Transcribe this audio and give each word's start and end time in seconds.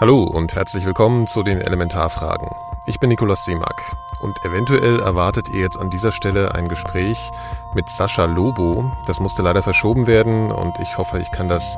Hallo 0.00 0.22
und 0.22 0.54
herzlich 0.54 0.86
willkommen 0.86 1.26
zu 1.26 1.42
den 1.42 1.60
Elementarfragen. 1.60 2.48
Ich 2.86 3.00
bin 3.00 3.10
Nikolaus 3.10 3.44
Seemack 3.44 3.76
und 4.22 4.34
eventuell 4.46 4.98
erwartet 4.98 5.50
ihr 5.50 5.60
jetzt 5.60 5.78
an 5.78 5.90
dieser 5.90 6.10
Stelle 6.10 6.54
ein 6.54 6.70
Gespräch 6.70 7.30
mit 7.74 7.90
Sascha 7.90 8.24
Lobo. 8.24 8.90
Das 9.06 9.20
musste 9.20 9.42
leider 9.42 9.62
verschoben 9.62 10.06
werden 10.06 10.52
und 10.52 10.72
ich 10.80 10.96
hoffe, 10.96 11.18
ich 11.18 11.30
kann 11.32 11.50
das 11.50 11.76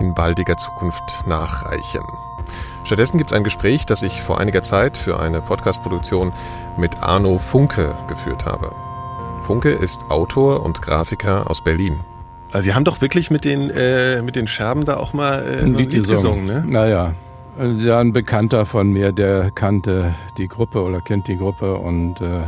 in 0.00 0.14
baldiger 0.14 0.56
Zukunft 0.56 1.26
nachreichen. 1.26 2.00
Stattdessen 2.84 3.18
gibt 3.18 3.32
es 3.32 3.36
ein 3.36 3.44
Gespräch, 3.44 3.84
das 3.84 4.02
ich 4.02 4.22
vor 4.22 4.40
einiger 4.40 4.62
Zeit 4.62 4.96
für 4.96 5.20
eine 5.20 5.42
Podcast-Produktion 5.42 6.32
mit 6.78 7.02
Arno 7.02 7.36
Funke 7.36 7.94
geführt 8.08 8.46
habe. 8.46 8.72
Funke 9.42 9.72
ist 9.72 10.06
Autor 10.08 10.64
und 10.64 10.80
Grafiker 10.80 11.50
aus 11.50 11.62
Berlin. 11.62 12.00
Also 12.50 12.64
Sie 12.64 12.74
haben 12.74 12.84
doch 12.84 13.02
wirklich 13.02 13.30
mit 13.30 13.44
den, 13.44 13.68
äh, 13.68 14.22
mit 14.22 14.36
den 14.36 14.48
Scherben 14.48 14.86
da 14.86 14.96
auch 14.96 15.12
mal 15.12 15.44
äh, 15.44 15.64
ein 15.64 15.74
Lied, 15.74 15.92
Lied 15.92 16.08
gesungen, 16.08 16.46
ne? 16.46 16.64
Naja, 16.66 17.12
ja, 17.78 17.98
ein 17.98 18.12
Bekannter 18.12 18.66
von 18.66 18.92
mir, 18.92 19.12
der 19.12 19.50
kannte 19.50 20.14
die 20.36 20.48
Gruppe 20.48 20.82
oder 20.82 21.00
kennt 21.00 21.28
die 21.28 21.36
Gruppe 21.36 21.74
und 21.76 22.20
äh, 22.20 22.42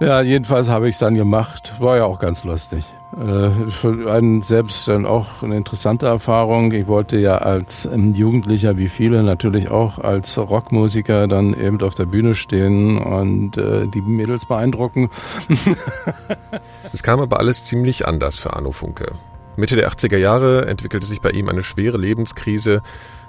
ja, 0.04 0.22
jedenfalls 0.22 0.68
habe 0.68 0.88
ich 0.88 0.94
es 0.94 0.98
dann 0.98 1.14
gemacht. 1.14 1.74
War 1.78 1.96
ja 1.96 2.04
auch 2.04 2.18
ganz 2.18 2.44
lustig. 2.44 2.84
Äh, 3.18 3.70
für 3.70 4.12
einen 4.12 4.42
selbst 4.42 4.86
dann 4.86 5.04
auch 5.04 5.42
eine 5.42 5.56
interessante 5.56 6.06
Erfahrung. 6.06 6.72
Ich 6.72 6.86
wollte 6.86 7.18
ja 7.18 7.38
als 7.38 7.86
ähm, 7.86 8.14
Jugendlicher, 8.14 8.78
wie 8.78 8.88
viele, 8.88 9.22
natürlich 9.22 9.68
auch 9.68 9.98
als 9.98 10.38
Rockmusiker 10.38 11.26
dann 11.26 11.58
eben 11.58 11.80
auf 11.82 11.94
der 11.94 12.06
Bühne 12.06 12.34
stehen 12.34 12.98
und 12.98 13.56
äh, 13.56 13.86
die 13.86 14.00
Mädels 14.00 14.46
beeindrucken. 14.46 15.10
es 16.92 17.02
kam 17.02 17.20
aber 17.20 17.40
alles 17.40 17.64
ziemlich 17.64 18.06
anders 18.06 18.38
für 18.38 18.52
Arno 18.54 18.70
Funke. 18.70 19.12
Mitte 19.56 19.74
der 19.74 19.90
80er 19.90 20.16
Jahre 20.16 20.66
entwickelte 20.66 21.06
sich 21.06 21.20
bei 21.20 21.30
ihm 21.30 21.48
eine 21.48 21.64
schwere 21.64 21.98
Lebenskrise, 21.98 22.82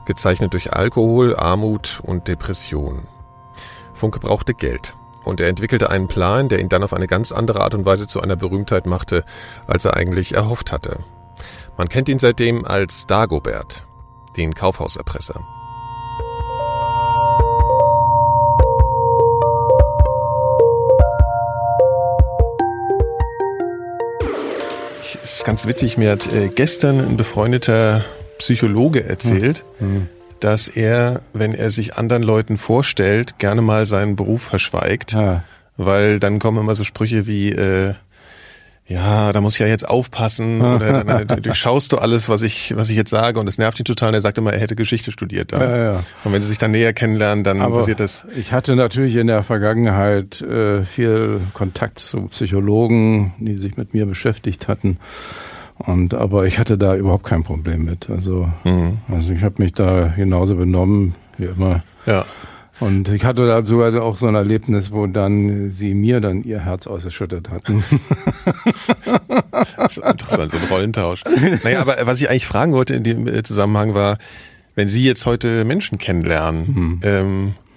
gezeichnet 0.05 0.53
durch 0.53 0.73
Alkohol, 0.73 1.35
Armut 1.35 2.02
und 2.03 2.27
Depression. 2.27 3.07
Funke 3.94 4.19
brauchte 4.19 4.53
Geld 4.53 4.95
und 5.23 5.39
er 5.39 5.47
entwickelte 5.47 5.89
einen 5.89 6.08
Plan, 6.08 6.49
der 6.49 6.59
ihn 6.59 6.69
dann 6.69 6.83
auf 6.83 6.93
eine 6.93 7.08
ganz 7.08 7.31
andere 7.31 7.61
Art 7.61 7.75
und 7.75 7.85
Weise 7.85 8.08
zu 8.08 8.21
einer 8.21 8.35
Berühmtheit 8.35 8.85
machte, 8.85 9.23
als 9.67 9.85
er 9.85 9.95
eigentlich 9.95 10.33
erhofft 10.33 10.71
hatte. 10.71 10.99
Man 11.77 11.89
kennt 11.89 12.09
ihn 12.09 12.19
seitdem 12.19 12.66
als 12.66 13.08
Dagobert, 13.08 13.85
den 14.38 14.53
Kaufhauserpresser. 14.53 15.39
Es 25.23 25.38
ist 25.39 25.45
ganz 25.45 25.65
witzig, 25.65 25.97
mir 25.97 26.11
hat 26.11 26.31
äh, 26.31 26.49
gestern 26.49 26.99
ein 26.99 27.17
befreundeter 27.17 28.03
Psychologe 28.42 29.03
erzählt, 29.03 29.64
mhm. 29.80 30.08
dass 30.39 30.67
er, 30.67 31.22
wenn 31.31 31.53
er 31.53 31.70
sich 31.70 31.95
anderen 31.95 32.23
Leuten 32.23 32.58
vorstellt, 32.58 33.38
gerne 33.38 33.61
mal 33.61 33.86
seinen 33.86 34.16
Beruf 34.16 34.42
verschweigt, 34.42 35.14
ja. 35.14 35.44
weil 35.78 36.20
dann 36.20 36.39
kommen 36.39 36.58
immer 36.58 36.73
so 36.73 36.83
Sprüche 36.83 37.28
wie 37.28 37.52
äh, 37.52 37.94
ja, 38.88 39.31
da 39.31 39.39
muss 39.39 39.53
ich 39.53 39.59
ja 39.59 39.67
jetzt 39.67 39.88
aufpassen 39.88 40.61
oder 40.75 41.03
dann, 41.03 41.30
äh, 41.30 41.42
du 41.42 41.53
schaust 41.53 41.94
du 41.94 41.98
alles, 41.98 42.30
was 42.30 42.42
ich, 42.42 42.75
was 42.75 42.89
ich 42.89 42.98
jetzt 42.98 43.09
sage 43.09 43.39
und 43.39 43.48
es 43.48 43.58
nervt 43.58 43.80
ihn 43.80 43.86
total 43.86 44.09
und 44.09 44.16
er 44.16 44.22
sagt 44.22 44.38
immer, 44.38 44.53
er 44.53 44.59
hätte 44.59 44.76
Geschichte 44.76 45.11
studiert. 45.11 45.52
Ja, 45.52 45.78
ja. 45.78 46.03
Und 46.23 46.33
wenn 46.33 46.42
sie 46.42 46.48
sich 46.48 46.58
dann 46.58 46.72
näher 46.72 46.94
kennenlernen, 46.94 47.44
dann 47.44 47.61
Aber 47.61 47.78
passiert 47.78 48.00
das. 48.00 48.26
Ich 48.36 48.52
hatte 48.52 48.76
natürlich 48.76 49.16
in 49.16 49.28
der 49.28 49.44
Vergangenheit 49.44 50.42
äh, 50.42 50.83
viel 50.83 51.39
Kontakt 51.53 52.00
zu 52.00 52.23
Psychologen, 52.28 53.33
die 53.39 53.58
sich 53.58 53.78
mit 53.78 53.94
mir 53.94 54.05
beschäftigt 54.05 54.67
hatten. 54.67 54.98
Und 55.85 56.13
aber 56.13 56.45
ich 56.45 56.59
hatte 56.59 56.77
da 56.77 56.95
überhaupt 56.95 57.25
kein 57.25 57.43
Problem 57.43 57.85
mit. 57.85 58.09
Also, 58.09 58.49
mhm. 58.63 58.99
also 59.07 59.31
ich 59.31 59.41
habe 59.43 59.55
mich 59.57 59.73
da 59.73 60.13
genauso 60.15 60.55
benommen 60.55 61.15
wie 61.37 61.45
immer. 61.45 61.83
Ja. 62.05 62.25
Und 62.79 63.09
ich 63.09 63.23
hatte 63.25 63.45
da 63.45 63.64
sogar 63.64 64.02
auch 64.02 64.17
so 64.17 64.25
ein 64.25 64.33
Erlebnis, 64.33 64.91
wo 64.91 65.05
dann 65.05 65.70
sie 65.70 65.93
mir 65.93 66.20
dann 66.20 66.43
ihr 66.43 66.61
Herz 66.61 66.87
ausgeschüttet 66.87 67.49
hatten. 67.52 67.83
das 69.77 69.97
ist 69.97 70.03
interessant, 70.03 70.52
so 70.52 70.58
ein 70.58 70.64
Rollentausch. 70.71 71.23
Naja, 71.64 71.80
aber 71.81 71.97
was 72.05 72.20
ich 72.20 72.30
eigentlich 72.30 72.47
fragen 72.47 72.73
wollte 72.73 72.95
in 72.95 73.03
dem 73.03 73.27
äh, 73.27 73.43
Zusammenhang 73.43 73.93
war, 73.93 74.17
wenn 74.73 74.87
Sie 74.87 75.03
jetzt 75.03 75.27
heute 75.27 75.64
Menschen 75.64 75.99
kennenlernen, 75.99 76.73
mhm. 76.73 76.99
ähm, 77.03 77.47
äh, 77.47 77.70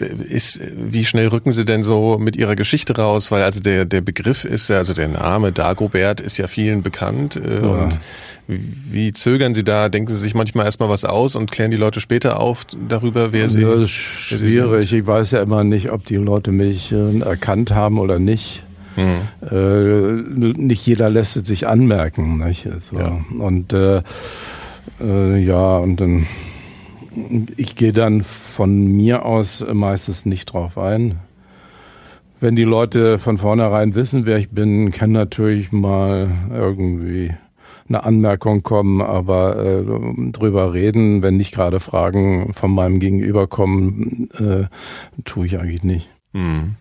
ist, 0.00 0.60
wie 0.76 1.04
schnell 1.04 1.28
rücken 1.28 1.52
Sie 1.52 1.64
denn 1.64 1.82
so 1.82 2.18
mit 2.18 2.36
Ihrer 2.36 2.56
Geschichte 2.56 2.96
raus? 2.96 3.30
Weil 3.30 3.42
also 3.42 3.60
der, 3.60 3.84
der 3.84 4.00
Begriff 4.00 4.44
ist 4.44 4.68
ja, 4.68 4.78
also 4.78 4.94
der 4.94 5.08
Name 5.08 5.52
Dagobert 5.52 6.20
ist 6.20 6.36
ja 6.38 6.46
vielen 6.46 6.82
bekannt. 6.82 7.36
Äh, 7.36 7.62
ja. 7.62 7.68
Und 7.68 8.00
wie 8.46 9.12
zögern 9.12 9.54
Sie 9.54 9.64
da? 9.64 9.88
Denken 9.88 10.14
Sie 10.14 10.20
sich 10.20 10.34
manchmal 10.34 10.66
erstmal 10.66 10.88
was 10.88 11.04
aus 11.04 11.34
und 11.34 11.50
klären 11.50 11.70
die 11.70 11.76
Leute 11.76 12.00
später 12.00 12.40
auf 12.40 12.66
darüber, 12.88 13.32
wer 13.32 13.48
Sie 13.48 13.62
Ja, 13.62 13.74
das 13.74 13.84
ist 13.84 13.90
schwierig. 13.90 14.92
Ich 14.92 15.06
weiß 15.06 15.30
ja 15.30 15.42
immer 15.42 15.64
nicht, 15.64 15.90
ob 15.90 16.04
die 16.06 16.16
Leute 16.16 16.52
mich 16.52 16.92
äh, 16.92 17.20
erkannt 17.20 17.70
haben 17.70 17.98
oder 17.98 18.18
nicht. 18.18 18.64
Mhm. 18.96 19.48
Äh, 19.50 20.60
nicht 20.60 20.86
jeder 20.86 21.10
lässt 21.10 21.36
es 21.36 21.48
sich 21.48 21.66
anmerken. 21.66 22.38
Nicht? 22.44 22.66
Also, 22.66 22.98
ja. 22.98 23.18
Und 23.38 23.72
äh, 23.72 24.02
äh, 25.00 25.38
ja, 25.38 25.78
und 25.78 26.00
dann 26.00 26.26
ich 27.56 27.76
gehe 27.76 27.92
dann 27.92 28.22
von 28.22 28.86
mir 28.86 29.24
aus 29.24 29.64
meistens 29.72 30.26
nicht 30.26 30.46
drauf 30.46 30.78
ein. 30.78 31.20
Wenn 32.40 32.56
die 32.56 32.64
Leute 32.64 33.18
von 33.18 33.38
vornherein 33.38 33.94
wissen, 33.94 34.26
wer 34.26 34.38
ich 34.38 34.50
bin, 34.50 34.90
kann 34.90 35.12
natürlich 35.12 35.72
mal 35.72 36.30
irgendwie 36.50 37.32
eine 37.88 38.04
Anmerkung 38.04 38.62
kommen, 38.62 39.02
aber 39.02 39.56
äh, 39.56 40.30
drüber 40.30 40.72
reden, 40.72 41.22
wenn 41.22 41.36
nicht 41.36 41.54
gerade 41.54 41.80
Fragen 41.80 42.54
von 42.54 42.72
meinem 42.72 42.98
Gegenüber 42.98 43.46
kommen, 43.46 44.28
äh, 44.38 44.64
tue 45.24 45.46
ich 45.46 45.58
eigentlich 45.58 45.82
nicht. 45.82 46.08
Hm. 46.32 46.76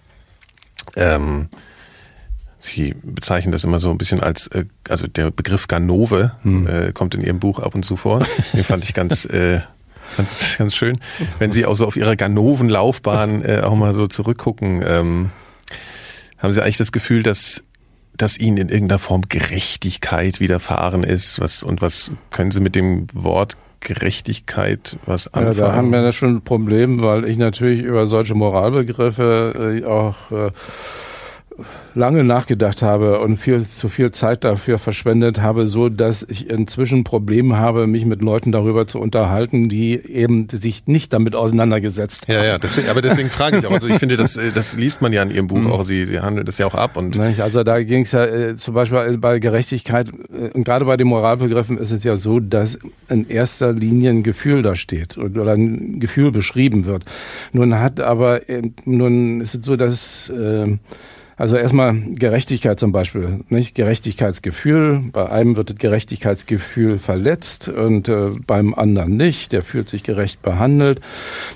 Ähm, 0.95 1.47
Sie 2.59 2.95
bezeichnen 3.03 3.51
das 3.51 3.65
immer 3.65 3.81
so 3.81 3.89
ein 3.89 3.97
bisschen 3.97 4.21
als, 4.21 4.47
äh, 4.47 4.63
also 4.88 5.05
der 5.07 5.31
Begriff 5.31 5.67
Ganove 5.67 6.31
hm. 6.44 6.67
äh, 6.67 6.91
kommt 6.94 7.13
in 7.13 7.21
Ihrem 7.21 7.39
Buch 7.39 7.59
ab 7.59 7.75
und 7.75 7.83
zu 7.83 7.97
vor. 7.97 8.25
Den 8.53 8.63
fand 8.63 8.85
ich 8.85 8.94
ganz 8.94 9.27
ist 10.18 10.57
ganz 10.57 10.75
schön. 10.75 11.00
Wenn 11.40 11.51
Sie 11.51 11.66
auch 11.66 11.75
so 11.75 11.85
auf 11.85 11.96
Ihre 11.96 12.16
Ganoven-Laufbahn 12.18 13.44
äh, 13.44 13.62
auch 13.62 13.75
mal 13.75 13.94
so 13.94 14.07
zurückgucken, 14.07 14.84
ähm, 14.85 15.29
haben 16.38 16.51
Sie 16.51 16.62
eigentlich 16.62 16.78
das 16.78 16.91
Gefühl, 16.91 17.24
dass 17.24 17.63
dass 18.16 18.38
Ihnen 18.38 18.57
in 18.57 18.69
irgendeiner 18.69 19.00
Form 19.00 19.24
Gerechtigkeit 19.28 20.40
widerfahren 20.40 21.03
ist? 21.03 21.40
Was 21.40 21.63
und 21.63 21.81
was 21.81 22.12
können 22.29 22.51
Sie 22.51 22.59
mit 22.59 22.75
dem 22.75 23.07
Wort 23.13 23.57
Gerechtigkeit 23.79 24.97
was 25.06 25.34
anfangen? 25.34 25.57
Ja, 25.57 25.68
da 25.68 25.75
haben 25.75 25.91
wir 25.91 26.01
ja 26.01 26.12
schon 26.12 26.38
ein 26.38 26.41
Problem, 26.41 27.01
weil 27.01 27.25
ich 27.25 27.38
natürlich 27.38 27.81
über 27.81 28.07
solche 28.07 28.35
Moralbegriffe 28.35 29.81
äh, 29.81 29.85
auch 29.85 30.31
äh, 30.31 30.51
lange 31.95 32.23
nachgedacht 32.23 32.81
habe 32.81 33.19
und 33.19 33.37
viel 33.37 33.61
zu 33.61 33.89
viel 33.89 34.11
Zeit 34.11 34.43
dafür 34.43 34.79
verschwendet 34.79 35.41
habe, 35.41 35.67
so 35.67 35.89
dass 35.89 36.25
ich 36.27 36.49
inzwischen 36.49 37.03
Probleme 37.03 37.57
habe, 37.57 37.87
mich 37.87 38.05
mit 38.05 38.21
Leuten 38.21 38.51
darüber 38.51 38.87
zu 38.87 38.99
unterhalten, 38.99 39.69
die 39.69 39.93
eben 39.93 40.47
sich 40.49 40.87
nicht 40.87 41.13
damit 41.13 41.35
auseinandergesetzt 41.35 42.27
haben. 42.27 42.35
Ja, 42.35 42.45
ja, 42.45 42.57
deswegen, 42.57 42.89
aber 42.89 43.01
deswegen 43.01 43.29
frage 43.29 43.57
ich 43.57 43.67
auch. 43.67 43.71
Also 43.71 43.87
ich 43.87 43.97
finde, 43.97 44.17
das, 44.17 44.35
äh, 44.35 44.51
das 44.51 44.75
liest 44.75 45.01
man 45.01 45.13
ja 45.13 45.21
in 45.21 45.31
Ihrem 45.31 45.47
Buch 45.47 45.57
mhm. 45.57 45.71
auch. 45.71 45.83
Sie, 45.83 46.05
Sie 46.05 46.19
handeln 46.19 46.45
das 46.45 46.57
ja 46.57 46.65
auch 46.65 46.75
ab 46.75 46.97
und. 46.97 47.19
Also 47.19 47.63
da 47.63 47.81
ging 47.83 48.03
es 48.03 48.11
ja 48.11 48.25
äh, 48.25 48.55
zum 48.55 48.73
Beispiel 48.73 49.17
bei 49.17 49.39
Gerechtigkeit 49.39 50.09
äh, 50.09 50.49
und 50.49 50.63
gerade 50.63 50.85
bei 50.85 50.97
den 50.97 51.07
Moralbegriffen 51.07 51.77
ist 51.77 51.91
es 51.91 52.03
ja 52.03 52.17
so, 52.17 52.39
dass 52.39 52.79
in 53.09 53.29
erster 53.29 53.73
Linie 53.73 54.11
ein 54.11 54.23
Gefühl 54.23 54.61
da 54.61 54.75
steht 54.75 55.17
oder 55.17 55.53
ein 55.53 55.99
Gefühl 55.99 56.31
beschrieben 56.31 56.85
wird. 56.85 57.05
Nun 57.51 57.79
hat 57.79 57.99
aber 57.99 58.49
äh, 58.49 58.71
nun 58.85 59.41
ist 59.41 59.55
es 59.55 59.65
so, 59.65 59.75
dass 59.75 60.29
äh, 60.29 60.77
also 61.43 61.57
erstmal 61.57 61.93
Gerechtigkeit 61.93 62.79
zum 62.79 62.93
Beispiel, 62.93 63.41
nicht 63.49 63.75
Gerechtigkeitsgefühl. 63.75 65.01
Bei 65.11 65.29
einem 65.29 65.57
wird 65.57 65.71
das 65.71 65.75
Gerechtigkeitsgefühl 65.75 67.00
verletzt 67.00 67.68
und 67.68 68.07
äh, 68.07 68.29
beim 68.47 68.73
anderen 68.73 69.18
nicht. 69.18 69.51
Der 69.51 69.62
fühlt 69.62 69.89
sich 69.89 70.03
gerecht 70.03 70.41
behandelt. 70.41 71.01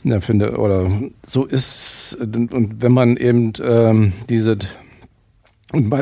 Der 0.03 0.19
findet 0.19 0.57
oder 0.57 0.91
so 1.25 1.45
ist 1.45 2.17
und 2.19 2.81
wenn 2.81 2.91
man 2.91 3.15
eben 3.15 3.53
ähm, 3.63 4.11
diese 4.27 4.57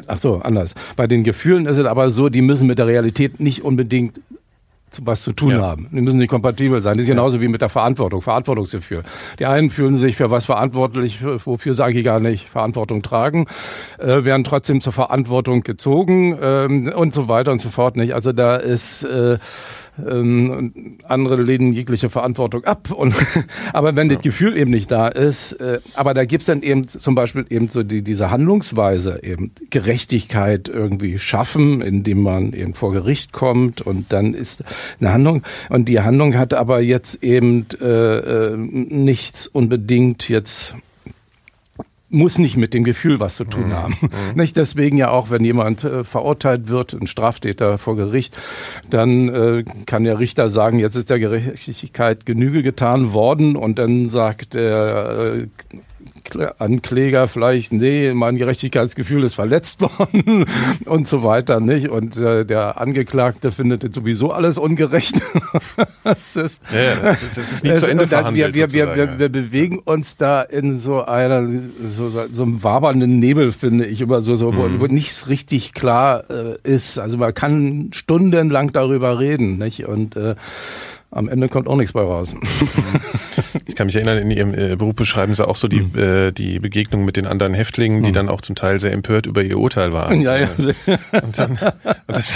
Ach 0.08 0.18
so, 0.18 0.38
anders. 0.38 0.74
Bei 0.96 1.06
den 1.06 1.24
Gefühlen 1.24 1.68
ist 1.68 1.78
es 1.78 1.86
aber 1.86 2.10
so, 2.10 2.30
die 2.30 2.42
müssen 2.42 2.66
mit 2.68 2.80
der 2.80 2.88
Realität 2.88 3.40
nicht 3.40 3.64
unbedingt 3.64 4.20
was 5.04 5.22
zu 5.22 5.34
tun 5.34 5.52
ja. 5.52 5.62
haben. 5.62 5.88
Die 5.92 6.02
müssen 6.02 6.18
nicht 6.18 6.30
kompatibel 6.30 6.82
sein. 6.82 6.94
Das 6.94 7.04
ist 7.04 7.10
genauso 7.10 7.42
wie 7.42 7.48
mit 7.48 7.62
der 7.62 7.70
Verantwortung, 7.70 8.22
Verantwortungsgefühl. 8.22 9.04
Die 9.40 9.46
einen 9.46 9.70
fühlen 9.70 9.98
sich 9.98 10.16
für 10.16 10.32
was 10.32 10.46
verantwortlich, 10.46 11.20
wofür 11.24 11.74
sage 11.74 12.00
ich 12.00 12.06
gar 12.06 12.20
nicht, 12.20 12.50
Verantwortung 12.50 13.02
tragen, 13.02 13.46
äh, 14.00 14.24
werden 14.24 14.44
trotzdem 14.44 14.82
zur 14.82 14.94
Verantwortung 14.94 15.62
gezogen 15.62 16.38
ähm, 16.42 16.92
und 16.96 17.14
so 17.14 17.28
weiter 17.28 17.52
und 17.52 17.60
so 17.60 17.70
fort 17.70 17.98
nicht. 17.98 18.14
Also 18.14 18.32
da 18.32 18.56
ist 18.56 19.04
äh, 19.04 19.38
ähm, 19.98 20.98
andere 21.04 21.42
lehnen 21.42 21.74
jegliche 21.74 22.10
Verantwortung 22.10 22.64
ab. 22.66 22.92
Und, 22.92 23.16
aber 23.74 23.96
wenn 23.96 24.10
ja. 24.10 24.16
das 24.16 24.24
Gefühl 24.24 24.58
eben 24.58 24.72
nicht 24.72 24.92
da 24.92 25.08
ist, 25.08 25.54
äh, 25.54 25.80
aber 25.94 26.14
da 26.14 26.26
gibt's 26.26 26.48
dann 26.48 26.62
eben 26.62 26.88
zum 26.88 27.16
Beispiel 27.16 27.46
eben 27.50 27.70
so 27.70 27.84
die, 27.84 28.02
diese 28.02 28.32
Handlungsweise, 28.32 29.20
eben 29.24 29.52
Gerechtigkeit 29.70 30.68
irgendwie 30.68 31.18
schaffen, 31.18 31.82
indem 31.82 32.22
man 32.22 32.54
eben 32.54 32.74
vor 32.74 32.92
Gericht 32.92 33.32
kommt 33.32 33.82
und 33.82 34.12
dann 34.12 34.34
ist 34.34 34.64
eine 35.00 35.14
Handlung. 35.14 35.44
Und 35.70 35.88
die 35.88 36.02
Handlung 36.02 36.36
hat 36.36 36.54
aber 36.54 36.82
jetzt 36.82 37.24
eben 37.24 37.66
äh, 37.82 37.86
äh 37.86 38.58
nichts 38.58 39.48
unbedingt 39.48 40.30
jetzt 40.30 40.76
muss 42.16 42.38
nicht 42.38 42.58
mit 42.58 42.74
dem 42.74 42.84
Gefühl 42.84 43.20
was 43.20 43.36
zu 43.36 43.44
tun 43.44 43.68
mhm. 43.68 43.74
haben. 43.74 43.96
Mhm. 44.02 44.10
Nicht 44.36 44.58
deswegen 44.58 44.98
ja 44.98 45.12
auch, 45.12 45.30
wenn 45.30 45.44
jemand 45.44 45.84
äh, 45.84 46.04
verurteilt 46.04 46.70
wird, 46.70 46.94
ein 46.94 47.08
Straftäter 47.08 47.78
vor 47.78 47.96
Gericht, 47.96 48.36
dann 48.90 49.30
äh, 49.30 49.64
kann 49.86 50.04
der 50.04 50.20
Richter 50.20 50.50
sagen, 50.50 50.80
jetzt 50.80 50.96
ist 50.96 51.10
der 51.10 51.20
Gerechtigkeit 51.20 52.26
Genüge 52.26 52.64
getan 52.64 53.14
worden 53.14 53.56
und 53.56 53.78
dann 53.78 54.10
sagt 54.10 54.54
der 54.54 55.44
äh, 55.44 55.48
Ankläger 56.58 57.28
vielleicht, 57.28 57.72
nee, 57.72 58.14
mein 58.14 58.38
Gerechtigkeitsgefühl 58.38 59.24
ist 59.24 59.36
verletzt 59.36 59.82
worden 60.00 60.46
und 60.86 61.08
so 61.08 61.24
weiter, 61.24 61.60
nicht? 61.60 61.90
Und 61.90 62.18
äh, 62.18 62.46
der 62.46 62.80
Angeklagte 62.80 63.52
findet 63.52 63.94
sowieso 63.94 64.32
alles 64.32 64.58
ungerecht. 64.58 65.16
das, 66.04 66.36
ist, 66.36 66.62
ja, 66.74 67.16
das 67.36 67.38
ist 67.38 67.64
nicht 67.64 67.80
zu 67.80 67.88
Ende 67.88 68.08
verhandelt. 68.08 68.56
Wir, 68.56 68.72
wir, 68.72 68.96
wir, 68.96 69.20
wir, 69.20 69.30
bewegen 69.30 69.80
uns 69.80 70.18
da 70.18 70.42
in 70.42 70.80
so 70.80 71.04
einer, 71.04 71.48
so, 71.86 72.10
so 72.32 72.44
einem 72.44 72.64
wabernden 72.64 73.20
Nebel, 73.20 73.52
finde 73.52 73.86
ich, 73.86 74.02
immer 74.02 74.22
so, 74.22 74.36
so 74.36 74.52
mhm. 74.52 74.58
wo, 74.58 74.82
wo 74.82 74.86
nichts 74.88 75.30
richtig 75.30 75.74
klar 75.74 76.24
äh, 76.30 76.58
ist. 76.64 77.00
Also 77.00 77.18
man 77.18 77.34
kann 77.34 77.90
stundenlang 77.94 78.72
darüber 78.72 79.20
reden, 79.20 79.58
nicht? 79.58 79.86
Und 79.86 80.16
äh, 80.16 80.36
am 81.12 81.30
Ende 81.30 81.48
kommt 81.48 81.68
auch 81.68 81.78
nichts 81.78 81.94
bei 81.94 82.02
raus. 82.02 82.36
Ich 83.66 83.76
kann 83.76 83.88
mich 83.88 83.96
erinnern, 83.96 84.18
in 84.18 84.32
Ihrem 84.32 84.54
äh, 84.54 84.76
Beruf 84.76 84.96
beschreiben 84.96 85.34
Sie 85.34 85.48
auch 85.48 85.56
so 85.56 85.68
die, 85.68 85.82
mhm. 85.82 85.98
äh, 85.98 86.32
die 86.32 86.60
Begegnung 86.60 87.06
mit 87.06 87.18
den 87.18 87.26
anderen 87.26 87.54
Häftlingen, 87.54 88.04
die 88.04 88.10
mhm. 88.10 88.14
dann 88.14 88.30
auch 88.30 88.42
zum 88.42 88.56
Teil 88.56 88.80
sehr 88.80 88.92
empört 88.92 89.26
über 89.26 89.44
Ihr 89.44 89.58
Urteil 89.58 89.94
waren. 89.94 90.22
Ja, 90.22 90.38
ja. 90.38 90.50
Und 91.24 91.38
dann, 91.38 91.52
und 91.52 92.16
das, 92.16 92.36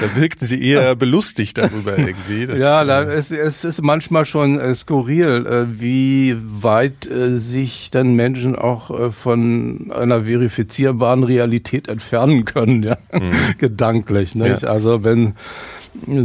da 0.00 0.16
wirkten 0.16 0.46
Sie 0.46 0.62
eher 0.62 0.94
belustigt 0.96 1.58
darüber 1.58 1.98
irgendwie. 1.98 2.46
Das, 2.46 2.58
ja, 2.58 2.84
da, 2.84 3.02
äh, 3.02 3.14
es, 3.14 3.30
es 3.30 3.64
ist 3.64 3.82
manchmal 3.82 4.24
schon 4.24 4.60
äh, 4.60 4.74
skurril, 4.74 5.46
äh, 5.46 5.80
wie 5.80 6.36
weit 6.38 7.06
äh, 7.06 7.38
sich 7.38 7.90
dann 7.90 8.14
Menschen 8.14 8.56
auch 8.56 9.12
von 9.12 9.92
einer 9.94 10.24
verifizierbaren 10.24 11.24
Realität 11.24 11.88
entfernen 11.88 12.44
können, 12.44 12.82
ja, 12.82 12.96
mhm. 13.12 13.32
gedanklich. 13.58 14.34
Nicht? 14.34 14.62
Ja. 14.62 14.68
Also 14.68 15.04
wenn 15.04 15.34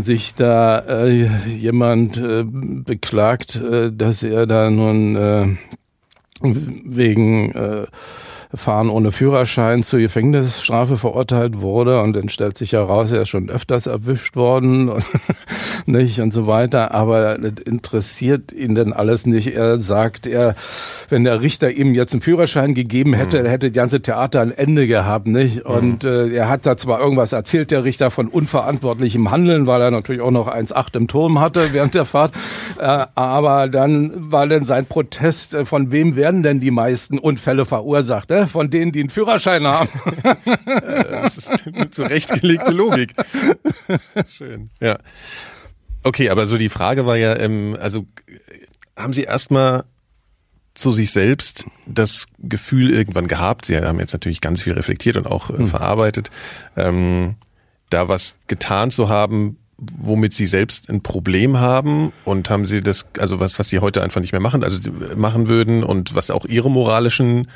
sich 0.04 0.36
da 0.36 0.80
äh, 0.80 1.48
jemand 1.48 2.18
äh, 2.18 2.44
beklagt, 2.44 3.56
äh, 3.56 3.92
dass 3.92 4.24
er 4.24 4.46
da 4.46 4.70
nun 4.70 5.16
äh, 5.16 5.48
wegen 6.42 7.52
äh, 7.52 7.88
Fahren 8.56 8.90
ohne 8.90 9.12
Führerschein 9.12 9.84
zur 9.84 10.00
Gefängnisstrafe 10.00 10.98
verurteilt 10.98 11.62
wurde 11.62 12.02
und 12.02 12.14
dann 12.14 12.30
stellt 12.30 12.58
sich 12.58 12.74
heraus, 12.74 13.12
er 13.12 13.22
ist 13.22 13.30
schon 13.30 13.48
öfters 13.48 13.86
erwischt 13.86 14.36
worden 14.36 14.90
und, 14.90 15.06
nicht 15.86 16.20
und 16.20 16.34
so 16.34 16.48
weiter, 16.48 16.92
aber 16.92 17.38
das 17.38 17.64
interessiert 17.66 18.52
ihn 18.52 18.74
denn 18.74 18.92
alles 18.92 19.28
nicht. 19.28 19.54
Er 19.54 19.80
sagt, 19.80 20.26
er, 20.26 20.56
wenn 21.10 21.26
der 21.26 21.42
Richter 21.42 21.70
ihm 21.70 21.94
jetzt 21.94 22.14
einen 22.14 22.22
Führerschein 22.22 22.74
gegeben 22.74 23.14
hätte, 23.14 23.44
mhm. 23.44 23.48
hätte 23.48 23.70
das 23.70 23.76
ganze 23.76 24.02
Theater 24.02 24.42
ein 24.42 24.52
Ende 24.52 24.88
gehabt, 24.88 25.28
nicht? 25.28 25.58
Mhm. 25.58 25.72
Und 25.72 26.04
äh, 26.04 26.30
er 26.30 26.50
hat 26.50 26.66
da 26.66 26.76
zwar 26.76 27.00
irgendwas 27.00 27.34
erzählt, 27.34 27.70
der 27.70 27.84
Richter, 27.84 28.10
von 28.10 28.30
unverantwortlichem 28.30 29.30
Handeln, 29.30 29.68
weil 29.68 29.82
er 29.82 29.92
natürlich 29.92 30.22
auch 30.22 30.32
noch 30.32 30.48
1,8 30.48 30.98
im 30.98 31.08
Turm 31.08 31.40
hatte 31.40 31.72
während 31.72 31.94
der 31.94 32.06
Fahrt, 32.06 32.34
äh, 32.80 33.06
aber 33.14 33.68
dann 33.68 34.32
war 34.32 34.48
denn 34.48 34.64
sein 34.64 34.88
Protest, 34.88 35.54
äh, 35.54 35.66
von 35.66 35.92
wem 35.92 36.16
werden 36.16 36.42
denn 36.42 36.60
die 36.60 36.72
meisten 36.72 37.20
Unfälle 37.20 37.66
verursacht? 37.66 38.32
Ne? 38.32 38.39
Von 38.48 38.70
denen, 38.70 38.92
die 38.92 39.02
einen 39.02 39.10
Führerschein 39.10 39.66
haben. 39.66 39.90
das 40.84 41.38
ist 41.38 41.52
eine 41.66 41.90
zurechtgelegte 41.90 42.72
Logik. 42.72 43.16
Schön. 44.30 44.70
Ja. 44.80 45.00
Okay, 46.04 46.30
aber 46.30 46.48
so 46.48 46.58
die 46.58 46.70
Frage 46.70 47.06
war 47.06 47.18
ja, 47.18 47.36
ähm, 47.38 47.78
also 47.80 48.06
haben 48.98 49.14
Sie 49.14 49.24
erstmal 49.24 49.84
zu 50.74 50.92
sich 50.92 51.12
selbst 51.12 51.66
das 51.88 52.28
Gefühl 52.40 52.92
irgendwann 52.92 53.28
gehabt, 53.28 53.66
Sie 53.66 53.78
haben 53.78 54.00
jetzt 54.00 54.14
natürlich 54.14 54.40
ganz 54.40 54.62
viel 54.62 54.74
reflektiert 54.74 55.18
und 55.18 55.28
auch 55.28 55.50
äh, 55.50 55.58
hm. 55.58 55.68
verarbeitet, 55.68 56.32
ähm, 56.78 57.36
da 57.90 58.08
was 58.08 58.36
getan 58.48 58.92
zu 58.92 59.10
haben, 59.10 59.58
womit 59.78 60.34
sie 60.34 60.46
selbst 60.46 60.90
ein 60.90 61.02
Problem 61.02 61.60
haben 61.60 62.12
und 62.26 62.50
haben 62.50 62.66
sie 62.66 62.82
das, 62.82 63.08
also 63.18 63.40
was, 63.40 63.60
was 63.60 63.70
sie 63.70 63.80
heute 63.80 64.04
einfach 64.04 64.22
nicht 64.22 64.32
mehr 64.32 64.42
machen, 64.42 64.64
also 64.64 64.80
machen 65.16 65.48
würden 65.48 65.84
und 65.84 66.16
was 66.16 66.32
auch 66.32 66.46
ihre 66.46 66.70
moralischen 66.70 67.48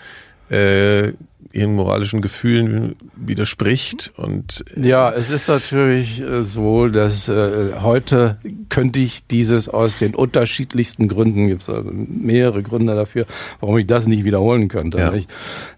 äh, 0.53 1.13
ihren 1.51 1.75
moralischen 1.75 2.21
Gefühlen 2.21 2.95
widerspricht 3.15 4.11
und 4.17 4.65
äh 4.75 4.87
ja 4.87 5.11
es 5.11 5.29
ist 5.29 5.47
natürlich 5.47 6.19
äh, 6.19 6.45
so 6.45 6.87
dass 6.87 7.27
äh, 7.29 7.73
heute 7.79 8.39
könnte 8.69 8.99
ich 8.99 9.27
dieses 9.27 9.69
aus 9.69 9.99
den 9.99 10.15
unterschiedlichsten 10.15 11.07
Gründen 11.07 11.47
gibt 11.47 11.63
es 11.63 11.69
also 11.69 11.91
mehrere 11.93 12.63
Gründe 12.63 12.95
dafür 12.95 13.27
warum 13.59 13.77
ich 13.77 13.85
das 13.85 14.07
nicht 14.07 14.23
wiederholen 14.23 14.67
könnte 14.67 14.97
ja. 14.97 15.13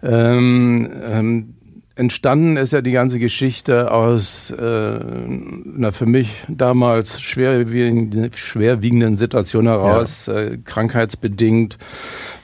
ähm, 0.02 0.90
ähm, 1.04 1.55
entstanden 1.96 2.58
ist 2.58 2.74
ja 2.74 2.82
die 2.82 2.92
ganze 2.92 3.18
Geschichte 3.18 3.90
aus 3.90 4.50
äh, 4.50 4.54
einer 4.56 5.92
für 5.92 6.04
mich 6.04 6.30
damals 6.46 7.20
schwerwiegenden, 7.22 8.30
schwerwiegenden 8.34 9.16
Situation 9.16 9.66
heraus, 9.66 10.26
ja. 10.26 10.38
äh, 10.38 10.58
krankheitsbedingt, 10.58 11.78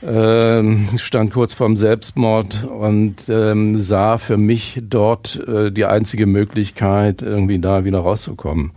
äh, 0.00 0.62
stand 0.96 1.34
kurz 1.34 1.52
vorm 1.52 1.76
Selbstmord 1.76 2.64
und 2.64 3.28
ähm, 3.28 3.78
sah 3.78 4.16
für 4.16 4.38
mich 4.38 4.81
dort 4.82 5.38
äh, 5.46 5.70
die 5.70 5.84
einzige 5.84 6.26
Möglichkeit, 6.26 7.20
irgendwie 7.20 7.58
da 7.58 7.84
wieder 7.84 7.98
rauszukommen. 7.98 8.72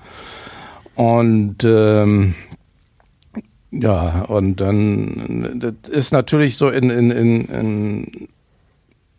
Und 0.95 1.63
ähm, 1.63 2.35
ja, 3.71 4.23
und 4.23 4.59
dann 4.59 5.59
das 5.81 5.89
ist 5.89 6.11
natürlich 6.11 6.57
so 6.57 6.69
in, 6.69 6.89
in, 6.89 7.11
in, 7.11 7.45
in 7.45 8.27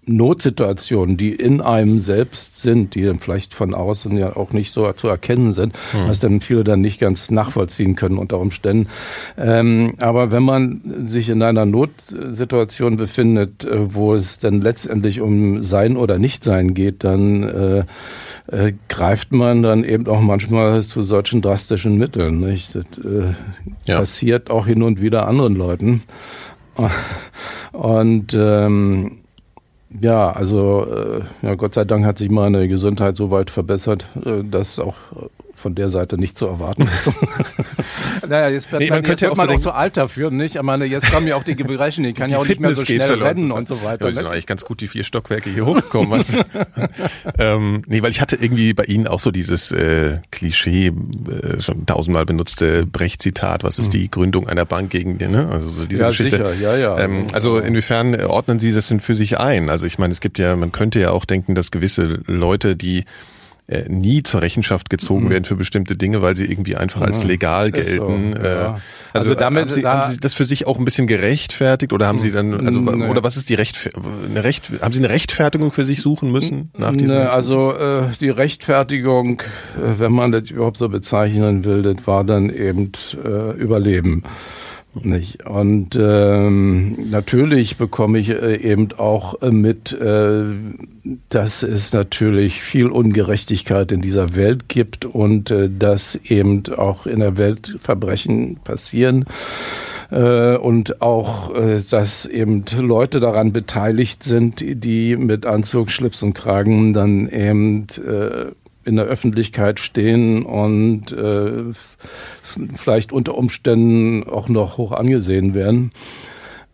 Notsituationen, 0.06 1.16
die 1.16 1.34
in 1.34 1.60
einem 1.60 1.98
selbst 1.98 2.60
sind, 2.60 2.94
die 2.94 3.02
dann 3.02 3.18
vielleicht 3.18 3.54
von 3.54 3.74
außen 3.74 4.16
ja 4.16 4.36
auch 4.36 4.52
nicht 4.52 4.72
so 4.72 4.90
zu 4.92 5.08
erkennen 5.08 5.52
sind, 5.52 5.76
hm. 5.90 6.08
was 6.08 6.20
dann 6.20 6.40
viele 6.40 6.62
dann 6.64 6.80
nicht 6.80 7.00
ganz 7.00 7.30
nachvollziehen 7.30 7.96
können 7.96 8.16
unter 8.16 8.38
Umständen. 8.38 8.88
Ähm, 9.36 9.94
aber 9.98 10.30
wenn 10.30 10.44
man 10.44 11.06
sich 11.06 11.28
in 11.28 11.42
einer 11.42 11.66
Notsituation 11.66 12.96
befindet, 12.96 13.64
äh, 13.64 13.94
wo 13.94 14.14
es 14.14 14.38
dann 14.38 14.60
letztendlich 14.60 15.20
um 15.20 15.62
Sein 15.62 15.96
oder 15.96 16.18
Nichtsein 16.18 16.74
geht, 16.74 17.02
dann 17.02 17.42
äh, 17.42 17.84
äh, 18.46 18.72
greift 18.88 19.32
man 19.32 19.62
dann 19.62 19.82
eben 19.82 20.06
auch 20.06 20.20
manchmal 20.20 20.82
zu 20.82 21.02
solchen 21.02 21.42
drastischen 21.42 21.98
Mitteln. 21.98 22.40
Nicht? 22.40 22.76
Das 22.76 22.84
äh, 23.04 23.34
ja. 23.86 23.98
passiert 23.98 24.50
auch 24.50 24.66
hin 24.66 24.82
und 24.82 25.00
wieder 25.00 25.26
anderen 25.26 25.56
Leuten. 25.56 26.02
Und 27.72 28.36
ähm, 28.38 29.18
ja, 30.00 30.30
also 30.30 30.86
äh, 30.86 31.46
ja, 31.46 31.54
Gott 31.54 31.74
sei 31.74 31.84
Dank 31.84 32.04
hat 32.04 32.18
sich 32.18 32.30
meine 32.30 32.68
Gesundheit 32.68 33.16
so 33.16 33.30
weit 33.30 33.50
verbessert, 33.50 34.06
äh, 34.24 34.42
dass 34.42 34.78
auch 34.78 34.96
von 35.54 35.74
der 35.74 35.88
Seite 35.88 36.18
nicht 36.18 36.36
zu 36.36 36.46
erwarten 36.46 36.82
ist. 36.82 37.10
naja, 38.28 38.48
jetzt 38.48 38.70
wird 38.70 38.82
nee, 38.82 38.90
man, 38.90 39.02
man, 39.02 39.10
jetzt 39.10 39.22
wird 39.22 39.36
man 39.36 39.48
auch, 39.48 39.58
so 39.58 39.70
alt 39.70 39.96
dafür, 39.96 40.30
nicht? 40.30 40.56
Ich 40.56 40.62
meine, 40.62 40.84
jetzt 40.84 41.10
kommen 41.12 41.26
ja 41.26 41.36
auch 41.36 41.44
die 41.44 41.54
Gebrechen, 41.56 42.04
die 42.04 42.12
kann 42.12 42.30
ja 42.30 42.38
auch 42.38 42.46
nicht 42.46 42.60
mehr 42.60 42.72
so 42.72 42.84
schnell 42.84 43.22
rennen 43.22 43.50
und 43.50 43.68
so 43.68 43.82
weiter. 43.82 44.06
Ja, 44.06 44.14
sind 44.14 44.26
eigentlich 44.26 44.46
ganz 44.46 44.64
gut 44.64 44.80
die 44.80 44.88
vier 44.88 45.04
Stockwerke 45.04 45.50
hier 45.50 45.66
hochgekommen. 45.66 46.12
also, 46.12 46.32
ähm, 47.38 47.82
nee, 47.86 48.02
weil 48.02 48.10
ich 48.10 48.20
hatte 48.20 48.36
irgendwie 48.36 48.74
bei 48.74 48.84
Ihnen 48.84 49.06
auch 49.06 49.20
so 49.20 49.30
dieses 49.30 49.72
äh, 49.72 50.18
Klischee, 50.30 50.88
äh, 50.88 51.60
schon 51.60 51.86
tausendmal 51.86 52.26
benutzte 52.26 52.86
Brecht-Zitat, 52.86 53.64
was 53.64 53.78
ist 53.78 53.88
mhm. 53.88 53.98
die 53.98 54.10
Gründung 54.10 54.48
einer 54.48 54.64
Bank 54.64 54.90
gegen 54.90 55.18
den, 55.18 55.30
ne? 55.30 55.48
Also 55.48 55.70
so 55.70 55.86
diese 55.86 56.02
ja, 56.02 56.08
Geschichte. 56.08 56.36
Sicher. 56.36 56.54
Ja, 56.54 56.76
ja. 56.76 56.98
Ähm, 56.98 57.26
also 57.32 57.58
inwiefern 57.58 58.14
ordnen 58.20 58.58
Sie 58.58 58.72
das 58.72 58.88
denn 58.88 59.00
für 59.00 59.16
sich 59.16 59.38
ein? 59.38 59.70
Also 59.70 59.86
ich 59.86 59.98
meine, 59.98 60.12
es 60.12 60.20
gibt 60.20 60.38
ja, 60.38 60.54
man 60.56 60.72
könnte 60.72 61.00
ja 61.00 61.10
auch 61.10 61.24
denken, 61.24 61.54
dass 61.54 61.70
gewisse 61.70 62.20
Leute, 62.26 62.76
die 62.76 63.04
äh, 63.68 63.88
nie 63.88 64.22
zur 64.22 64.42
Rechenschaft 64.42 64.90
gezogen 64.90 65.24
mhm. 65.24 65.30
werden 65.30 65.44
für 65.44 65.56
bestimmte 65.56 65.96
Dinge, 65.96 66.22
weil 66.22 66.36
sie 66.36 66.44
irgendwie 66.44 66.76
einfach 66.76 67.00
als 67.00 67.24
legal 67.24 67.72
gelten. 67.72 68.34
So, 68.34 68.38
ja. 68.38 68.44
äh, 68.44 68.74
also, 69.12 69.30
also 69.30 69.34
damit 69.34 69.62
haben 69.62 69.70
sie, 69.70 69.82
da 69.82 70.02
haben 70.02 70.12
sie 70.12 70.18
das 70.18 70.34
für 70.34 70.44
sich 70.44 70.68
auch 70.68 70.78
ein 70.78 70.84
bisschen 70.84 71.06
gerechtfertigt 71.08 71.92
oder 71.92 72.06
haben 72.06 72.18
Sie 72.18 72.30
dann 72.30 72.64
also 72.64 72.78
nee. 72.80 73.08
oder 73.08 73.22
was 73.22 73.36
ist 73.36 73.48
die 73.48 73.54
Recht 73.54 73.90
eine 74.28 74.44
Recht 74.44 74.70
haben 74.80 74.92
Sie 74.92 75.00
eine 75.00 75.10
Rechtfertigung 75.10 75.72
für 75.72 75.84
sich 75.84 76.00
suchen 76.00 76.30
müssen 76.30 76.70
nach 76.78 76.94
diesem 76.94 77.16
nee, 77.16 77.24
Also 77.24 77.74
äh, 77.74 78.04
die 78.20 78.30
Rechtfertigung, 78.30 79.40
äh, 79.40 79.98
wenn 79.98 80.12
man 80.12 80.32
das 80.32 80.50
überhaupt 80.50 80.76
so 80.76 80.88
bezeichnen 80.88 81.64
will, 81.64 81.82
das 81.82 82.06
war 82.06 82.24
dann 82.24 82.50
eben 82.50 82.92
äh, 83.24 83.52
Überleben. 83.52 84.22
Nicht? 85.02 85.44
Und 85.46 85.98
ähm, 86.00 87.10
natürlich 87.10 87.76
bekomme 87.76 88.18
ich 88.18 88.30
äh, 88.30 88.56
eben 88.56 88.88
auch 88.96 89.42
äh, 89.42 89.50
mit, 89.50 89.92
äh, 89.92 90.44
dass 91.28 91.62
es 91.62 91.92
natürlich 91.92 92.62
viel 92.62 92.86
Ungerechtigkeit 92.86 93.92
in 93.92 94.00
dieser 94.00 94.34
Welt 94.36 94.68
gibt 94.68 95.04
und 95.04 95.50
äh, 95.50 95.68
dass 95.70 96.18
eben 96.24 96.62
auch 96.76 97.06
in 97.06 97.20
der 97.20 97.36
Welt 97.36 97.76
Verbrechen 97.80 98.56
passieren 98.64 99.26
und 100.08 101.02
auch, 101.02 101.52
dass 101.90 102.26
eben 102.26 102.64
Leute 102.78 103.18
daran 103.18 103.52
beteiligt 103.52 104.22
sind, 104.22 104.64
die 104.64 105.16
mit 105.16 105.46
Anzug, 105.46 105.90
Schlips 105.90 106.22
und 106.22 106.32
Kragen 106.32 106.92
dann 106.92 107.28
eben 107.28 107.88
in 108.86 108.96
der 108.96 109.06
Öffentlichkeit 109.06 109.80
stehen 109.80 110.44
und 110.44 111.12
äh, 111.12 111.64
vielleicht 112.74 113.12
unter 113.12 113.36
Umständen 113.36 114.24
auch 114.24 114.48
noch 114.48 114.78
hoch 114.78 114.92
angesehen 114.92 115.54
werden. 115.54 115.90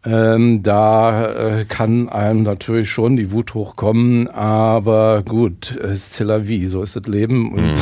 Ähm, 0.05 0.65
da 0.65 1.61
äh, 1.61 1.65
kann 1.65 2.09
einem 2.09 2.43
natürlich 2.43 2.91
schon 2.91 3.17
die 3.17 3.31
Wut 3.31 3.55
hochkommen, 3.55 4.27
aber 4.27 5.23
gut, 5.23 5.77
es 5.77 6.09
ist 6.09 6.17
Tel 6.17 6.33
Aviv, 6.33 6.71
so 6.71 6.83
ist 6.83 6.97
das 6.97 7.07
Leben. 7.07 7.53
Und, 7.53 7.63
mhm. 7.63 7.79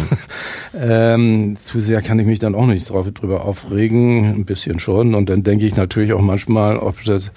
ähm, 0.79 1.57
zu 1.57 1.81
sehr 1.81 2.03
kann 2.03 2.19
ich 2.19 2.27
mich 2.27 2.39
dann 2.39 2.55
auch 2.55 2.67
nicht 2.67 2.91
drauf, 2.91 3.11
drüber 3.11 3.47
aufregen, 3.47 4.27
ein 4.27 4.45
bisschen 4.45 4.81
schon. 4.81 5.15
Und 5.15 5.31
dann 5.31 5.45
denke 5.45 5.65
ich 5.65 5.77
natürlich 5.77 6.13
auch 6.13 6.21
manchmal, 6.21 6.77
ob 6.77 7.03
das, 7.05 7.31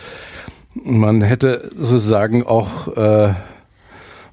man 0.75 1.21
hätte 1.21 1.69
sozusagen 1.77 2.43
auch 2.45 2.89
äh, 2.97 3.33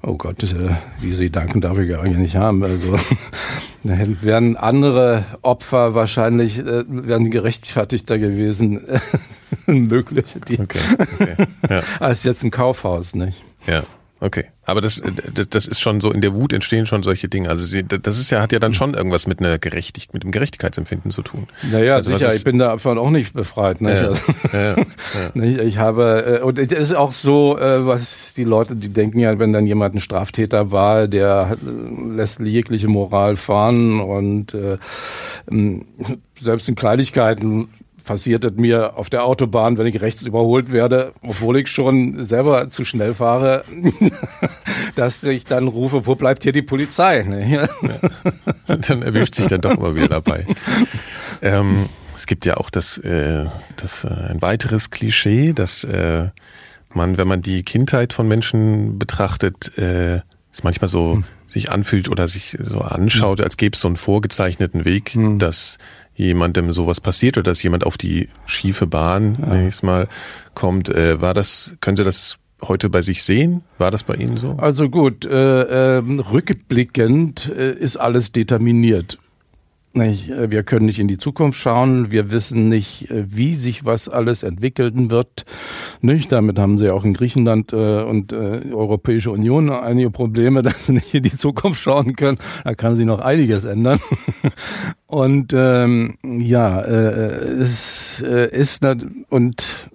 Oh 0.03 0.15
Gott, 0.15 0.41
äh, 0.41 0.69
diese 1.01 1.25
Gedanken 1.25 1.61
darf 1.61 1.77
ich 1.77 1.89
gar 1.89 2.03
nicht 2.03 2.35
haben. 2.35 2.63
Also 2.63 2.97
wären 3.83 4.57
andere 4.57 5.25
Opfer 5.43 5.93
wahrscheinlich 5.93 6.57
äh, 6.59 6.83
wären 6.87 7.29
gerechtfertigter 7.29 8.17
gewesen, 8.17 8.81
mögliche, 9.67 10.39
die 10.39 10.59
okay, 10.59 10.79
okay, 10.99 11.35
ja. 11.69 11.81
als 11.99 12.23
jetzt 12.23 12.43
ein 12.43 12.51
Kaufhaus, 12.51 13.13
nicht? 13.13 13.43
Ja. 13.67 13.83
Okay, 14.23 14.45
aber 14.65 14.81
das, 14.81 15.01
das 15.49 15.65
ist 15.65 15.79
schon 15.79 15.99
so, 15.99 16.11
in 16.11 16.21
der 16.21 16.35
Wut 16.35 16.53
entstehen 16.53 16.85
schon 16.85 17.01
solche 17.01 17.27
Dinge. 17.27 17.49
Also 17.49 17.65
sie, 17.65 17.83
das 17.83 18.19
ist 18.19 18.29
ja, 18.29 18.39
hat 18.39 18.51
ja 18.51 18.59
dann 18.59 18.75
schon 18.75 18.93
irgendwas 18.93 19.25
mit 19.25 19.39
einer 19.39 19.57
Gerechtigkeit, 19.57 20.13
mit 20.13 20.23
dem 20.23 20.31
Gerechtigkeitsempfinden 20.31 21.09
zu 21.09 21.23
tun. 21.23 21.47
Naja, 21.71 21.95
also 21.95 22.15
sicher, 22.15 22.31
ich 22.31 22.43
bin 22.43 22.59
davon 22.59 22.99
auch 22.99 23.09
nicht 23.09 23.33
befreit. 23.33 23.81
Nicht? 23.81 23.99
Ja, 23.99 24.07
also, 24.09 24.21
ja, 24.53 24.75
ja. 24.75 25.63
Ich 25.63 25.79
habe, 25.79 26.39
äh, 26.39 26.43
und 26.43 26.59
es 26.59 26.71
ist 26.71 26.93
auch 26.93 27.13
so, 27.13 27.57
äh, 27.57 27.83
was 27.87 28.35
die 28.35 28.43
Leute, 28.43 28.75
die 28.75 28.93
denken 28.93 29.17
ja, 29.17 29.39
wenn 29.39 29.53
dann 29.53 29.65
jemand 29.65 29.95
ein 29.95 29.99
Straftäter 29.99 30.71
war, 30.71 31.07
der 31.07 31.57
lässt 32.15 32.39
jegliche 32.41 32.89
Moral 32.89 33.37
fahren 33.37 33.99
und 34.01 34.53
äh, 34.53 34.77
selbst 36.39 36.69
in 36.69 36.75
Kleinigkeiten 36.75 37.69
passiert 38.11 38.43
es 38.43 38.51
mir 38.57 38.97
auf 38.97 39.09
der 39.09 39.23
Autobahn, 39.23 39.77
wenn 39.77 39.87
ich 39.87 40.01
rechts 40.01 40.25
überholt 40.25 40.73
werde, 40.73 41.13
obwohl 41.21 41.55
ich 41.55 41.69
schon 41.69 42.25
selber 42.25 42.67
zu 42.67 42.83
schnell 42.83 43.13
fahre, 43.13 43.63
dass 44.95 45.23
ich 45.23 45.45
dann 45.45 45.69
rufe, 45.69 46.05
wo 46.05 46.15
bleibt 46.15 46.43
hier 46.43 46.51
die 46.51 46.61
Polizei? 46.61 47.21
Ja. 47.49 47.69
Dann 48.87 49.01
erwischt 49.01 49.35
sich 49.35 49.47
dann 49.47 49.61
doch 49.61 49.77
immer 49.77 49.95
wieder 49.95 50.09
dabei. 50.09 50.45
Ähm, 51.41 51.85
es 52.17 52.25
gibt 52.25 52.45
ja 52.45 52.57
auch 52.57 52.69
das, 52.69 52.97
äh, 52.97 53.45
das 53.77 54.03
äh, 54.03 54.09
ein 54.09 54.41
weiteres 54.41 54.89
Klischee, 54.89 55.53
dass 55.53 55.85
äh, 55.85 56.29
man, 56.93 57.17
wenn 57.17 57.27
man 57.27 57.41
die 57.41 57.63
Kindheit 57.63 58.11
von 58.11 58.27
Menschen 58.27 58.99
betrachtet, 58.99 59.77
äh, 59.77 60.21
es 60.53 60.63
manchmal 60.63 60.89
so 60.89 61.13
hm. 61.13 61.23
sich 61.47 61.71
anfühlt 61.71 62.09
oder 62.09 62.27
sich 62.27 62.57
so 62.59 62.79
anschaut, 62.79 63.39
hm. 63.39 63.45
als 63.45 63.57
gäbe 63.57 63.75
es 63.75 63.81
so 63.81 63.87
einen 63.87 63.97
vorgezeichneten 63.97 64.83
Weg, 64.83 65.11
hm. 65.11 65.39
dass 65.39 65.77
jemandem 66.25 66.71
sowas 66.71 67.01
passiert 67.01 67.37
oder 67.37 67.51
dass 67.51 67.63
jemand 67.63 67.85
auf 67.85 67.97
die 67.97 68.29
schiefe 68.45 68.87
Bahn, 68.87 69.37
ja. 69.41 69.55
nächstes 69.55 69.83
Mal, 69.83 70.07
kommt. 70.53 70.89
Äh, 70.89 71.21
war 71.21 71.33
das, 71.33 71.75
können 71.81 71.97
Sie 71.97 72.03
das 72.03 72.37
heute 72.61 72.89
bei 72.89 73.01
sich 73.01 73.23
sehen? 73.23 73.63
War 73.77 73.91
das 73.91 74.03
bei 74.03 74.15
Ihnen 74.15 74.37
so? 74.37 74.51
Also 74.57 74.89
gut, 74.89 75.25
äh, 75.25 75.97
äh, 75.97 75.97
rückblickend 75.97 77.49
äh, 77.49 77.73
ist 77.73 77.97
alles 77.97 78.31
determiniert. 78.31 79.17
Äh, 79.93 80.51
wir 80.51 80.63
können 80.63 80.85
nicht 80.85 80.99
in 80.99 81.07
die 81.07 81.17
Zukunft 81.17 81.59
schauen. 81.59 82.11
Wir 82.11 82.31
wissen 82.31 82.69
nicht, 82.69 83.09
äh, 83.11 83.25
wie 83.27 83.53
sich 83.53 83.85
was 83.85 84.07
alles 84.07 84.43
entwickeln 84.43 85.09
wird. 85.09 85.45
Nicht? 86.01 86.31
Damit 86.31 86.59
haben 86.59 86.77
sie 86.77 86.89
auch 86.89 87.03
in 87.03 87.13
Griechenland 87.13 87.73
äh, 87.73 88.03
und 88.03 88.33
Europäische 88.33 89.31
Union 89.31 89.69
einige 89.69 90.11
Probleme, 90.11 90.61
dass 90.63 90.85
sie 90.85 90.93
nicht 90.93 91.13
in 91.13 91.23
die 91.23 91.35
Zukunft 91.35 91.81
schauen 91.81 92.15
können. 92.15 92.37
Da 92.63 92.73
kann 92.73 92.95
sich 92.95 93.05
noch 93.05 93.19
einiges 93.19 93.65
ändern. 93.65 93.99
und 95.07 95.53
ähm, 95.53 96.17
ja, 96.23 96.81
äh, 96.81 97.61
es 97.61 98.21
äh, 98.21 98.49
ist 98.49 98.81
und 99.29 99.89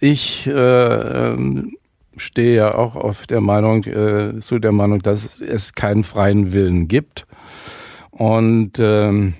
ich 0.00 0.46
äh, 0.46 1.36
stehe 2.16 2.56
ja 2.56 2.74
auch 2.74 2.96
auf 2.96 3.26
der 3.26 3.40
Meinung, 3.40 3.84
zu 4.40 4.58
der 4.58 4.72
Meinung, 4.72 5.02
dass 5.02 5.40
es 5.40 5.74
keinen 5.74 6.04
freien 6.04 6.52
Willen 6.52 6.88
gibt 6.88 7.26
und 8.12 8.78
ähm, 8.78 9.34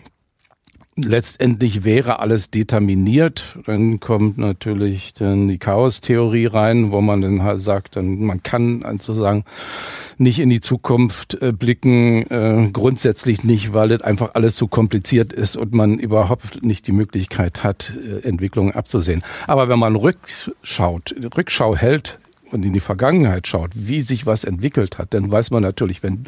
letztendlich 0.96 1.84
wäre 1.84 2.18
alles 2.18 2.50
determiniert. 2.50 3.58
Dann 3.66 4.00
kommt 4.00 4.38
natürlich 4.38 5.14
dann 5.14 5.48
die 5.48 5.58
Chaos-Theorie 5.58 6.46
rein, 6.46 6.92
wo 6.92 7.00
man 7.00 7.20
dann 7.20 7.42
halt 7.42 7.60
sagt, 7.60 7.96
dann 7.96 8.20
man 8.22 8.42
kann 8.42 8.82
sozusagen 8.98 9.44
nicht 10.18 10.38
in 10.38 10.50
die 10.50 10.60
Zukunft 10.60 11.40
äh, 11.42 11.52
blicken, 11.52 12.30
äh, 12.30 12.70
grundsätzlich 12.72 13.44
nicht, 13.44 13.72
weil 13.72 13.88
das 13.88 14.02
einfach 14.02 14.30
alles 14.34 14.56
zu 14.56 14.68
kompliziert 14.68 15.32
ist 15.32 15.56
und 15.56 15.72
man 15.72 15.98
überhaupt 15.98 16.62
nicht 16.62 16.86
die 16.86 16.92
Möglichkeit 16.92 17.64
hat, 17.64 17.94
äh, 17.96 18.26
Entwicklungen 18.26 18.72
abzusehen. 18.72 19.22
Aber 19.46 19.68
wenn 19.68 19.78
man 19.78 19.96
rückschaut, 19.96 21.14
Rückschau 21.36 21.76
hält, 21.76 22.18
und 22.52 22.64
in 22.64 22.72
die 22.72 22.80
Vergangenheit 22.80 23.46
schaut, 23.46 23.70
wie 23.74 24.00
sich 24.00 24.26
was 24.26 24.44
entwickelt 24.44 24.98
hat, 24.98 25.14
dann 25.14 25.30
weiß 25.30 25.50
man 25.50 25.62
natürlich, 25.62 26.02
wenn 26.02 26.24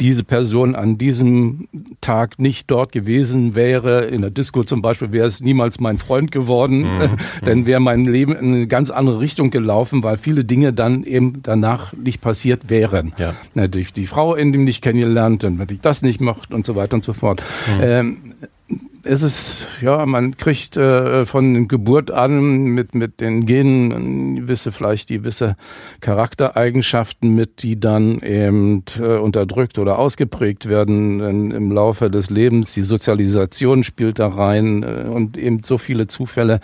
diese 0.00 0.24
Person 0.24 0.74
an 0.74 0.98
diesem 0.98 1.68
Tag 2.00 2.38
nicht 2.38 2.70
dort 2.70 2.92
gewesen 2.92 3.54
wäre, 3.54 4.06
in 4.06 4.22
der 4.22 4.30
Disco 4.30 4.64
zum 4.64 4.82
Beispiel, 4.82 5.12
wäre 5.12 5.26
es 5.26 5.40
niemals 5.40 5.80
mein 5.80 5.98
Freund 5.98 6.30
geworden, 6.30 6.80
mhm. 6.82 7.16
dann 7.44 7.66
wäre 7.66 7.80
mein 7.80 8.04
Leben 8.04 8.34
in 8.34 8.54
eine 8.54 8.66
ganz 8.66 8.90
andere 8.90 9.20
Richtung 9.20 9.50
gelaufen, 9.50 10.02
weil 10.02 10.16
viele 10.16 10.44
Dinge 10.44 10.72
dann 10.72 11.04
eben 11.04 11.42
danach 11.42 11.92
nicht 11.92 12.20
passiert 12.20 12.70
wären. 12.70 13.12
Ja. 13.18 13.34
Natürlich 13.54 13.92
die 13.92 14.06
Frau 14.06 14.34
in 14.34 14.52
dem 14.52 14.64
nicht 14.64 14.82
kennengelernt, 14.82 15.42
dann 15.42 15.58
hätte 15.58 15.74
ich 15.74 15.80
das 15.80 16.02
nicht 16.02 16.18
gemacht 16.18 16.52
und 16.52 16.66
so 16.66 16.76
weiter 16.76 16.94
und 16.94 17.04
so 17.04 17.12
fort. 17.12 17.42
Mhm. 17.66 17.82
Ähm, 17.82 18.18
es 19.06 19.22
ist, 19.22 19.66
ja, 19.80 20.04
man 20.04 20.36
kriegt 20.36 20.76
äh, 20.76 21.24
von 21.26 21.68
Geburt 21.68 22.10
an 22.10 22.64
mit, 22.64 22.94
mit 22.94 23.20
den 23.20 23.46
Genen 23.46 24.36
gewisse, 24.36 24.72
vielleicht 24.72 25.08
gewisse 25.08 25.56
Charaktereigenschaften 26.00 27.34
mit, 27.34 27.62
die 27.62 27.78
dann 27.78 28.20
eben 28.20 28.82
äh, 28.98 29.16
unterdrückt 29.16 29.78
oder 29.78 29.98
ausgeprägt 29.98 30.68
werden 30.68 31.20
in, 31.20 31.50
im 31.52 31.70
Laufe 31.70 32.10
des 32.10 32.30
Lebens. 32.30 32.74
Die 32.74 32.82
Sozialisation 32.82 33.84
spielt 33.84 34.18
da 34.18 34.28
rein 34.28 34.82
äh, 34.82 35.08
und 35.08 35.36
eben 35.36 35.62
so 35.62 35.78
viele 35.78 36.08
Zufälle. 36.08 36.60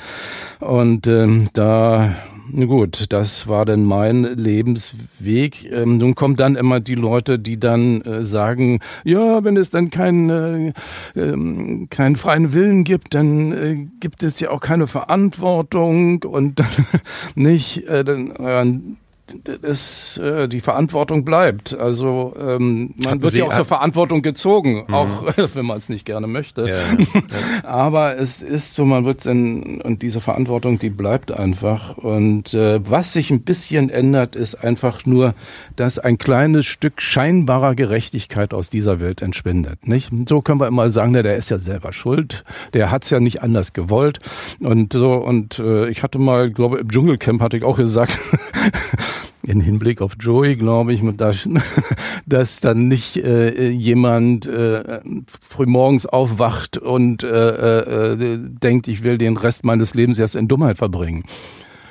Und 0.59 1.07
ähm, 1.07 1.49
da 1.53 2.13
Gut, 2.51 3.13
das 3.13 3.47
war 3.47 3.65
denn 3.65 3.85
mein 3.85 4.25
Lebensweg. 4.25 5.71
Ähm, 5.71 5.99
nun 5.99 6.15
kommen 6.15 6.37
dann 6.37 6.57
immer 6.57 6.81
die 6.81 6.97
Leute, 6.97 7.39
die 7.39 7.59
dann 7.59 8.03
äh, 8.03 8.25
sagen, 8.25 8.81
ja, 9.05 9.45
wenn 9.45 9.57
es 9.57 9.71
dann 9.71 9.91
keinen 9.91 10.31
äh, 10.31 10.73
ähm, 11.15 11.87
keinen 11.89 12.17
freien 12.17 12.53
Willen 12.53 12.85
gibt, 12.85 13.15
dann 13.15 13.53
äh, 13.53 13.87
gibt 14.01 14.23
es 14.23 14.41
ja 14.41 14.51
auch 14.51 14.61
keine 14.61 14.87
Verantwortung 14.87 16.25
und 16.25 16.61
nicht, 17.35 17.87
äh, 17.87 18.05
dann, 18.05 18.97
das, 19.63 20.19
äh, 20.19 20.49
die 20.49 20.61
Verantwortung 20.61 21.25
bleibt. 21.25 21.75
Also 21.75 22.35
ähm, 22.39 22.95
man 22.97 23.07
Hatten 23.07 23.23
wird 23.23 23.33
Sie 23.33 23.39
ja 23.39 23.47
auch 23.47 23.55
zur 23.55 23.65
Verantwortung 23.65 24.23
gezogen, 24.23 24.85
mhm. 24.87 24.95
auch 24.95 25.09
wenn 25.55 25.67
man 25.67 25.79
es 25.79 25.89
nicht 25.89 26.05
gerne 26.05 26.27
möchte. 26.27 26.69
Ja. 26.69 27.63
Aber 27.63 28.19
es 28.19 28.43
ist 28.43 28.75
so, 28.75 28.85
man 28.85 29.05
wird 29.05 29.25
in, 29.27 29.81
und 29.81 30.03
diese 30.03 30.21
Verantwortung, 30.21 30.79
die 30.79 30.91
bleibt 30.91 31.33
einfach. 31.33 31.97
Und 31.99 32.55
äh, 32.55 32.81
was 32.89 33.13
sich 33.13 33.31
ein 33.31 33.43
bisschen 33.43 33.91
ändert, 33.91 34.37
ist 34.37 34.57
einfach 34.57 35.07
nur, 35.07 35.35
dass 35.77 35.99
ein 35.99 36.19
kleines 36.19 36.67
Stück 36.67 37.01
scheinbarer 37.01 37.75
Gerechtigkeit 37.75 38.55
aus 38.55 38.71
dieser 38.71 39.01
Welt 39.01 39.23
entschwindet. 39.23 39.87
Nicht? 39.87 40.11
So 40.29 40.41
können 40.41 40.61
wir 40.61 40.67
immer 40.67 40.91
sagen, 40.91 41.13
der 41.13 41.37
ist 41.37 41.51
ja 41.51 41.59
selber 41.59 41.93
schuld, 41.93 42.45
der 42.75 42.91
hat's 42.91 43.11
ja 43.11 43.21
nicht 43.21 43.43
anders 43.43 43.73
gewollt. 43.73 44.21
Und 44.61 44.93
so, 44.93 45.15
und 45.15 45.59
äh, 45.59 45.89
ich 45.89 46.03
hatte 46.03 46.19
mal, 46.19 46.51
glaube 46.51 46.79
im 46.79 46.89
Dschungelcamp 46.89 47.41
hatte 47.41 47.57
ich 47.57 47.65
auch 47.65 47.77
gesagt, 47.77 48.19
in 49.43 49.61
Hinblick 49.61 50.01
auf 50.01 50.13
Joey, 50.19 50.57
glaube 50.57 50.93
ich, 50.93 51.03
dass, 51.17 51.49
dass 52.27 52.61
dann 52.61 52.89
nicht 52.89 53.17
äh, 53.17 53.71
jemand 53.71 54.47
äh, 54.47 55.01
frühmorgens 55.49 56.07
aufwacht 56.07 56.79
und 56.79 57.25
äh, 57.25 58.13
äh, 58.13 58.39
denkt, 58.39 58.89
ich 58.89 59.03
will 59.03 59.19
den 59.19 59.37
Rest 59.37 59.65
meines 59.65 59.95
Lebens 59.95 60.19
erst 60.19 60.37
in 60.37 60.49
Dummheit 60.49 60.79
verbringen. 60.79 61.25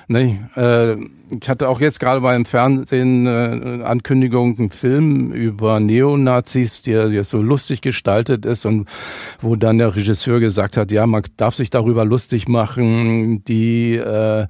Nee, 0.08 0.40
äh, 0.56 0.98
ich 1.40 1.50
hatte 1.50 1.70
auch 1.70 1.80
jetzt 1.80 2.00
gerade 2.00 2.22
beim 2.22 2.46
Fernsehen 2.46 3.26
äh, 3.26 3.84
Ankündigung, 3.84 4.58
einen 4.58 4.72
Film 4.72 5.32
über 5.32 5.80
Neonazis, 5.80 6.82
der 6.82 7.10
jetzt 7.10 7.30
so 7.30 7.42
lustig 7.42 7.82
gestaltet 7.82 8.46
ist 8.46 8.66
und 8.66 8.88
wo 9.42 9.56
dann 9.56 9.78
der 9.78 9.96
Regisseur 9.96 10.40
gesagt 10.40 10.78
hat, 10.78 10.92
ja, 10.92 11.08
man 11.08 11.24
darf 11.38 11.56
sich 11.56 11.70
darüber 11.70 12.06
lustig 12.06 12.48
machen, 12.48 13.44
die 13.46 13.96
äh, 13.96 14.48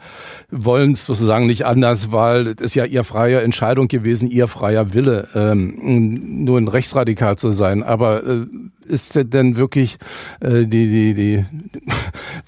wollen 0.50 0.94
es 0.94 1.06
sozusagen 1.06 1.46
nicht 1.48 1.66
anders, 1.66 2.12
weil 2.12 2.48
es 2.48 2.62
ist 2.62 2.76
ja 2.76 2.86
ihr 2.86 3.04
freie 3.04 3.42
Entscheidung 3.42 3.88
gewesen, 3.88 4.30
ihr 4.30 4.48
freier 4.48 4.94
Wille, 4.94 5.28
ähm, 5.36 6.44
nur 6.44 6.58
ein 6.58 6.68
Rechtsradikal 6.68 7.38
zu 7.38 7.52
sein. 7.52 7.84
Aber 7.84 8.26
äh, 8.26 8.46
ist 8.92 9.16
denn 9.16 9.58
wirklich 9.58 9.98
äh, 10.40 10.66
die, 10.66 10.90
die, 10.90 11.14
die, 11.14 11.46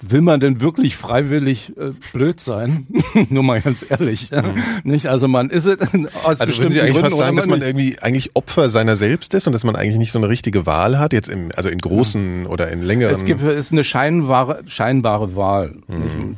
will 0.00 0.20
man 0.20 0.40
denn 0.40 0.60
wirklich 0.60 0.96
freiwillig 0.96 1.72
äh, 1.76 1.92
blöd 2.12 2.40
sein? 2.40 2.86
Nur 3.30 3.42
mal 3.42 3.60
ganz 3.60 3.84
ehrlich. 3.88 4.23
Mhm. 4.32 4.62
Nicht? 4.84 5.06
Also 5.06 5.28
man 5.28 5.50
ist 5.50 5.66
es 5.66 5.78
aus 6.24 6.40
also 6.40 6.58
würden 6.58 6.72
Sie 6.72 6.80
eigentlich 6.80 6.92
Gründen, 6.92 7.10
fast 7.10 7.18
sagen, 7.18 7.36
dass 7.36 7.46
man 7.46 7.62
irgendwie 7.62 7.98
eigentlich 8.00 8.34
Opfer 8.34 8.70
seiner 8.70 8.96
selbst 8.96 9.34
ist 9.34 9.46
und 9.46 9.52
dass 9.52 9.64
man 9.64 9.76
eigentlich 9.76 9.98
nicht 9.98 10.12
so 10.12 10.18
eine 10.18 10.28
richtige 10.28 10.66
Wahl 10.66 10.98
hat, 10.98 11.12
jetzt 11.12 11.28
im, 11.28 11.50
also 11.56 11.68
in 11.68 11.78
großen 11.78 12.44
ja. 12.44 12.48
oder 12.48 12.70
in 12.70 12.82
längeren. 12.82 13.14
Es 13.14 13.24
gibt 13.24 13.42
es 13.42 13.66
ist 13.66 13.72
eine 13.72 13.84
scheinbare, 13.84 14.62
scheinbare 14.66 15.36
Wahl. 15.36 15.74
Mhm. 15.88 16.36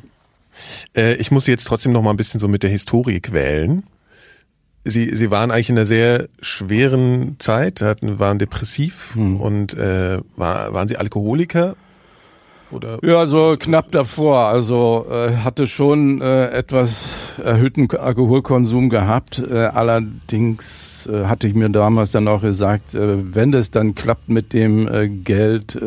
Äh, 0.96 1.14
ich 1.14 1.30
muss 1.30 1.46
jetzt 1.46 1.64
trotzdem 1.64 1.92
noch 1.92 2.02
mal 2.02 2.10
ein 2.10 2.16
bisschen 2.16 2.40
so 2.40 2.48
mit 2.48 2.62
der 2.62 2.70
Historie 2.70 3.20
quälen. 3.20 3.84
Sie, 4.84 5.16
Sie 5.16 5.30
waren 5.32 5.50
eigentlich 5.50 5.68
in 5.68 5.76
einer 5.76 5.86
sehr 5.86 6.28
schweren 6.40 7.36
Zeit, 7.40 7.82
hatten, 7.82 8.20
waren 8.20 8.38
depressiv 8.38 9.14
hm. 9.14 9.40
und 9.40 9.74
äh, 9.74 10.18
war, 10.36 10.72
waren 10.74 10.86
Sie 10.86 10.96
Alkoholiker? 10.96 11.74
Oder? 12.70 12.98
Ja, 13.02 13.26
so 13.26 13.56
knapp 13.58 13.92
davor. 13.92 14.46
Also 14.46 15.06
äh, 15.10 15.36
hatte 15.36 15.66
schon 15.66 16.20
äh, 16.20 16.48
etwas 16.48 17.38
erhöhten 17.42 17.88
Alkoholkonsum 17.90 18.88
gehabt. 18.88 19.38
Äh, 19.38 19.66
allerdings 19.66 21.06
äh, 21.06 21.26
hatte 21.26 21.48
ich 21.48 21.54
mir 21.54 21.70
damals 21.70 22.10
dann 22.10 22.26
auch 22.28 22.42
gesagt, 22.42 22.94
äh, 22.94 23.34
wenn 23.34 23.54
es 23.54 23.70
dann 23.70 23.94
klappt 23.94 24.28
mit 24.28 24.52
dem 24.52 24.88
äh, 24.88 25.08
Geld, 25.08 25.78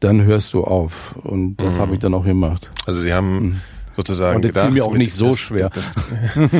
dann 0.00 0.22
hörst 0.22 0.52
du 0.54 0.64
auf. 0.64 1.14
Und 1.22 1.56
das 1.56 1.74
mhm. 1.74 1.78
habe 1.78 1.94
ich 1.94 2.00
dann 2.00 2.14
auch 2.14 2.24
gemacht. 2.24 2.70
Also 2.86 3.00
Sie 3.00 3.12
haben 3.12 3.38
mhm 3.38 3.60
sozusagen 3.98 4.36
und 4.36 4.44
das 4.44 4.52
gedacht. 4.52 4.72
mir 4.72 4.84
auch 4.84 4.94
nicht 4.94 5.12
so 5.12 5.26
das, 5.26 5.40
schwer. 5.40 5.70
Das, 5.70 5.90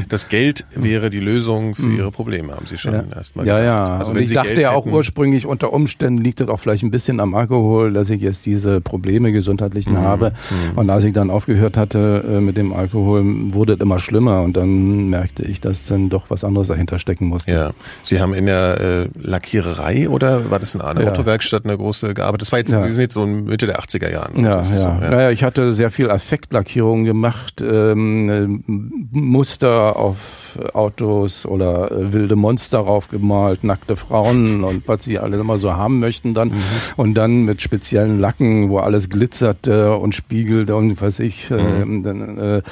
das, 0.09 0.29
Geld 0.29 0.67
wäre 0.75 1.09
die 1.09 1.21
Lösung 1.21 1.77
für 1.77 1.83
hm. 1.83 1.97
ihre 1.97 2.11
Probleme, 2.11 2.53
haben 2.53 2.67
Sie 2.67 2.77
schon 2.77 2.95
ja. 2.95 3.05
erstmal 3.15 3.47
Ja, 3.47 3.63
ja. 3.63 3.99
Also 3.99 4.11
und 4.11 4.21
ich 4.21 4.33
dachte 4.33 4.49
Geld 4.49 4.61
ja 4.61 4.73
auch 4.73 4.85
hätten, 4.85 4.95
ursprünglich, 4.95 5.47
unter 5.47 5.73
Umständen 5.73 6.21
liegt 6.21 6.41
das 6.41 6.49
auch 6.49 6.59
vielleicht 6.59 6.83
ein 6.83 6.91
bisschen 6.91 7.21
am 7.21 7.37
Alkohol, 7.37 7.93
dass 7.93 8.11
ich 8.11 8.21
jetzt 8.21 8.45
diese 8.45 8.81
Probleme 8.81 9.31
gesundheitlichen 9.31 9.93
mhm. 9.93 9.99
habe. 9.99 10.33
Mhm. 10.51 10.79
Und 10.79 10.91
als 10.91 11.05
ich 11.05 11.13
dann 11.13 11.31
aufgehört 11.31 11.77
hatte 11.77 12.25
äh, 12.29 12.41
mit 12.41 12.57
dem 12.57 12.73
Alkohol, 12.73 13.23
wurde 13.55 13.75
es 13.75 13.81
immer 13.81 14.01
schlimmer 14.01 14.43
und 14.43 14.57
dann 14.57 15.09
merkte 15.09 15.45
ich, 15.45 15.61
dass 15.61 15.87
dann 15.87 16.09
doch 16.09 16.31
was 16.31 16.43
anderes 16.43 16.67
dahinter 16.67 16.99
stecken 16.99 17.29
musste. 17.29 17.53
Ja. 17.53 17.71
Sie 18.03 18.21
haben 18.21 18.35
in 18.35 18.47
der 18.47 18.81
äh, 18.81 19.09
Lackiererei 19.21 20.09
oder 20.09 20.51
war 20.51 20.59
das 20.59 20.75
in 20.75 20.81
einer 20.81 21.03
ja. 21.03 21.11
Autowerkstatt 21.11 21.65
eine 21.65 21.77
große 21.77 22.15
gearbeitet? 22.15 22.43
Das 22.43 22.53
war 22.53 22.59
jetzt, 22.59 22.73
ja. 22.73 22.85
wir 22.85 22.93
sind 22.93 23.03
jetzt 23.03 23.15
so 23.15 23.27
Mitte 23.27 23.67
der 23.67 23.79
80er 23.79 24.11
Jahren. 24.11 24.45
Ja, 24.45 24.57
ja. 24.57 24.65
So, 24.65 24.87
ja. 24.87 25.11
Naja, 25.11 25.31
ich 25.31 25.45
hatte 25.45 25.73
sehr 25.73 25.91
viel 25.91 26.11
Affektlackierungen 26.11 27.05
gemacht 27.05 27.28
gemacht, 27.29 27.61
ähm, 27.61 28.65
Muster 29.11 29.97
auf 29.97 30.59
Autos 30.73 31.47
oder 31.47 31.91
äh, 31.91 32.13
wilde 32.13 32.37
Monster 32.37 32.79
raufgemalt, 32.79 33.65
nackte 33.65 33.97
Frauen 33.97 34.65
und 34.65 34.89
was 34.89 35.05
sie 35.05 35.19
alle 35.19 35.39
immer 35.39 35.59
so 35.59 35.75
haben 35.75 36.01
möchten 36.01 36.35
dann. 36.35 36.49
Mhm. 36.49 36.55
Und 36.97 37.15
dann 37.15 37.45
mit 37.45 37.63
speziellen 37.63 38.19
Lacken, 38.19 38.71
wo 38.71 38.79
alles 38.79 39.09
glitzerte 39.11 39.97
und 39.97 40.15
spiegelte 40.15 40.77
und 40.77 41.01
weiß 41.01 41.21
ich, 41.21 41.51
äh, 41.51 41.85
mhm. 41.85 42.03
dann, 42.03 42.39
äh, 42.39 42.63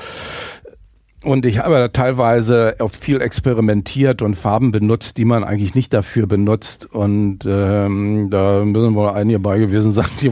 und 1.27 1.45
ich 1.45 1.59
habe 1.59 1.75
da 1.75 1.89
teilweise 1.89 2.77
auch 2.79 2.93
viel 2.93 3.21
experimentiert 3.21 4.23
und 4.23 4.37
Farben 4.37 4.71
benutzt, 4.71 5.19
die 5.19 5.25
man 5.25 5.43
eigentlich 5.43 5.75
nicht 5.75 5.93
dafür 5.93 6.29
benutzt. 6.29 6.87
Und 6.87 7.41
ähm, 7.45 8.29
da 8.31 8.65
müssen 8.65 8.95
wohl 8.95 9.09
einige 9.09 9.41
bei 9.41 9.59
gewesen 9.59 9.91
sein, 9.91 10.07
die 10.21 10.31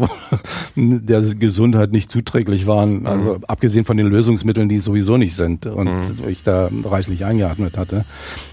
der 0.77 1.21
Gesundheit 1.35 1.91
nicht 1.91 2.13
zuträglich 2.13 2.69
waren. 2.69 3.01
Mhm. 3.01 3.07
Also 3.09 3.39
abgesehen 3.49 3.85
von 3.85 3.97
den 3.97 4.07
Lösungsmitteln, 4.07 4.69
die 4.69 4.79
sowieso 4.79 5.17
nicht 5.17 5.35
sind 5.35 5.67
und 5.67 5.89
mhm. 5.89 6.29
ich 6.29 6.45
da 6.45 6.71
reichlich 6.85 7.25
eingeatmet 7.25 7.77
hatte. 7.77 8.05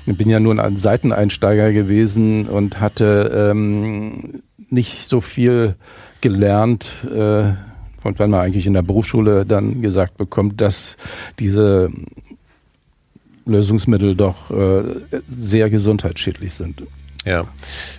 Ich 0.07 0.17
bin 0.17 0.27
ja 0.27 0.39
nur 0.39 0.57
ein 0.57 0.77
Seiteneinsteiger 0.77 1.71
gewesen 1.71 2.48
und 2.48 2.79
hatte 2.79 3.51
ähm, 3.51 4.41
nicht 4.71 5.07
so 5.07 5.21
viel 5.21 5.75
gelernt. 6.21 6.91
Äh, 7.05 7.51
und 8.03 8.17
wenn 8.17 8.31
man 8.31 8.39
eigentlich 8.39 8.65
in 8.65 8.74
der 8.74 8.81
Berufsschule 8.81 9.45
dann 9.45 9.83
gesagt 9.83 10.17
bekommt, 10.17 10.60
dass 10.60 10.98
diese 11.38 11.91
Lösungsmittel 13.45 14.15
doch 14.15 14.51
äh, 14.51 14.83
sehr 15.29 15.69
gesundheitsschädlich 15.69 16.53
sind. 16.53 16.83
Ja, 17.25 17.45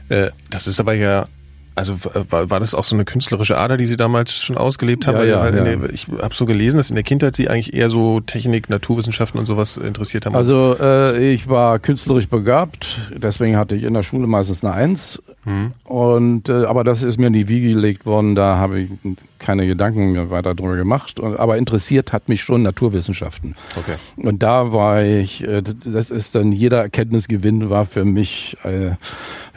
äh, 0.09 0.31
das 0.51 0.67
ist 0.67 0.81
aber 0.81 0.95
ja 0.95 1.29
also 1.75 1.97
war, 2.03 2.51
war 2.51 2.61
das 2.61 2.75
auch 2.75 2.85
so 2.85 2.95
eine 2.95 3.05
künstlerische 3.05 3.57
Ader, 3.57 3.77
die 3.77 3.87
Sie 3.87 3.97
damals 3.97 4.35
schon 4.35 4.59
ausgelebt 4.59 5.07
haben? 5.07 5.17
Ja, 5.17 5.49
ja, 5.49 5.49
ja. 5.49 5.79
Ich 5.93 6.07
habe 6.09 6.35
so 6.35 6.45
gelesen, 6.45 6.77
dass 6.77 6.91
in 6.91 6.97
der 6.97 7.05
Kindheit 7.05 7.35
Sie 7.35 7.49
eigentlich 7.49 7.73
eher 7.73 7.89
so 7.89 8.21
Technik, 8.21 8.69
Naturwissenschaften 8.69 9.39
und 9.39 9.47
sowas 9.47 9.79
interessiert 9.79 10.27
haben. 10.27 10.37
Also 10.37 10.77
äh, 10.79 11.33
ich 11.33 11.49
war 11.49 11.79
künstlerisch 11.79 12.29
begabt, 12.29 12.99
deswegen 13.17 13.57
hatte 13.57 13.75
ich 13.75 13.85
in 13.85 13.95
der 13.95 14.03
Schule 14.03 14.27
meistens 14.27 14.65
eine 14.65 14.75
Eins. 14.75 15.23
Mhm. 15.45 15.73
Und 15.85 16.49
äh, 16.49 16.65
aber 16.65 16.85
das 16.85 17.03
ist 17.03 17.19
mir 17.19 17.27
in 17.27 17.33
die 17.33 17.49
Wiege 17.49 17.71
gelegt 17.71 18.07
worden, 18.07 18.35
da 18.35 18.59
habe 18.59 18.81
ich 18.81 18.91
keine 19.39 19.67
Gedanken 19.67 20.13
mehr 20.13 20.31
weiter 20.31 20.55
drüber 20.55 20.77
gemacht. 20.77 21.21
Aber 21.21 21.59
interessiert 21.59 22.13
hat 22.13 22.29
mich 22.29 22.43
schon 22.43 22.63
Naturwissenschaften. 22.63 23.57
Okay. 23.77 23.97
Und 24.17 24.43
da 24.43 24.73
war 24.73 25.03
ich, 25.03 25.47
äh, 25.47 25.63
das 25.85 26.11
ist 26.11 26.37
dann 26.37 26.53
jeder 26.53 26.79
Erkenntnisgewinn 26.79 27.71
war 27.71 27.87
für 27.87 28.05
mich 28.05 28.57
äh, 28.65 28.93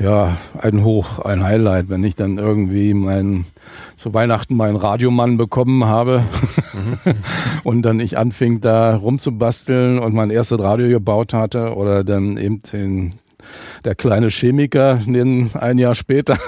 ja 0.03 0.37
ein 0.57 0.83
Hoch, 0.83 1.19
ein 1.19 1.43
Highlight, 1.43 1.89
wenn 1.89 2.03
ich 2.03 2.15
dann 2.15 2.37
irgendwie 2.37 2.93
mein 2.93 3.45
zu 3.95 4.13
Weihnachten 4.13 4.55
meinen 4.55 4.75
Radiomann 4.75 5.37
bekommen 5.37 5.85
habe 5.85 6.23
mhm. 6.73 7.13
und 7.63 7.81
dann 7.83 7.99
ich 7.99 8.17
anfing 8.17 8.61
da 8.61 8.95
rumzubasteln 8.95 9.99
und 9.99 10.13
mein 10.13 10.31
erstes 10.31 10.59
Radio 10.59 10.89
gebaut 10.89 11.33
hatte 11.33 11.75
oder 11.75 12.03
dann 12.03 12.37
eben 12.37 12.59
den 12.59 13.15
der 13.83 13.95
kleine 13.95 14.29
Chemiker 14.29 15.01
ein 15.05 15.77
Jahr 15.77 15.95
später 15.95 16.37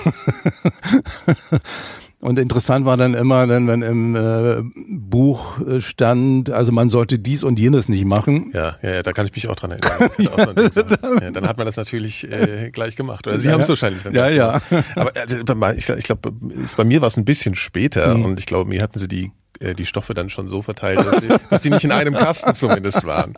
Und 2.20 2.40
interessant 2.40 2.84
war 2.86 2.98
dann 2.98 3.14
immer, 3.14 3.46
dann, 3.46 3.68
wenn 3.68 3.84
im 3.84 4.16
äh, 4.16 4.64
Buch 4.88 5.60
äh, 5.62 5.82
stand, 5.82 6.50
also 6.50 6.72
man 6.72 6.90
sollte 6.90 7.20
dies 7.20 7.44
und 7.44 7.60
jenes 7.60 7.90
nicht 7.90 8.06
machen. 8.06 8.50
Ja, 8.56 8.76
ja, 8.82 8.96
ja 8.96 9.04
da 9.04 9.14
kann 9.14 9.28
ich 9.28 9.36
mich 9.36 9.48
auch 9.48 9.56
dran 9.56 9.72
erinnern. 9.72 10.10
ja, 10.18 10.72
so 10.72 10.82
ja, 11.22 11.32
dann 11.32 11.48
hat 11.48 11.58
man 11.58 11.68
das 11.68 11.78
natürlich 11.78 12.30
äh, 12.32 12.72
gleich 12.72 12.96
gemacht. 12.96 13.28
Oder 13.28 13.40
Sie 13.40 13.48
ja, 13.48 13.54
haben 13.54 13.62
es 13.62 13.70
wahrscheinlich 13.70 14.02
dann 14.02 14.16
Ja, 14.16 14.30
ja. 14.30 14.60
Aber 14.96 15.12
also, 15.16 15.38
ich, 15.78 15.90
ich 15.90 16.04
glaube, 16.06 16.32
bei 16.76 16.84
mir 16.84 17.02
war 17.02 17.08
es 17.08 17.18
ein 17.18 17.26
bisschen 17.26 17.54
später 17.54 18.16
mhm. 18.16 18.26
und 18.26 18.40
ich 18.40 18.48
glaube, 18.48 18.68
mir 18.68 18.82
hatten 18.82 18.98
sie 18.98 19.08
die 19.08 19.32
äh, 19.62 19.74
die 19.74 19.86
Stoffe 19.86 20.13
dann 20.13 20.30
schon 20.30 20.48
so 20.48 20.62
verteilt, 20.62 21.00
dass 21.00 21.24
die, 21.24 21.30
dass 21.50 21.62
die 21.62 21.70
nicht 21.70 21.84
in 21.84 21.91
einem 21.91 22.13
Kasten 22.13 22.54
zumindest 22.54 23.06
waren. 23.06 23.34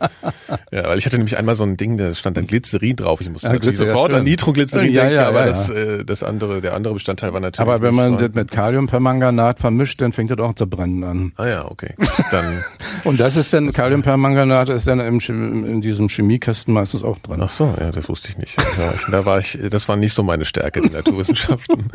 Ja, 0.72 0.88
weil 0.88 0.98
ich 0.98 1.06
hatte 1.06 1.16
nämlich 1.16 1.36
einmal 1.36 1.54
so 1.54 1.64
ein 1.64 1.76
Ding, 1.76 1.96
da 1.96 2.14
stand 2.14 2.36
dann 2.36 2.46
Glycerin 2.46 2.96
drauf. 2.96 3.20
Ich 3.20 3.28
musste 3.28 3.48
ja, 3.48 3.54
natürlich 3.54 3.78
sofort 3.78 4.12
an 4.12 4.24
Nitroglycerin 4.24 4.92
ja, 4.92 5.02
denken, 5.02 5.16
ja, 5.16 5.28
aber 5.28 5.46
das, 5.46 5.70
äh, 5.70 6.04
das 6.04 6.22
andere, 6.22 6.60
der 6.60 6.74
andere 6.74 6.94
Bestandteil 6.94 7.32
war 7.32 7.40
natürlich. 7.40 7.68
Aber 7.68 7.82
wenn 7.82 7.94
man 7.94 8.18
das 8.18 8.32
mit 8.34 8.50
Kaliumpermanganat 8.50 9.58
vermischt, 9.60 10.00
dann 10.00 10.12
fängt 10.12 10.30
das 10.30 10.38
auch 10.38 10.54
zu 10.54 10.66
brennen 10.66 11.04
an. 11.04 11.32
Ah 11.36 11.48
ja, 11.48 11.64
okay. 11.70 11.94
Dann 12.30 12.64
Und 13.04 13.20
das 13.20 13.36
ist 13.36 13.52
dann, 13.52 13.72
Kaliumpermanganat 13.72 14.68
ist 14.68 14.86
dann 14.86 15.00
im, 15.00 15.18
in 15.64 15.80
diesem 15.80 16.08
Chemiekasten 16.08 16.74
meistens 16.74 17.02
auch 17.02 17.18
drin. 17.18 17.40
Ach 17.42 17.50
so, 17.50 17.74
ja, 17.80 17.90
das 17.90 18.08
wusste 18.08 18.28
ich 18.30 18.38
nicht. 18.38 18.56
Ja, 18.78 18.94
da 19.10 19.24
war 19.24 19.38
ich, 19.38 19.58
das 19.70 19.88
war 19.88 19.96
nicht 19.96 20.14
so 20.14 20.22
meine 20.22 20.44
Stärke, 20.44 20.80
die 20.80 20.90
Naturwissenschaften. 20.90 21.90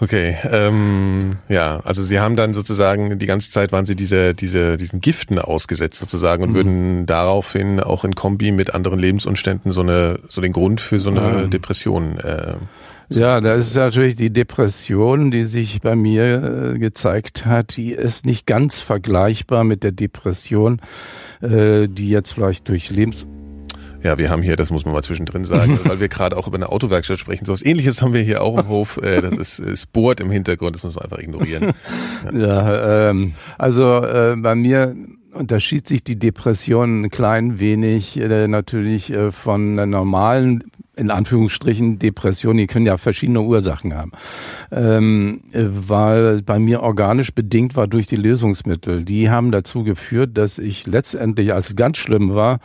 Okay, 0.00 0.36
ähm, 0.48 1.38
ja, 1.48 1.80
also 1.84 2.04
Sie 2.04 2.20
haben 2.20 2.36
dann 2.36 2.54
sozusagen 2.54 3.18
die 3.18 3.26
ganze 3.26 3.50
Zeit 3.50 3.72
waren 3.72 3.84
Sie 3.84 3.96
diese, 3.96 4.32
diese, 4.32 4.76
diesen 4.76 5.00
Giften 5.00 5.40
ausgesetzt 5.40 5.98
sozusagen 5.98 6.44
und 6.44 6.50
mhm. 6.50 6.54
würden 6.54 7.06
daraufhin 7.06 7.80
auch 7.80 8.04
in 8.04 8.14
Kombi 8.14 8.52
mit 8.52 8.74
anderen 8.74 9.00
Lebensumständen 9.00 9.72
so 9.72 9.80
eine, 9.80 10.20
so 10.28 10.40
den 10.40 10.52
Grund 10.52 10.80
für 10.80 11.00
so 11.00 11.10
eine 11.10 11.46
mhm. 11.46 11.50
Depression. 11.50 12.18
Äh. 12.18 12.54
Ja, 13.08 13.40
da 13.40 13.54
ist 13.54 13.74
natürlich 13.74 14.14
die 14.14 14.30
Depression, 14.30 15.32
die 15.32 15.44
sich 15.44 15.80
bei 15.80 15.96
mir 15.96 16.74
äh, 16.74 16.78
gezeigt 16.78 17.46
hat, 17.46 17.76
die 17.76 17.92
ist 17.92 18.24
nicht 18.24 18.46
ganz 18.46 18.80
vergleichbar 18.80 19.64
mit 19.64 19.82
der 19.82 19.92
Depression, 19.92 20.80
äh, 21.40 21.88
die 21.88 22.10
jetzt 22.10 22.32
vielleicht 22.32 22.68
durch 22.68 22.90
Lebens 22.90 23.26
ja, 24.02 24.18
wir 24.18 24.30
haben 24.30 24.42
hier, 24.42 24.56
das 24.56 24.70
muss 24.70 24.84
man 24.84 24.94
mal 24.94 25.02
zwischendrin 25.02 25.44
sagen, 25.44 25.78
weil 25.84 26.00
wir 26.00 26.08
gerade 26.08 26.36
auch 26.36 26.46
über 26.46 26.56
eine 26.56 26.68
Autowerkstatt 26.70 27.18
sprechen. 27.18 27.44
So 27.44 27.52
was 27.52 27.64
ähnliches 27.64 28.02
haben 28.02 28.12
wir 28.12 28.22
hier 28.22 28.42
auch 28.42 28.58
im 28.58 28.68
Hof. 28.68 28.98
Äh, 28.98 29.22
das 29.22 29.36
ist, 29.36 29.58
ist 29.58 29.92
bohrt 29.92 30.20
im 30.20 30.30
Hintergrund, 30.30 30.76
das 30.76 30.82
muss 30.82 30.94
man 30.94 31.04
einfach 31.04 31.18
ignorieren. 31.18 31.72
Ja, 32.32 32.38
ja 32.38 33.10
ähm, 33.10 33.34
also 33.56 34.02
äh, 34.02 34.36
bei 34.36 34.54
mir 34.54 34.94
unterschied 35.32 35.86
sich 35.86 36.02
die 36.02 36.18
Depression 36.18 37.02
ein 37.02 37.10
klein 37.10 37.58
wenig 37.58 38.18
äh, 38.18 38.48
natürlich 38.48 39.12
äh, 39.12 39.30
von 39.30 39.72
einer 39.72 39.86
normalen 39.86 40.64
in 40.98 41.10
Anführungsstrichen 41.10 41.98
Depression, 41.98 42.56
die 42.56 42.66
können 42.66 42.86
ja 42.86 42.96
verschiedene 42.96 43.40
Ursachen 43.40 43.94
haben. 43.94 44.12
Ähm, 44.70 45.40
weil 45.52 46.42
bei 46.42 46.58
mir 46.58 46.82
organisch 46.82 47.32
bedingt 47.32 47.76
war 47.76 47.86
durch 47.86 48.06
die 48.06 48.16
Lösungsmittel. 48.16 49.04
Die 49.04 49.30
haben 49.30 49.52
dazu 49.52 49.84
geführt, 49.84 50.36
dass 50.36 50.58
ich 50.58 50.86
letztendlich, 50.86 51.52
als 51.52 51.70
es 51.70 51.76
ganz 51.76 51.98
schlimm 51.98 52.34
war, 52.34 52.58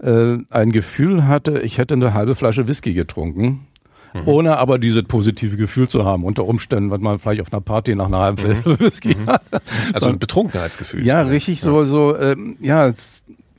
äh, 0.00 0.36
ein 0.50 0.72
Gefühl 0.72 1.26
hatte, 1.26 1.60
ich 1.60 1.78
hätte 1.78 1.94
eine 1.94 2.14
halbe 2.14 2.34
Flasche 2.34 2.68
Whisky 2.68 2.92
getrunken. 2.92 3.66
Mhm. 4.14 4.22
ohne 4.24 4.56
aber 4.56 4.78
dieses 4.78 5.02
positive 5.04 5.58
Gefühl 5.58 5.86
zu 5.86 6.04
haben, 6.04 6.24
unter 6.24 6.46
Umständen, 6.46 6.90
was 6.90 6.98
man 6.98 7.18
vielleicht 7.18 7.42
auf 7.42 7.52
einer 7.52 7.60
Party 7.60 7.94
nach 7.94 8.06
einer 8.06 8.20
halben 8.20 8.62
mhm. 8.64 8.80
Whisky 8.80 9.14
mhm. 9.14 9.26
hat. 9.26 9.42
Also 9.92 10.06
ein 10.08 10.18
Betrunkenheitsgefühl. 10.18 11.04
Ja, 11.04 11.22
richtig 11.22 11.60
ja. 11.60 11.64
so, 11.64 11.84
so, 11.84 12.16
ähm, 12.16 12.56
ja, 12.58 12.90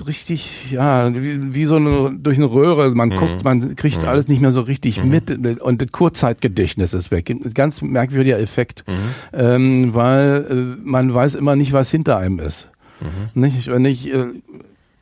richtig, 0.08 0.72
ja, 0.72 1.14
wie, 1.16 1.54
wie 1.54 1.66
so 1.66 1.76
eine, 1.76 2.18
durch 2.18 2.38
eine 2.38 2.46
Röhre. 2.46 2.92
Man 2.92 3.10
mhm. 3.10 3.18
guckt, 3.18 3.44
man 3.44 3.76
kriegt 3.76 4.02
mhm. 4.02 4.08
alles 4.08 4.28
nicht 4.28 4.42
mehr 4.42 4.52
so 4.52 4.62
richtig 4.62 5.04
mhm. 5.04 5.10
mit 5.10 5.62
und 5.62 5.82
das 5.82 5.92
Kurzzeitgedächtnis 5.92 6.94
ist 6.94 7.12
weg. 7.12 7.30
Ein 7.30 7.54
ganz 7.54 7.82
merkwürdiger 7.82 8.40
Effekt, 8.40 8.84
mhm. 8.88 8.94
ähm, 9.34 9.96
weil 9.96 10.48
äh, 10.50 10.82
man 10.84 11.14
weiß 11.14 11.36
immer 11.36 11.56
nicht, 11.56 11.74
was 11.74 11.92
hinter 11.92 12.18
einem 12.18 12.40
ist. 12.40 12.70
Mhm. 13.02 13.42
Nicht? 13.42 13.68
Wenn 13.68 13.86
ich 13.86 14.14
äh, 14.14 14.28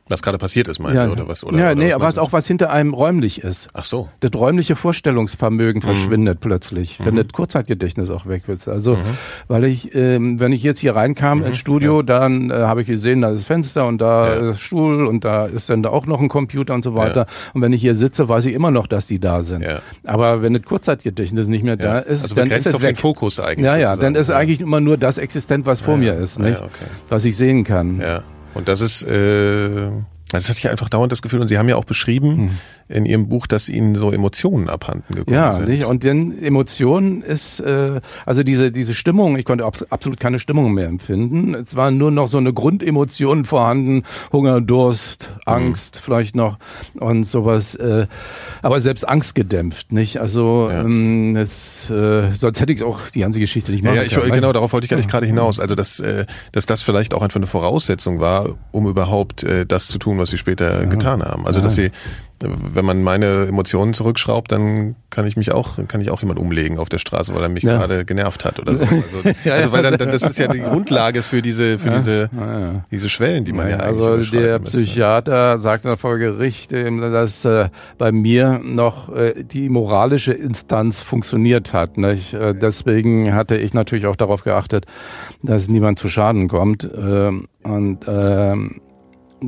was 0.09 0.21
gerade 0.21 0.37
passiert 0.37 0.67
ist, 0.67 0.79
meine 0.79 0.95
ja. 0.95 1.09
oder 1.09 1.27
was? 1.27 1.43
Oder, 1.43 1.57
ja, 1.57 1.65
oder 1.71 1.75
nee, 1.75 1.93
aber 1.93 2.05
was 2.05 2.17
auch 2.17 2.33
was 2.33 2.47
hinter 2.47 2.71
einem 2.71 2.93
räumlich 2.93 3.43
ist. 3.43 3.67
Ach 3.73 3.83
so. 3.83 4.09
Das 4.19 4.31
räumliche 4.33 4.75
Vorstellungsvermögen 4.75 5.81
mhm. 5.81 5.85
verschwindet 5.85 6.39
plötzlich, 6.39 6.99
wenn 7.03 7.15
mhm. 7.15 7.23
das 7.23 7.27
Kurzzeitgedächtnis 7.33 8.09
auch 8.09 8.25
weg 8.25 8.47
wird. 8.47 8.67
Also, 8.67 8.95
mhm. 8.95 9.01
weil 9.47 9.65
ich, 9.65 9.93
ähm, 9.95 10.39
wenn 10.39 10.51
ich 10.51 10.63
jetzt 10.63 10.79
hier 10.79 10.95
reinkam 10.95 11.39
ins 11.39 11.49
mhm. 11.49 11.55
Studio, 11.55 11.97
ja. 11.97 12.03
dann 12.03 12.49
äh, 12.49 12.53
habe 12.53 12.81
ich 12.81 12.87
gesehen, 12.87 13.21
da 13.21 13.29
ist 13.29 13.43
Fenster 13.43 13.85
und 13.85 13.99
da 13.99 14.27
ja. 14.27 14.51
ist 14.51 14.61
Stuhl 14.61 15.05
und 15.05 15.25
da 15.25 15.45
ist 15.45 15.69
dann 15.69 15.83
da 15.83 15.89
auch 15.89 16.05
noch 16.05 16.21
ein 16.21 16.29
Computer 16.29 16.73
und 16.73 16.83
so 16.83 16.95
weiter. 16.95 17.27
Und 17.53 17.61
wenn 17.61 17.73
ich 17.73 17.81
hier 17.81 17.95
sitze, 17.95 18.29
weiß 18.29 18.45
ich 18.45 18.53
immer 18.53 18.71
noch, 18.71 18.87
dass 18.87 19.07
die 19.07 19.19
da 19.19 19.43
sind. 19.43 19.65
Aber 20.05 20.41
wenn 20.41 20.53
das 20.53 20.63
Kurzzeitgedächtnis 20.63 21.47
nicht 21.47 21.63
mehr 21.63 21.77
da 21.77 21.99
ist, 21.99 22.21
also 22.21 22.35
dann 22.35 22.49
ist 22.51 22.65
es 22.65 22.73
auf 22.73 22.81
weg. 22.81 22.95
den 22.95 22.95
Fokus 22.95 23.39
eigentlich. 23.39 23.65
Ja, 23.65 23.75
ja, 23.75 23.95
dann 23.95 24.15
ist 24.15 24.29
eigentlich 24.29 24.61
immer 24.61 24.79
nur 24.79 24.97
das 24.97 25.17
existent, 25.17 25.65
was 25.65 25.81
vor 25.81 25.97
mir 25.97 26.13
ist, 26.15 26.39
nicht? 26.39 26.59
Okay. 26.59 26.85
Was 27.09 27.25
ich 27.25 27.35
sehen 27.35 27.63
kann. 27.63 27.99
Ja. 27.99 28.23
Und 28.53 28.67
das 28.67 28.81
ist, 28.81 29.03
äh, 29.03 29.91
das 30.29 30.49
hatte 30.49 30.59
ich 30.59 30.69
einfach 30.69 30.89
dauernd 30.89 31.11
das 31.11 31.21
Gefühl, 31.21 31.41
und 31.41 31.47
Sie 31.47 31.57
haben 31.57 31.69
ja 31.69 31.75
auch 31.75 31.85
beschrieben, 31.85 32.37
hm 32.37 32.57
in 32.89 33.05
Ihrem 33.05 33.27
Buch, 33.27 33.47
dass 33.47 33.69
Ihnen 33.69 33.95
so 33.95 34.11
Emotionen 34.11 34.69
abhanden 34.69 35.15
gekommen 35.15 35.35
ja, 35.35 35.53
sind. 35.55 35.73
Ja, 35.73 35.87
und 35.87 36.03
denn 36.03 36.41
Emotionen 36.41 37.21
ist, 37.21 37.59
äh, 37.59 37.99
also 38.25 38.43
diese, 38.43 38.71
diese 38.71 38.93
Stimmung, 38.93 39.37
ich 39.37 39.45
konnte 39.45 39.65
absolut 39.65 40.19
keine 40.19 40.39
Stimmung 40.39 40.73
mehr 40.73 40.87
empfinden. 40.87 41.53
Es 41.53 41.75
waren 41.75 41.97
nur 41.97 42.11
noch 42.11 42.27
so 42.27 42.37
eine 42.37 42.53
Grundemotion 42.53 43.45
vorhanden, 43.45 44.03
Hunger, 44.31 44.61
Durst, 44.61 45.31
mhm. 45.33 45.41
Angst 45.53 45.97
mhm. 45.97 46.05
vielleicht 46.05 46.35
noch 46.35 46.57
und 46.95 47.25
sowas. 47.25 47.75
Äh, 47.75 48.07
aber 48.61 48.79
selbst 48.79 49.07
Angst 49.07 49.35
gedämpft, 49.35 49.91
nicht? 49.91 50.19
Also 50.19 50.69
ja. 50.71 50.81
ähm, 50.81 51.33
das, 51.33 51.89
äh, 51.89 52.31
sonst 52.31 52.61
hätte 52.61 52.73
ich 52.73 52.83
auch 52.83 52.99
die 53.13 53.19
ganze 53.19 53.39
Geschichte 53.39 53.71
nicht 53.71 53.83
machen 53.83 53.95
ja, 53.95 54.01
ja, 54.01 54.07
ich, 54.07 54.13
können. 54.13 54.31
Genau, 54.31 54.53
darauf 54.53 54.73
wollte 54.73 54.85
ich 54.85 54.93
eigentlich 54.93 55.07
gerade 55.07 55.25
hinaus. 55.25 55.59
Also 55.59 55.75
dass, 55.75 55.99
äh, 55.99 56.25
dass 56.51 56.65
das 56.65 56.81
vielleicht 56.81 57.13
auch 57.13 57.21
einfach 57.21 57.37
eine 57.37 57.47
Voraussetzung 57.47 58.19
war, 58.19 58.55
um 58.71 58.87
überhaupt 58.87 59.43
äh, 59.43 59.65
das 59.65 59.87
zu 59.87 59.97
tun, 59.99 60.17
was 60.17 60.29
Sie 60.29 60.37
später 60.37 60.85
getan 60.85 61.23
haben. 61.23 61.45
Also 61.45 61.61
dass 61.61 61.75
Sie 61.75 61.91
wenn 62.39 62.85
man 62.85 63.03
meine 63.03 63.47
Emotionen 63.47 63.93
zurückschraubt, 63.93 64.51
dann 64.51 64.95
kann 65.09 65.25
ich 65.25 65.37
mich 65.37 65.51
auch, 65.51 65.77
kann 65.87 66.01
ich 66.01 66.11
auch 66.11 66.21
jemand 66.21 66.39
umlegen 66.39 66.77
auf 66.77 66.89
der 66.89 66.99
Straße, 66.99 67.33
weil 67.33 67.41
er 67.41 67.49
mich 67.49 67.63
ja. 67.63 67.77
gerade 67.77 68.05
genervt 68.05 68.45
hat 68.45 68.59
oder 68.59 68.75
so. 68.75 68.85
Also, 68.97 69.29
ja, 69.43 69.53
also 69.53 69.71
weil 69.71 69.83
dann, 69.83 69.97
dann, 69.97 70.11
das 70.11 70.23
ist 70.23 70.39
ja 70.39 70.47
die 70.47 70.59
Grundlage 70.59 71.21
für 71.21 71.41
diese, 71.41 71.77
für 71.77 71.91
diese, 71.91 72.29
diese 72.91 73.09
Schwellen, 73.09 73.45
die 73.45 73.53
man 73.53 73.69
ja, 73.69 73.77
eigentlich 73.77 74.03
Also 74.03 74.31
der 74.31 74.59
Psychiater 74.59 75.53
müsste. 75.53 75.63
sagt 75.63 75.85
dann 75.85 75.97
vor 75.97 76.17
Gericht, 76.17 76.71
dass 76.71 77.45
äh, 77.45 77.69
bei 77.97 78.11
mir 78.11 78.59
noch 78.63 79.13
äh, 79.15 79.43
die 79.43 79.69
moralische 79.69 80.33
Instanz 80.33 81.01
funktioniert 81.01 81.73
hat. 81.73 81.97
Nicht? 81.97 82.33
Äh, 82.33 82.53
deswegen 82.53 83.33
hatte 83.33 83.57
ich 83.57 83.73
natürlich 83.73 84.07
auch 84.07 84.15
darauf 84.15 84.43
geachtet, 84.43 84.85
dass 85.41 85.67
niemand 85.67 85.99
zu 85.99 86.09
Schaden 86.09 86.47
kommt. 86.47 86.83
Äh, 86.83 87.31
und 87.63 87.99
ähm, 88.07 88.81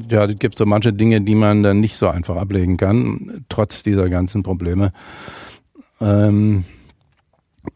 ja, 0.10 0.26
es 0.26 0.40
gibt 0.40 0.58
so 0.58 0.66
manche 0.66 0.94
Dinge, 0.94 1.22
die 1.22 1.36
man 1.36 1.64
dann 1.64 1.80
nicht 1.80 1.96
so 1.96 2.08
einfach 2.08 2.36
ablegen 2.36 2.78
kann, 2.78 3.46
trotz 3.50 3.84
dieser 3.84 4.10
ganzen 4.10 4.44
Probleme. 4.44 4.92
Ähm, 6.02 6.66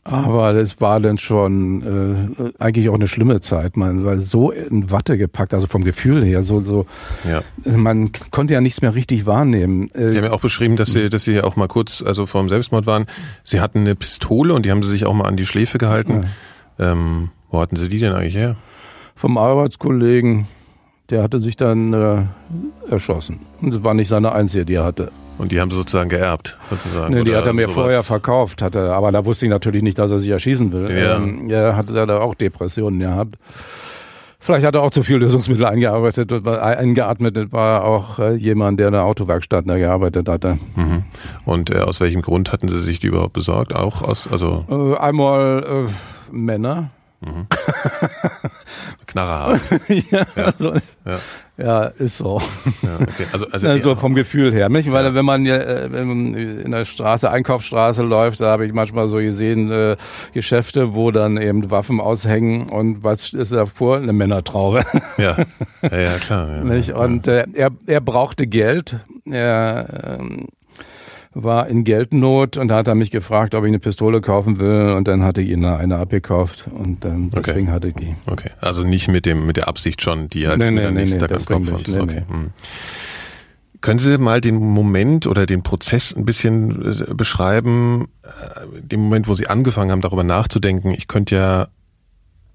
aber 0.06 0.54
das 0.54 0.82
war 0.82 0.99
dann 0.99 1.17
schon 1.17 2.32
äh, 2.38 2.52
eigentlich 2.62 2.89
auch 2.89 2.95
eine 2.95 3.08
schlimme 3.08 3.41
Zeit. 3.41 3.78
Man 3.78 4.06
war 4.06 4.19
so 4.21 4.52
in 4.52 4.91
Watte 4.91 5.17
gepackt, 5.17 5.54
also 5.54 5.67
vom 5.67 5.84
Gefühl 5.84 6.23
her, 6.23 6.43
so, 6.43 6.62
so 6.62 6.86
ja. 7.30 7.41
man 7.65 8.12
konnte 8.32 8.54
ja 8.54 8.62
nichts 8.62 8.82
mehr 8.82 8.95
richtig 8.95 9.26
wahrnehmen. 9.26 9.89
Äh, 9.91 10.10
sie 10.10 10.17
haben 10.17 10.26
ja 10.26 10.32
auch 10.32 10.41
beschrieben, 10.41 10.78
dass 10.78 10.93
Sie, 10.93 11.10
dass 11.10 11.23
Sie 11.23 11.41
auch 11.41 11.56
mal 11.56 11.67
kurz, 11.67 12.02
also 12.02 12.26
vor 12.26 12.41
dem 12.41 12.49
Selbstmord 12.49 12.86
waren. 12.86 13.06
Sie 13.43 13.60
hatten 13.60 13.80
eine 13.80 13.95
Pistole 13.95 14.54
und 14.54 14.65
die 14.65 14.71
haben 14.71 14.84
Sie 14.84 14.89
sich 14.89 15.06
auch 15.06 15.13
mal 15.13 15.28
an 15.28 15.38
die 15.38 15.45
Schläfe 15.45 15.78
gehalten. 15.78 16.26
Ja. 16.78 16.91
Ähm, 16.91 17.30
wo 17.49 17.60
hatten 17.62 17.76
Sie 17.76 17.88
die 17.88 17.99
denn 17.99 18.13
eigentlich 18.13 18.36
her? 18.36 18.56
Vom 19.15 19.38
Arbeitskollegen 19.38 20.47
der 21.10 21.24
hatte 21.24 21.39
sich 21.39 21.58
dann 21.58 21.94
äh, 21.94 22.24
erschossen. 22.89 23.42
Und 23.62 23.74
das 23.74 23.84
war 23.84 23.94
nicht 23.94 24.08
seine 24.08 24.32
einzige, 24.32 24.66
die 24.66 24.76
er 24.76 24.84
hatte. 24.84 25.12
Und 25.38 25.52
die 25.52 25.60
haben 25.60 25.72
sie 25.72 25.78
sozusagen 25.78 26.10
geerbt, 26.10 26.58
sozusagen. 26.70 27.13
Nee, 27.13 27.24
die 27.24 27.36
hat 27.36 27.46
er 27.48 27.54
mir 27.54 27.63
sowas. 27.63 27.76
vorher 27.76 28.04
verkauft, 28.04 28.62
hatte, 28.62 28.94
aber 28.94 29.12
da 29.12 29.26
wusste 29.26 29.46
ich 29.46 29.50
natürlich 29.50 29.82
nicht, 29.82 29.98
dass 29.98 30.12
er 30.12 30.20
sich 30.20 30.30
erschießen 30.30 30.72
will. 30.72 30.96
Ja. 30.96 31.18
Ähm, 31.18 31.50
er 31.50 31.76
hatte 31.76 31.94
da 31.94 32.20
auch 32.20 32.36
Depressionen 32.36 33.00
gehabt. 33.00 33.36
Vielleicht 34.39 34.66
hat 34.66 34.76
er 34.76 34.82
auch 34.82 34.92
zu 34.92 35.04
viel 35.04 35.18
Lösungsmittel 35.18 35.66
eingearbeitet, 35.66 36.46
eingeatmet, 36.46 37.54
war 37.54 37.86
auch 37.86 38.20
äh, 38.20 38.34
jemand, 38.34 38.78
der 38.78 38.88
in 38.88 38.94
der 38.94 39.06
Autowerkstatt 39.06 39.66
gearbeitet 39.66 40.28
hatte. 40.28 40.58
Mhm. 40.76 41.04
Und 41.46 41.72
äh, 41.72 41.80
aus 41.80 42.02
welchem 42.02 42.22
Grund 42.22 42.52
hatten 42.52 42.68
Sie 42.68 42.82
sich 42.82 43.00
die 43.00 43.08
überhaupt 43.08 43.32
besorgt? 43.32 43.74
Auch 43.74 44.02
aus, 44.02 44.28
also 44.30 44.66
äh, 44.70 44.98
einmal 44.98 45.88
äh, 45.88 46.36
Männer, 46.36 46.89
Mhm. 47.26 47.48
Knarre 49.08 49.60
ja, 49.88 50.26
ja. 50.36 50.52
So, 50.58 50.74
ja. 50.74 51.20
ja, 51.58 51.84
ist 51.86 52.18
so. 52.18 52.42
Okay. 52.84 53.26
also, 53.32 53.48
also, 53.48 53.68
also 53.70 53.96
vom 53.96 54.14
Gefühl 54.14 54.54
her, 54.54 54.70
nicht? 54.70 54.92
Weil 54.92 55.14
wenn 55.16 55.26
man 55.26 55.46
äh, 55.46 55.86
in 55.86 56.72
der 56.72 56.86
Straße, 56.86 57.30
Einkaufsstraße 57.30 58.04
läuft, 58.04 58.42
da 58.42 58.52
habe 58.52 58.66
ich 58.66 58.74
manchmal 58.74 59.08
so 59.08 59.18
gesehen 59.18 59.72
äh, 59.72 59.96
Geschäfte, 60.34 60.96
wo 60.96 61.12
dann 61.12 61.38
eben 61.38 61.72
Waffen 61.72 62.02
aushängen 62.02 62.70
und 62.70 63.04
was 63.04 63.34
ist 63.34 63.54
davor? 63.54 63.98
Eine 63.98 64.14
Männertraube. 64.14 64.84
Ja, 65.18 65.38
ja, 65.82 66.18
klar. 66.18 66.50
Und 66.96 67.28
äh, 67.28 67.46
er, 67.54 67.70
er 67.86 68.02
brauchte 68.02 68.48
Geld. 68.48 68.98
Er 69.26 70.18
ähm, 70.20 70.48
war 71.36 71.67
in 71.67 71.84
Geldnot 71.84 72.58
und 72.58 72.67
da 72.67 72.76
hat 72.76 72.88
er 72.88 72.96
mich 72.96 73.12
gefragt, 73.12 73.56
ob 73.56 73.63
ich 73.63 73.69
eine 73.69 73.80
Pistole 73.80 74.22
kaufen 74.22 74.60
will 74.60 74.93
und 74.96 75.08
dann 75.08 75.24
hatte 75.24 75.41
ich 75.41 75.50
ihn 75.50 75.65
eine 75.65 75.98
abgekauft 75.98 76.69
und 76.72 77.04
dann 77.04 77.32
deswegen 77.32 77.67
okay. 77.67 77.72
hatte 77.72 77.88
ich 77.89 77.96
die. 77.96 78.15
Okay, 78.26 78.52
also 78.62 78.84
nicht 78.84 79.08
mit 79.08 79.26
dem 79.26 79.46
mit 79.46 79.58
der 79.58 79.67
Absicht 79.67 80.02
schon, 80.02 80.30
die 80.30 80.48
halt 80.48 80.60
nee, 80.60 80.72
nee, 80.72 80.86
am 80.86 80.93
nächsten 80.93 81.17
nee, 81.17 81.28
Tag 81.28 81.52
am 81.52 81.65
Kopf 81.65 81.88
nee, 81.88 82.00
okay. 82.00 82.24
Hm. 82.28 82.50
Können 83.82 84.00
Sie 84.00 84.17
mal 84.17 84.39
den 84.39 84.56
Moment 84.56 85.28
oder 85.28 85.46
den 85.46 85.62
Prozess 85.62 86.15
ein 86.15 86.24
bisschen 86.24 86.93
äh, 86.93 87.13
beschreiben, 87.13 88.08
äh, 88.24 88.82
den 88.82 89.02
Moment, 89.02 89.28
wo 89.28 89.34
Sie 89.34 89.48
angefangen 89.48 89.91
haben, 89.91 90.02
darüber 90.02 90.24
nachzudenken, 90.24 90.91
ich 90.91 91.08
könnte 91.08 91.36
ja 91.36 91.67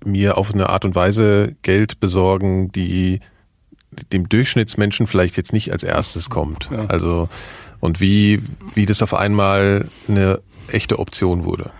mir 0.04 0.38
auf 0.38 0.54
eine 0.54 0.68
Art 0.68 0.84
und 0.84 0.94
Weise 0.94 1.56
Geld 1.62 2.00
besorgen, 2.00 2.70
die 2.72 3.20
dem 4.12 4.28
Durchschnittsmenschen 4.28 5.06
vielleicht 5.06 5.36
jetzt 5.36 5.52
nicht 5.52 5.72
als 5.72 5.82
erstes 5.82 6.30
kommt. 6.30 6.68
Ja. 6.70 6.86
Also 6.86 7.28
und 7.80 8.00
wie, 8.00 8.42
wie 8.74 8.86
das 8.86 9.02
auf 9.02 9.14
einmal 9.14 9.88
eine 10.08 10.40
echte 10.70 10.98
Option 10.98 11.44
wurde. 11.44 11.70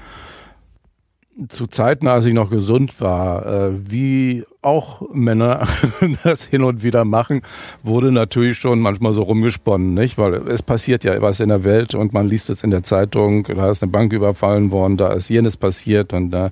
Zu 1.49 1.67
Zeiten, 1.69 2.09
als 2.09 2.25
ich 2.25 2.35
noch 2.35 2.51
gesund 2.51 3.01
war, 3.01 3.47
äh, 3.47 3.71
wie 3.89 4.45
auch 4.61 5.03
Männer 5.13 5.69
das 6.25 6.45
hin 6.45 6.65
und 6.65 6.83
wieder 6.83 7.05
machen, 7.05 7.43
wurde 7.85 8.11
natürlich 8.11 8.59
schon 8.59 8.81
manchmal 8.81 9.13
so 9.13 9.23
rumgesponnen, 9.23 9.95
nicht? 9.95 10.19
Weil 10.19 10.35
es 10.49 10.63
passiert 10.63 11.05
ja 11.05 11.21
was 11.23 11.39
in 11.39 11.49
der 11.49 11.63
Welt 11.63 11.95
und 11.95 12.13
man 12.13 12.27
liest 12.27 12.51
es 12.51 12.65
in 12.65 12.71
der 12.71 12.83
Zeitung, 12.83 13.45
da 13.45 13.71
ist 13.71 13.83
eine 13.83 13.93
Bank 13.93 14.13
überfallen 14.13 14.73
worden, 14.73 14.97
da 14.97 15.13
ist 15.13 15.29
jenes 15.29 15.57
passiert 15.57 16.13
und 16.13 16.31
da, 16.33 16.51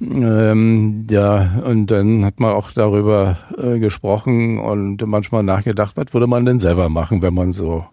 ähm, 0.00 1.06
ja, 1.10 1.62
und 1.64 1.90
dann 1.90 2.24
hat 2.24 2.40
man 2.40 2.52
auch 2.52 2.72
darüber 2.72 3.38
äh, 3.58 3.78
gesprochen 3.78 4.58
und 4.58 5.06
manchmal 5.06 5.42
nachgedacht, 5.42 5.96
was 5.96 6.14
würde 6.14 6.26
man 6.26 6.46
denn 6.46 6.58
selber 6.58 6.88
machen, 6.88 7.20
wenn 7.20 7.34
man 7.34 7.52
so 7.52 7.84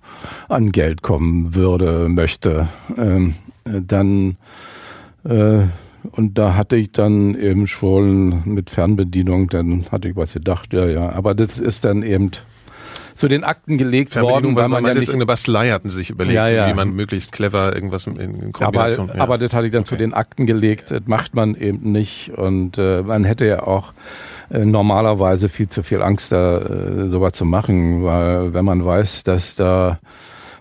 an 0.47 0.71
Geld 0.71 1.01
kommen 1.01 1.53
würde, 1.53 2.07
möchte. 2.07 2.69
Ähm, 2.97 3.35
äh, 3.65 3.81
dann, 3.81 4.37
äh, 5.25 5.63
und 6.11 6.37
da 6.37 6.55
hatte 6.55 6.75
ich 6.75 6.91
dann 6.91 7.35
eben 7.35 7.67
schon 7.67 8.43
mit 8.45 8.69
Fernbedienung, 8.69 9.49
dann 9.49 9.85
hatte 9.91 10.09
ich 10.09 10.15
was 10.15 10.33
gedacht, 10.33 10.73
ja, 10.73 10.85
ja. 10.85 11.09
Aber 11.09 11.33
das 11.33 11.59
ist 11.59 11.85
dann 11.85 12.03
eben 12.03 12.31
zu 13.13 13.27
den 13.27 13.43
Akten 13.43 13.77
gelegt 13.77 14.19
worden, 14.19 14.55
weil 14.55 14.67
man, 14.67 14.83
man 14.83 14.85
ja 14.85 14.99
nicht 14.99 15.09
irgendeine 15.09 15.27
Bastelei 15.27 15.69
hatten 15.69 15.89
sich 15.89 16.09
überlegt, 16.09 16.35
ja, 16.35 16.49
ja. 16.49 16.67
wie 16.67 16.73
man 16.73 16.93
möglichst 16.95 17.31
clever 17.31 17.73
irgendwas 17.73 18.07
in, 18.07 18.15
in 18.17 18.51
Kombination. 18.51 19.09
Aber, 19.09 19.17
ja. 19.17 19.23
aber 19.23 19.37
das 19.37 19.53
hatte 19.53 19.65
ich 19.67 19.71
dann 19.71 19.81
okay. 19.81 19.89
zu 19.89 19.95
den 19.97 20.13
Akten 20.13 20.45
gelegt. 20.45 20.91
Das 20.91 21.01
macht 21.05 21.35
man 21.35 21.55
eben 21.55 21.91
nicht 21.91 22.31
und 22.35 22.77
äh, 22.77 23.03
man 23.03 23.23
hätte 23.23 23.45
ja 23.45 23.63
auch 23.63 23.93
äh, 24.49 24.65
normalerweise 24.65 25.49
viel 25.49 25.69
zu 25.69 25.83
viel 25.83 26.01
Angst, 26.01 26.31
da 26.31 26.57
äh, 26.57 27.09
sowas 27.09 27.33
zu 27.33 27.45
machen, 27.45 28.03
weil 28.03 28.53
wenn 28.53 28.65
man 28.65 28.83
weiß, 28.83 29.23
dass 29.23 29.55
da 29.55 29.99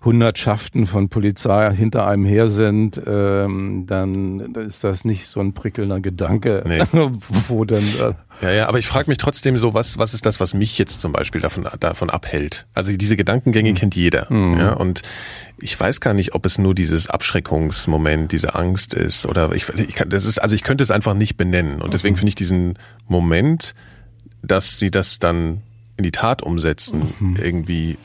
Hundertschaften 0.05 0.87
von 0.87 1.09
Polizei 1.09 1.73
hinter 1.75 2.07
einem 2.09 2.25
her 2.25 2.49
sind, 2.49 3.01
ähm, 3.07 3.85
dann 3.87 4.41
ist 4.57 4.83
das 4.83 5.05
nicht 5.05 5.29
so 5.29 5.39
ein 5.39 5.53
prickelnder 5.53 6.01
Gedanke, 6.01 6.65
nee. 6.67 6.83
wo 7.49 7.65
denn. 7.65 7.85
Äh 8.01 8.15
ja, 8.45 8.51
ja, 8.51 8.69
aber 8.69 8.79
ich 8.79 8.87
frage 8.87 9.09
mich 9.09 9.19
trotzdem 9.19 9.57
so, 9.59 9.75
was, 9.75 9.99
was 9.99 10.15
ist 10.15 10.27
das, 10.27 10.41
was 10.41 10.55
mich 10.55 10.77
jetzt 10.79 11.01
zum 11.01 11.13
Beispiel 11.13 11.41
davon, 11.41 11.69
davon 11.79 12.11
abhält? 12.11 12.67
Also 12.75 12.97
diese 12.97 13.17
Gedankengänge 13.17 13.71
mhm. 13.71 13.75
kennt 13.77 13.95
jeder. 13.95 14.27
Mhm. 14.33 14.59
Ja, 14.59 14.73
und 14.73 15.03
ich 15.59 15.79
weiß 15.79 16.01
gar 16.01 16.15
nicht, 16.15 16.35
ob 16.35 16.47
es 16.47 16.59
nur 16.59 16.75
dieses 16.75 17.09
Abschreckungsmoment, 17.09 18.33
diese 18.33 18.57
Angst 18.57 18.95
ist 18.95 19.27
oder 19.27 19.53
ich, 19.53 19.69
ich 19.69 19.95
kann, 19.95 20.11
das 20.11 20.25
ist, 20.25 20.43
also 20.43 20.55
ich 20.57 20.65
könnte 20.65 20.83
es 20.83 20.91
einfach 20.91 21.15
nicht 21.15 21.37
benennen. 21.37 21.81
Und 21.81 21.95
deswegen 21.95 22.15
mhm. 22.15 22.19
finde 22.19 22.29
ich 22.31 22.35
diesen 22.35 22.79
Moment, 23.07 23.75
dass 24.43 24.81
sie 24.81 24.91
das 24.91 25.21
dann 25.21 25.63
in 25.97 26.03
die 26.03 26.11
Tat 26.11 26.43
umsetzen, 26.43 27.13
mhm. 27.21 27.37
irgendwie 27.41 27.99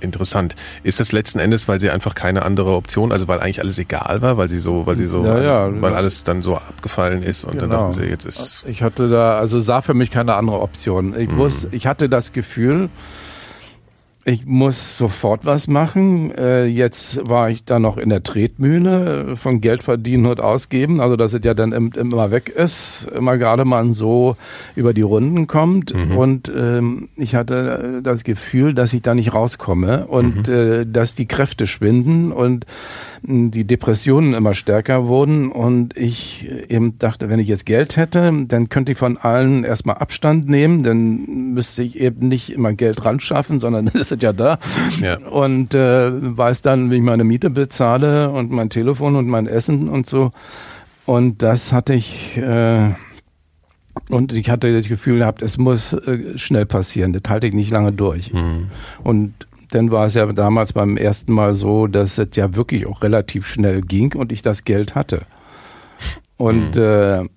interessant. 0.00 0.56
Ist 0.82 1.00
das 1.00 1.12
letzten 1.12 1.38
Endes, 1.38 1.68
weil 1.68 1.80
sie 1.80 1.90
einfach 1.90 2.14
keine 2.14 2.44
andere 2.44 2.74
Option, 2.74 3.12
also 3.12 3.28
weil 3.28 3.40
eigentlich 3.40 3.60
alles 3.60 3.78
egal 3.78 4.22
war, 4.22 4.36
weil 4.36 4.48
sie 4.48 4.60
so, 4.60 4.86
weil 4.86 4.96
sie 4.96 5.06
so, 5.06 5.24
ja, 5.24 5.32
also, 5.32 5.50
ja, 5.50 5.82
weil 5.82 5.94
alles 5.94 6.24
dann 6.24 6.42
so 6.42 6.56
abgefallen 6.56 7.22
ist 7.22 7.44
und 7.44 7.58
genau. 7.58 7.62
dann 7.62 7.70
dachten 7.70 7.92
sie, 7.94 8.04
jetzt 8.04 8.24
ist. 8.24 8.64
Ich 8.66 8.82
hatte 8.82 9.08
da, 9.08 9.38
also 9.38 9.60
sah 9.60 9.80
für 9.80 9.94
mich 9.94 10.10
keine 10.10 10.34
andere 10.34 10.60
Option. 10.60 11.18
Ich 11.18 11.30
mhm. 11.30 11.36
muss, 11.36 11.66
ich 11.70 11.86
hatte 11.86 12.08
das 12.08 12.32
Gefühl, 12.32 12.88
ich 14.30 14.46
muss 14.46 14.96
sofort 14.96 15.44
was 15.44 15.66
machen. 15.66 16.32
Äh, 16.36 16.66
jetzt 16.66 17.28
war 17.28 17.50
ich 17.50 17.64
da 17.64 17.78
noch 17.78 17.96
in 17.98 18.08
der 18.10 18.22
Tretmühle 18.22 19.36
von 19.36 19.60
Geld 19.60 19.82
verdienen 19.82 20.26
und 20.26 20.40
ausgeben, 20.40 21.00
also 21.00 21.16
dass 21.16 21.32
es 21.32 21.40
ja 21.44 21.52
dann 21.52 21.72
immer 21.72 22.30
weg 22.30 22.48
ist, 22.48 23.08
immer 23.14 23.38
gerade 23.38 23.64
mal 23.64 23.92
so 23.92 24.36
über 24.76 24.94
die 24.94 25.02
Runden 25.02 25.46
kommt. 25.46 25.94
Mhm. 25.94 26.16
Und 26.16 26.52
ähm, 26.54 27.08
ich 27.16 27.34
hatte 27.34 28.00
das 28.02 28.22
Gefühl, 28.22 28.72
dass 28.72 28.92
ich 28.92 29.02
da 29.02 29.14
nicht 29.14 29.34
rauskomme 29.34 30.06
und 30.06 30.46
mhm. 30.46 30.54
äh, 30.54 30.86
dass 30.86 31.14
die 31.14 31.26
Kräfte 31.26 31.66
schwinden 31.66 32.30
und 32.30 32.66
die 33.22 33.64
Depressionen 33.64 34.32
immer 34.32 34.54
stärker 34.54 35.06
wurden 35.06 35.52
und 35.52 35.96
ich 35.96 36.48
eben 36.68 36.98
dachte, 36.98 37.28
wenn 37.28 37.38
ich 37.38 37.48
jetzt 37.48 37.66
Geld 37.66 37.96
hätte, 37.96 38.32
dann 38.46 38.68
könnte 38.70 38.92
ich 38.92 38.98
von 38.98 39.18
allen 39.18 39.64
erstmal 39.64 39.96
Abstand 39.96 40.48
nehmen, 40.48 40.82
dann 40.82 41.52
müsste 41.52 41.82
ich 41.82 42.00
eben 42.00 42.28
nicht 42.28 42.50
immer 42.50 42.72
Geld 42.72 43.04
ran 43.04 43.20
schaffen, 43.20 43.60
sondern 43.60 43.86
ist 43.94 44.12
es 44.12 44.19
ja 44.22 44.32
da 44.32 44.58
ja. 45.00 45.18
und 45.28 45.74
äh, 45.74 46.10
weiß 46.12 46.62
dann, 46.62 46.90
wie 46.90 46.96
ich 46.96 47.02
meine 47.02 47.24
Miete 47.24 47.50
bezahle 47.50 48.30
und 48.30 48.50
mein 48.50 48.70
Telefon 48.70 49.16
und 49.16 49.28
mein 49.28 49.46
Essen 49.46 49.88
und 49.88 50.08
so 50.08 50.30
und 51.06 51.42
das 51.42 51.72
hatte 51.72 51.94
ich 51.94 52.36
äh, 52.36 52.90
und 54.08 54.32
ich 54.32 54.48
hatte 54.50 54.72
das 54.72 54.88
Gefühl 54.88 55.18
gehabt, 55.18 55.42
es 55.42 55.58
muss 55.58 55.92
äh, 55.92 56.38
schnell 56.38 56.66
passieren. 56.66 57.12
Das 57.12 57.22
halte 57.28 57.46
ich 57.46 57.54
nicht 57.54 57.70
lange 57.70 57.92
durch. 57.92 58.32
Mhm. 58.32 58.70
Und 59.02 59.34
dann 59.70 59.90
war 59.90 60.06
es 60.06 60.14
ja 60.14 60.26
damals 60.32 60.72
beim 60.72 60.96
ersten 60.96 61.32
Mal 61.32 61.54
so, 61.54 61.86
dass 61.86 62.18
es 62.18 62.28
ja 62.34 62.54
wirklich 62.54 62.86
auch 62.86 63.02
relativ 63.02 63.46
schnell 63.46 63.82
ging 63.82 64.14
und 64.14 64.32
ich 64.32 64.42
das 64.42 64.64
Geld 64.64 64.94
hatte. 64.94 65.22
Und 66.36 66.76
mhm. 66.76 66.82
äh, 66.82 67.28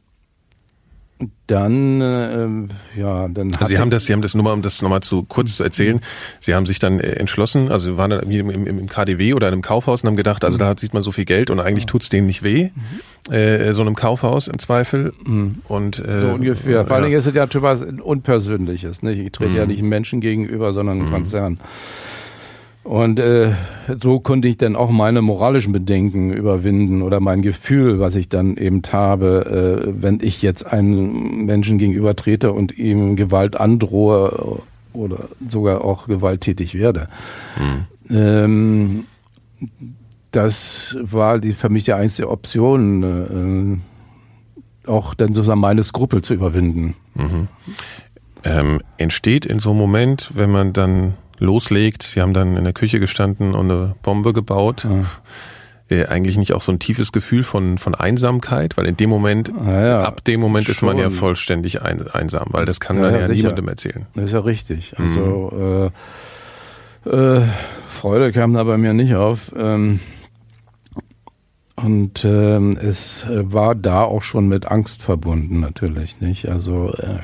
dann, 1.47 2.01
äh, 2.01 2.99
ja, 2.99 3.27
dann. 3.27 3.53
Also 3.55 3.65
Sie 3.65 3.79
haben 3.79 3.89
das, 3.89 4.05
Sie 4.05 4.13
haben 4.13 4.21
das 4.21 4.33
nur 4.33 4.43
mal, 4.43 4.53
um 4.53 4.61
das 4.61 4.81
nochmal 4.81 5.01
zu 5.01 5.23
kurz 5.23 5.57
zu 5.57 5.63
erzählen. 5.63 5.99
Sie 6.39 6.55
haben 6.55 6.65
sich 6.65 6.79
dann 6.79 6.99
äh, 6.99 7.11
entschlossen, 7.13 7.71
also 7.71 7.97
waren 7.97 8.11
dann 8.11 8.29
im, 8.29 8.49
im, 8.49 8.65
im 8.65 8.87
KDW 8.87 9.33
oder 9.33 9.47
in 9.47 9.53
einem 9.53 9.61
Kaufhaus 9.61 10.03
und 10.03 10.07
haben 10.07 10.15
gedacht, 10.15 10.45
also 10.45 10.57
da 10.57 10.73
sieht 10.77 10.93
man 10.93 11.03
so 11.03 11.11
viel 11.11 11.25
Geld 11.25 11.49
und 11.49 11.59
eigentlich 11.59 11.85
tut's 11.85 12.09
denen 12.09 12.27
nicht 12.27 12.43
weh. 12.43 12.69
Mhm. 12.73 13.33
Äh, 13.33 13.73
so 13.73 13.81
einem 13.81 13.95
Kaufhaus 13.95 14.47
im 14.47 14.59
Zweifel. 14.59 15.13
Mhm. 15.25 15.55
Und 15.67 15.99
äh, 15.99 16.19
so 16.19 16.27
ungefähr. 16.29 16.85
Vor 16.85 16.95
allen 16.95 17.05
Dingen 17.05 17.17
ist 17.17 17.27
es 17.27 17.33
ja 17.33 17.43
etwas 17.43 17.81
Unpersönliches. 17.81 19.01
Nicht? 19.01 19.19
Ich 19.19 19.31
trete 19.31 19.51
mhm. 19.51 19.57
ja 19.57 19.65
nicht 19.65 19.81
Menschen 19.81 20.21
gegenüber, 20.21 20.73
sondern 20.73 20.99
einem 20.99 21.09
mhm. 21.09 21.13
Konzern. 21.13 21.59
Und 22.83 23.17
äh, 23.17 23.53
so 24.01 24.19
konnte 24.19 24.49
ich 24.49 24.57
dann 24.57 24.75
auch 24.75 24.91
meine 24.91 25.21
moralischen 25.21 25.71
Bedenken 25.71 26.33
überwinden 26.33 27.01
oder 27.01 27.21
mein 27.21 27.41
Gefühl, 27.41 27.99
was 27.99 28.15
ich 28.15 28.27
dann 28.27 28.57
eben 28.57 28.81
habe, 28.91 29.85
äh, 29.85 29.93
wenn 30.01 30.19
ich 30.21 30.41
jetzt 30.41 30.65
einem 30.65 31.45
Menschen 31.45 31.77
gegenüber 31.77 32.15
trete 32.15 32.51
und 32.51 32.77
ihm 32.77 33.15
Gewalt 33.15 33.55
androhe 33.55 34.61
oder 34.91 35.29
sogar 35.47 35.83
auch 35.83 36.07
gewalttätig 36.07 36.75
werde. 36.75 37.07
Mhm. 37.57 38.15
Ähm, 38.15 39.03
das 40.31 40.97
war 41.01 41.39
die 41.39 41.53
für 41.53 41.69
mich 41.69 41.85
die 41.85 41.93
einzige 41.93 42.29
Option, 42.29 43.81
äh, 44.85 44.89
auch 44.89 45.13
dann 45.13 45.33
sozusagen 45.33 45.61
meine 45.61 45.83
Skrupel 45.83 46.21
zu 46.21 46.33
überwinden. 46.33 46.95
Mhm. 47.15 47.47
Ähm, 48.43 48.81
entsteht 48.97 49.45
in 49.45 49.59
so 49.59 49.69
einem 49.69 49.79
Moment, 49.79 50.31
wenn 50.33 50.51
man 50.51 50.73
dann 50.73 51.13
loslegt. 51.39 52.03
Sie 52.03 52.21
haben 52.21 52.33
dann 52.33 52.57
in 52.57 52.63
der 52.63 52.73
Küche 52.73 52.99
gestanden 52.99 53.53
und 53.53 53.71
eine 53.71 53.95
Bombe 54.01 54.33
gebaut. 54.33 54.85
Ja. 54.85 55.05
Äh, 55.89 56.05
eigentlich 56.05 56.37
nicht 56.37 56.53
auch 56.53 56.61
so 56.61 56.71
ein 56.71 56.79
tiefes 56.79 57.11
Gefühl 57.11 57.43
von, 57.43 57.77
von 57.77 57.93
Einsamkeit, 57.93 58.77
weil 58.77 58.85
in 58.85 58.95
dem 58.95 59.09
Moment, 59.09 59.51
ja, 59.65 60.03
ab 60.03 60.23
dem 60.23 60.39
Moment 60.39 60.69
ist 60.69 60.81
man 60.81 60.97
ja 60.97 61.09
vollständig 61.09 61.81
ein, 61.81 62.07
einsam, 62.07 62.47
weil 62.51 62.65
das 62.65 62.79
kann 62.79 62.95
ja, 62.97 63.03
man 63.03 63.19
ja, 63.19 63.27
niemandem 63.27 63.67
erzählen. 63.67 64.05
Das 64.15 64.25
ist 64.25 64.31
ja 64.31 64.39
richtig. 64.39 64.95
Also 64.97 65.51
mhm. 65.53 65.91
äh, 67.11 67.39
äh, 67.39 67.47
Freude 67.87 68.31
kam 68.31 68.53
da 68.53 68.63
bei 68.63 68.77
mir 68.77 68.93
nicht 68.93 69.15
auf. 69.15 69.53
Ähm, 69.57 69.99
und 71.75 72.23
ähm, 72.23 72.77
es 72.79 73.25
äh, 73.25 73.51
war 73.51 73.75
da 73.75 74.03
auch 74.03 74.21
schon 74.21 74.47
mit 74.47 74.67
Angst 74.67 75.01
verbunden, 75.01 75.59
natürlich, 75.59 76.21
nicht? 76.21 76.47
Also 76.47 76.93
äh, 76.93 77.19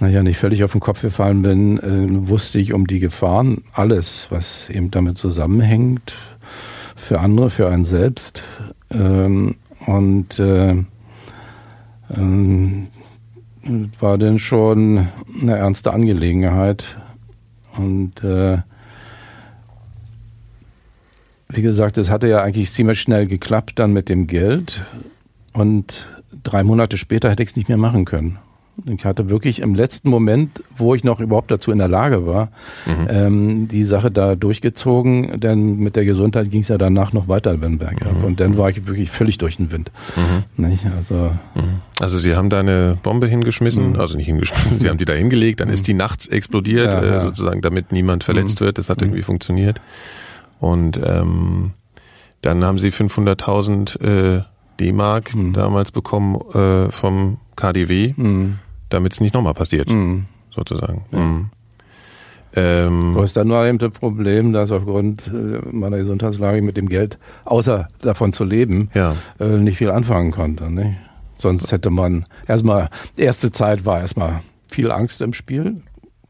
naja, 0.00 0.22
nicht 0.22 0.38
völlig 0.38 0.62
auf 0.62 0.72
den 0.72 0.80
Kopf 0.80 1.00
gefallen 1.00 1.42
bin, 1.42 1.78
äh, 1.78 2.28
wusste 2.28 2.58
ich 2.58 2.72
um 2.72 2.86
die 2.86 3.00
Gefahren, 3.00 3.62
alles, 3.72 4.26
was 4.30 4.68
eben 4.68 4.90
damit 4.90 5.18
zusammenhängt, 5.18 6.14
für 6.94 7.20
andere, 7.20 7.50
für 7.50 7.68
einen 7.68 7.84
selbst. 7.84 8.42
Ähm, 8.90 9.56
und 9.86 10.38
äh, 10.38 10.76
ähm, 12.14 12.88
war 13.98 14.18
denn 14.18 14.38
schon 14.38 15.08
eine 15.40 15.56
ernste 15.56 15.92
Angelegenheit. 15.92 16.98
Und 17.76 18.22
äh, 18.22 18.58
wie 21.48 21.62
gesagt, 21.62 21.98
es 21.98 22.10
hatte 22.10 22.28
ja 22.28 22.42
eigentlich 22.42 22.70
ziemlich 22.70 23.00
schnell 23.00 23.26
geklappt 23.26 23.78
dann 23.78 23.92
mit 23.92 24.08
dem 24.08 24.26
Geld. 24.26 24.82
Und 25.52 26.06
drei 26.42 26.62
Monate 26.62 26.98
später 26.98 27.30
hätte 27.30 27.42
ich 27.42 27.50
es 27.50 27.56
nicht 27.56 27.68
mehr 27.68 27.78
machen 27.78 28.04
können. 28.04 28.38
Ich 28.84 29.04
hatte 29.06 29.30
wirklich 29.30 29.60
im 29.60 29.74
letzten 29.74 30.10
Moment, 30.10 30.62
wo 30.76 30.94
ich 30.94 31.02
noch 31.02 31.20
überhaupt 31.20 31.50
dazu 31.50 31.72
in 31.72 31.78
der 31.78 31.88
Lage 31.88 32.26
war, 32.26 32.48
mhm. 32.84 33.06
ähm, 33.08 33.68
die 33.68 33.84
Sache 33.84 34.10
da 34.10 34.36
durchgezogen, 34.36 35.40
denn 35.40 35.78
mit 35.78 35.96
der 35.96 36.04
Gesundheit 36.04 36.50
ging 36.50 36.60
es 36.60 36.68
ja 36.68 36.76
danach 36.76 37.12
noch 37.12 37.26
weiter 37.26 37.60
wenn 37.62 37.78
bergab. 37.78 38.18
Mhm. 38.18 38.24
Und 38.24 38.40
dann 38.40 38.58
war 38.58 38.68
ich 38.68 38.86
wirklich 38.86 39.10
völlig 39.10 39.38
durch 39.38 39.56
den 39.56 39.72
Wind. 39.72 39.90
Mhm. 40.16 40.78
Also, 40.96 41.30
mhm. 41.54 41.80
also 42.00 42.18
Sie 42.18 42.36
haben 42.36 42.50
da 42.50 42.60
eine 42.60 42.98
Bombe 43.02 43.26
hingeschmissen, 43.26 43.92
mhm. 43.92 44.00
also 44.00 44.16
nicht 44.16 44.26
hingeschmissen, 44.26 44.78
Sie 44.78 44.90
haben 44.90 44.98
die 44.98 45.06
da 45.06 45.14
hingelegt, 45.14 45.60
dann 45.60 45.70
ist 45.70 45.80
mhm. 45.82 45.86
die 45.86 45.94
nachts 45.94 46.26
explodiert, 46.26 46.92
ja, 46.92 47.04
ja. 47.04 47.18
Äh, 47.18 47.20
sozusagen, 47.22 47.62
damit 47.62 47.92
niemand 47.92 48.24
verletzt 48.24 48.60
wird. 48.60 48.76
Das 48.76 48.90
hat 48.90 49.00
irgendwie 49.00 49.22
funktioniert. 49.22 49.80
Und 50.60 51.00
ähm, 51.02 51.70
dann 52.42 52.62
haben 52.62 52.78
Sie 52.78 52.90
500.000 52.90 54.36
äh, 54.38 54.42
D-Mark 54.78 55.30
damals 55.54 55.90
bekommen 55.90 56.36
äh, 56.52 56.90
vom 56.92 57.38
KDW 57.56 58.12
damit 58.88 59.12
es 59.12 59.20
nicht 59.20 59.34
nochmal 59.34 59.54
passiert, 59.54 59.88
mhm. 59.88 60.26
sozusagen. 60.50 61.04
Mhm. 61.10 61.50
Ähm, 62.54 63.12
du 63.14 63.22
hast 63.22 63.36
dann 63.36 63.48
nur 63.48 63.64
eben 63.66 63.78
das 63.78 63.92
Problem, 63.92 64.52
dass 64.52 64.72
aufgrund 64.72 65.28
äh, 65.28 65.60
meiner 65.70 65.98
Gesundheitslage 65.98 66.62
mit 66.62 66.76
dem 66.78 66.88
Geld, 66.88 67.18
außer 67.44 67.88
davon 68.00 68.32
zu 68.32 68.44
leben, 68.44 68.90
ja. 68.94 69.14
äh, 69.38 69.58
nicht 69.58 69.76
viel 69.76 69.90
anfangen 69.90 70.30
konnte. 70.30 70.70
Nicht? 70.70 70.96
Sonst 71.38 71.70
hätte 71.70 71.90
man 71.90 72.24
erstmal, 72.48 72.88
erste 73.16 73.52
Zeit 73.52 73.84
war 73.84 74.00
erstmal 74.00 74.40
viel 74.68 74.90
Angst 74.90 75.20
im 75.20 75.34
Spiel. 75.34 75.82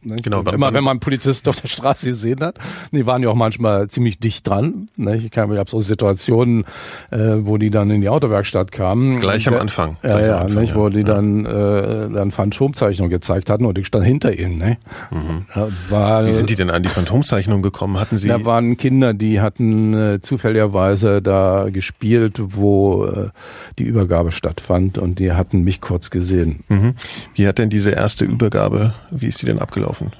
Ne? 0.07 0.17
Genau, 0.23 0.41
immer 0.41 0.73
wenn 0.73 0.85
man 0.85 0.93
einen 0.93 1.01
Polizist 1.01 1.49
auf 1.49 1.61
der 1.61 1.69
Straße 1.69 2.07
gesehen 2.07 2.41
hat, 2.41 2.59
die 2.93 3.07
waren 3.07 3.23
ja 3.23 3.29
auch 3.29 3.35
manchmal 3.35 3.89
ziemlich 3.89 4.19
dicht 4.19 4.47
dran. 4.47 4.89
Ne? 4.97 5.17
Ich 5.17 5.37
habe 5.37 5.65
so 5.67 5.81
Situationen, 5.81 6.65
äh, 7.11 7.19
wo 7.41 7.59
die 7.59 7.71
dann 7.71 7.91
in 7.91 8.01
die 8.01 8.09
Autowerkstatt 8.09 8.71
kamen. 8.71 9.21
Gleich 9.21 9.49
am 9.49 9.55
Anfang. 9.55 9.97
Ja, 10.03 10.21
ja, 10.21 10.39
Anfang, 10.39 10.63
nicht, 10.63 10.77
wo 10.77 10.89
die 10.89 10.99
ja. 10.99 11.05
dann 11.05 11.45
äh, 11.45 12.11
dann 12.11 12.31
Phantomzeichnung 12.31 13.11
gezeigt 13.11 13.51
hatten 13.51 13.65
und 13.65 13.79
ich 13.79 13.87
stand 13.87 14.05
hinter 14.05 14.33
ihnen. 14.39 14.59
Ne? 14.59 14.79
Mhm. 15.11 15.47
War, 15.89 16.27
Wie 16.27 16.33
sind 16.33 16.51
die 16.51 16.57
denn 16.57 16.71
an 16.71 16.83
die 16.83 16.89
Phantomzeichnung 16.89 17.63
gekommen? 17.63 17.99
Hatten 17.99 18.19
sie? 18.19 18.29
Da 18.29 18.45
waren 18.45 18.77
Kinder, 18.77 19.13
die 19.15 19.41
hatten 19.41 19.95
äh, 19.95 20.21
zufälligerweise 20.21 21.21
da 21.23 21.69
gespielt, 21.71 22.41
wo 22.41 23.07
äh, 23.07 23.29
die 23.79 23.85
Übergabe 23.85 24.33
stattfand 24.33 24.99
und 24.99 25.19
die 25.19 25.33
hatten 25.33 25.63
mich 25.63 25.81
kurz 25.81 26.11
gesehen. 26.11 26.65
Mhm. 26.69 26.95
Wie 27.35 27.49
hat 27.49 27.59
denn 27.59 27.71
diese 27.71 27.91
erste 27.91 28.25
Übergabe, 28.25 28.95
wie 29.11 29.27
ist 29.27 29.43
die 29.43 29.47
denn 29.47 29.59
abgelaufen? 29.59 29.96
Gelaufen? 29.99 30.13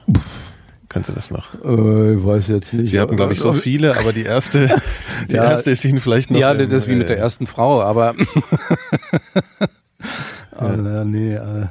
Kannst 0.89 1.11
du 1.11 1.13
das 1.13 1.31
noch? 1.31 1.55
Äh, 1.65 2.15
ich 2.15 2.25
weiß 2.25 2.49
jetzt 2.49 2.73
nicht. 2.73 2.91
Sie 2.91 3.01
hatten, 3.01 3.17
glaube 3.17 3.35
ich, 3.35 3.41
so 3.41 3.53
viele, 3.53 3.99
aber 3.99 4.13
die 4.13 4.23
erste, 4.23 4.81
die 5.31 5.35
ja, 5.35 5.51
erste 5.51 5.71
ist 5.71 5.85
Ihnen 5.85 6.01
vielleicht 6.01 6.31
noch. 6.31 6.39
Ja, 6.39 6.55
das 6.55 6.73
ist 6.73 6.89
wie 6.89 6.95
mit 6.95 7.09
der 7.09 7.19
ersten 7.19 7.47
Frau, 7.47 7.83
aber. 7.83 8.15
ja. 10.61 11.05
nee, 11.05 11.35
äh, 11.35 11.67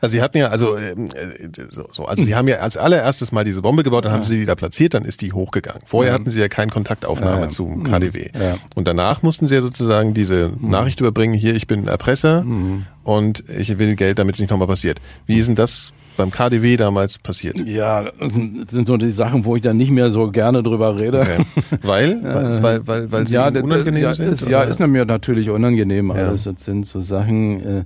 Also 0.00 0.12
sie 0.12 0.22
hatten 0.22 0.38
ja, 0.38 0.48
also 0.48 0.78
ähm, 0.78 1.10
äh, 1.14 1.48
so, 1.70 1.86
so, 1.90 2.06
also 2.06 2.24
die 2.24 2.34
haben 2.34 2.48
ja 2.48 2.60
als 2.60 2.76
allererstes 2.76 3.30
mal 3.30 3.44
diese 3.44 3.62
Bombe 3.62 3.82
gebaut, 3.82 4.04
dann 4.04 4.12
ja. 4.12 4.18
haben 4.18 4.24
sie 4.24 4.38
die 4.38 4.46
da 4.46 4.54
platziert, 4.54 4.94
dann 4.94 5.04
ist 5.04 5.20
die 5.20 5.32
hochgegangen. 5.32 5.82
Vorher 5.84 6.12
ja. 6.12 6.18
hatten 6.18 6.30
sie 6.30 6.40
ja 6.40 6.48
keine 6.48 6.70
Kontaktaufnahme 6.70 7.42
ja, 7.42 7.48
zum 7.50 7.82
KDW. 7.82 8.30
Und 8.74 8.88
danach 8.88 9.22
mussten 9.22 9.48
sie 9.48 9.56
ja 9.56 9.60
sozusagen 9.60 10.14
diese 10.14 10.48
mhm. 10.48 10.70
Nachricht 10.70 11.00
überbringen, 11.00 11.34
hier, 11.34 11.54
ich 11.54 11.66
bin 11.66 11.88
Erpresser 11.88 12.42
mhm. 12.42 12.86
und 13.04 13.44
ich 13.48 13.76
will 13.76 13.96
Geld, 13.96 14.18
damit 14.18 14.36
es 14.36 14.40
nicht 14.40 14.50
nochmal 14.50 14.68
passiert. 14.68 15.00
Wie 15.26 15.36
ist 15.36 15.46
denn 15.46 15.56
das 15.56 15.92
beim 16.16 16.30
KDW 16.30 16.76
damals 16.76 17.18
passiert? 17.18 17.68
Ja, 17.68 18.04
das 18.04 18.70
sind 18.70 18.86
so 18.86 18.96
die 18.96 19.10
Sachen, 19.10 19.44
wo 19.44 19.56
ich 19.56 19.62
dann 19.62 19.76
nicht 19.76 19.90
mehr 19.90 20.10
so 20.10 20.30
gerne 20.30 20.62
drüber 20.62 20.98
rede. 20.98 21.20
Okay. 21.20 21.44
Weil? 21.82 22.22
weil, 22.22 22.62
weil, 22.62 22.86
weil, 22.86 23.12
weil 23.12 23.26
sie 23.26 23.34
ja, 23.34 23.48
unangenehm 23.48 24.02
ja, 24.02 24.14
sind? 24.14 24.32
Ist, 24.32 24.48
ja, 24.48 24.62
ist 24.62 24.80
mir 24.80 25.04
natürlich 25.04 25.50
unangenehm. 25.50 26.08
Ja. 26.08 26.28
Alles. 26.28 26.44
Das 26.44 26.64
sind 26.64 26.86
so 26.86 27.00
Sachen. 27.00 27.60
Äh, 27.60 27.84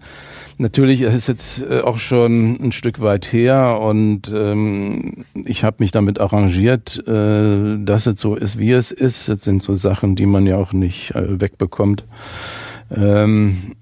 natürlich 0.59 1.03
ist 1.03 1.29
jetzt 1.29 1.63
äh, 1.63 1.81
auch 1.81 1.99
schon 1.99 2.57
ein 2.61 2.73
Stück 2.73 3.01
weit 3.01 3.33
her 3.33 3.81
und 3.81 4.33
ähm, 4.35 5.25
ich 5.45 5.65
habe 5.65 5.77
mich 5.81 5.91
damit 5.91 6.21
arrangiert, 6.21 7.03
äh, 7.07 7.79
dass 7.79 8.07
es 8.07 8.21
so 8.21 8.35
ist, 8.35 8.59
wie 8.59 8.73
es 8.73 8.93
ist. 8.93 9.29
Das 9.29 9.45
sind 9.45 9.63
so 9.63 9.77
Sachen, 9.77 10.17
die 10.17 10.27
man 10.27 10.47
ja 10.47 10.57
auch 10.57 10.73
nicht 10.73 11.15
äh, 11.15 11.41
wegbekommt. 11.41 12.05
Ähm, 12.95 13.77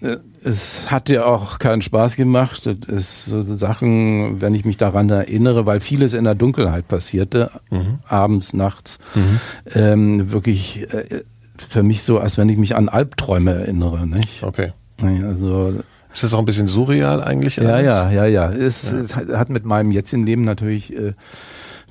äh, 0.00 0.16
es 0.46 0.92
hat 0.92 1.08
ja 1.08 1.24
auch 1.24 1.58
keinen 1.58 1.82
Spaß 1.82 2.14
gemacht. 2.14 2.66
Das 2.66 2.76
ist 2.86 3.24
so 3.26 3.42
Sachen, 3.42 4.40
wenn 4.40 4.54
ich 4.54 4.64
mich 4.64 4.76
daran 4.76 5.10
erinnere, 5.10 5.66
weil 5.66 5.80
vieles 5.80 6.12
in 6.14 6.22
der 6.22 6.36
Dunkelheit 6.36 6.86
passierte, 6.86 7.50
mhm. 7.70 7.98
abends, 8.06 8.52
nachts, 8.52 8.98
mhm. 9.16 9.40
ähm, 9.74 10.32
wirklich 10.32 10.86
äh, 10.92 11.22
für 11.56 11.82
mich 11.82 12.02
so, 12.02 12.20
als 12.20 12.38
wenn 12.38 12.48
ich 12.48 12.58
mich 12.58 12.76
an 12.76 12.88
Albträume 12.88 13.54
erinnere. 13.54 14.06
Nicht? 14.06 14.44
Okay. 14.44 14.72
Also 15.02 15.74
ist 16.12 16.22
das 16.22 16.32
auch 16.32 16.38
ein 16.38 16.44
bisschen 16.44 16.68
surreal 16.68 17.24
eigentlich? 17.24 17.56
Ja, 17.56 17.80
ja, 17.80 18.10
ja, 18.10 18.24
ja. 18.26 18.50
Es, 18.50 18.92
ja. 18.92 18.98
es 18.98 19.16
hat 19.16 19.48
mit 19.50 19.64
meinem 19.64 19.90
jetzigen 19.90 20.24
Leben 20.24 20.44
natürlich 20.44 20.96
äh, 20.96 21.14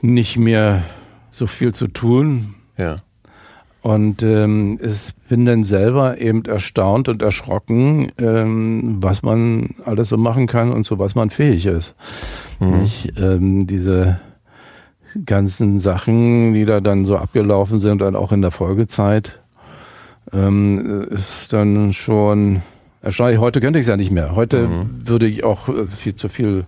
nicht 0.01 0.37
mehr 0.37 0.83
so 1.31 1.45
viel 1.45 1.73
zu 1.73 1.87
tun. 1.87 2.55
Ja. 2.77 3.01
Und 3.85 4.23
ähm, 4.23 4.79
ich 4.81 5.13
bin 5.29 5.45
dann 5.45 5.63
selber 5.63 6.19
eben 6.19 6.43
erstaunt 6.45 7.07
und 7.07 7.21
erschrocken, 7.21 8.07
ähm, 8.17 8.97
was 8.99 9.21
man 9.21 9.75
alles 9.85 10.09
so 10.09 10.17
machen 10.17 10.47
kann 10.47 10.71
und 10.71 10.85
zu 10.85 10.97
was 10.97 11.13
man 11.13 11.29
fähig 11.29 11.67
ist. 11.67 11.93
Mhm. 12.59 12.81
Nicht, 12.81 13.13
ähm, 13.19 13.67
diese 13.67 14.19
ganzen 15.23 15.79
Sachen, 15.79 16.55
die 16.55 16.65
da 16.65 16.81
dann 16.81 17.05
so 17.05 17.15
abgelaufen 17.15 17.79
sind, 17.79 18.01
dann 18.01 18.15
auch 18.15 18.31
in 18.31 18.41
der 18.41 18.49
Folgezeit, 18.49 19.39
ähm, 20.33 21.05
ist 21.11 21.53
dann 21.53 21.93
schon 21.93 22.63
erstaunlich. 23.03 23.39
Heute 23.39 23.61
könnte 23.61 23.77
ich 23.77 23.83
es 23.83 23.89
ja 23.89 23.97
nicht 23.97 24.09
mehr. 24.09 24.35
Heute 24.35 24.67
mhm. 24.67 25.07
würde 25.07 25.27
ich 25.27 25.43
auch 25.43 25.69
äh, 25.69 25.85
viel 25.85 26.15
zu 26.15 26.27
viel 26.27 26.65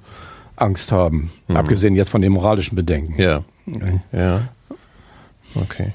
Angst 0.55 0.91
haben, 0.91 1.31
mhm. 1.47 1.57
abgesehen 1.57 1.95
jetzt 1.95 2.11
von 2.11 2.21
den 2.21 2.33
moralischen 2.33 2.75
Bedenken. 2.75 3.19
Ja. 3.19 3.41
Ja. 4.11 4.41
Okay. 5.63 5.93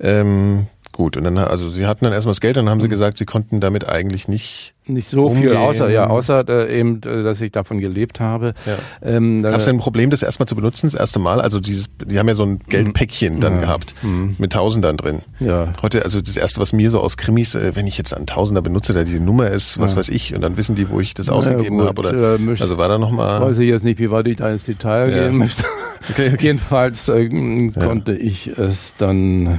Ähm, 0.00 0.66
gut, 0.92 1.16
und 1.16 1.24
dann, 1.24 1.38
also 1.38 1.68
sie 1.68 1.86
hatten 1.86 2.04
dann 2.04 2.12
erstmal 2.12 2.32
das 2.32 2.40
Geld, 2.40 2.56
dann 2.56 2.68
haben 2.68 2.80
sie 2.80 2.86
mhm. 2.86 2.90
gesagt, 2.90 3.18
sie 3.18 3.24
konnten 3.24 3.60
damit 3.60 3.88
eigentlich 3.88 4.28
nicht 4.28 4.74
nicht 4.88 5.08
so 5.08 5.26
umgehen. 5.26 5.50
viel, 5.50 5.56
außer 5.56 5.90
ja, 5.90 6.06
außer 6.06 6.48
äh, 6.48 6.80
eben, 6.80 7.00
äh, 7.04 7.22
dass 7.22 7.40
ich 7.40 7.52
davon 7.52 7.78
gelebt 7.78 8.20
habe. 8.20 8.54
Ja. 8.66 8.76
Ähm, 9.02 9.42
Gab 9.42 9.56
es 9.56 9.66
denn 9.66 9.76
ein 9.76 9.80
Problem, 9.80 10.10
das 10.10 10.22
erstmal 10.22 10.48
zu 10.48 10.56
benutzen, 10.56 10.86
das 10.86 10.94
erste 10.94 11.18
Mal? 11.18 11.40
Also 11.40 11.60
dieses, 11.60 11.90
die 12.04 12.18
haben 12.18 12.28
ja 12.28 12.34
so 12.34 12.44
ein 12.44 12.58
Geldpäckchen 12.60 13.36
mhm. 13.36 13.40
dann 13.40 13.54
ja. 13.54 13.60
gehabt 13.60 13.94
mhm. 14.02 14.36
mit 14.38 14.52
Tausendern 14.52 14.96
drin. 14.96 15.22
Ja. 15.40 15.72
Heute, 15.82 16.04
also 16.04 16.20
das 16.20 16.36
erste, 16.36 16.60
was 16.60 16.72
mir 16.72 16.90
so 16.90 17.00
aus 17.00 17.16
Krimis, 17.16 17.54
äh, 17.54 17.76
wenn 17.76 17.86
ich 17.86 17.98
jetzt 17.98 18.14
einen 18.14 18.26
Tausender 18.26 18.62
benutze, 18.62 18.92
da 18.92 19.04
diese 19.04 19.20
Nummer 19.20 19.50
ist, 19.50 19.78
was 19.78 19.92
ja. 19.92 19.98
weiß 19.98 20.08
ich, 20.08 20.34
und 20.34 20.40
dann 20.40 20.56
wissen 20.56 20.74
die, 20.74 20.88
wo 20.88 21.00
ich 21.00 21.14
das 21.14 21.28
ausgegeben 21.28 21.82
habe. 21.82 21.98
Oder 22.00 22.38
äh, 22.38 22.56
also 22.60 22.78
war 22.78 22.88
da 22.88 22.98
nochmal. 22.98 23.40
Weiß 23.42 23.58
ich 23.58 23.68
jetzt 23.68 23.84
nicht, 23.84 23.98
wie 23.98 24.10
weit 24.10 24.26
ich 24.26 24.36
da 24.36 24.50
ins 24.50 24.64
Detail 24.64 25.10
gehen 25.10 25.36
möchte. 25.36 25.64
Okay, 26.10 26.32
okay. 26.32 26.36
Jedenfalls 26.40 27.08
äh, 27.08 27.70
konnte 27.70 28.14
ich 28.14 28.48
es 28.48 28.94
dann 28.96 29.58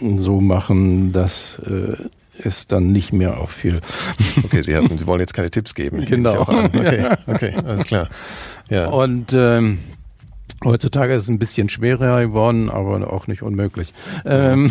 so 0.00 0.40
machen, 0.40 1.12
dass 1.12 1.60
äh, 1.66 1.96
es 2.42 2.66
dann 2.66 2.92
nicht 2.92 3.12
mehr 3.12 3.38
auffiel. 3.38 3.80
Okay, 4.44 4.62
Sie 4.62 4.76
hatten, 4.76 4.96
Sie 4.96 5.06
wollen 5.06 5.20
jetzt 5.20 5.34
keine 5.34 5.50
Tipps 5.50 5.74
geben. 5.74 6.04
Genau. 6.08 6.42
Okay, 6.42 7.08
okay, 7.26 7.54
alles 7.64 7.86
klar. 7.86 8.08
Ja. 8.68 8.86
Und 8.88 9.32
ähm, 9.32 9.78
heutzutage 10.64 11.14
ist 11.14 11.24
es 11.24 11.28
ein 11.28 11.38
bisschen 11.38 11.68
schwerer 11.68 12.20
geworden, 12.22 12.70
aber 12.70 13.12
auch 13.12 13.26
nicht 13.26 13.42
unmöglich. 13.42 13.92
Ähm, 14.24 14.70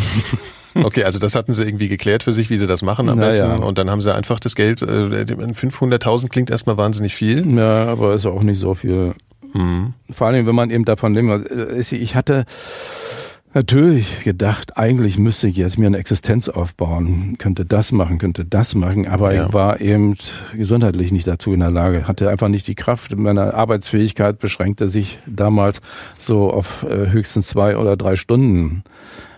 Okay, 0.74 1.04
also 1.04 1.18
das 1.18 1.34
hatten 1.34 1.52
sie 1.54 1.64
irgendwie 1.64 1.88
geklärt 1.88 2.22
für 2.22 2.32
sich, 2.32 2.50
wie 2.50 2.58
sie 2.58 2.66
das 2.66 2.82
machen 2.82 3.08
am 3.08 3.18
besten. 3.18 3.46
Ja. 3.46 3.56
Und 3.56 3.78
dann 3.78 3.90
haben 3.90 4.00
sie 4.00 4.14
einfach 4.14 4.38
das 4.38 4.54
Geld, 4.54 4.82
äh, 4.82 4.84
500.000 4.84 6.28
klingt 6.28 6.50
erstmal 6.50 6.76
wahnsinnig 6.76 7.14
viel. 7.14 7.44
Ja, 7.56 7.86
aber 7.86 8.14
ist 8.14 8.26
auch 8.26 8.42
nicht 8.42 8.60
so 8.60 8.74
viel. 8.74 9.14
Mhm. 9.52 9.94
Vor 10.10 10.26
allem, 10.26 10.46
wenn 10.46 10.54
man 10.54 10.70
eben 10.70 10.84
davon 10.84 11.14
lebt. 11.14 11.50
Äh, 11.50 11.78
ich 11.78 12.14
hatte 12.14 12.44
natürlich 13.54 14.22
gedacht, 14.24 14.76
eigentlich 14.76 15.18
müsste 15.18 15.48
ich 15.48 15.56
jetzt 15.56 15.78
mir 15.78 15.86
eine 15.86 15.98
Existenz 15.98 16.48
aufbauen, 16.48 17.36
könnte 17.38 17.64
das 17.64 17.92
machen, 17.92 18.18
könnte 18.18 18.44
das 18.44 18.74
machen, 18.74 19.08
aber 19.08 19.34
ja. 19.34 19.46
ich 19.46 19.52
war 19.52 19.80
eben 19.80 20.16
gesundheitlich 20.54 21.12
nicht 21.12 21.26
dazu 21.26 21.52
in 21.52 21.60
der 21.60 21.70
Lage, 21.70 22.06
hatte 22.06 22.28
einfach 22.28 22.48
nicht 22.48 22.66
die 22.68 22.74
Kraft. 22.74 23.16
Meine 23.16 23.54
Arbeitsfähigkeit 23.54 24.38
beschränkte 24.38 24.88
sich 24.88 25.18
damals 25.26 25.80
so 26.18 26.50
auf 26.50 26.84
äh, 26.84 27.10
höchstens 27.10 27.48
zwei 27.48 27.76
oder 27.76 27.96
drei 27.96 28.16
Stunden. 28.16 28.84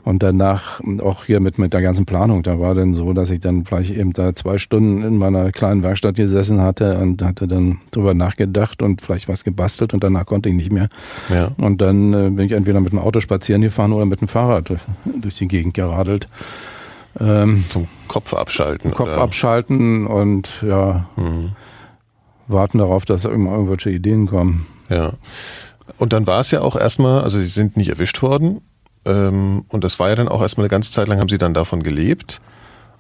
Und 0.05 0.23
danach 0.23 0.81
auch 1.01 1.25
hier 1.25 1.41
mit, 1.41 1.59
mit 1.59 1.73
der 1.73 1.83
ganzen 1.83 2.07
Planung, 2.07 2.43
da 2.43 2.59
war 2.59 2.75
dann 2.75 2.95
so, 2.95 3.13
dass 3.13 3.31
ich 3.31 3.41
dann 3.41 3.65
vielleicht 3.65 3.95
eben 3.95 4.13
da 4.13 4.35
zwei 4.35 4.59
Stunden 4.59 5.03
in 5.03 5.19
meiner 5.19 5.53
kleinen 5.53 5.83
Werkstatt 5.83 6.17
gesessen 6.17 6.61
hatte 6.61 6.99
und 6.99 7.23
hatte 7.23 7.47
dann 7.47 7.79
drüber 7.91 8.15
nachgedacht 8.15 8.83
und 8.83 9.03
vielleicht 9.03 9.29
was 9.29 9.45
gebastelt 9.45 9.93
und 9.93 10.03
danach 10.03 10.27
konnte 10.27 10.49
ich 10.49 10.55
nicht 10.55 10.73
mehr. 10.73 10.89
Ja. 11.29 11.51
Und 11.59 11.83
dann 11.83 12.13
äh, 12.15 12.31
bin 12.31 12.47
ich 12.47 12.53
entweder 12.53 12.81
mit 12.81 12.93
dem 12.93 12.99
Auto 12.99 13.21
spazieren 13.21 13.63
gefahren 13.63 13.93
oder 13.93 14.07
mit 14.07 14.21
dem 14.21 14.29
Fahrrad 14.29 14.73
durch 15.05 15.35
die 15.35 15.49
Gegend 15.49 15.75
geradelt. 15.75 16.29
Ähm, 17.19 17.65
Zum 17.69 17.89
Kopf 18.09 18.35
abschalten. 18.35 18.93
Kopf 18.93 19.13
oder? 19.13 19.23
abschalten 19.23 20.07
und 20.07 20.51
ja, 20.63 21.09
mhm. 21.17 21.51
warten 22.47 22.79
darauf, 22.79 23.05
dass 23.05 23.25
irgendwelche 23.25 23.91
Ideen 23.91 24.27
kommen. 24.27 24.67
Ja. 24.89 25.13
Und 25.99 26.13
dann 26.13 26.27
war 26.27 26.41
es 26.41 26.51
ja 26.51 26.61
auch 26.61 26.77
erstmal, 26.77 27.23
also 27.23 27.39
sie 27.39 27.45
sind 27.45 27.77
nicht 27.77 27.89
erwischt 27.89 28.23
worden, 28.23 28.61
ähm, 29.11 29.65
und 29.69 29.85
das 29.85 29.99
war 29.99 30.09
ja 30.09 30.17
dann 30.17 30.29
auch 30.29 30.43
erstmal 30.43 30.65
eine 30.65 30.71
ganze 30.71 30.91
Zeit 30.91 31.09
lang, 31.09 31.19
haben 31.21 31.29
Sie 31.29 31.39
dann 31.39 31.55
davon 31.55 31.83
gelebt. 31.83 32.41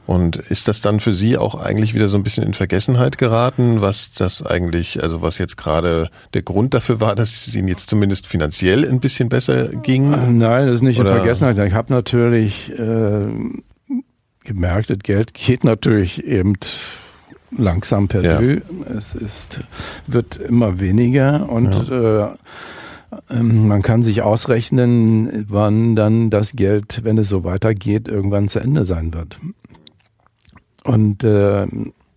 Und 0.06 0.36
ist 0.36 0.66
das 0.66 0.80
dann 0.80 0.98
für 0.98 1.12
Sie 1.12 1.38
auch 1.38 1.54
eigentlich 1.54 1.94
wieder 1.94 2.08
so 2.08 2.16
ein 2.16 2.24
bisschen 2.24 2.42
in 2.44 2.52
Vergessenheit 2.52 3.16
geraten, 3.16 3.80
was 3.80 4.10
das 4.12 4.44
eigentlich, 4.44 5.02
also 5.02 5.22
was 5.22 5.38
jetzt 5.38 5.56
gerade 5.56 6.10
der 6.34 6.42
Grund 6.42 6.74
dafür 6.74 7.00
war, 7.00 7.14
dass 7.14 7.46
es 7.46 7.54
Ihnen 7.54 7.68
jetzt 7.68 7.88
zumindest 7.88 8.26
finanziell 8.26 8.88
ein 8.88 8.98
bisschen 8.98 9.28
besser 9.28 9.68
ging? 9.68 10.10
Nein, 10.36 10.66
das 10.66 10.76
ist 10.76 10.82
nicht 10.82 10.98
Oder? 10.98 11.10
in 11.10 11.16
Vergessenheit. 11.16 11.58
Ich 11.58 11.74
habe 11.74 11.92
natürlich 11.92 12.72
äh, 12.76 13.22
gemerkt, 14.44 14.90
das 14.90 14.98
Geld 14.98 15.32
geht 15.34 15.62
natürlich 15.62 16.24
eben 16.24 16.54
langsam 17.56 18.08
per 18.08 18.22
ja. 18.22 18.40
Es 18.96 19.14
ist, 19.14 19.60
wird 20.06 20.36
immer 20.36 20.80
weniger 20.80 21.48
und 21.48 21.88
ja. 21.88 22.24
äh, 22.24 22.28
man 23.28 23.82
kann 23.82 24.02
sich 24.02 24.22
ausrechnen, 24.22 25.46
wann 25.48 25.96
dann 25.96 26.30
das 26.30 26.52
Geld, 26.52 27.00
wenn 27.02 27.18
es 27.18 27.28
so 27.28 27.44
weitergeht, 27.44 28.08
irgendwann 28.08 28.48
zu 28.48 28.60
Ende 28.60 28.84
sein 28.84 29.12
wird. 29.14 29.38
Und 30.84 31.24
äh, 31.24 31.66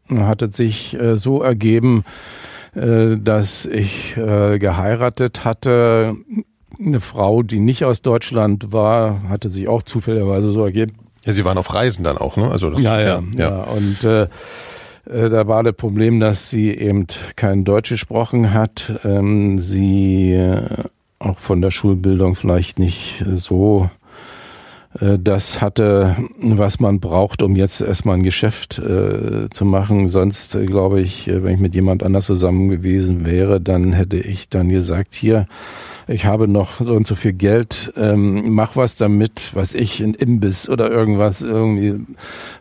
hat 0.09 0.41
es 0.41 0.55
sich 0.55 0.99
äh, 0.99 1.15
so 1.17 1.41
ergeben, 1.41 2.03
äh, 2.75 3.17
dass 3.17 3.65
ich 3.65 4.17
äh, 4.17 4.59
geheiratet 4.59 5.45
hatte. 5.45 6.15
Eine 6.79 7.01
Frau, 7.01 7.43
die 7.43 7.59
nicht 7.59 7.85
aus 7.85 8.01
Deutschland 8.01 8.71
war, 8.73 9.29
hatte 9.29 9.51
sich 9.51 9.67
auch 9.67 9.83
zufälligerweise 9.83 10.51
so 10.51 10.63
ergeben. 10.63 10.93
Ja, 11.23 11.33
Sie 11.33 11.45
waren 11.45 11.57
auf 11.57 11.73
Reisen 11.73 12.03
dann 12.03 12.17
auch, 12.17 12.35
ne? 12.35 12.49
Also 12.49 12.69
das, 12.71 12.81
ja, 12.81 12.99
ja, 12.99 13.23
ja, 13.35 13.49
ja. 13.49 13.63
Und 13.63 14.03
äh, 14.03 14.23
äh, 14.23 14.27
da 15.05 15.47
war 15.47 15.63
das 15.63 15.75
Problem, 15.75 16.19
dass 16.19 16.49
sie 16.49 16.71
eben 16.71 17.07
kein 17.35 17.65
Deutsch 17.65 17.89
gesprochen 17.89 18.53
hat. 18.53 18.99
Ähm, 19.03 19.59
sie 19.59 20.33
äh, 20.33 20.65
auch 21.19 21.39
von 21.39 21.61
der 21.61 21.71
Schulbildung 21.71 22.35
vielleicht 22.35 22.79
nicht 22.79 23.23
so 23.35 23.89
äh, 24.99 25.17
das 25.19 25.61
hatte, 25.61 26.15
was 26.39 26.79
man 26.79 26.99
braucht, 26.99 27.41
um 27.41 27.55
jetzt 27.55 27.81
erstmal 27.81 28.17
ein 28.17 28.23
Geschäft 28.23 28.79
äh, 28.79 29.49
zu 29.49 29.65
machen. 29.65 30.07
Sonst 30.07 30.55
äh, 30.55 30.65
glaube 30.65 31.01
ich, 31.01 31.27
wenn 31.27 31.55
ich 31.55 31.59
mit 31.59 31.75
jemand 31.75 32.03
anders 32.03 32.25
zusammen 32.25 32.69
gewesen 32.69 33.25
wäre, 33.25 33.59
dann 33.59 33.93
hätte 33.93 34.17
ich 34.17 34.49
dann 34.49 34.69
gesagt, 34.69 35.15
hier, 35.15 35.47
ich 36.07 36.25
habe 36.25 36.47
noch 36.47 36.81
so 36.81 36.93
und 36.93 37.07
so 37.07 37.15
viel 37.15 37.33
Geld, 37.33 37.93
ähm, 37.95 38.53
mach 38.53 38.75
was 38.75 38.95
damit, 38.95 39.51
was 39.53 39.73
ich, 39.73 40.01
ein 40.01 40.13
Imbiss 40.13 40.69
oder 40.69 40.89
irgendwas, 40.89 41.41
irgendwie 41.41 42.05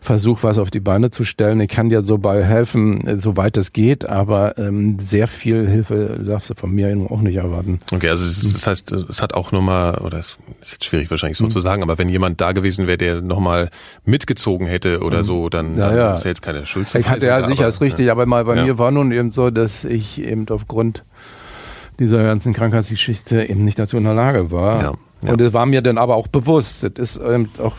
versuch 0.01 0.43
was 0.43 0.57
auf 0.57 0.71
die 0.71 0.79
Beine 0.79 1.11
zu 1.11 1.23
stellen. 1.23 1.59
Ich 1.59 1.69
kann 1.69 1.89
dir 1.89 2.03
so 2.03 2.17
bei 2.17 2.43
helfen, 2.43 3.05
äh, 3.07 3.19
soweit 3.19 3.57
es 3.57 3.73
geht, 3.73 4.05
aber 4.05 4.57
ähm, 4.57 4.97
sehr 4.99 5.27
viel 5.27 5.67
Hilfe 5.67 6.19
darfst 6.25 6.49
du 6.49 6.55
von 6.55 6.71
mir 6.71 6.95
auch 7.09 7.21
nicht 7.21 7.35
erwarten. 7.35 7.79
Okay, 7.91 8.09
also 8.09 8.23
das 8.23 8.67
heißt, 8.67 8.91
es 8.91 9.21
hat 9.21 9.33
auch 9.33 9.51
nochmal, 9.51 9.95
oder 9.99 10.19
es 10.19 10.37
ist 10.61 10.71
jetzt 10.73 10.85
schwierig 10.85 11.09
wahrscheinlich 11.11 11.37
so 11.37 11.45
mhm. 11.45 11.51
zu 11.51 11.59
sagen, 11.59 11.83
aber 11.83 11.97
wenn 11.97 12.09
jemand 12.09 12.41
da 12.41 12.51
gewesen 12.51 12.87
wäre, 12.87 12.97
der 12.97 13.21
nochmal 13.21 13.69
mitgezogen 14.05 14.67
hätte 14.67 15.01
oder 15.01 15.19
mhm. 15.19 15.23
so, 15.23 15.49
dann, 15.49 15.77
ja, 15.77 15.87
dann 15.87 15.97
ja. 15.97 16.13
ist 16.15 16.23
ja 16.23 16.29
jetzt 16.29 16.41
keine 16.41 16.65
Schuld. 16.65 16.93
Ich 16.95 17.09
hatte 17.09 17.25
ja 17.25 17.45
sicher, 17.47 17.67
ist 17.67 17.81
richtig, 17.81 18.11
aber 18.11 18.25
mal 18.25 18.45
bei 18.45 18.55
ja. 18.55 18.63
mir 18.63 18.77
war 18.77 18.91
nun 18.91 19.11
eben 19.11 19.31
so, 19.31 19.49
dass 19.49 19.83
ich 19.83 20.23
eben 20.23 20.47
aufgrund 20.49 21.03
dieser 21.99 22.23
ganzen 22.23 22.53
Krankheitsgeschichte 22.53 23.49
eben 23.49 23.63
nicht 23.63 23.79
dazu 23.79 23.97
in 23.97 24.03
der 24.03 24.13
Lage 24.13 24.51
war. 24.51 24.81
Ja, 24.81 24.93
ja. 25.23 25.31
Und 25.31 25.41
es 25.41 25.53
war 25.53 25.65
mir 25.65 25.81
dann 25.81 25.97
aber 25.97 26.15
auch 26.15 26.27
bewusst. 26.27 26.83
Das 26.83 26.91
ist 26.97 27.17
eben 27.17 27.49
auch 27.59 27.75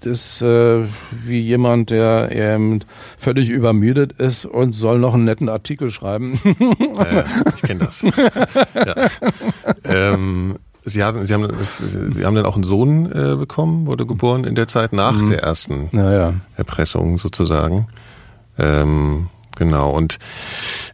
das 0.00 0.40
ist 0.40 0.42
äh, 0.42 0.84
wie 1.24 1.40
jemand, 1.40 1.90
der 1.90 2.32
eben 2.32 2.80
völlig 3.16 3.48
übermüdet 3.48 4.12
ist 4.12 4.44
und 4.44 4.72
soll 4.72 4.98
noch 4.98 5.14
einen 5.14 5.24
netten 5.24 5.48
Artikel 5.48 5.90
schreiben. 5.90 6.38
Äh, 6.98 7.24
ich 7.54 7.62
kenne 7.62 7.84
das. 7.84 8.02
ja. 8.74 9.08
ähm, 9.84 10.56
Sie, 10.84 11.04
hatten, 11.04 11.24
Sie, 11.26 11.34
haben, 11.34 11.48
Sie 11.62 12.26
haben 12.26 12.34
dann 12.34 12.46
auch 12.46 12.54
einen 12.54 12.64
Sohn 12.64 13.06
äh, 13.06 13.36
bekommen, 13.36 13.86
wurde 13.86 14.04
geboren 14.04 14.44
in 14.44 14.56
der 14.56 14.66
Zeit 14.66 14.92
nach 14.92 15.12
mhm. 15.12 15.30
der 15.30 15.42
ersten 15.42 15.90
ja, 15.92 16.34
Erpressung 16.56 17.18
sozusagen. 17.18 17.86
Ähm, 18.58 19.28
Genau. 19.58 19.90
Und 19.90 20.18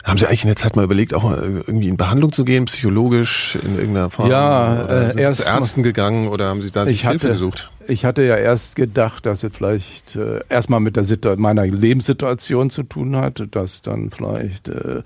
haben 0.03 0.19
Sie 0.19 0.27
eigentlich 0.27 0.45
in 0.45 0.49
der 0.49 0.57
Zeit 0.57 0.75
mal 0.77 0.85
überlegt, 0.85 1.15
auch 1.15 1.31
irgendwie 1.31 1.89
in 1.89 1.97
Behandlung 1.97 2.33
zu 2.33 2.45
gehen, 2.45 2.65
psychologisch 2.65 3.57
in 3.63 3.77
irgendeiner 3.77 4.11
Form? 4.11 4.31
Ja, 4.31 4.87
äh, 4.87 5.13
sind 5.13 5.21
erst 5.21 5.43
zu 5.43 5.49
Ärzten 5.49 5.83
gegangen 5.83 6.29
oder 6.29 6.49
haben 6.49 6.63
Sie 6.63 6.71
da 6.71 6.87
sich 6.87 7.07
Hilfe 7.07 7.29
gesucht? 7.29 7.71
Ich 7.87 8.05
hatte 8.05 8.23
ja 8.23 8.37
erst 8.37 8.77
gedacht, 8.77 9.27
dass 9.27 9.43
es 9.43 9.55
vielleicht 9.55 10.17
äh, 10.17 10.41
erstmal 10.49 10.81
mit 10.81 10.97
der 10.97 11.05
Situ 11.05 11.35
meiner 11.37 11.67
Lebenssituation 11.67 12.71
zu 12.71 12.83
tun 12.83 13.17
hatte, 13.17 13.47
dass 13.47 13.83
dann 13.83 14.11
vielleicht 14.11 14.69
äh, 14.69 15.03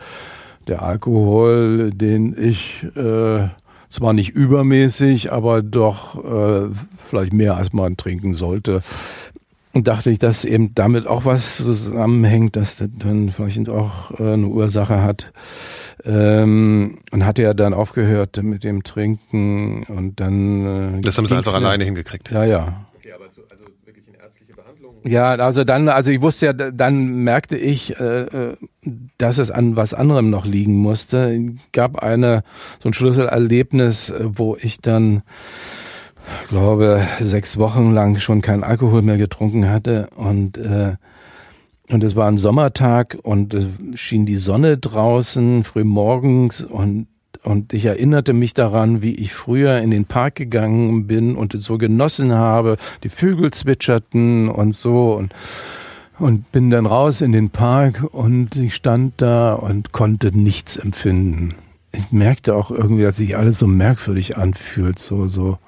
der 0.69 0.83
Alkohol, 0.83 1.91
den 1.93 2.37
ich 2.39 2.87
äh, 2.95 3.49
zwar 3.89 4.13
nicht 4.13 4.31
übermäßig, 4.31 5.33
aber 5.33 5.63
doch 5.63 6.25
äh, 6.25 6.69
vielleicht 6.97 7.33
mehr 7.33 7.57
als 7.57 7.73
man 7.73 7.97
trinken 7.97 8.35
sollte, 8.35 8.83
dachte 9.85 10.11
ich, 10.11 10.19
dass 10.19 10.45
eben 10.45 10.75
damit 10.75 11.07
auch 11.07 11.25
was 11.25 11.57
zusammenhängt, 11.57 12.57
dass 12.57 12.77
das 12.77 12.89
dann 12.99 13.31
vielleicht 13.31 13.69
auch 13.69 14.19
äh, 14.19 14.33
eine 14.35 14.47
Ursache 14.47 15.03
hat. 15.03 15.33
Ähm, 16.05 16.99
und 17.11 17.27
hatte 17.27 17.43
ja 17.43 17.55
dann 17.55 17.75
aufgehört 17.75 18.41
mit 18.43 18.63
dem 18.63 18.85
Trinken 18.85 19.83
und 19.85 20.21
dann. 20.21 20.99
Äh, 20.99 21.01
das 21.01 21.19
haben 21.19 21.27
sie 21.27 21.37
einfach 21.37 21.55
alleine 21.55 21.85
hingekriegt. 21.85 22.31
Ja, 22.31 22.45
ja. 22.45 22.87
Okay, 22.97 23.13
aber 23.13 23.29
zu, 23.31 23.43
also 23.51 23.65
wirklich 23.85 24.07
in 24.07 24.15
ärztliche 24.15 24.55
Behandlung? 24.55 24.97
Ja, 25.05 25.31
also 25.31 25.65
dann, 25.65 25.89
also 25.89 26.11
ich 26.13 26.21
wusste 26.21 26.47
ja, 26.47 26.53
dann 26.53 27.25
merkte 27.25 27.57
ich, 27.57 27.99
äh, 27.99 28.55
dass 29.19 29.39
es 29.39 29.51
an 29.51 29.77
was 29.77 29.93
anderem 29.93 30.31
noch 30.31 30.47
liegen 30.47 30.77
musste. 30.77 31.35
Es 31.35 31.53
gab 31.73 31.99
eine 31.99 32.45
so 32.79 32.89
ein 32.91 32.93
Schlüsselerlebnis, 32.93 34.13
wo 34.21 34.57
ich 34.61 34.81
dann 34.81 35.23
glaube, 36.49 37.03
sechs 37.21 37.59
Wochen 37.59 37.93
lang 37.93 38.19
schon 38.19 38.41
keinen 38.41 38.65
Alkohol 38.65 39.03
mehr 39.03 39.19
getrunken 39.19 39.71
hatte 39.71 40.09
und 40.17 40.59
äh, 40.59 40.97
und 41.91 42.05
es 42.05 42.17
war 42.17 42.29
ein 42.29 42.37
Sommertag 42.37 43.17
und 43.23 43.55
äh, 43.55 43.67
schien 43.95 44.27
die 44.27 44.37
Sonne 44.37 44.77
draußen 44.77 45.65
früh 45.65 45.85
morgens 45.85 46.63
und 46.63 47.07
und 47.45 47.73
ich 47.73 47.85
erinnerte 47.87 48.33
mich 48.33 48.53
daran, 48.53 49.01
wie 49.01 49.15
ich 49.15 49.33
früher 49.33 49.79
in 49.79 49.91
den 49.91 50.05
Park 50.07 50.35
gegangen 50.35 51.07
bin 51.07 51.37
und 51.37 51.53
so 51.63 51.79
genossen 51.79 52.35
habe. 52.35 52.77
Die 53.05 53.09
Vögel 53.09 53.53
zwitscherten 53.53 54.49
und 54.49 54.75
so 54.75 55.15
und 55.15 55.33
und 56.19 56.51
bin 56.51 56.69
dann 56.69 56.85
raus 56.85 57.21
in 57.21 57.33
den 57.33 57.51
Park 57.51 58.03
und 58.11 58.57
ich 58.57 58.75
stand 58.75 59.15
da 59.19 59.55
und 59.55 59.93
konnte 59.93 60.37
nichts 60.37 60.77
empfinden. 60.77 61.55
Ich 61.93 62.11
merkte 62.11 62.57
auch 62.57 62.73
irgendwie, 62.73 63.05
dass 63.05 63.17
sich 63.17 63.37
alles 63.37 63.61
so 63.61 63.69
merkwürdig 63.69 64.37
anfühlt, 64.37 64.99
so 64.99 65.29
so 65.29 65.59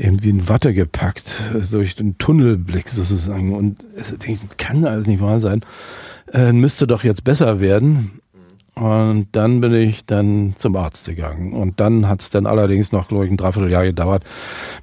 irgendwie 0.00 0.30
in 0.30 0.48
Watte 0.48 0.72
gepackt, 0.72 1.40
durch 1.70 1.94
den 1.94 2.16
Tunnelblick 2.16 2.88
sozusagen. 2.88 3.54
Und 3.54 3.78
es 3.94 4.40
kann 4.56 4.84
alles 4.84 5.06
nicht 5.06 5.20
wahr 5.20 5.40
sein. 5.40 5.62
Äh, 6.32 6.52
müsste 6.52 6.86
doch 6.86 7.04
jetzt 7.04 7.24
besser 7.24 7.60
werden. 7.60 8.20
Und 8.74 9.28
dann 9.32 9.60
bin 9.60 9.74
ich 9.74 10.06
dann 10.06 10.54
zum 10.56 10.76
Arzt 10.76 11.06
gegangen. 11.06 11.52
Und 11.52 11.80
dann 11.80 12.08
hat 12.08 12.22
es 12.22 12.30
dann 12.30 12.46
allerdings 12.46 12.92
noch, 12.92 13.08
glaube 13.08 13.26
ich, 13.26 13.30
ein 13.30 13.36
Dreivierteljahr 13.36 13.84
gedauert, 13.84 14.24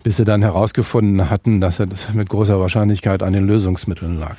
bis 0.03 0.17
sie 0.17 0.25
dann 0.25 0.41
herausgefunden 0.41 1.29
hatten, 1.29 1.61
dass 1.61 1.79
es 1.79 2.13
mit 2.13 2.29
großer 2.29 2.59
Wahrscheinlichkeit 2.59 3.23
an 3.23 3.33
den 3.33 3.47
Lösungsmitteln 3.47 4.19
lag. 4.19 4.35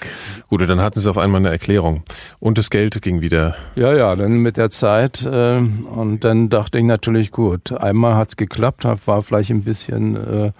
Gut, 0.48 0.68
dann 0.68 0.80
hatten 0.80 1.00
sie 1.00 1.10
auf 1.10 1.18
einmal 1.18 1.40
eine 1.40 1.50
Erklärung. 1.50 2.02
Und 2.40 2.58
das 2.58 2.70
Geld 2.70 3.00
ging 3.02 3.20
wieder. 3.20 3.56
Ja, 3.74 3.94
ja, 3.94 4.14
dann 4.14 4.38
mit 4.38 4.56
der 4.56 4.70
Zeit. 4.70 5.24
Äh, 5.24 5.58
und 5.58 6.20
dann 6.24 6.48
dachte 6.50 6.78
ich 6.78 6.84
natürlich, 6.84 7.30
gut, 7.32 7.72
einmal 7.72 8.14
hat 8.14 8.28
es 8.28 8.36
geklappt, 8.36 8.84
war 8.84 9.22
vielleicht 9.22 9.50
ein 9.50 9.64
bisschen 9.64 10.16
äh, 10.16 10.52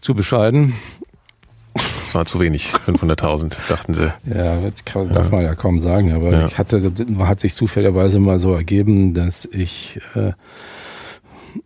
zu 0.00 0.14
bescheiden. 0.14 0.74
Das 2.14 2.20
war 2.20 2.26
zu 2.26 2.38
wenig, 2.38 2.72
500.000, 2.86 3.56
dachten 3.68 3.94
sie. 3.94 4.12
Ja, 4.32 4.60
das 4.60 4.84
kann, 4.84 5.12
darf 5.12 5.32
man 5.32 5.42
ja 5.42 5.56
kaum 5.56 5.80
sagen, 5.80 6.12
aber 6.12 6.30
ja. 6.30 6.46
ich 6.46 6.58
hatte, 6.58 6.92
hat 7.18 7.40
sich 7.40 7.56
zufälligerweise 7.56 8.20
mal 8.20 8.38
so 8.38 8.54
ergeben, 8.54 9.14
dass 9.14 9.48
ich 9.50 9.98
äh, 10.14 10.30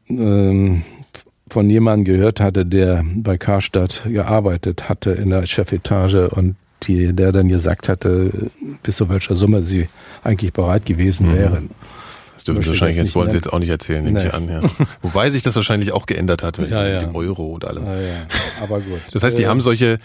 ähm, 0.08 0.84
von 1.50 1.68
jemandem 1.68 2.06
gehört 2.06 2.40
hatte, 2.40 2.64
der 2.64 3.04
bei 3.16 3.36
Karstadt 3.36 4.04
gearbeitet 4.06 4.88
hatte 4.88 5.10
in 5.10 5.28
der 5.28 5.44
Chefetage 5.44 6.30
und 6.30 6.56
die, 6.84 7.12
der 7.12 7.32
dann 7.32 7.48
gesagt 7.48 7.90
hatte, 7.90 8.50
bis 8.82 8.96
zu 8.96 9.10
welcher 9.10 9.34
Summe 9.34 9.60
sie 9.60 9.86
eigentlich 10.24 10.54
bereit 10.54 10.86
gewesen 10.86 11.28
mhm. 11.28 11.36
wären. 11.36 11.70
Das 12.48 12.54
dürfen 12.54 12.62
Sie 12.62 12.68
wahrscheinlich, 12.70 12.96
jetzt 12.96 13.14
wollen 13.14 13.30
Sie 13.30 13.36
jetzt 13.36 13.52
auch 13.52 13.58
nicht 13.58 13.68
erzählen, 13.68 14.04
nehme 14.04 14.24
ich 14.24 14.32
an. 14.32 14.48
Ja. 14.48 14.62
Wobei 15.02 15.30
sich 15.30 15.42
das 15.42 15.54
wahrscheinlich 15.54 15.92
auch 15.92 16.06
geändert 16.06 16.42
hat 16.42 16.58
mit, 16.58 16.70
ja, 16.70 16.86
ja. 16.86 16.98
dem 17.00 17.14
Euro 17.14 17.48
und 17.48 17.64
allem. 17.64 17.84
Ja. 17.84 17.92
Aber 18.62 18.80
gut. 18.80 19.00
Das 19.12 19.22
heißt, 19.22 19.36
die 19.36 19.42
äh, 19.42 19.46
haben 19.46 19.60
solche, 19.60 19.98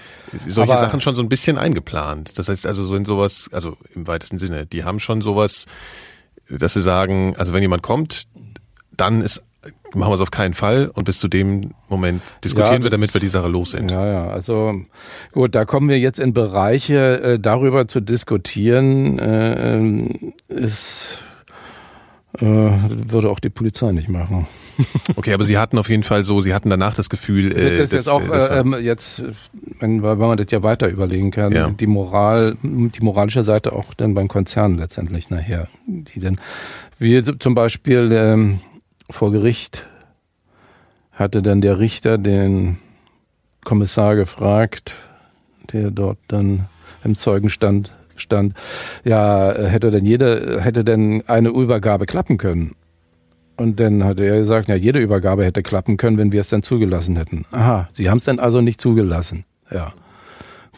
solche 0.46 0.74
Sachen 0.74 1.02
schon 1.02 1.16
so 1.16 1.22
ein 1.22 1.30
bisschen 1.30 1.58
eingeplant. 1.58 2.38
Das 2.38 2.50
heißt 2.50 2.66
also 2.66 2.84
so 2.84 2.96
in 2.96 3.06
sowas, 3.06 3.50
also 3.54 3.78
im 3.96 4.08
weitesten 4.08 4.39
Sinne, 4.39 4.66
die 4.66 4.84
haben 4.84 5.00
schon 5.00 5.22
sowas, 5.22 5.66
dass 6.50 6.74
sie 6.74 6.82
sagen, 6.82 7.36
also 7.38 7.54
wenn 7.54 7.62
jemand 7.62 7.82
kommt, 7.84 8.28
dann 8.96 9.22
ist 9.22 9.41
machen 9.96 10.12
wir 10.12 10.16
es 10.16 10.22
auf 10.22 10.32
keinen 10.32 10.56
Fall 10.56 10.89
und 10.94 11.04
bis 11.06 11.20
zu 11.20 11.28
dem 11.28 11.72
Moment 11.88 12.22
diskutieren 12.44 12.82
ja, 12.82 12.84
wir, 12.84 12.89
damit 12.89 13.14
wir 13.14 13.22
die 13.22 13.28
Sache 13.28 13.48
los 13.48 13.72
sind. 13.72 13.91
Ja, 13.91 14.06
ja, 14.06 14.28
also 14.28 14.74
gut, 15.32 15.56
da 15.56 15.66
kommen 15.66 15.88
wir 15.88 16.00
jetzt 16.00 16.20
in 16.20 16.34
Bereiche, 16.34 17.22
äh, 17.22 17.39
darüber 17.39 17.88
zu 17.88 18.02
diskutieren, 18.02 19.20
äh, 19.20 19.76
ähm, 19.76 20.34
ist 20.48 21.20
äh, 22.39 22.45
würde 22.45 23.29
auch 23.29 23.39
die 23.39 23.49
Polizei 23.49 23.91
nicht 23.91 24.09
machen. 24.09 24.47
Okay, 25.15 25.34
aber 25.34 25.45
Sie 25.45 25.59
hatten 25.59 25.77
auf 25.77 25.88
jeden 25.88 26.01
Fall 26.01 26.23
so, 26.23 26.41
Sie 26.41 26.51
hatten 26.51 26.71
danach 26.71 26.95
das 26.95 27.07
Gefühl, 27.07 27.51
äh, 27.51 27.77
das, 27.77 27.91
das 27.91 27.91
jetzt 27.91 28.09
auch 28.09 28.23
das 28.27 28.49
äh, 28.49 28.79
jetzt, 28.79 29.23
wenn, 29.79 30.01
wenn 30.01 30.17
man 30.17 30.38
das 30.38 30.47
ja 30.49 30.63
weiter 30.63 30.89
überlegen 30.89 31.29
kann, 31.29 31.51
ja. 31.51 31.69
die 31.69 31.86
Moral, 31.86 32.57
die 32.63 33.03
moralische 33.03 33.43
Seite 33.43 33.73
auch 33.73 33.93
dann 33.93 34.15
beim 34.15 34.27
Konzern 34.27 34.79
letztendlich 34.79 35.29
nachher, 35.29 35.67
die 35.86 36.19
dann, 36.19 36.39
wie 36.97 37.21
zum 37.21 37.53
Beispiel 37.53 38.11
ähm, 38.11 38.61
vor 39.11 39.31
Gericht 39.31 39.86
hatte 41.11 41.43
dann 41.43 41.61
der 41.61 41.77
Richter 41.77 42.17
den 42.17 42.77
Kommissar 43.63 44.15
gefragt, 44.15 44.95
der 45.71 45.91
dort 45.91 46.17
dann 46.27 46.67
im 47.03 47.15
Zeugenstand 47.15 47.93
stand, 48.16 48.53
ja, 49.03 49.53
hätte 49.53 49.91
denn 49.91 50.05
jede, 50.05 50.61
hätte 50.61 50.84
denn 50.84 51.24
eine 51.28 51.49
Übergabe 51.49 52.05
klappen 52.05 52.38
können? 52.38 52.76
Und 53.55 53.80
dann 53.80 54.03
hat 54.03 54.20
er 54.20 54.38
gesagt, 54.38 54.70
ja, 54.70 54.76
jede 54.76 54.99
Übergabe 54.99 55.45
hätte 55.45 55.61
klappen 55.61 55.97
können, 55.97 56.18
wenn 56.18 56.32
wir 56.32 56.41
es 56.41 56.49
dann 56.49 56.64
zugelassen 56.64 57.18
hätten. 57.18 57.45
Aha, 57.51 57.88
Sie 57.93 58.09
haben 58.09 58.18
es 58.18 58.24
dann 58.24 58.39
also 58.39 58.61
nicht 58.61 58.82
zugelassen. 58.82 59.45
Ja. 59.72 59.93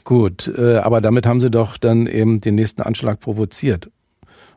Gut, 0.04 0.52
äh, 0.58 0.78
aber 0.78 1.02
damit 1.02 1.26
haben 1.26 1.42
Sie 1.42 1.50
doch 1.50 1.78
dann 1.78 2.06
eben 2.06 2.42
den 2.42 2.56
nächsten 2.56 2.82
Anschlag 2.82 3.20
provoziert. 3.20 3.90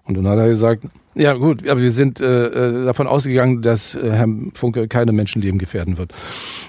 Und 0.09 0.15
dann 0.15 0.27
hat 0.27 0.39
er 0.39 0.49
gesagt, 0.49 0.85
ja 1.15 1.35
gut, 1.35 1.69
aber 1.69 1.83
wir 1.83 1.93
sind 1.93 2.21
äh, 2.21 2.47
äh, 2.47 2.85
davon 2.87 3.07
ausgegangen, 3.07 3.61
dass 3.61 3.95
äh, 3.95 4.11
Herr 4.11 4.27
Funke 4.55 4.89
keine 4.89 5.13
Menschenleben 5.13 5.59
gefährden 5.59 5.99
wird. 5.99 6.13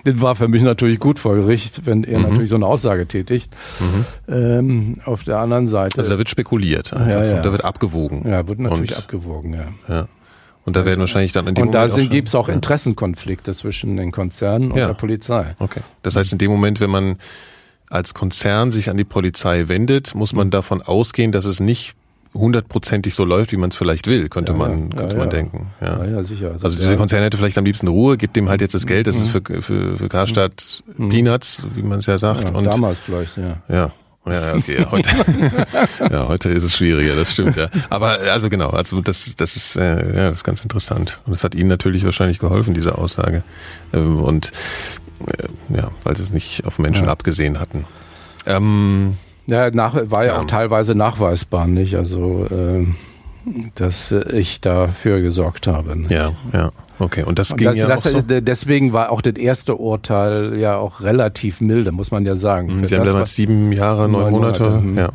Das 0.04 0.20
war 0.22 0.36
für 0.36 0.48
mich 0.48 0.62
natürlich 0.62 1.00
gut 1.00 1.20
vor 1.20 1.36
Gericht, 1.36 1.86
wenn 1.86 2.04
er 2.04 2.20
mhm. 2.20 2.26
natürlich 2.26 2.50
so 2.50 2.56
eine 2.56 2.66
Aussage 2.66 3.08
tätigt. 3.08 3.56
Mhm. 3.80 4.06
Ähm, 4.34 4.98
auf 5.06 5.24
der 5.24 5.40
anderen 5.40 5.68
Seite. 5.68 6.00
Also 6.00 6.12
da 6.12 6.18
wird 6.18 6.30
spekuliert. 6.30 6.92
Ja, 6.92 7.24
ja. 7.24 7.38
Und 7.38 7.46
da 7.46 7.52
wird 7.52 7.64
abgewogen. 7.64 8.28
Ja, 8.28 8.48
wird 8.48 8.60
natürlich 8.60 8.92
und, 8.92 8.98
abgewogen, 8.98 9.54
ja. 9.54 9.68
ja. 9.88 10.08
Und 10.66 10.76
da 10.76 10.84
werden 10.84 11.00
wahrscheinlich 11.00 11.32
dann 11.32 11.48
in 11.48 11.56
dem 11.56 11.68
und 11.68 11.74
Moment. 11.74 11.94
Und 11.94 12.00
da 12.00 12.06
gibt 12.06 12.28
es 12.28 12.36
auch 12.36 12.50
Interessenkonflikte 12.50 13.54
zwischen 13.54 13.96
den 13.96 14.12
Konzernen 14.12 14.72
und 14.72 14.78
ja. 14.78 14.88
der 14.88 14.94
Polizei. 14.96 15.56
Okay. 15.60 15.82
Das 16.04 16.16
heißt, 16.16 16.34
in 16.34 16.38
dem 16.40 16.52
Moment, 16.52 16.82
wenn 16.82 16.90
man 16.90 17.18
als 17.90 18.14
Konzern 18.14 18.72
sich 18.72 18.90
an 18.90 18.98
die 18.98 19.04
Polizei 19.04 19.68
wendet, 19.68 20.14
muss 20.14 20.34
man 20.34 20.48
mhm. 20.48 20.52
davon 20.52 20.82
ausgehen, 20.82 21.32
dass 21.32 21.46
es 21.46 21.60
nicht 21.60 21.96
hundertprozentig 22.34 23.16
so 23.16 23.26
läuft, 23.26 23.52
wie 23.52 23.58
man 23.58 23.70
es 23.70 23.76
vielleicht 23.76 24.08
will, 24.08 24.30
könnte 24.30 24.52
ja, 24.52 24.58
man, 24.58 24.96
könnte 24.96 25.16
ja, 25.16 25.20
man 25.20 25.30
denken. 25.30 25.72
Ja. 25.82 26.04
ja, 26.06 26.24
sicher. 26.24 26.52
Also, 26.52 26.66
also 26.66 26.78
dieser 26.78 26.96
Konzern 26.96 27.24
hätte 27.24 27.38
vielleicht 27.38 27.58
am 27.58 27.66
liebsten 27.66 27.88
Ruhe, 27.88 28.18
gibt 28.18 28.36
dem 28.36 28.50
halt 28.50 28.62
jetzt 28.62 28.76
das 28.76 28.86
Geld, 28.86 29.08
das 29.08 29.16
mhm. 29.16 29.22
ist 29.22 29.28
für, 29.30 29.62
für, 29.62 29.98
für 29.98 30.10
Karstadt 30.10 30.84
mhm. 30.98 31.10
Peanuts, 31.10 31.64
wie 31.76 31.82
man 31.82 32.00
es 32.00 32.06
ja 32.06 32.18
sagt. 32.18 32.54
und 32.54 32.66
damals 32.66 33.00
vielleicht, 33.00 33.38
ja. 33.38 33.58
Ja. 33.68 33.92
Ja, 34.28 34.54
okay. 34.54 34.86
Heute, 34.92 35.10
ja, 36.12 36.28
heute 36.28 36.50
ist 36.50 36.62
es 36.62 36.76
schwieriger, 36.76 37.16
das 37.16 37.32
stimmt, 37.32 37.56
ja. 37.56 37.70
Aber 37.90 38.20
also 38.32 38.50
genau, 38.50 38.70
also 38.70 39.02
das, 39.02 39.34
das 39.38 39.56
ist, 39.56 39.76
äh, 39.76 40.16
ja, 40.16 40.30
das 40.30 40.40
ist 40.40 40.44
ganz 40.44 40.62
interessant. 40.62 41.20
Und 41.26 41.32
das 41.32 41.44
hat 41.44 41.56
Ihnen 41.56 41.70
natürlich 41.70 42.04
wahrscheinlich 42.04 42.38
geholfen, 42.38 42.74
diese 42.74 42.98
Aussage. 42.98 43.44
Ähm, 43.94 44.22
und 44.22 44.52
äh, 45.26 45.76
ja, 45.76 45.92
weil 46.04 46.16
sie 46.18 46.24
es 46.24 46.32
nicht 46.32 46.66
auf 46.66 46.80
Menschen 46.80 47.06
ja. 47.06 47.12
abgesehen 47.12 47.60
hatten. 47.60 47.86
Ähm, 48.46 49.16
ja, 49.50 49.72
nach, 49.72 49.96
war 50.10 50.26
ja, 50.26 50.34
ja, 50.34 50.40
auch 50.40 50.46
teilweise 50.46 50.96
nachweisbar, 50.96 51.68
nicht? 51.68 51.96
Also, 51.96 52.46
äh, 52.50 52.86
dass 53.76 54.12
ich 54.12 54.62
dafür 54.62 55.22
gesorgt 55.22 55.68
habe. 55.68 55.98
Nicht? 55.98 56.12
Ja, 56.12 56.32
ja. 56.54 56.72
Okay, 57.00 57.24
und 57.24 57.40
das 57.40 57.56
ging 57.56 57.66
das, 57.66 57.78
ja 57.78 57.88
das, 57.88 58.06
auch 58.06 58.12
so? 58.12 58.22
Deswegen 58.22 58.92
war 58.92 59.12
auch 59.12 59.22
das 59.22 59.36
erste 59.36 59.78
Urteil 59.78 60.58
ja 60.58 60.76
auch 60.76 61.02
relativ 61.02 61.62
milde, 61.62 61.94
muss 61.94 62.12
man 62.12 62.26
ja 62.26 62.36
sagen. 62.36 62.76
Mhm, 62.76 62.88
Sie 62.88 62.96
haben 62.96 63.06
damals 63.06 63.36
sieben 63.36 63.72
Jahre, 63.72 64.10
neun, 64.10 64.24
neun 64.24 64.32
Monate. 64.32 64.64
Monate. 64.64 64.86
Mhm. 64.86 64.98
Ja. 64.98 65.10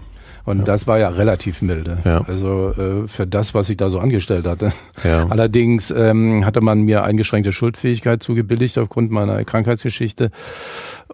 Und 0.45 0.59
ja. 0.59 0.65
das 0.65 0.87
war 0.87 0.99
ja 0.99 1.09
relativ 1.09 1.63
milde. 1.63 1.99
Ja. 2.05 2.23
Also 2.27 2.75
äh, 2.77 3.09
für 3.09 3.27
das, 3.27 3.55
was 3.55 3.71
ich 3.71 3.79
da 3.79 3.89
so 3.89 3.99
angestellt 3.99 4.47
hatte. 4.47 4.73
Ja. 5.03 5.27
Allerdings 5.29 5.91
ähm, 5.91 6.45
hatte 6.45 6.61
man 6.61 6.83
mir 6.83 7.03
eingeschränkte 7.05 7.53
Schuldfähigkeit 7.53 8.23
zugebilligt 8.23 8.77
aufgrund 8.79 9.11
meiner 9.11 9.43
Krankheitsgeschichte. 9.45 10.31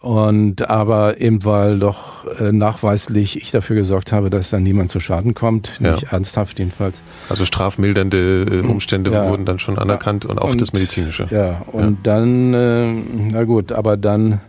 Und 0.00 0.68
aber 0.68 1.20
eben 1.20 1.44
weil 1.44 1.78
doch 1.78 2.24
äh, 2.40 2.52
nachweislich 2.52 3.36
ich 3.36 3.50
dafür 3.50 3.76
gesorgt 3.76 4.12
habe, 4.12 4.30
dass 4.30 4.50
dann 4.50 4.62
niemand 4.62 4.90
zu 4.90 4.98
Schaden 4.98 5.34
kommt, 5.34 5.78
ja. 5.80 5.92
nicht 5.92 6.12
ernsthaft 6.12 6.58
jedenfalls. 6.58 7.02
Also 7.28 7.44
strafmildernde 7.44 8.46
äh, 8.50 8.66
Umstände 8.66 9.12
ja. 9.12 9.28
wurden 9.28 9.44
dann 9.44 9.58
schon 9.58 9.78
anerkannt 9.78 10.24
und 10.24 10.38
auch 10.38 10.50
und, 10.50 10.60
das 10.60 10.72
medizinische. 10.72 11.28
Ja, 11.30 11.62
und 11.70 12.06
dann, 12.06 12.54
äh, 12.54 12.92
na 13.30 13.44
gut, 13.44 13.72
aber 13.72 13.96
dann 13.96 14.40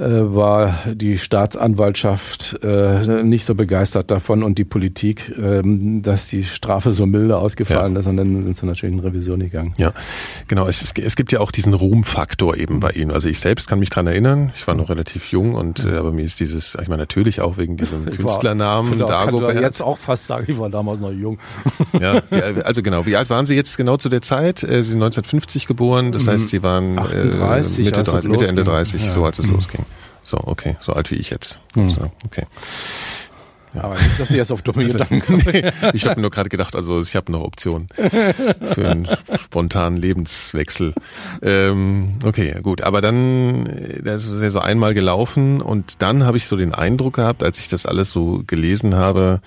war 0.00 0.78
die 0.94 1.18
Staatsanwaltschaft 1.18 2.58
äh, 2.62 3.22
nicht 3.22 3.44
so 3.44 3.54
begeistert 3.54 4.10
davon 4.10 4.42
und 4.42 4.56
die 4.56 4.64
Politik, 4.64 5.32
ähm, 5.36 6.02
dass 6.02 6.28
die 6.28 6.44
Strafe 6.44 6.92
so 6.92 7.06
milde 7.06 7.36
ausgefallen 7.36 7.94
ja. 7.94 8.00
ist 8.00 8.06
und 8.06 8.16
dann 8.16 8.44
sind 8.44 8.56
sie 8.56 8.66
natürlich 8.66 8.94
in 8.94 9.00
Revision 9.00 9.40
gegangen. 9.40 9.74
Ja, 9.76 9.92
genau. 10.48 10.66
Es, 10.66 10.80
ist, 10.82 10.98
es 10.98 11.16
gibt 11.16 11.32
ja 11.32 11.40
auch 11.40 11.50
diesen 11.50 11.74
Ruhmfaktor 11.74 12.56
eben 12.56 12.80
bei 12.80 12.90
Ihnen. 12.92 13.10
Also 13.10 13.28
ich 13.28 13.40
selbst 13.40 13.68
kann 13.68 13.78
mich 13.78 13.90
dran 13.90 14.06
erinnern, 14.06 14.52
ich 14.56 14.66
war 14.66 14.74
noch 14.74 14.88
relativ 14.88 15.30
jung 15.32 15.54
und 15.54 15.84
äh, 15.84 15.96
aber 15.96 16.12
mir 16.12 16.24
ist 16.24 16.40
dieses, 16.40 16.76
ich 16.80 16.88
meine 16.88 17.02
natürlich 17.02 17.40
auch 17.40 17.58
wegen 17.58 17.76
diesem 17.76 18.08
ich 18.08 18.16
Künstlernamen 18.16 18.98
war, 19.00 19.06
Dagobert. 19.06 19.56
Ich 19.56 19.60
jetzt 19.60 19.82
auch 19.82 19.98
fast 19.98 20.26
sagen, 20.26 20.46
ich 20.48 20.58
war 20.58 20.70
damals 20.70 21.00
noch 21.00 21.12
jung. 21.12 21.38
Ja, 22.00 22.22
also 22.64 22.82
genau. 22.82 23.04
Wie 23.04 23.16
alt 23.16 23.28
waren 23.28 23.46
Sie 23.46 23.54
jetzt 23.54 23.76
genau 23.76 23.96
zu 23.96 24.08
der 24.08 24.22
Zeit? 24.22 24.62
Äh, 24.62 24.82
Sie 24.82 24.90
sind 24.90 25.02
1950 25.02 25.66
geboren, 25.66 26.12
das 26.12 26.26
heißt, 26.26 26.48
Sie 26.48 26.62
waren 26.62 26.98
38, 26.98 27.78
äh, 27.78 27.82
Mitte, 27.82 28.02
30, 28.02 28.30
Mitte 28.30 28.46
Ende 28.46 28.64
30, 28.64 29.02
ja. 29.02 29.10
so 29.10 29.24
als 29.24 29.38
es 29.38 29.46
mhm. 29.46 29.54
losging. 29.54 29.84
So, 30.30 30.38
okay, 30.44 30.76
so 30.80 30.92
alt 30.92 31.10
wie 31.10 31.16
ich 31.16 31.30
jetzt. 31.30 31.60
Hm. 31.74 31.88
So, 31.88 32.08
okay. 32.24 32.46
Ja. 33.74 33.82
Aber 33.82 33.94
nicht, 33.94 34.20
dass 34.20 34.28
Sie 34.28 34.36
erst 34.36 34.52
auf 34.52 34.62
dumme 34.62 34.84
also, 34.84 34.92
Gedanken 34.92 35.20
kommen. 35.42 35.72
ich 35.92 36.06
habe 36.06 36.20
nur 36.20 36.30
gerade 36.30 36.48
gedacht, 36.48 36.76
also 36.76 37.02
ich 37.02 37.16
habe 37.16 37.32
noch 37.32 37.42
Optionen 37.42 37.88
für 37.94 38.88
einen 38.88 39.08
spontanen 39.40 39.98
Lebenswechsel. 39.98 40.94
Ähm, 41.42 42.18
okay, 42.24 42.60
gut. 42.62 42.82
Aber 42.82 43.00
dann, 43.00 43.68
das 44.04 44.26
ist 44.26 44.40
ja 44.40 44.50
so 44.50 44.60
einmal 44.60 44.94
gelaufen 44.94 45.60
und 45.60 46.00
dann 46.00 46.24
habe 46.24 46.36
ich 46.36 46.46
so 46.46 46.56
den 46.56 46.74
Eindruck 46.74 47.14
gehabt, 47.14 47.42
als 47.42 47.58
ich 47.58 47.66
das 47.66 47.86
alles 47.86 48.12
so 48.12 48.42
gelesen 48.46 48.94
habe, 48.94 49.40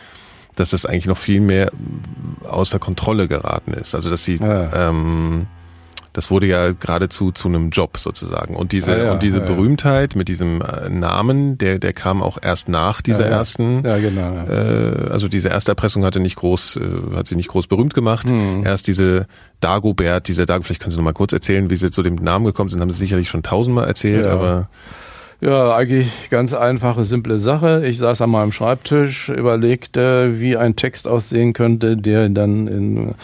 dass 0.56 0.72
das 0.72 0.86
eigentlich 0.86 1.06
noch 1.06 1.18
viel 1.18 1.40
mehr 1.40 1.72
außer 2.44 2.80
Kontrolle 2.80 3.30
geraten 3.30 3.72
ist. 3.72 3.96
Also 3.96 4.10
dass 4.10 4.26
sie 4.26 4.36
ja. 4.36 4.90
ähm, 4.90 5.48
das 6.14 6.30
wurde 6.30 6.46
ja 6.46 6.72
geradezu 6.72 7.32
zu 7.32 7.48
einem 7.48 7.72
Job 7.72 7.98
sozusagen. 7.98 8.56
Und 8.56 8.72
diese, 8.72 8.94
ah, 8.94 9.04
ja, 9.06 9.12
und 9.12 9.24
diese 9.24 9.40
ja, 9.40 9.46
Berühmtheit 9.46 10.16
mit 10.16 10.30
diesem 10.30 10.62
äh, 10.62 10.88
Namen, 10.90 11.58
der, 11.58 11.80
der 11.80 11.92
kam 11.92 12.22
auch 12.22 12.38
erst 12.42 12.70
nach 12.70 13.02
dieser 13.02 13.26
ja, 13.26 13.38
ersten, 13.38 13.84
ja, 13.84 13.98
genau, 13.98 14.46
äh, 14.48 15.10
also 15.10 15.28
diese 15.28 15.50
erste 15.50 15.72
Erpressung 15.72 16.06
hatte 16.06 16.20
nicht 16.20 16.36
groß, 16.36 16.78
äh, 16.78 17.16
hat 17.16 17.28
sie 17.28 17.36
nicht 17.36 17.50
groß 17.50 17.66
berühmt 17.66 17.96
gemacht. 17.96 18.30
Mhm. 18.30 18.64
Erst 18.64 18.88
diese 18.88 19.26
Dagobert, 19.60 20.28
diese 20.28 20.46
Dagobert, 20.46 20.68
vielleicht 20.68 20.82
können 20.82 20.92
Sie 20.92 20.98
noch 20.98 21.04
mal 21.04 21.14
kurz 21.14 21.34
erzählen, 21.34 21.72
wie 21.72 21.76
Sie 21.76 21.90
zu 21.90 22.04
dem 22.04 22.16
Namen 22.16 22.46
gekommen 22.46 22.70
sind, 22.70 22.80
haben 22.80 22.92
Sie 22.92 23.00
sicherlich 23.00 23.30
schon 23.30 23.42
tausendmal 23.42 23.88
erzählt, 23.88 24.28
aber 24.28 24.70
ja, 25.44 25.76
eigentlich 25.76 26.30
ganz 26.30 26.54
einfache, 26.54 27.04
simple 27.04 27.38
Sache. 27.38 27.86
Ich 27.86 27.98
saß 27.98 28.22
an 28.22 28.30
meinem 28.30 28.54
Schreibtisch, 28.54 29.28
überlegte, 29.28 30.40
wie 30.40 30.56
ein 30.56 30.78
Text 30.78 31.06
aussehen 31.06 31.52
könnte, 31.52 31.98
der 31.98 32.30
dann 32.30 32.68
in 32.68 33.16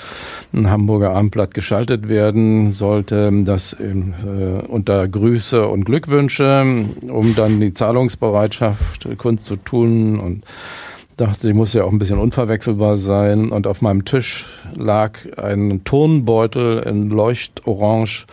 ein 0.54 0.70
Hamburger 0.70 1.12
Abendblatt 1.12 1.54
geschaltet 1.54 2.10
werden 2.10 2.72
sollte. 2.72 3.32
Das 3.46 3.72
in, 3.72 4.14
äh, 4.26 4.68
unter 4.68 5.08
Grüße 5.08 5.66
und 5.66 5.86
Glückwünsche, 5.86 6.66
um 7.08 7.36
dann 7.36 7.62
die 7.62 7.74
Zahlungsbereitschaft 7.74 9.08
kund 9.18 9.42
zu 9.42 9.56
tun 9.56 10.20
und 10.20 10.44
dachte, 11.16 11.48
die 11.48 11.54
muss 11.54 11.74
ja 11.74 11.86
auch 11.86 11.92
ein 11.92 12.00
bisschen 12.00 12.20
unverwechselbar 12.20 12.98
sein. 12.98 13.50
Und 13.50 13.66
auf 13.66 13.82
meinem 13.82 14.04
Tisch 14.04 14.46
lag 14.78 15.20
ein 15.38 15.86
Turnbeutel 15.86 16.80
in 16.80 17.10
Leuchtorange 17.10 18.26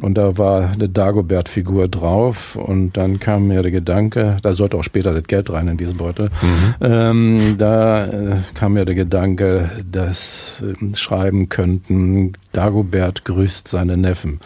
und 0.00 0.18
da 0.18 0.36
war 0.36 0.70
eine 0.70 0.88
Dagobert-Figur 0.88 1.88
drauf 1.88 2.56
und 2.56 2.96
dann 2.96 3.18
kam 3.18 3.48
mir 3.48 3.62
der 3.62 3.70
Gedanke, 3.70 4.36
da 4.42 4.52
sollte 4.52 4.76
auch 4.76 4.84
später 4.84 5.14
das 5.14 5.24
Geld 5.24 5.50
rein 5.50 5.68
in 5.68 5.76
diesen 5.76 5.96
Beutel, 5.96 6.30
mhm. 6.42 6.74
ähm, 6.80 7.54
da 7.58 8.06
äh, 8.06 8.36
kam 8.54 8.74
mir 8.74 8.84
der 8.84 8.94
Gedanke, 8.94 9.70
dass 9.90 10.62
äh, 10.62 10.94
schreiben 10.94 11.48
könnten, 11.48 12.34
Dagobert 12.52 13.24
grüßt 13.24 13.68
seine 13.68 13.96
Neffen. 13.96 14.40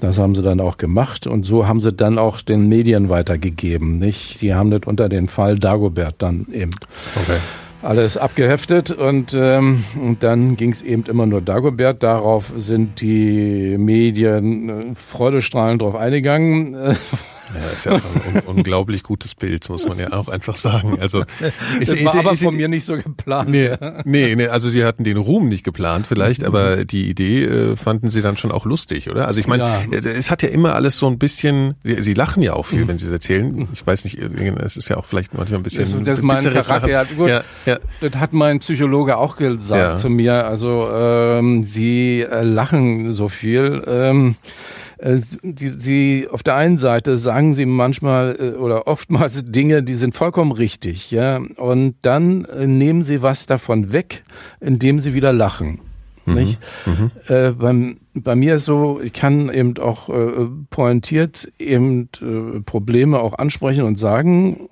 Das 0.00 0.18
haben 0.18 0.34
sie 0.34 0.42
dann 0.42 0.60
auch 0.60 0.78
gemacht 0.78 1.26
und 1.26 1.44
so 1.44 1.66
haben 1.66 1.80
sie 1.80 1.92
dann 1.92 2.18
auch 2.18 2.40
den 2.40 2.68
Medien 2.68 3.08
weitergegeben. 3.08 3.98
Nicht? 3.98 4.38
Sie 4.38 4.54
haben 4.54 4.70
das 4.70 4.82
unter 4.86 5.08
den 5.08 5.26
Fall 5.26 5.58
Dagobert 5.58 6.16
dann 6.18 6.46
eben. 6.52 6.70
Okay 7.16 7.38
alles 7.82 8.16
abgeheftet 8.16 8.90
und, 8.90 9.34
ähm, 9.38 9.84
und 10.00 10.22
dann 10.22 10.56
ging 10.56 10.70
es 10.70 10.82
eben 10.82 11.04
immer 11.04 11.26
nur 11.26 11.40
Dagobert. 11.40 12.02
Darauf 12.02 12.52
sind 12.56 13.00
die 13.00 13.76
Medien 13.78 14.68
äh, 14.68 14.94
freudestrahlend 14.94 15.82
drauf 15.82 15.94
eingegangen. 15.94 16.76
Ja, 17.54 17.70
ist 17.72 17.84
ja 17.84 17.92
ein 17.92 18.42
unglaublich 18.46 19.02
gutes 19.02 19.34
Bild, 19.34 19.68
muss 19.68 19.86
man 19.86 19.98
ja 19.98 20.12
auch 20.12 20.28
einfach 20.28 20.56
sagen. 20.56 20.98
Also 21.00 21.20
ist, 21.80 21.92
das 21.92 22.04
war 22.04 22.14
ist, 22.14 22.18
aber 22.18 22.32
ist, 22.32 22.42
von 22.42 22.56
mir 22.56 22.68
nicht 22.68 22.84
so 22.84 22.96
geplant. 22.96 23.48
Nee, 23.48 23.70
nee, 24.04 24.34
nee, 24.34 24.48
also 24.48 24.68
sie 24.68 24.84
hatten 24.84 25.04
den 25.04 25.16
Ruhm 25.16 25.48
nicht 25.48 25.64
geplant 25.64 26.06
vielleicht, 26.06 26.44
aber 26.44 26.84
die 26.84 27.08
Idee 27.08 27.44
äh, 27.44 27.76
fanden 27.76 28.10
sie 28.10 28.22
dann 28.22 28.36
schon 28.36 28.52
auch 28.52 28.64
lustig, 28.64 29.10
oder? 29.10 29.26
Also 29.26 29.40
ich 29.40 29.46
meine, 29.46 29.62
ja. 29.62 29.98
es 29.98 30.30
hat 30.30 30.42
ja 30.42 30.48
immer 30.48 30.74
alles 30.74 30.98
so 30.98 31.06
ein 31.06 31.18
bisschen, 31.18 31.74
sie, 31.84 32.02
sie 32.02 32.14
lachen 32.14 32.42
ja 32.42 32.54
auch 32.54 32.66
viel, 32.66 32.84
mhm. 32.84 32.88
wenn 32.88 32.98
sie 32.98 33.06
es 33.06 33.12
erzählen. 33.12 33.68
Ich 33.72 33.86
weiß 33.86 34.04
nicht, 34.04 34.18
es 34.18 34.76
ist 34.76 34.88
ja 34.88 34.96
auch 34.96 35.04
vielleicht 35.04 35.34
manchmal 35.34 35.60
ein 35.60 35.62
bisschen 35.62 36.04
Das, 36.04 36.18
das 36.18 36.22
mein 36.22 36.42
Charakter, 36.42 36.90
ja, 36.90 37.04
gut, 37.04 37.28
ja, 37.28 37.42
ja. 37.66 37.78
Das 38.00 38.16
hat 38.16 38.32
mein 38.32 38.58
Psychologe 38.60 39.16
auch 39.16 39.36
gesagt 39.36 39.98
zu 39.98 40.08
mir. 40.08 40.46
Also 40.46 40.88
ähm, 40.92 41.64
sie 41.64 42.22
äh, 42.22 42.42
lachen 42.42 43.12
so 43.12 43.28
viel. 43.28 43.82
Ähm, 43.86 44.36
äh, 44.38 44.87
sie, 45.00 45.72
sie 45.78 46.28
auf 46.30 46.42
der 46.42 46.56
einen 46.56 46.78
Seite 46.78 47.18
sagen 47.18 47.54
sie 47.54 47.66
manchmal 47.66 48.36
äh, 48.38 48.56
oder 48.56 48.86
oftmals 48.86 49.44
Dinge, 49.46 49.82
die 49.82 49.94
sind 49.94 50.16
vollkommen 50.16 50.52
richtig, 50.52 51.10
ja, 51.10 51.40
und 51.56 51.96
dann 52.02 52.44
äh, 52.44 52.66
nehmen 52.66 53.02
sie 53.02 53.22
was 53.22 53.46
davon 53.46 53.92
weg, 53.92 54.24
indem 54.60 55.00
sie 55.00 55.14
wieder 55.14 55.32
lachen. 55.32 55.80
Mhm. 56.26 56.34
Nicht? 56.34 56.58
Mhm. 56.86 57.10
Äh, 57.28 57.50
beim, 57.52 57.96
bei 58.14 58.34
mir 58.34 58.56
ist 58.56 58.64
so, 58.64 59.00
ich 59.00 59.12
kann 59.12 59.52
eben 59.52 59.78
auch 59.78 60.08
äh, 60.08 60.46
pointiert 60.70 61.50
eben 61.58 62.08
äh, 62.20 62.60
Probleme 62.60 63.20
auch 63.20 63.38
ansprechen 63.38 63.84
und 63.84 63.98
sagen 63.98 64.68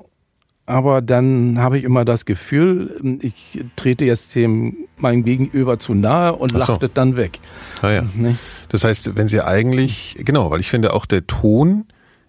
aber 0.66 1.00
dann 1.00 1.58
habe 1.58 1.78
ich 1.78 1.84
immer 1.84 2.04
das 2.04 2.24
Gefühl, 2.24 3.18
ich 3.22 3.64
trete 3.76 4.04
jetzt 4.04 4.34
dem 4.34 4.76
meinem 4.98 5.24
Gegenüber 5.24 5.78
zu 5.78 5.94
nahe 5.94 6.34
und 6.34 6.52
so. 6.52 6.58
lachtet 6.58 6.92
dann 6.94 7.16
weg. 7.16 7.38
Ah 7.82 7.90
ja. 7.90 8.02
Nee? 8.14 8.34
Das 8.68 8.84
heißt, 8.84 9.14
wenn 9.14 9.28
Sie 9.28 9.40
eigentlich, 9.40 10.16
genau, 10.18 10.50
weil 10.50 10.60
ich 10.60 10.68
finde 10.68 10.92
auch 10.92 11.06
der 11.06 11.26
Ton 11.26 11.84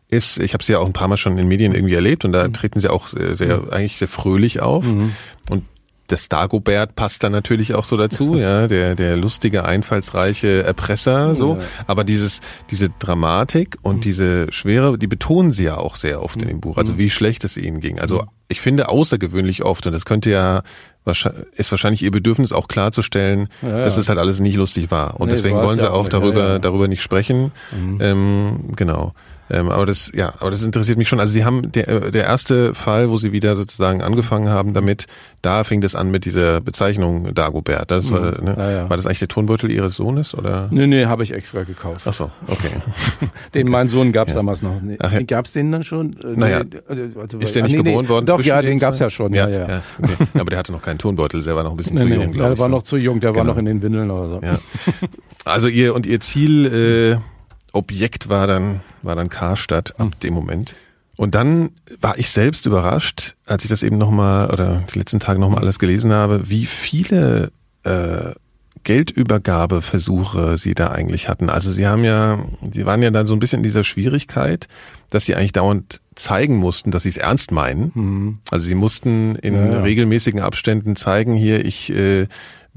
ist, 0.09 0.39
ich 0.39 0.53
habe 0.53 0.63
sie 0.63 0.73
ja 0.73 0.79
auch 0.79 0.85
ein 0.85 0.93
paar 0.93 1.07
Mal 1.07 1.17
schon 1.17 1.37
in 1.37 1.47
Medien 1.47 1.73
irgendwie 1.73 1.95
erlebt 1.95 2.23
und 2.25 2.31
da 2.31 2.47
mhm. 2.47 2.53
treten 2.53 2.79
sie 2.79 2.89
auch 2.89 3.07
sehr, 3.07 3.35
sehr 3.35 3.57
mhm. 3.57 3.69
eigentlich 3.71 3.97
sehr 3.97 4.07
fröhlich 4.07 4.61
auf. 4.61 4.85
Mhm. 4.85 5.13
Und 5.49 5.63
das 6.07 6.29
Dagobert 6.29 6.95
passt 6.95 7.23
da 7.23 7.29
natürlich 7.29 7.75
auch 7.75 7.85
so 7.85 7.97
dazu, 7.97 8.35
ja, 8.37 8.67
der, 8.67 8.95
der 8.95 9.17
lustige, 9.17 9.65
einfallsreiche 9.65 10.63
Erpresser, 10.63 11.35
so. 11.35 11.55
Ja. 11.55 11.61
Aber 11.85 12.03
dieses, 12.03 12.41
diese 12.71 12.89
Dramatik 12.99 13.77
und 13.81 13.97
mhm. 13.97 14.01
diese 14.01 14.51
Schwere, 14.51 14.97
die 14.97 15.07
betonen 15.07 15.53
sie 15.53 15.65
ja 15.65 15.77
auch 15.77 15.95
sehr 15.95 16.21
oft 16.23 16.41
in 16.41 16.47
dem 16.47 16.61
Buch. 16.61 16.77
Also 16.77 16.93
mhm. 16.93 16.97
wie 16.97 17.09
schlecht 17.09 17.43
es 17.43 17.57
ihnen 17.57 17.79
ging. 17.79 17.99
Also 17.99 18.21
mhm. 18.21 18.27
ich 18.47 18.61
finde 18.61 18.89
außergewöhnlich 18.89 19.63
oft, 19.63 19.85
und 19.85 19.93
das 19.93 20.05
könnte 20.05 20.31
ja, 20.31 20.63
ist 21.05 21.71
wahrscheinlich 21.71 22.03
ihr 22.03 22.11
Bedürfnis 22.11 22.51
auch 22.51 22.67
klarzustellen, 22.67 23.47
ja, 23.61 23.69
ja. 23.69 23.83
dass 23.83 23.97
es 23.97 24.09
halt 24.09 24.19
alles 24.19 24.39
nicht 24.39 24.55
lustig 24.55 24.91
war. 24.91 25.19
Und 25.19 25.27
nee, 25.27 25.33
deswegen 25.33 25.57
wollen 25.57 25.79
sie 25.79 25.91
auch 25.91 26.09
darüber, 26.09 26.59
darüber 26.59 26.87
nicht 26.87 27.01
sprechen. 27.01 27.51
Mhm. 27.71 27.97
Ähm, 28.01 28.73
genau. 28.75 29.13
Ähm, 29.49 29.69
aber 29.69 29.85
das, 29.85 30.11
ja, 30.13 30.33
aber 30.39 30.51
das 30.51 30.63
interessiert 30.63 30.97
mich 30.97 31.07
schon. 31.07 31.19
Also 31.19 31.33
Sie 31.33 31.45
haben 31.45 31.71
der, 31.71 31.87
äh, 31.87 32.11
der 32.11 32.25
erste 32.25 32.73
Fall, 32.73 33.09
wo 33.09 33.17
Sie 33.17 33.31
wieder 33.31 33.55
sozusagen 33.55 34.01
angefangen 34.01 34.49
haben 34.49 34.73
damit, 34.73 35.07
da 35.41 35.63
fing 35.63 35.81
das 35.81 35.95
an 35.95 36.11
mit 36.11 36.25
dieser 36.25 36.59
Bezeichnung 36.59 37.33
Dagobert. 37.33 37.89
Das 37.91 38.11
war, 38.11 38.39
mhm. 38.39 38.45
ne, 38.45 38.55
ja, 38.57 38.71
ja. 38.71 38.89
war 38.89 38.97
das 38.97 39.05
eigentlich 39.05 39.19
der 39.19 39.27
Tonbeutel 39.29 39.71
Ihres 39.71 39.95
Sohnes 39.95 40.35
oder? 40.35 40.67
Nee, 40.71 40.87
nee, 40.87 41.05
habe 41.05 41.23
ich 41.23 41.33
extra 41.33 41.63
gekauft. 41.63 42.01
Ach 42.05 42.13
so, 42.13 42.31
okay. 42.47 42.69
den 43.53 43.69
mein 43.69 43.87
Sohn 43.87 44.11
gab's 44.11 44.33
ja. 44.33 44.37
damals 44.37 44.61
noch. 44.61 44.81
Nee, 44.81 44.97
Ach. 44.99 45.13
Gab's 45.27 45.53
den 45.53 45.71
dann 45.71 45.83
schon? 45.83 46.17
Äh, 46.21 46.37
naja, 46.37 46.61
also, 46.87 47.37
ist 47.39 47.55
der 47.55 47.63
nicht 47.63 47.71
nee, 47.71 47.77
geboren 47.77 48.05
nee, 48.05 48.09
worden? 48.09 48.25
Doch, 48.25 48.41
ja, 48.41 48.61
den 48.61 48.79
gab's 48.79 48.99
ja 48.99 49.09
schon. 49.09 49.33
Ja, 49.33 49.47
ja. 49.47 49.63
okay. 49.63 50.13
Aber 50.39 50.49
der 50.49 50.59
hatte 50.59 50.71
noch 50.71 50.81
keinen 50.81 50.99
Tonbeutel, 50.99 51.43
der 51.43 51.55
war 51.55 51.63
noch 51.63 51.71
ein 51.71 51.77
bisschen 51.77 51.95
nee, 51.95 52.01
zu 52.01 52.07
jung, 52.07 52.33
glaube 52.33 52.53
ich. 52.53 52.57
Der 52.57 52.59
war 52.59 52.69
noch 52.69 52.83
zu 52.83 52.97
jung, 52.97 53.19
der 53.19 53.31
genau. 53.31 53.45
war 53.45 53.53
noch 53.53 53.57
in 53.57 53.65
den 53.65 53.81
Windeln 53.81 54.11
oder 54.11 54.29
so. 54.29 54.41
Also 55.45 55.67
ihr 55.69 55.95
und 55.95 56.05
ihr 56.05 56.19
Ziel 56.19 56.65
äh, 56.65 57.36
Objekt 57.77 58.29
war 58.29 58.47
dann, 58.47 58.81
war 59.01 59.15
dann 59.15 59.29
Karstadt 59.29 59.99
ab 59.99 60.13
hm. 60.13 60.19
dem 60.21 60.33
Moment. 60.33 60.75
Und 61.15 61.33
dann 61.33 61.71
war 61.99 62.17
ich 62.19 62.29
selbst 62.29 62.65
überrascht, 62.67 63.35
als 63.47 63.63
ich 63.63 63.69
das 63.69 63.81
eben 63.81 63.97
nochmal 63.97 64.51
oder 64.51 64.83
die 64.93 64.99
letzten 64.99 65.19
Tage 65.19 65.39
nochmal 65.39 65.63
alles 65.63 65.79
gelesen 65.79 66.13
habe, 66.13 66.49
wie 66.49 66.67
viele 66.67 67.51
äh, 67.83 68.33
Geldübergabeversuche 68.83 70.57
sie 70.57 70.75
da 70.75 70.91
eigentlich 70.91 71.27
hatten. 71.27 71.49
Also 71.49 71.71
sie 71.71 71.87
haben 71.87 72.03
ja, 72.03 72.39
sie 72.71 72.85
waren 72.85 73.01
ja 73.01 73.09
dann 73.09 73.25
so 73.25 73.33
ein 73.33 73.39
bisschen 73.39 73.59
in 73.59 73.63
dieser 73.63 73.83
Schwierigkeit, 73.83 74.67
dass 75.09 75.25
sie 75.25 75.35
eigentlich 75.35 75.53
dauernd 75.53 76.01
zeigen 76.15 76.55
mussten, 76.55 76.91
dass 76.91 77.03
sie 77.03 77.09
es 77.09 77.17
ernst 77.17 77.51
meinen. 77.51 77.91
Mhm. 77.95 78.37
Also 78.51 78.67
sie 78.67 78.75
mussten 78.75 79.35
in 79.35 79.55
ja, 79.55 79.71
ja. 79.73 79.81
regelmäßigen 79.81 80.39
Abständen 80.39 80.95
zeigen, 80.95 81.33
hier, 81.33 81.65
ich 81.65 81.89
äh, 81.89 82.27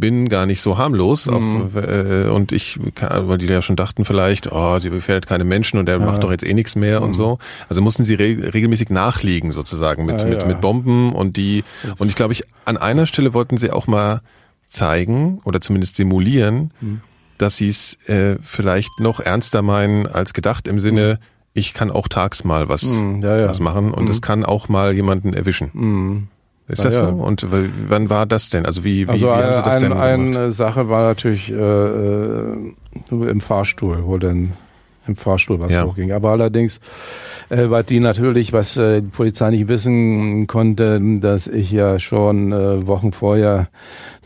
bin 0.00 0.28
gar 0.28 0.46
nicht 0.46 0.60
so 0.60 0.78
harmlos. 0.78 1.26
Mhm. 1.26 1.70
Auch, 1.74 1.82
äh, 1.82 2.28
und 2.28 2.52
ich, 2.52 2.78
weil 3.00 3.38
die 3.38 3.46
ja 3.46 3.62
schon 3.62 3.76
dachten 3.76 4.04
vielleicht, 4.04 4.50
oh, 4.50 4.78
sie 4.80 4.90
befährdet 4.90 5.26
keine 5.26 5.44
Menschen 5.44 5.78
und 5.78 5.86
der 5.86 5.98
ja. 5.98 6.04
macht 6.04 6.24
doch 6.24 6.30
jetzt 6.30 6.44
eh 6.44 6.54
nichts 6.54 6.74
mehr 6.74 7.00
mhm. 7.00 7.06
und 7.06 7.14
so. 7.14 7.38
Also 7.68 7.82
mussten 7.82 8.04
sie 8.04 8.14
re 8.14 8.52
regelmäßig 8.52 8.90
nachliegen 8.90 9.52
sozusagen 9.52 10.06
mit, 10.06 10.22
ja, 10.22 10.28
mit, 10.28 10.42
ja. 10.42 10.48
mit 10.48 10.60
Bomben 10.60 11.12
und 11.12 11.36
die, 11.36 11.64
und 11.98 12.08
ich 12.08 12.16
glaube, 12.16 12.32
ich, 12.32 12.44
an 12.64 12.76
einer 12.76 13.06
Stelle 13.06 13.34
wollten 13.34 13.58
sie 13.58 13.70
auch 13.70 13.86
mal 13.86 14.22
zeigen 14.66 15.40
oder 15.44 15.60
zumindest 15.60 15.96
simulieren, 15.96 16.72
mhm. 16.80 17.00
dass 17.38 17.56
sie 17.56 17.68
es 17.68 17.94
äh, 18.08 18.36
vielleicht 18.42 19.00
noch 19.00 19.20
ernster 19.20 19.62
meinen 19.62 20.06
als 20.06 20.32
gedacht 20.32 20.68
im 20.68 20.80
Sinne, 20.80 21.18
mhm. 21.20 21.26
ich 21.52 21.74
kann 21.74 21.90
auch 21.90 22.08
tags 22.08 22.44
mal 22.44 22.68
was, 22.68 22.84
mhm. 22.84 23.22
was 23.22 23.60
machen 23.60 23.92
und 23.92 24.08
es 24.08 24.18
mhm. 24.18 24.22
kann 24.22 24.44
auch 24.44 24.68
mal 24.68 24.94
jemanden 24.94 25.34
erwischen. 25.34 26.28
Ist 26.70 26.84
das 26.84 26.94
ja. 26.94 27.06
so? 27.08 27.12
Und 27.14 27.46
wann 27.50 28.10
war 28.10 28.26
das 28.26 28.48
denn? 28.48 28.66
Also 28.66 28.84
wie, 28.84 29.06
wie, 29.06 29.10
also 29.10 29.26
wie 29.26 29.30
haben 29.30 29.54
Sie 29.54 29.62
das 29.62 29.74
ein, 29.76 29.80
denn 29.80 29.90
gemacht? 29.90 30.06
Eine 30.06 30.52
Sache 30.52 30.88
war 30.88 31.02
natürlich 31.02 31.50
äh, 31.50 31.54
äh, 31.54 32.54
im 33.10 33.40
Fahrstuhl, 33.40 34.04
wo 34.04 34.18
denn 34.18 34.52
im 35.06 35.16
Fahrstuhl 35.16 35.60
was 35.60 35.72
ja. 35.72 35.84
hochging. 35.84 36.12
Aber 36.12 36.30
allerdings 36.30 36.80
äh, 37.50 37.68
weil 37.68 37.82
die 37.82 38.00
natürlich, 38.00 38.52
was 38.52 38.76
äh, 38.76 39.02
die 39.02 39.08
Polizei 39.08 39.50
nicht 39.50 39.68
wissen 39.68 40.46
konnte, 40.46 41.00
dass 41.20 41.48
ich 41.48 41.70
ja 41.72 41.98
schon 41.98 42.52
äh, 42.52 42.86
Wochen 42.86 43.12
vorher 43.12 43.68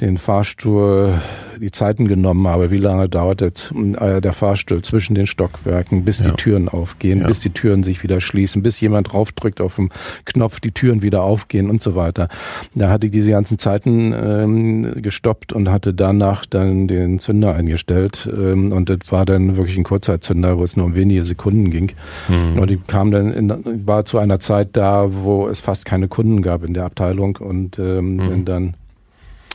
den 0.00 0.18
Fahrstuhl 0.18 1.14
die 1.60 1.70
Zeiten 1.70 2.08
genommen 2.08 2.46
habe, 2.48 2.70
wie 2.70 2.78
lange 2.78 3.08
dauert 3.08 3.40
jetzt, 3.40 3.72
äh, 3.72 4.20
der 4.20 4.32
Fahrstuhl 4.32 4.82
zwischen 4.82 5.14
den 5.14 5.26
Stockwerken, 5.26 6.04
bis 6.04 6.20
ja. 6.20 6.26
die 6.26 6.32
Türen 6.32 6.68
aufgehen, 6.68 7.20
ja. 7.20 7.26
bis 7.26 7.40
die 7.40 7.50
Türen 7.50 7.82
sich 7.82 8.02
wieder 8.02 8.20
schließen, 8.20 8.62
bis 8.62 8.80
jemand 8.80 9.12
draufdrückt 9.12 9.60
auf 9.60 9.76
den 9.76 9.90
Knopf, 10.24 10.60
die 10.60 10.72
Türen 10.72 11.02
wieder 11.02 11.22
aufgehen 11.22 11.70
und 11.70 11.82
so 11.82 11.94
weiter. 11.94 12.28
Da 12.74 12.90
hatte 12.90 13.06
ich 13.06 13.12
diese 13.12 13.30
ganzen 13.30 13.58
Zeiten 13.58 14.12
ähm, 14.12 15.02
gestoppt 15.02 15.52
und 15.52 15.70
hatte 15.70 15.94
danach 15.94 16.46
dann 16.46 16.88
den 16.88 17.18
Zünder 17.18 17.54
eingestellt 17.54 18.28
ähm, 18.32 18.72
und 18.72 18.88
das 18.88 19.10
war 19.10 19.24
dann 19.24 19.56
wirklich 19.56 19.76
ein 19.76 19.84
Kurzzeitzünder, 19.84 20.58
wo 20.58 20.64
es 20.64 20.76
nur 20.76 20.86
um 20.86 20.96
wenige 20.96 21.24
Sekunden 21.24 21.70
ging. 21.70 21.92
Mhm. 22.28 22.58
Und 22.58 22.70
die 22.70 22.78
kam 22.78 23.10
dann 23.10 23.32
in, 23.32 23.86
war 23.86 24.04
zu 24.04 24.18
einer 24.18 24.40
Zeit 24.40 24.70
da, 24.72 25.08
wo 25.10 25.48
es 25.48 25.60
fast 25.60 25.84
keine 25.84 26.08
Kunden 26.08 26.42
gab 26.42 26.64
in 26.64 26.74
der 26.74 26.84
Abteilung 26.84 27.36
und 27.36 27.78
ähm, 27.78 28.16
mhm. 28.16 28.44
dann 28.44 28.74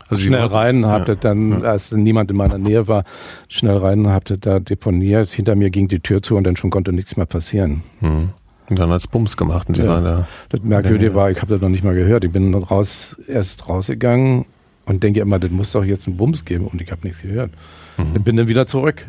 also 0.09 0.23
schnell 0.23 0.45
rein, 0.45 0.85
habt 0.85 1.07
ja, 1.07 1.15
dann, 1.15 1.61
ja. 1.61 1.69
als 1.69 1.91
niemand 1.91 2.31
in 2.31 2.37
meiner 2.37 2.57
Nähe 2.57 2.87
war, 2.87 3.03
schnell 3.47 3.77
rein, 3.77 4.07
habt 4.07 4.33
da 4.45 4.59
deponiert. 4.59 5.29
Hinter 5.29 5.55
mir 5.55 5.69
ging 5.69 5.87
die 5.87 5.99
Tür 5.99 6.21
zu 6.21 6.35
und 6.35 6.45
dann 6.45 6.55
schon 6.55 6.69
konnte 6.69 6.91
nichts 6.91 7.17
mehr 7.17 7.25
passieren. 7.25 7.83
Mhm. 8.01 8.29
Und 8.69 8.77
dann 8.77 8.89
hat's 8.89 9.07
Bums 9.07 9.35
gemacht 9.35 9.67
und 9.69 9.75
sie 9.75 9.83
ja. 9.83 9.89
waren 9.89 10.03
da. 10.03 10.27
Das 10.49 10.61
Merkwürdige 10.61 11.15
war, 11.15 11.31
ich 11.31 11.41
habe 11.41 11.53
das 11.53 11.61
noch 11.61 11.69
nicht 11.69 11.83
mal 11.83 11.95
gehört. 11.95 12.23
Ich 12.23 12.31
bin 12.31 12.53
raus, 12.53 13.17
erst 13.27 13.67
rausgegangen 13.67 14.45
und 14.85 15.03
denke 15.03 15.19
immer, 15.19 15.39
das 15.39 15.51
muss 15.51 15.71
doch 15.71 15.83
jetzt 15.83 16.07
einen 16.07 16.17
Bums 16.17 16.45
geben 16.45 16.67
und 16.67 16.81
ich 16.81 16.91
habe 16.91 17.01
nichts 17.03 17.21
gehört. 17.21 17.51
Mhm. 17.97 18.15
Ich 18.15 18.23
bin 18.23 18.37
dann 18.37 18.47
wieder 18.47 18.67
zurück. 18.67 19.05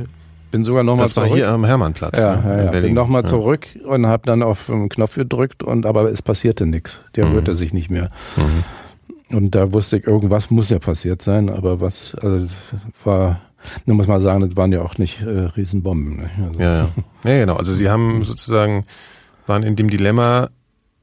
Bin 0.51 0.65
sogar 0.65 0.83
nochmal 0.83 1.09
zurück. 1.09 1.25
Das 1.25 1.31
war 1.31 1.37
hier 1.37 1.49
am 1.49 1.65
Hermannplatz. 1.65 2.19
Ja, 2.19 2.37
ne? 2.37 2.65
ja, 2.65 2.75
ja. 2.75 2.81
bin 2.81 2.95
nochmal 2.95 3.23
ja. 3.23 3.29
zurück 3.29 3.67
und 3.87 4.07
habe 4.07 4.25
dann 4.27 4.43
auf 4.43 4.67
den 4.67 4.89
Knopf 4.89 5.15
gedrückt 5.15 5.63
und 5.63 5.87
aber 5.87 6.11
es 6.11 6.23
passierte 6.23 6.67
nichts. 6.67 7.01
Der 7.15 7.27
mhm. 7.27 7.35
rührte 7.35 7.55
sich 7.55 7.73
nicht 7.73 7.91
mehr. 7.91 8.11
Mhm. 8.37 8.65
Und 9.31 9.55
da 9.55 9.73
wusste 9.73 9.99
ich, 9.99 10.07
irgendwas 10.07 10.51
muss 10.51 10.71
ja 10.71 10.79
passiert 10.79 11.23
sein, 11.23 11.49
aber 11.51 11.81
was 11.81 12.15
also 12.15 12.49
war, 13.05 13.41
nur 13.87 13.97
muss 13.97 14.09
man 14.09 14.21
sagen, 14.21 14.41
das 14.41 14.57
waren 14.57 14.73
ja 14.73 14.83
auch 14.83 14.99
nicht 14.99 15.23
äh, 15.23 15.29
Riesenbomben. 15.57 16.17
Ne? 16.17 16.31
Also. 16.47 16.61
Ja, 16.61 16.75
ja. 16.75 16.89
ja, 17.25 17.41
genau. 17.41 17.57
Also 17.57 17.75
sie 17.75 17.89
haben 17.89 18.25
sozusagen, 18.25 18.85
waren 19.47 19.63
in 19.63 19.77
dem 19.77 19.91
Dilemma, 19.91 20.49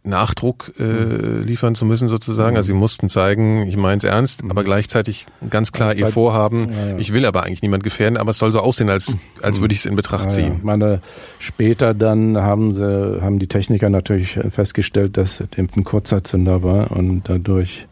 Nachdruck 0.07 0.71
äh, 0.79 1.41
liefern 1.41 1.75
zu 1.75 1.85
müssen 1.85 2.07
sozusagen. 2.07 2.55
Also 2.55 2.67
sie 2.67 2.73
mussten 2.73 3.09
zeigen, 3.09 3.67
ich 3.67 3.77
meine 3.77 3.97
es 3.97 4.03
ernst, 4.03 4.41
aber 4.49 4.63
gleichzeitig 4.63 5.25
ganz 5.49 5.71
klar 5.71 5.95
ihr 5.95 6.07
Vorhaben, 6.07 6.71
ja, 6.71 6.87
ja. 6.89 6.97
ich 6.97 7.13
will 7.13 7.25
aber 7.25 7.43
eigentlich 7.43 7.61
niemand 7.61 7.83
gefährden, 7.83 8.17
aber 8.17 8.31
es 8.31 8.37
soll 8.37 8.51
so 8.51 8.59
aussehen, 8.59 8.89
als, 8.89 9.15
als 9.41 9.61
würde 9.61 9.73
ich 9.73 9.79
es 9.79 9.85
in 9.85 9.95
Betracht 9.95 10.31
ziehen. 10.31 10.53
Ja, 10.53 10.59
meine, 10.63 11.01
später 11.39 11.93
dann 11.93 12.37
haben 12.37 12.73
sie, 12.73 13.21
haben 13.21 13.39
die 13.39 13.47
Techniker 13.47 13.89
natürlich 13.89 14.39
festgestellt, 14.49 15.17
dass 15.17 15.41
es 15.41 15.57
eben 15.57 15.69
ein 15.75 15.83
Kurzzeitzünder 15.83 16.63
war 16.63 16.91
und 16.91 17.23
dadurch 17.25 17.87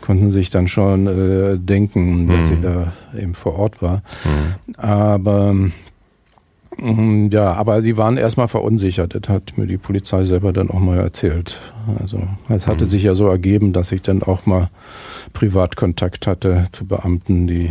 konnten 0.00 0.30
sich 0.30 0.50
dann 0.50 0.68
schon 0.68 1.06
äh, 1.06 1.58
denken, 1.58 2.28
dass 2.28 2.48
mhm. 2.48 2.54
ich 2.54 2.60
da 2.60 2.92
eben 3.18 3.34
vor 3.34 3.58
Ort 3.58 3.82
war. 3.82 4.02
Mhm. 4.24 4.74
Aber 4.76 5.52
mm, 6.76 7.28
ja, 7.30 7.52
aber 7.54 7.82
sie 7.82 7.96
waren 7.96 8.16
erstmal 8.16 8.48
verunsichert. 8.48 9.14
Das 9.14 9.28
hat 9.28 9.58
mir 9.58 9.66
die 9.66 9.78
Polizei 9.78 10.24
selber 10.24 10.52
dann 10.52 10.70
auch 10.70 10.80
mal 10.80 10.98
erzählt. 10.98 11.60
Also 12.00 12.22
es 12.48 12.66
hatte 12.66 12.84
mhm. 12.84 12.88
sich 12.88 13.02
ja 13.02 13.14
so 13.14 13.26
ergeben, 13.28 13.72
dass 13.72 13.92
ich 13.92 14.02
dann 14.02 14.22
auch 14.22 14.46
mal 14.46 14.70
Privatkontakt 15.32 16.26
hatte 16.26 16.66
zu 16.72 16.86
Beamten, 16.86 17.46
die 17.46 17.70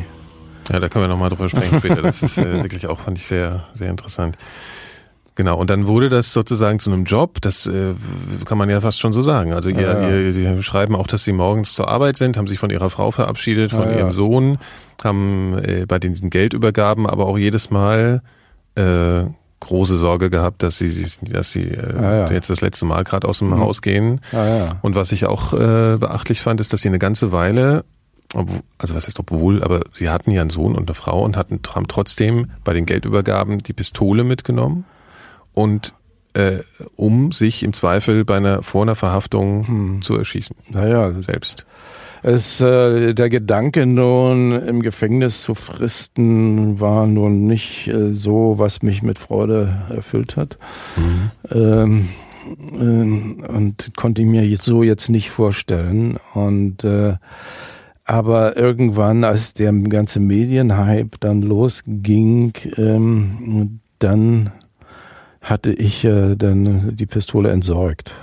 ja, 0.72 0.82
da 0.82 0.90
können 0.90 1.06
wir 1.06 1.10
nochmal 1.10 1.30
drüber 1.30 1.48
sprechen 1.48 1.78
später. 1.78 2.02
Das 2.02 2.22
ist 2.22 2.38
äh, 2.38 2.44
wirklich 2.64 2.88
auch, 2.88 3.00
fand 3.00 3.18
ich 3.18 3.26
sehr, 3.26 3.64
sehr 3.74 3.90
interessant. 3.90 4.38
Genau, 5.38 5.56
und 5.60 5.70
dann 5.70 5.86
wurde 5.86 6.10
das 6.10 6.34
sozusagen 6.34 6.80
zu 6.80 6.92
einem 6.92 7.04
Job, 7.04 7.42
das 7.42 7.68
äh, 7.68 7.94
kann 8.46 8.58
man 8.58 8.72
ja 8.72 8.82
fast 8.82 9.00
schon 9.00 9.14
so 9.14 9.22
sagen. 9.22 9.54
Also 9.54 9.70
ihr, 9.70 9.82
ja, 9.82 10.02
ja. 10.02 10.18
ihr, 10.18 10.34
Sie 10.34 10.64
schreiben 10.64 10.96
auch, 10.96 11.06
dass 11.06 11.26
Sie 11.26 11.32
morgens 11.32 11.74
zur 11.74 11.90
Arbeit 11.90 12.18
sind, 12.18 12.38
haben 12.38 12.48
sich 12.48 12.58
von 12.58 12.72
Ihrer 12.72 12.90
Frau 12.90 13.12
verabschiedet, 13.12 13.70
von 13.70 13.88
ja, 13.88 13.98
Ihrem 13.98 14.12
Sohn, 14.14 14.58
haben 15.04 15.56
äh, 15.60 15.86
bei 15.88 16.00
diesen 16.00 16.32
Geldübergaben 16.32 17.06
aber 17.06 17.28
auch 17.28 17.38
jedes 17.38 17.70
Mal 17.70 18.24
äh, 18.74 19.26
große 19.60 19.98
Sorge 19.98 20.32
gehabt, 20.32 20.64
dass 20.64 20.80
sie, 20.80 21.06
dass 21.22 21.52
sie 21.52 21.66
äh, 21.66 22.34
jetzt 22.34 22.50
das 22.50 22.62
letzte 22.62 22.86
Mal 22.86 23.04
gerade 23.04 23.28
aus 23.28 23.38
dem 23.38 23.50
mhm. 23.50 23.60
Haus 23.60 23.84
gehen. 23.84 24.22
Und 24.82 24.96
was 24.96 25.12
ich 25.12 25.28
auch 25.28 25.54
äh, 25.54 25.98
beachtlich 26.00 26.42
fand, 26.42 26.62
ist, 26.62 26.74
dass 26.74 26.82
sie 26.82 26.90
eine 26.90 27.00
ganze 27.00 27.32
Weile 27.32 27.86
obwohl, 28.34 28.62
also 28.78 28.96
was 28.96 29.06
heißt 29.06 29.20
obwohl, 29.20 29.64
aber 29.64 29.82
sie 29.94 30.10
hatten 30.10 30.32
ja 30.32 30.42
einen 30.42 30.50
Sohn 30.50 30.76
und 30.76 30.90
eine 30.90 30.96
Frau 30.96 31.24
und 31.24 31.38
hatten, 31.38 31.62
haben 31.74 31.88
trotzdem 31.88 32.48
bei 32.64 32.74
den 32.74 32.86
Geldübergaben 32.86 33.60
die 33.60 33.72
Pistole 33.74 34.24
mitgenommen 34.24 34.84
und 35.58 35.96
äh, 36.34 36.60
um 36.96 37.32
sich 37.32 37.64
im 37.64 37.74
Zweifel 37.74 38.24
bei 38.24 38.38
einer 38.38 38.62
vor 38.62 38.84
einer 38.84 38.96
Verhaftung 38.96 39.68
hm. 39.68 40.02
zu 40.04 40.16
erschießen. 40.16 40.56
Naja, 40.70 41.12
selbst. 41.24 41.66
Es, 42.22 42.62
äh, 42.62 43.14
der 43.14 43.30
Gedanke 43.30 43.88
nun 43.88 44.52
im 44.52 44.82
Gefängnis 44.82 45.42
zu 45.42 45.56
fristen 45.56 46.80
war 46.80 47.08
nun 47.08 47.48
nicht 47.48 47.88
äh, 47.88 48.14
so, 48.14 48.56
was 48.58 48.84
mich 48.84 49.02
mit 49.02 49.18
Freude 49.18 49.82
erfüllt 49.90 50.36
hat. 50.36 50.58
Mhm. 50.96 51.32
Ähm, 51.52 52.10
äh, 52.74 53.48
und 53.48 53.92
konnte 53.96 54.22
ich 54.22 54.28
mir 54.28 54.46
jetzt 54.46 54.64
so 54.64 54.84
jetzt 54.84 55.10
nicht 55.10 55.32
vorstellen. 55.32 56.18
Und 56.34 56.84
äh, 56.84 57.16
aber 58.04 58.58
irgendwann, 58.58 59.24
als 59.24 59.54
der 59.54 59.72
ganze 59.74 60.20
Medienhype 60.20 61.18
dann 61.20 61.42
losging, 61.42 62.54
ähm, 62.78 63.80
dann 64.00 64.52
hatte 65.50 65.72
ich 65.72 66.04
äh, 66.04 66.36
dann 66.36 66.96
die 66.96 67.06
Pistole 67.06 67.52
entsorgt. 67.52 68.14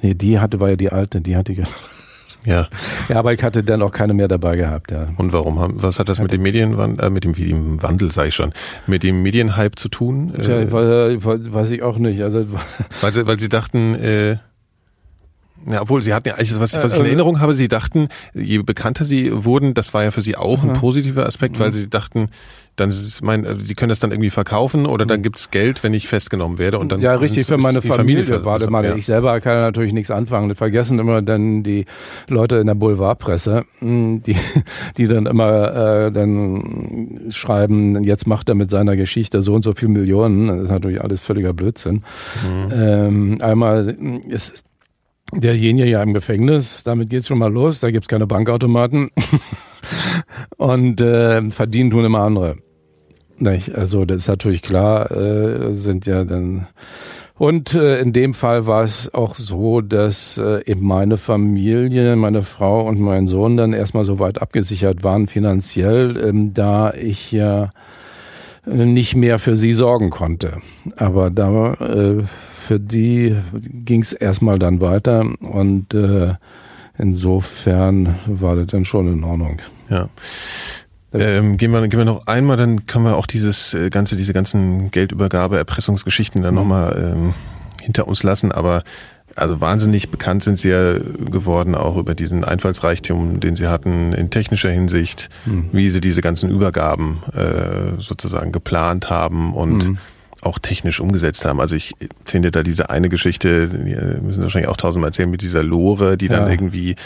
Nee, 0.00 0.14
die 0.14 0.38
hatte, 0.38 0.60
war 0.60 0.70
ja 0.70 0.76
die 0.76 0.90
alte, 0.90 1.20
die 1.20 1.36
hatte 1.36 1.52
ich. 1.52 1.58
Ja. 1.58 2.68
Ja, 3.08 3.18
aber 3.18 3.32
ich 3.32 3.42
hatte 3.42 3.62
dann 3.62 3.82
auch 3.82 3.92
keine 3.92 4.14
mehr 4.14 4.26
dabei 4.26 4.56
gehabt, 4.56 4.90
ja. 4.90 5.06
Und 5.16 5.32
warum? 5.32 5.58
Was 5.82 5.98
hat 5.98 6.08
das 6.08 6.20
mit 6.20 6.32
dem 6.32 6.42
Medienwandel, 6.42 7.06
äh, 7.06 7.10
mit 7.10 7.24
dem, 7.24 7.34
dem 7.34 7.82
Wandel, 7.82 8.10
sage 8.10 8.28
ich 8.28 8.34
schon, 8.34 8.52
mit 8.86 9.02
dem 9.02 9.22
Medienhype 9.22 9.76
zu 9.76 9.88
tun? 9.88 10.32
Tja, 10.34 10.58
äh, 10.58 11.24
weiß 11.24 11.70
ich 11.70 11.82
auch 11.82 11.98
nicht. 11.98 12.22
Also 12.22 12.46
weil 13.00 13.12
sie, 13.12 13.26
weil 13.26 13.38
sie 13.38 13.48
dachten, 13.48 13.94
äh, 13.94 14.38
Ja, 15.70 15.82
obwohl 15.82 16.02
sie 16.02 16.12
hatten 16.14 16.28
ja, 16.28 16.34
was, 16.38 16.60
was 16.60 16.72
ich 16.74 16.98
in 16.98 17.04
äh, 17.04 17.08
äh, 17.08 17.08
Erinnerung 17.08 17.40
habe, 17.40 17.54
sie 17.54 17.68
dachten, 17.68 18.08
je 18.34 18.58
bekannter 18.58 19.04
sie 19.04 19.44
wurden, 19.44 19.74
das 19.74 19.94
war 19.94 20.04
ja 20.04 20.10
für 20.10 20.22
sie 20.22 20.36
auch 20.36 20.62
ein 20.62 20.72
positiver 20.72 21.26
Aspekt, 21.26 21.58
weil 21.58 21.72
sie 21.72 21.88
dachten, 21.88 22.28
dann 22.76 22.88
ist 22.88 23.04
es 23.04 23.20
mein, 23.20 23.44
äh, 23.44 23.60
sie 23.60 23.74
können 23.74 23.90
das 23.90 23.98
dann 23.98 24.12
irgendwie 24.12 24.30
verkaufen 24.30 24.86
oder 24.86 25.04
dann 25.04 25.22
gibt's 25.22 25.50
Geld, 25.50 25.82
wenn 25.82 25.92
ich 25.92 26.08
festgenommen 26.08 26.58
werde 26.58 26.78
und 26.78 26.90
dann 26.90 27.00
ja 27.00 27.14
richtig 27.14 27.46
für 27.46 27.58
meine 27.58 27.82
Familie, 27.82 28.24
Familie 28.24 28.44
warte 28.44 28.70
mal, 28.70 28.84
ja. 28.84 28.96
ich 28.96 29.04
selber 29.04 29.40
kann 29.40 29.60
natürlich 29.60 29.92
nichts 29.92 30.10
anfangen. 30.10 30.48
Wir 30.48 30.56
vergessen 30.56 30.98
immer 30.98 31.20
dann 31.20 31.62
die 31.62 31.84
Leute 32.28 32.56
in 32.56 32.66
der 32.66 32.74
Boulevardpresse, 32.74 33.64
hm, 33.80 34.22
die 34.22 34.36
die 34.96 35.06
dann 35.06 35.26
immer 35.26 36.06
äh, 36.06 36.12
dann 36.12 37.26
schreiben, 37.30 38.02
jetzt 38.04 38.26
macht 38.26 38.48
er 38.48 38.54
mit 38.54 38.70
seiner 38.70 38.96
Geschichte 38.96 39.42
so 39.42 39.54
und 39.54 39.64
so 39.64 39.74
viel 39.74 39.88
Millionen. 39.88 40.48
Das 40.48 40.62
ist 40.64 40.70
natürlich 40.70 41.02
alles 41.02 41.20
völliger 41.20 41.52
Blödsinn. 41.52 42.02
Mhm. 42.42 42.72
Ähm, 42.72 43.38
einmal 43.42 43.96
ist 44.28 44.64
derjenige 45.32 45.88
ja 45.88 46.02
im 46.02 46.14
Gefängnis, 46.14 46.82
damit 46.84 47.10
geht's 47.10 47.28
schon 47.28 47.38
mal 47.38 47.52
los, 47.52 47.80
da 47.80 47.90
gibt's 47.90 48.08
keine 48.08 48.26
Bankautomaten 48.26 49.10
und 50.56 51.00
äh, 51.00 51.50
verdienen 51.50 51.90
tun 51.90 52.04
immer 52.04 52.20
andere. 52.20 52.56
Nicht? 53.38 53.74
Also 53.74 54.04
das 54.04 54.18
ist 54.18 54.28
natürlich 54.28 54.62
klar, 54.62 55.10
äh, 55.10 55.74
sind 55.74 56.06
ja 56.06 56.24
dann 56.24 56.66
und 57.42 57.74
äh, 57.74 57.98
in 58.00 58.12
dem 58.12 58.34
Fall 58.34 58.68
war 58.68 58.84
es 58.84 59.12
auch 59.14 59.34
so, 59.34 59.80
dass 59.80 60.38
äh, 60.38 60.64
eben 60.64 60.86
meine 60.86 61.16
Familie, 61.16 62.14
meine 62.14 62.42
Frau 62.42 62.86
und 62.86 63.00
mein 63.00 63.26
Sohn 63.26 63.56
dann 63.56 63.72
erstmal 63.72 64.04
so 64.04 64.20
weit 64.20 64.40
abgesichert 64.40 65.02
waren 65.02 65.26
finanziell, 65.26 66.16
ähm, 66.24 66.54
da 66.54 66.92
ich 66.92 67.32
ja 67.32 67.70
nicht 68.64 69.16
mehr 69.16 69.40
für 69.40 69.56
sie 69.56 69.72
sorgen 69.72 70.10
konnte. 70.10 70.58
Aber 70.96 71.30
da 71.30 71.74
äh, 71.74 72.22
für 72.62 72.80
die 72.80 73.36
ging 73.52 74.02
es 74.02 74.12
erstmal 74.12 74.58
dann 74.58 74.80
weiter 74.80 75.26
und 75.40 75.92
äh, 75.94 76.34
insofern 76.98 78.14
war 78.26 78.56
das 78.56 78.68
dann 78.68 78.84
schon 78.84 79.12
in 79.12 79.24
Ordnung. 79.24 79.60
Ja. 79.90 80.08
Ähm, 81.14 81.58
gehen, 81.58 81.72
wir, 81.72 81.86
gehen 81.88 81.98
wir 81.98 82.06
noch 82.06 82.26
einmal, 82.26 82.56
dann 82.56 82.86
können 82.86 83.04
wir 83.04 83.16
auch 83.16 83.26
dieses 83.26 83.74
äh, 83.74 83.90
ganze, 83.90 84.16
diese 84.16 84.32
ganzen 84.32 84.90
Geldübergabe, 84.90 85.58
Erpressungsgeschichten 85.58 86.42
dann 86.42 86.54
mhm. 86.54 86.60
nochmal 86.60 87.12
ähm, 87.14 87.34
hinter 87.82 88.08
uns 88.08 88.22
lassen. 88.22 88.50
Aber 88.50 88.82
also 89.36 89.60
wahnsinnig 89.60 90.10
bekannt 90.10 90.42
sind 90.42 90.58
sie 90.58 90.70
ja 90.70 90.94
geworden, 90.98 91.74
auch 91.74 91.96
über 91.96 92.14
diesen 92.14 92.44
Einfallsreichtum, 92.44 93.40
den 93.40 93.56
sie 93.56 93.66
hatten 93.66 94.12
in 94.12 94.30
technischer 94.30 94.70
Hinsicht, 94.70 95.28
mhm. 95.44 95.68
wie 95.72 95.88
sie 95.90 96.00
diese 96.00 96.20
ganzen 96.20 96.50
Übergaben 96.50 97.22
äh, 97.34 98.00
sozusagen 98.00 98.52
geplant 98.52 99.10
haben 99.10 99.54
und 99.54 99.88
mhm. 99.90 99.98
Auch 100.42 100.58
technisch 100.58 101.00
umgesetzt 101.00 101.44
haben. 101.44 101.60
Also 101.60 101.74
ich 101.74 101.94
finde 102.26 102.50
da 102.50 102.62
diese 102.62 102.90
eine 102.90 103.08
Geschichte, 103.08 103.84
wir 103.84 104.20
müssen 104.20 104.42
wahrscheinlich 104.42 104.68
auch 104.68 104.76
tausendmal 104.76 105.08
erzählen, 105.08 105.30
mit 105.30 105.40
dieser 105.40 105.62
Lore, 105.62 106.16
die 106.16 106.28
dann 106.28 106.46
ja. 106.46 106.50
irgendwie 106.50 106.96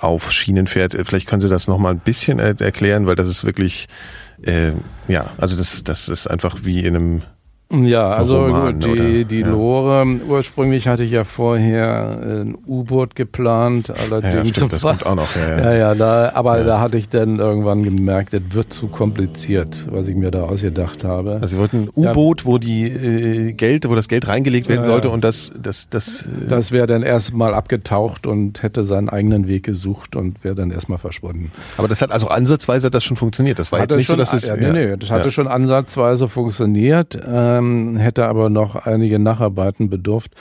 auf 0.00 0.32
Schienen 0.32 0.66
fährt. 0.66 0.96
Vielleicht 1.04 1.28
können 1.28 1.42
Sie 1.42 1.48
das 1.48 1.66
nochmal 1.66 1.92
ein 1.92 2.00
bisschen 2.00 2.38
erklären, 2.38 3.06
weil 3.06 3.16
das 3.16 3.28
ist 3.28 3.44
wirklich, 3.44 3.88
äh, 4.42 4.72
ja, 5.08 5.26
also 5.38 5.56
das, 5.56 5.82
das 5.82 6.08
ist 6.08 6.26
einfach 6.28 6.58
wie 6.62 6.84
in 6.84 6.96
einem 6.96 7.22
ja, 7.72 8.10
also 8.10 8.44
Roman, 8.44 8.74
gut, 8.74 8.84
die, 8.84 9.24
die 9.24 9.40
ja. 9.40 9.48
Lore, 9.48 10.06
ursprünglich 10.28 10.88
hatte 10.88 11.04
ich 11.04 11.10
ja 11.10 11.24
vorher 11.24 12.18
ein 12.22 12.58
U-Boot 12.66 13.16
geplant, 13.16 13.90
allerdings. 13.90 14.34
Ja, 14.48 14.52
stimmt, 14.52 14.72
das 14.72 14.82
kommt 14.82 15.06
auch 15.06 15.14
noch. 15.14 15.34
Ja, 15.36 15.58
ja, 15.58 15.74
ja 15.74 15.94
da, 15.94 16.32
aber 16.34 16.58
ja. 16.58 16.64
da 16.64 16.80
hatte 16.80 16.98
ich 16.98 17.08
dann 17.08 17.38
irgendwann 17.38 17.82
gemerkt, 17.82 18.34
das 18.34 18.42
wird 18.50 18.72
zu 18.72 18.88
kompliziert, 18.88 19.86
was 19.90 20.08
ich 20.08 20.16
mir 20.16 20.30
da 20.30 20.42
ausgedacht 20.42 21.04
habe. 21.04 21.38
Also 21.40 21.56
Sie 21.56 21.58
wollten 21.58 21.84
ein 21.84 21.88
U-Boot, 21.94 22.44
wo 22.44 22.58
die 22.58 22.84
äh, 22.84 23.52
Geld, 23.52 23.88
wo 23.88 23.94
das 23.94 24.08
Geld 24.08 24.28
reingelegt 24.28 24.68
werden 24.68 24.84
sollte 24.84 25.10
und 25.10 25.24
das, 25.24 25.52
das, 25.60 25.88
das. 25.88 26.26
Äh 26.26 26.48
das 26.48 26.72
wäre 26.72 26.86
dann 26.86 27.02
erstmal 27.02 27.54
abgetaucht 27.54 28.26
und 28.26 28.62
hätte 28.62 28.84
seinen 28.84 29.08
eigenen 29.08 29.48
Weg 29.48 29.64
gesucht 29.64 30.16
und 30.16 30.44
wäre 30.44 30.54
dann 30.54 30.70
erstmal 30.70 30.98
verschwunden. 30.98 31.52
Aber 31.76 31.88
das 31.88 32.02
hat 32.02 32.12
also 32.12 32.28
ansatzweise 32.28 32.90
das 32.90 33.04
schon 33.04 33.16
funktioniert. 33.16 33.58
Das 33.58 33.72
war 33.72 33.80
hatte 33.80 33.94
jetzt 33.94 33.98
nicht 33.98 34.06
schon, 34.06 34.16
so, 34.16 34.18
dass 34.18 34.32
es. 34.32 34.46
Ja, 34.46 34.56
nee, 34.56 34.72
nee, 34.72 34.96
das 34.96 35.10
hatte 35.10 35.30
schon 35.30 35.48
ansatzweise 35.48 36.28
funktioniert. 36.28 37.18
Ähm, 37.26 37.61
ähm, 37.62 37.96
hätte 37.96 38.26
aber 38.26 38.50
noch 38.50 38.76
einige 38.76 39.18
Nacharbeiten 39.18 39.88
bedurft 39.88 40.32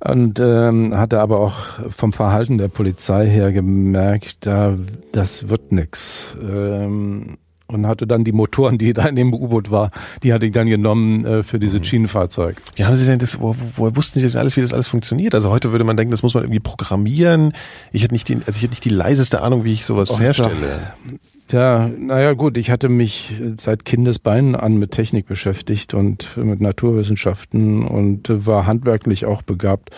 und 0.00 0.40
ähm, 0.40 0.96
hatte 0.96 1.20
aber 1.20 1.40
auch 1.40 1.54
vom 1.90 2.12
Verhalten 2.12 2.58
der 2.58 2.68
Polizei 2.68 3.26
her 3.26 3.52
gemerkt, 3.52 4.46
da 4.46 4.76
das 5.12 5.48
wird 5.48 5.72
nix. 5.72 6.36
Ähm, 6.40 7.38
und 7.68 7.86
hatte 7.86 8.06
dann 8.06 8.24
die 8.24 8.32
Motoren, 8.32 8.78
die 8.78 8.92
da 8.92 9.06
in 9.06 9.16
dem 9.16 9.34
U-Boot 9.34 9.70
war, 9.70 9.90
die 10.22 10.32
hatte 10.32 10.46
ich 10.46 10.52
dann 10.52 10.68
genommen 10.68 11.24
äh, 11.24 11.42
für 11.42 11.58
dieses 11.58 11.80
mhm. 11.80 11.84
Schienenfahrzeug. 11.84 12.56
Wie 12.74 12.84
haben 12.84 12.96
Sie 12.96 13.06
denn 13.06 13.18
das, 13.18 13.40
wo, 13.40 13.54
woher 13.76 13.96
wussten 13.96 14.20
Sie 14.20 14.24
das 14.24 14.36
alles, 14.36 14.56
wie 14.56 14.60
das 14.60 14.72
alles 14.72 14.86
funktioniert? 14.86 15.34
Also 15.34 15.50
heute 15.50 15.72
würde 15.72 15.84
man 15.84 15.96
denken, 15.96 16.10
das 16.10 16.22
muss 16.22 16.34
man 16.34 16.44
irgendwie 16.44 16.60
programmieren. 16.60 17.52
Ich 17.92 18.02
hätte 18.02 18.14
nicht 18.14 18.28
die, 18.28 18.36
also 18.36 18.52
ich 18.56 18.62
hätte 18.62 18.72
nicht 18.72 18.84
die 18.84 18.90
leiseste 18.90 19.42
Ahnung, 19.42 19.64
wie 19.64 19.72
ich 19.72 19.84
sowas 19.84 20.10
Och, 20.12 20.20
herstelle. 20.20 20.92
Ja, 21.50 21.88
naja 21.88 22.32
gut, 22.32 22.56
ich 22.56 22.70
hatte 22.70 22.88
mich 22.88 23.34
seit 23.58 23.84
Kindesbeinen 23.84 24.56
an 24.56 24.78
mit 24.78 24.90
Technik 24.90 25.26
beschäftigt 25.26 25.94
und 25.94 26.36
mit 26.36 26.60
Naturwissenschaften 26.60 27.86
und 27.86 28.28
war 28.28 28.66
handwerklich 28.66 29.26
auch 29.26 29.42
begabt 29.42 29.90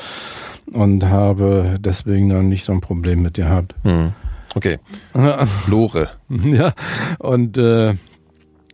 und 0.72 1.04
habe 1.06 1.78
deswegen 1.80 2.28
dann 2.28 2.48
nicht 2.48 2.64
so 2.64 2.72
ein 2.72 2.80
Problem 2.80 3.22
mit 3.22 3.34
gehabt. 3.34 3.74
Hm. 3.82 4.12
Okay. 4.58 4.78
Lore. 5.68 6.08
Ja, 6.28 6.72
und 7.20 7.56
äh, 7.58 7.94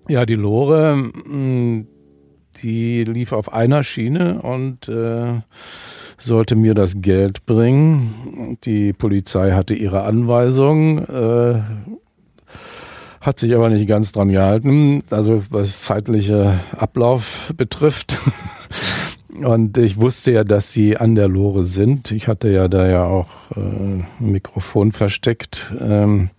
ja, 0.09 0.25
die 0.25 0.35
Lore, 0.35 0.95
hm, 0.95 1.87
die 2.63 3.05
lief 3.05 3.33
auf 3.33 3.53
einer 3.53 3.83
Schiene 3.83 4.41
und 4.41 4.89
äh, 4.89 5.43
sollte 6.17 6.57
mir 6.57 6.73
das 6.73 7.03
Geld 7.03 7.45
bringen. 7.45 8.57
Die 8.65 8.95
Polizei 8.95 9.53
hatte 9.53 9.75
ihre 9.75 10.05
Anweisung. 10.05 11.01
Äh, 11.01 11.61
hat 13.21 13.39
sich 13.39 13.55
aber 13.55 13.69
nicht 13.69 13.87
ganz 13.87 14.13
dran 14.13 14.31
gehalten, 14.31 15.03
also 15.11 15.43
was 15.51 15.83
zeitliche 15.83 16.61
Ablauf 16.75 17.53
betrifft. 17.59 18.17
Und 19.43 19.77
ich 19.79 20.01
wusste 20.01 20.31
ja, 20.31 20.45
dass 20.45 20.73
sie 20.73 20.97
an 20.97 21.15
der 21.17 21.29
Lore 21.29 21.65
sind. 21.65 22.13
Ich 22.13 22.29
hatte 22.29 22.49
ja 22.49 22.69
da 22.69 22.87
ja 22.87 23.05
auch 23.05 23.29
äh, 23.57 23.61
ein 23.61 24.07
Mikrofon 24.21 24.93
versteckt. 24.93 25.73
Ähm, 25.81 26.31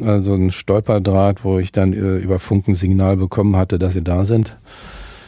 also 0.00 0.34
ein 0.34 0.50
Stolperdraht, 0.50 1.44
wo 1.44 1.58
ich 1.58 1.72
dann 1.72 1.92
äh, 1.92 2.16
über 2.16 2.38
Funkensignal 2.38 3.16
bekommen 3.16 3.56
hatte, 3.56 3.78
dass 3.78 3.94
sie 3.94 4.02
da 4.02 4.24
sind. 4.24 4.56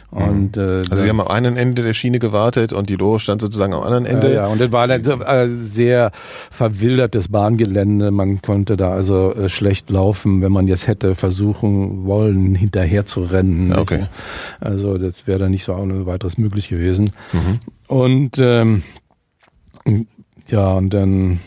Und, 0.09 0.55
mhm. 0.55 0.61
äh, 0.61 0.89
also 0.89 0.95
Sie 0.95 1.09
haben 1.09 1.19
am 1.19 1.27
einen 1.27 1.57
Ende 1.57 1.83
der 1.83 1.93
Schiene 1.93 2.19
gewartet 2.19 2.71
und 2.71 2.89
die 2.89 2.95
Lore 2.95 3.19
stand 3.19 3.41
sozusagen 3.41 3.73
am 3.73 3.81
anderen 3.81 4.05
Ende. 4.05 4.27
Ja, 4.29 4.43
ja. 4.43 4.47
und 4.47 4.61
das 4.61 4.71
war 4.71 4.89
ein 4.89 5.05
äh, 5.05 5.47
sehr 5.61 6.11
verwildertes 6.49 7.29
Bahngelände. 7.29 8.11
Man 8.11 8.41
konnte 8.41 8.77
da 8.77 8.91
also 8.93 9.33
äh, 9.33 9.49
schlecht 9.49 9.89
laufen, 9.89 10.41
wenn 10.41 10.51
man 10.51 10.67
jetzt 10.67 10.87
hätte 10.87 11.15
versuchen 11.15 12.05
wollen, 12.05 12.55
hinterher 12.55 13.05
zu 13.05 13.21
rennen. 13.21 13.73
Okay. 13.73 14.05
Also 14.61 14.97
das 14.97 15.27
wäre 15.27 15.39
dann 15.39 15.51
nicht 15.51 15.65
so 15.65 15.75
noch 15.85 16.05
weiteres 16.05 16.37
möglich 16.37 16.69
gewesen. 16.69 17.11
Mhm. 17.33 17.59
Und 17.87 18.37
ähm, 18.39 18.83
ja, 20.47 20.73
und 20.73 20.93
dann 20.93 21.39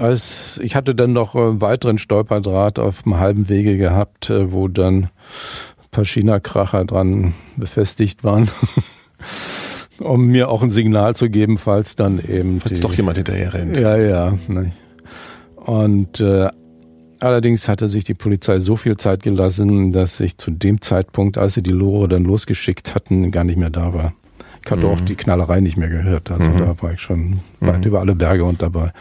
als 0.00 0.58
ich 0.62 0.76
hatte 0.76 0.94
dann 0.94 1.12
noch 1.12 1.34
einen 1.34 1.60
weiteren 1.60 1.98
Stolperdraht 1.98 2.78
auf 2.78 3.02
dem 3.02 3.18
halben 3.18 3.48
Wege 3.48 3.76
gehabt, 3.76 4.30
äh, 4.30 4.50
wo 4.50 4.66
dann 4.66 5.10
paar 5.90 6.04
China-Kracher 6.04 6.84
dran 6.84 7.34
befestigt 7.56 8.24
waren. 8.24 8.48
um 10.00 10.26
mir 10.26 10.48
auch 10.48 10.62
ein 10.62 10.70
Signal 10.70 11.14
zu 11.14 11.30
geben, 11.30 11.58
falls 11.58 11.96
dann 11.96 12.18
eben. 12.18 12.60
Falls 12.60 12.80
doch 12.80 12.94
jemand 12.94 13.18
hinterher 13.18 13.54
rennt. 13.54 13.76
Ja, 13.76 13.96
ja. 13.96 14.38
Ne. 14.48 14.72
Und 15.56 16.20
äh, 16.20 16.48
allerdings 17.18 17.68
hatte 17.68 17.88
sich 17.88 18.04
die 18.04 18.14
Polizei 18.14 18.60
so 18.60 18.76
viel 18.76 18.96
Zeit 18.96 19.22
gelassen, 19.22 19.92
dass 19.92 20.20
ich 20.20 20.38
zu 20.38 20.50
dem 20.50 20.80
Zeitpunkt, 20.80 21.38
als 21.38 21.54
sie 21.54 21.62
die 21.62 21.70
Lore 21.70 22.08
dann 22.08 22.24
losgeschickt 22.24 22.94
hatten, 22.94 23.30
gar 23.30 23.44
nicht 23.44 23.58
mehr 23.58 23.70
da 23.70 23.92
war. 23.92 24.14
Ich 24.64 24.70
hatte 24.70 24.86
mhm. 24.86 24.92
auch 24.92 25.00
die 25.00 25.16
Knallerei 25.16 25.60
nicht 25.60 25.76
mehr 25.76 25.88
gehört. 25.88 26.30
Also 26.30 26.50
mhm. 26.50 26.58
da 26.58 26.82
war 26.82 26.92
ich 26.92 27.00
schon 27.00 27.40
weit 27.60 27.80
mhm. 27.80 27.86
über 27.86 28.00
alle 28.00 28.14
Berge 28.14 28.44
und 28.44 28.62
dabei 28.62 28.92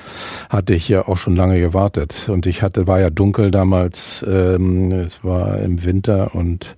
hatte 0.50 0.74
ich 0.74 0.88
ja 0.90 1.08
auch 1.08 1.18
schon 1.18 1.36
lange 1.36 1.60
gewartet. 1.60 2.30
Und 2.30 2.46
ich 2.46 2.62
hatte, 2.62 2.88
war 2.88 3.00
ja 3.00 3.10
dunkel 3.10 3.52
damals, 3.52 4.26
ähm, 4.28 4.92
es 4.92 5.24
war 5.24 5.60
im 5.60 5.84
Winter 5.84 6.34
und 6.34 6.76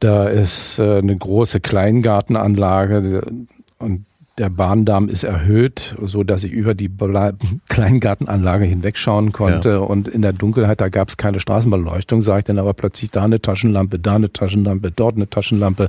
da 0.00 0.26
ist 0.26 0.78
äh, 0.78 0.98
eine 0.98 1.16
große 1.16 1.60
Kleingartenanlage 1.60 3.22
und 3.78 4.04
der 4.38 4.50
Bahndamm 4.50 5.08
ist 5.08 5.24
erhöht, 5.24 5.96
so 6.04 6.22
dass 6.22 6.44
ich 6.44 6.52
über 6.52 6.74
die 6.74 6.90
Kleingartenanlage 7.68 8.64
hinwegschauen 8.64 9.32
konnte. 9.32 9.70
Ja. 9.70 9.78
Und 9.78 10.08
in 10.08 10.22
der 10.22 10.32
Dunkelheit, 10.32 10.80
da 10.80 10.88
gab 10.88 11.08
es 11.08 11.16
keine 11.16 11.40
Straßenbeleuchtung, 11.40 12.22
sah 12.22 12.38
ich 12.38 12.44
dann 12.44 12.58
aber 12.58 12.74
plötzlich 12.74 13.10
da 13.10 13.24
eine 13.24 13.40
Taschenlampe, 13.42 13.98
da 13.98 14.14
eine 14.14 14.32
Taschenlampe, 14.32 14.90
dort 14.90 15.16
eine 15.16 15.28
Taschenlampe. 15.28 15.88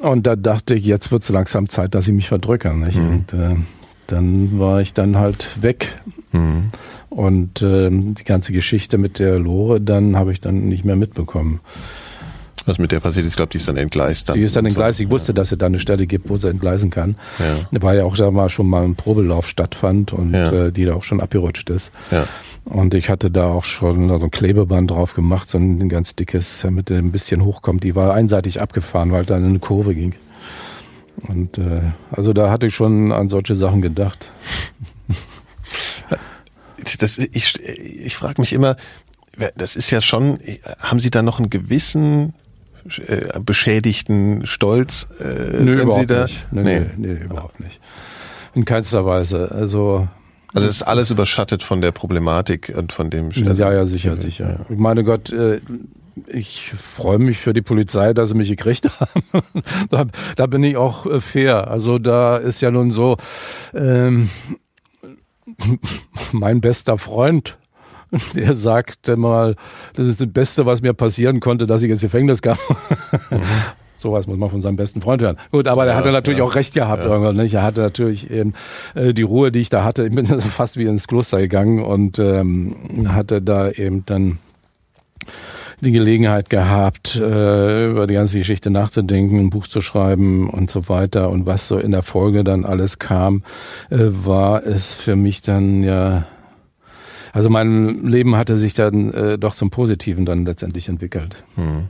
Und 0.00 0.26
da 0.26 0.36
dachte 0.36 0.74
ich, 0.74 0.84
jetzt 0.84 1.12
wird 1.12 1.22
es 1.22 1.28
langsam 1.28 1.68
Zeit, 1.68 1.94
dass 1.94 2.08
ich 2.08 2.14
mich 2.14 2.28
verdrücke. 2.28 2.72
Nicht? 2.74 2.96
Mhm. 2.96 3.08
Und 3.08 3.32
äh, 3.32 3.56
dann 4.06 4.58
war 4.58 4.80
ich 4.80 4.94
dann 4.94 5.18
halt 5.18 5.62
weg. 5.62 5.98
Mhm. 6.32 6.70
Und 7.10 7.62
äh, 7.62 7.90
die 7.90 8.24
ganze 8.24 8.52
Geschichte 8.52 8.98
mit 8.98 9.18
der 9.18 9.38
Lore, 9.38 9.80
dann 9.80 10.16
habe 10.16 10.32
ich 10.32 10.40
dann 10.40 10.68
nicht 10.68 10.84
mehr 10.84 10.96
mitbekommen. 10.96 11.60
Was 12.66 12.78
mit 12.78 12.90
der 12.90 12.98
passiert 12.98 13.24
ist, 13.24 13.32
ich 13.32 13.36
glaube, 13.36 13.50
die 13.50 13.58
ist 13.58 13.68
dann 13.68 13.76
entgleist. 13.76 14.28
Dann 14.28 14.36
die 14.36 14.42
ist 14.42 14.56
dann 14.56 14.66
entgleist. 14.66 15.00
Ich 15.00 15.08
wusste, 15.08 15.32
dass 15.32 15.52
es 15.52 15.58
da 15.58 15.66
eine 15.66 15.78
Stelle 15.78 16.06
gibt, 16.06 16.28
wo 16.28 16.36
sie 16.36 16.48
entgleisen 16.50 16.90
kann. 16.90 17.16
Ja. 17.38 17.80
Weil 17.80 17.98
ja 17.98 18.04
auch 18.04 18.16
da 18.16 18.30
mal 18.32 18.48
schon 18.48 18.68
mal 18.68 18.84
ein 18.84 18.96
Probelauf 18.96 19.48
stattfand 19.48 20.12
und 20.12 20.34
ja. 20.34 20.66
äh, 20.66 20.72
die 20.72 20.84
da 20.84 20.94
auch 20.94 21.04
schon 21.04 21.20
abgerutscht 21.20 21.70
ist. 21.70 21.92
Ja. 22.10 22.26
Und 22.64 22.94
ich 22.94 23.08
hatte 23.08 23.30
da 23.30 23.46
auch 23.46 23.62
schon 23.62 24.08
so 24.08 24.26
ein 24.26 24.30
Klebeband 24.32 24.90
drauf 24.90 25.14
gemacht, 25.14 25.48
so 25.48 25.58
ein 25.58 25.88
ganz 25.88 26.16
dickes, 26.16 26.60
damit 26.62 26.90
er 26.90 26.98
ein 26.98 27.12
bisschen 27.12 27.44
hochkommt. 27.44 27.84
Die 27.84 27.94
war 27.94 28.12
einseitig 28.12 28.60
abgefahren, 28.60 29.12
weil 29.12 29.24
da 29.24 29.36
in 29.36 29.44
eine 29.44 29.58
Kurve 29.60 29.94
ging. 29.94 30.16
Und 31.28 31.58
äh, 31.58 31.82
also 32.10 32.32
da 32.32 32.50
hatte 32.50 32.66
ich 32.66 32.74
schon 32.74 33.12
an 33.12 33.28
solche 33.28 33.56
Sachen 33.56 33.82
gedacht. 33.82 34.32
Das, 37.00 37.18
ich 37.18 37.58
ich 37.66 38.16
frage 38.16 38.40
mich 38.40 38.52
immer, 38.52 38.76
das 39.56 39.76
ist 39.76 39.90
ja 39.90 40.00
schon, 40.00 40.38
haben 40.78 41.00
Sie 41.00 41.10
da 41.10 41.20
noch 41.20 41.38
einen 41.38 41.50
gewissen 41.50 42.32
äh, 43.06 43.40
beschädigten 43.40 44.46
Stolz, 44.46 45.08
äh, 45.20 45.62
nö, 45.62 45.78
wenn 45.78 45.92
Sie 45.92 46.06
da? 46.06 46.22
Nicht. 46.22 46.46
Nee, 46.50 46.62
nee. 46.62 46.80
nee, 46.96 47.08
nee, 47.14 47.24
überhaupt 47.24 47.60
nicht. 47.60 47.80
In 48.54 48.64
keinster 48.64 49.04
Weise. 49.04 49.50
Also 49.50 50.08
also 50.54 50.68
das 50.68 50.76
ist 50.76 50.82
alles 50.84 51.10
überschattet 51.10 51.62
von 51.62 51.82
der 51.82 51.92
Problematik 51.92 52.72
und 52.74 52.92
von 52.92 53.10
dem. 53.10 53.26
Also 53.26 53.52
ja, 53.62 53.72
ja, 53.72 53.84
sicher, 53.84 54.16
sicher. 54.16 54.58
Ja. 54.58 54.66
Ich 54.70 54.78
meine 54.78 55.04
Gott, 55.04 55.30
äh, 55.30 55.60
ich 56.28 56.72
freue 56.72 57.18
mich 57.18 57.36
für 57.36 57.52
die 57.52 57.60
Polizei, 57.60 58.14
dass 58.14 58.30
sie 58.30 58.34
mich 58.36 58.48
gekriegt 58.48 58.88
haben. 59.00 59.44
da, 59.90 60.06
da, 60.34 60.46
bin 60.46 60.62
ich 60.64 60.78
auch 60.78 61.04
äh, 61.04 61.20
fair. 61.20 61.68
Also 61.70 61.98
da 61.98 62.38
ist 62.38 62.62
ja 62.62 62.70
nun 62.70 62.90
so 62.90 63.18
ähm, 63.74 64.30
mein 66.32 66.62
bester 66.62 66.96
Freund 66.96 67.58
der 68.34 68.54
sagte 68.54 69.16
mal, 69.16 69.56
das 69.94 70.08
ist 70.08 70.20
das 70.20 70.28
Beste, 70.28 70.66
was 70.66 70.82
mir 70.82 70.94
passieren 70.94 71.40
konnte, 71.40 71.66
dass 71.66 71.82
ich 71.82 71.90
ins 71.90 72.00
Gefängnis 72.00 72.42
kam. 72.42 72.58
Mhm. 73.30 73.40
Sowas 73.98 74.26
muss 74.26 74.36
man 74.36 74.50
von 74.50 74.60
seinem 74.60 74.76
besten 74.76 75.00
Freund 75.00 75.22
hören. 75.22 75.38
Gut, 75.50 75.66
aber 75.66 75.82
ja, 75.82 75.86
der 75.86 75.96
hatte 75.96 76.12
natürlich 76.12 76.38
ja. 76.38 76.44
auch 76.44 76.54
recht 76.54 76.74
gehabt. 76.74 77.02
Ja. 77.02 77.10
Irgendwann, 77.10 77.36
nicht? 77.36 77.54
Er 77.54 77.62
hatte 77.62 77.80
natürlich 77.80 78.30
eben 78.30 78.52
äh, 78.94 79.14
die 79.14 79.22
Ruhe, 79.22 79.50
die 79.50 79.60
ich 79.60 79.70
da 79.70 79.84
hatte. 79.84 80.04
Ich 80.06 80.14
bin 80.14 80.26
fast 80.40 80.76
wie 80.76 80.84
ins 80.84 81.08
Kloster 81.08 81.38
gegangen 81.38 81.82
und 81.82 82.18
ähm, 82.18 82.76
hatte 83.08 83.40
da 83.40 83.70
eben 83.70 84.04
dann 84.04 84.38
die 85.80 85.92
Gelegenheit 85.92 86.50
gehabt, 86.50 87.16
äh, 87.16 87.90
über 87.90 88.06
die 88.06 88.14
ganze 88.14 88.38
Geschichte 88.38 88.70
nachzudenken, 88.70 89.38
ein 89.38 89.50
Buch 89.50 89.66
zu 89.66 89.80
schreiben 89.80 90.48
und 90.50 90.70
so 90.70 90.88
weiter. 90.88 91.30
Und 91.30 91.46
was 91.46 91.68
so 91.68 91.78
in 91.78 91.90
der 91.90 92.02
Folge 92.02 92.44
dann 92.44 92.64
alles 92.64 92.98
kam, 92.98 93.42
äh, 93.90 93.96
war 93.98 94.64
es 94.64 94.94
für 94.94 95.16
mich 95.16 95.42
dann 95.42 95.82
ja 95.82 96.24
also 97.36 97.50
mein 97.50 98.02
Leben 98.06 98.34
hatte 98.34 98.56
sich 98.56 98.72
dann 98.72 99.12
äh, 99.12 99.36
doch 99.36 99.54
zum 99.54 99.68
Positiven 99.68 100.24
dann 100.24 100.46
letztendlich 100.46 100.88
entwickelt. 100.88 101.44
Hm. 101.56 101.88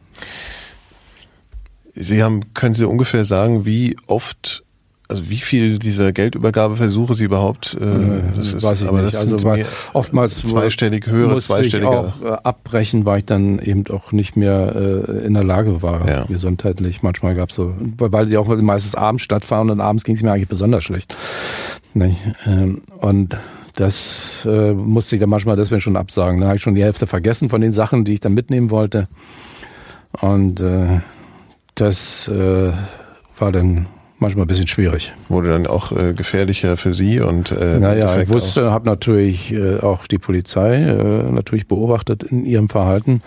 Sie 1.95 2.21
haben, 2.21 2.53
können 2.53 2.75
Sie 2.75 2.85
ungefähr 2.85 3.25
sagen, 3.25 3.65
wie 3.65 3.97
oft 4.09 4.65
also 5.09 5.31
wie 5.31 5.37
viel 5.37 5.79
dieser 5.79 6.11
Geldübergabeversuche 6.11 7.15
Sie 7.15 7.23
überhaupt? 7.23 7.79
Äh, 7.81 7.85
äh 7.85 8.23
das 8.37 8.55
ist, 8.55 8.63
weiß 8.65 8.83
ich 8.83 8.89
aber 8.89 9.03
nicht. 9.03 9.15
Das 9.15 9.33
also 9.33 9.47
war 9.47 9.57
oftmals 9.93 10.39
zweistellig 10.39 11.07
höhere, 11.07 11.39
zweistellige. 11.39 11.93
Ich 11.93 11.97
auch 11.97 12.23
äh, 12.23 12.39
abbrechen, 12.43 13.05
weil 13.05 13.19
ich 13.19 13.27
dann 13.27 13.61
eben 13.61 13.87
auch 13.87 14.11
nicht 14.11 14.37
mehr 14.37 14.75
äh, 14.75 15.27
in 15.27 15.35
der 15.35 15.45
Lage 15.45 15.81
war, 15.81 16.09
ja. 16.09 16.25
gesundheitlich. 16.25 17.05
Manchmal 17.05 17.37
gab 17.37 17.51
es 17.51 17.55
so, 17.55 17.73
weil 17.99 18.27
die 18.27 18.37
auch 18.37 18.49
meistens 18.49 18.97
abends 18.97 19.23
stattfahren 19.23 19.71
und 19.71 19.81
abends 19.81 20.03
ging 20.03 20.17
es 20.17 20.25
mir 20.25 20.33
eigentlich 20.33 20.49
besonders 20.49 20.83
schlecht. 20.83 21.17
Nee, 21.95 22.17
ähm, 22.47 22.83
und 22.99 23.37
das 23.77 24.47
äh, 24.47 24.72
musste 24.72 25.16
ich 25.16 25.20
dann 25.20 25.31
manchmal 25.31 25.55
deswegen 25.57 25.81
schon 25.81 25.97
absagen. 25.97 26.41
Da 26.41 26.49
habe 26.49 26.57
ich 26.57 26.62
schon 26.62 26.74
die 26.74 26.83
Hälfte 26.83 27.07
vergessen 27.07 27.49
von 27.49 27.61
den 27.61 27.72
Sachen, 27.72 28.05
die 28.05 28.14
ich 28.14 28.20
dann 28.20 28.35
mitnehmen 28.35 28.70
wollte. 28.70 29.07
Und 30.20 30.61
äh, 30.61 31.01
das 31.74 32.27
äh, 32.29 32.72
war 33.39 33.53
dann 33.53 33.87
manchmal 34.18 34.47
ein 34.47 34.49
bisschen 34.49 34.66
schwierig. 34.66 35.12
Wurde 35.29 35.51
dann 35.51 35.66
auch 35.66 35.93
äh, 35.93 36.14
gefährlicher 36.14 36.79
für 36.79 36.95
Sie 36.95 37.20
und 37.20 37.53
äh, 37.53 37.79
naja, 37.79 38.18
ich 38.18 38.31
wusste, 38.31 38.70
habe 38.70 38.87
natürlich 38.87 39.53
äh, 39.53 39.81
auch 39.81 40.07
die 40.07 40.18
Polizei 40.18 40.77
äh, 40.77 41.31
natürlich 41.31 41.68
beobachtet 41.68 42.22
in 42.22 42.47
ihrem 42.47 42.70
Verhalten 42.70 43.20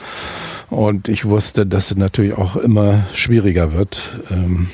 und 0.72 1.10
ich 1.10 1.26
wusste, 1.26 1.68
dass 1.68 1.92
es 1.92 1.98
natürlich 1.98 2.36
auch 2.36 2.56
immer 2.56 3.06
schwieriger 3.14 3.74
wird. 3.74 4.02
Ähm, 4.32 4.68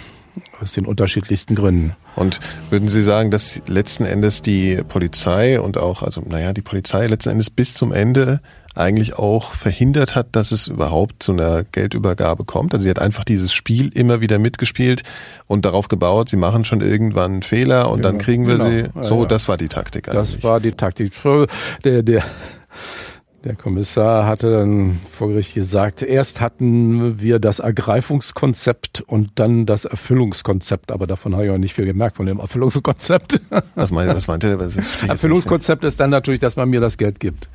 aus 0.62 0.74
den 0.74 0.86
unterschiedlichsten 0.86 1.56
Gründen. 1.56 1.95
Und 2.16 2.39
würden 2.70 2.88
Sie 2.88 3.03
sagen, 3.03 3.32
dass 3.32 3.62
letzten 3.68 4.06
Endes 4.06 4.41
die 4.41 4.82
Polizei 4.88 5.60
und 5.60 5.78
auch, 5.78 6.01
also 6.01 6.22
naja, 6.22 6.53
die 6.53 6.62
Polizei 6.62 7.08
letzten 7.08 7.30
Endes 7.30 7.49
bis 7.49 7.74
zum 7.74 7.91
Ende 7.91 8.41
eigentlich 8.76 9.18
auch 9.18 9.53
verhindert 9.53 10.16
hat, 10.16 10.28
dass 10.34 10.51
es 10.51 10.68
überhaupt 10.68 11.24
zu 11.24 11.32
einer 11.32 11.64
Geldübergabe 11.64 12.43
kommt. 12.43 12.74
Also 12.74 12.84
sie 12.84 12.89
hat 12.89 12.99
einfach 12.99 13.24
dieses 13.24 13.53
Spiel 13.53 13.88
immer 13.89 14.20
wieder 14.20 14.38
mitgespielt 14.38 15.03
und 15.47 15.66
darauf 15.66 15.88
gebaut, 15.88 16.30
sie 16.30 16.38
machen 16.38 16.66
schon 16.66 16.82
irgendwann 16.82 17.34
einen 17.34 17.43
Fehler 17.43 17.89
und 17.89 17.99
ja, 17.99 18.03
dann 18.03 18.18
kriegen 18.18 18.47
wir 18.47 18.58
genau. 18.58 18.70
sie. 18.70 19.08
So, 19.08 19.22
ja. 19.22 19.28
das 19.28 19.47
war 19.47 19.58
die 19.58 19.70
Taktik 19.70 20.10
eigentlich. 20.10 20.34
Das 20.34 20.43
war 20.43 20.60
die 20.60 20.74
Taktik. 20.74 21.14
Der, 21.84 22.03
der, 22.03 22.24
der 23.46 23.56
Kommissar 23.56 24.26
hatte 24.26 24.52
dann 24.52 25.00
vor 25.08 25.28
Gericht 25.30 25.54
gesagt, 25.54 26.02
erst 26.02 26.41
hatten 26.41 27.22
wir 27.22 27.38
das 27.38 27.60
Ergreifungskonzept 27.60 29.02
und 29.06 29.34
dann 29.36 29.68
das 29.68 29.86
Erfüllungskonzept, 29.86 30.91
aber 30.91 31.06
davon 31.06 31.36
habe 31.36 31.46
ich 31.46 31.52
auch 31.52 31.60
nicht 31.60 31.76
viel 31.76 31.86
gemerkt, 31.86 32.18
von 32.18 32.26
dem 32.26 32.39
Erfüllungskonzept. 32.39 33.41
Was, 33.76 33.91
meint, 33.91 34.14
was 34.14 34.28
meinte 34.28 34.58
der? 34.58 35.10
Erfüllungskonzept 35.10 35.84
ist 35.84 36.00
dann 36.00 36.10
natürlich, 36.10 36.39
dass 36.39 36.56
man 36.56 36.70
mir 36.70 36.82
das 36.82 36.98
Geld 36.98 37.20
gibt. 37.20 37.48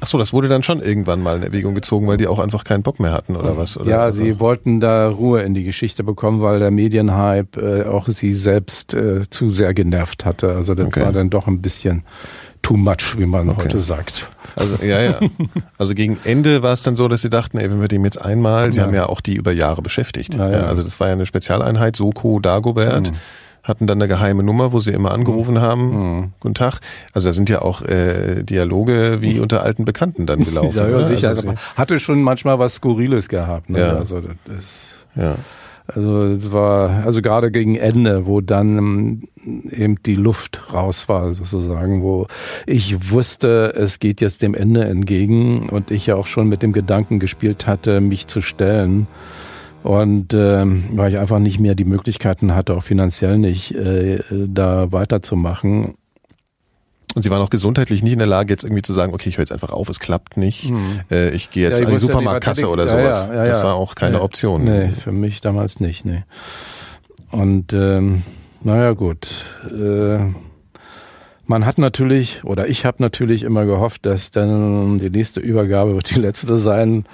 Ach 0.00 0.06
so, 0.06 0.16
das 0.16 0.32
wurde 0.32 0.48
dann 0.48 0.62
schon 0.62 0.80
irgendwann 0.80 1.22
mal 1.22 1.38
in 1.38 1.42
Erwägung 1.42 1.74
gezogen, 1.74 2.06
weil 2.06 2.16
die 2.16 2.28
auch 2.28 2.38
einfach 2.38 2.62
keinen 2.62 2.84
Bock 2.84 3.00
mehr 3.00 3.12
hatten 3.12 3.34
oder 3.34 3.56
was? 3.56 3.76
Oder 3.76 3.90
ja, 3.90 4.12
sie 4.12 4.38
wollten 4.38 4.78
da 4.78 5.08
Ruhe 5.08 5.42
in 5.42 5.54
die 5.54 5.64
Geschichte 5.64 6.04
bekommen, 6.04 6.40
weil 6.40 6.60
der 6.60 6.70
Medienhype 6.70 7.60
äh, 7.60 7.88
auch 7.88 8.06
sie 8.06 8.32
selbst 8.32 8.94
äh, 8.94 9.22
zu 9.28 9.48
sehr 9.48 9.74
genervt 9.74 10.24
hatte. 10.24 10.54
Also 10.54 10.74
das 10.74 10.86
okay. 10.86 11.00
war 11.00 11.12
dann 11.12 11.30
doch 11.30 11.48
ein 11.48 11.60
bisschen 11.60 12.04
too 12.64 12.76
much, 12.76 13.16
wie 13.18 13.26
man 13.26 13.48
okay. 13.48 13.64
heute 13.64 13.78
sagt. 13.78 14.26
Also 14.56 14.82
ja, 14.82 15.00
ja. 15.00 15.18
Also 15.78 15.94
gegen 15.94 16.18
Ende 16.24 16.62
war 16.62 16.72
es 16.72 16.82
dann 16.82 16.96
so, 16.96 17.06
dass 17.08 17.20
sie 17.20 17.30
dachten, 17.30 17.58
ey, 17.58 17.70
wenn 17.70 17.80
wir 17.80 17.88
dem 17.88 18.04
jetzt 18.04 18.20
einmal, 18.20 18.72
sie 18.72 18.80
ja. 18.80 18.86
haben 18.86 18.94
ja 18.94 19.06
auch 19.06 19.20
die 19.20 19.34
über 19.34 19.52
Jahre 19.52 19.82
beschäftigt. 19.82 20.34
Ja, 20.34 20.50
ja. 20.50 20.62
Also 20.64 20.82
das 20.82 20.98
war 20.98 21.08
ja 21.08 21.12
eine 21.12 21.26
Spezialeinheit, 21.26 21.94
Soko 21.94 22.40
Dagobert. 22.40 23.10
Mhm 23.10 23.16
hatten 23.64 23.86
dann 23.86 23.96
eine 23.96 24.08
geheime 24.08 24.42
Nummer, 24.42 24.72
wo 24.72 24.80
sie 24.80 24.92
immer 24.92 25.10
angerufen 25.12 25.58
haben. 25.58 26.18
Mhm. 26.18 26.32
Guten 26.38 26.54
Tag. 26.54 26.80
Also 27.14 27.30
da 27.30 27.32
sind 27.32 27.48
ja 27.48 27.62
auch 27.62 27.80
äh, 27.80 28.42
Dialoge 28.44 29.22
wie 29.22 29.40
unter 29.40 29.62
alten 29.62 29.86
Bekannten 29.86 30.26
dann 30.26 30.44
gelaufen. 30.44 30.76
ja, 30.76 30.86
ja, 30.86 30.98
ne? 30.98 31.04
sicher. 31.04 31.30
Also, 31.30 31.54
hatte 31.74 31.98
schon 31.98 32.22
manchmal 32.22 32.58
was 32.58 32.74
Skurriles 32.74 33.28
gehabt. 33.28 33.70
Ne? 33.70 33.80
Ja. 33.80 33.96
Also 33.96 34.20
das, 34.44 35.06
ja. 35.16 35.36
Also 35.86 36.24
es 36.24 36.50
war 36.50 37.04
also 37.04 37.20
gerade 37.20 37.50
gegen 37.50 37.76
Ende, 37.76 38.26
wo 38.26 38.40
dann 38.40 38.78
ähm, 38.78 39.22
eben 39.70 40.02
die 40.02 40.14
Luft 40.14 40.72
raus 40.72 41.08
war 41.10 41.34
sozusagen, 41.34 42.02
wo 42.02 42.26
ich 42.66 43.10
wusste, 43.10 43.74
es 43.76 43.98
geht 43.98 44.22
jetzt 44.22 44.40
dem 44.40 44.54
Ende 44.54 44.84
entgegen 44.84 45.68
und 45.68 45.90
ich 45.90 46.06
ja 46.06 46.16
auch 46.16 46.26
schon 46.26 46.48
mit 46.48 46.62
dem 46.62 46.72
Gedanken 46.72 47.18
gespielt 47.18 47.66
hatte, 47.66 48.00
mich 48.00 48.26
zu 48.26 48.40
stellen. 48.40 49.06
Und 49.82 50.32
ähm, 50.32 50.84
weil 50.92 51.12
ich 51.12 51.20
einfach 51.20 51.38
nicht 51.38 51.60
mehr 51.60 51.74
die 51.74 51.84
Möglichkeiten 51.84 52.54
hatte, 52.54 52.74
auch 52.74 52.82
finanziell 52.82 53.36
nicht, 53.36 53.72
äh, 53.74 54.20
da 54.30 54.90
weiterzumachen, 54.92 55.96
und 57.14 57.22
sie 57.22 57.30
waren 57.30 57.40
auch 57.40 57.50
gesundheitlich 57.50 58.02
nicht 58.02 58.12
in 58.12 58.18
der 58.18 58.28
Lage, 58.28 58.52
jetzt 58.52 58.64
irgendwie 58.64 58.82
zu 58.82 58.92
sagen, 58.92 59.14
okay, 59.14 59.28
ich 59.28 59.36
höre 59.36 59.42
jetzt 59.42 59.52
einfach 59.52 59.70
auf, 59.70 59.88
es 59.88 60.00
klappt 60.00 60.36
nicht. 60.36 60.64
Hm. 60.64 61.00
Äh, 61.10 61.30
ich 61.30 61.50
gehe 61.50 61.68
jetzt 61.68 61.80
ja, 61.80 61.86
an 61.86 61.92
die 61.92 61.98
Supermarktkasse 61.98 62.68
oder 62.68 62.88
sowas. 62.88 63.26
Ja, 63.28 63.34
ja, 63.34 63.44
das 63.44 63.62
war 63.62 63.74
auch 63.74 63.94
keine 63.94 64.20
Option. 64.20 64.64
Nee, 64.64 64.88
für 64.88 65.12
mich 65.12 65.40
damals 65.40 65.80
nicht, 65.80 66.04
nee. 66.04 66.24
Und 67.30 67.72
ähm, 67.72 68.22
naja, 68.62 68.92
gut. 68.92 69.44
Äh, 69.70 70.18
man 71.46 71.66
hat 71.66 71.78
natürlich, 71.78 72.42
oder 72.44 72.68
ich 72.68 72.84
habe 72.84 73.02
natürlich 73.02 73.42
immer 73.42 73.66
gehofft, 73.66 74.06
dass 74.06 74.30
dann 74.30 74.98
die 74.98 75.10
nächste 75.10 75.40
Übergabe 75.40 75.94
wird 75.94 76.14
die 76.14 76.20
letzte 76.20 76.56
sein. 76.56 77.04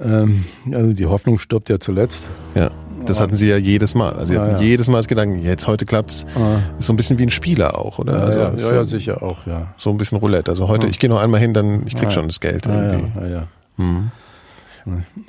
Ähm, 0.00 0.44
also 0.72 0.92
die 0.92 1.06
Hoffnung 1.06 1.38
stirbt 1.38 1.68
ja 1.68 1.78
zuletzt. 1.78 2.26
Ja. 2.54 2.70
Das 3.06 3.20
hatten 3.20 3.36
sie 3.36 3.48
ja 3.48 3.56
jedes 3.56 3.94
Mal. 3.94 4.12
Also 4.12 4.32
sie 4.32 4.38
hatten 4.38 4.52
ja, 4.52 4.56
ja. 4.58 4.62
jedes 4.62 4.88
Mal 4.88 4.98
das 4.98 5.08
Gedanken, 5.08 5.42
jetzt 5.42 5.66
heute 5.66 5.86
klappt's. 5.86 6.26
Ah. 6.34 6.58
Ist 6.78 6.86
so 6.86 6.92
ein 6.92 6.96
bisschen 6.96 7.18
wie 7.18 7.24
ein 7.24 7.30
Spieler 7.30 7.78
auch, 7.78 7.98
oder? 7.98 8.12
Ja, 8.12 8.24
also 8.24 8.38
ja, 8.38 8.52
ja, 8.56 8.74
ja, 8.76 8.84
sicher 8.84 9.22
auch, 9.22 9.46
ja. 9.46 9.74
So 9.76 9.90
ein 9.90 9.96
bisschen 9.96 10.18
Roulette. 10.18 10.50
Also 10.50 10.68
heute, 10.68 10.86
ich 10.86 10.98
gehe 10.98 11.10
noch 11.10 11.20
einmal 11.20 11.40
hin, 11.40 11.54
dann 11.54 11.86
ich 11.86 11.96
krieg 11.96 12.12
schon 12.12 12.26
das 12.28 12.40
Geld 12.40 12.66
irgendwie. 12.66 13.20
Ja, 13.20 13.26
ja, 13.26 13.46
hm. 13.76 14.10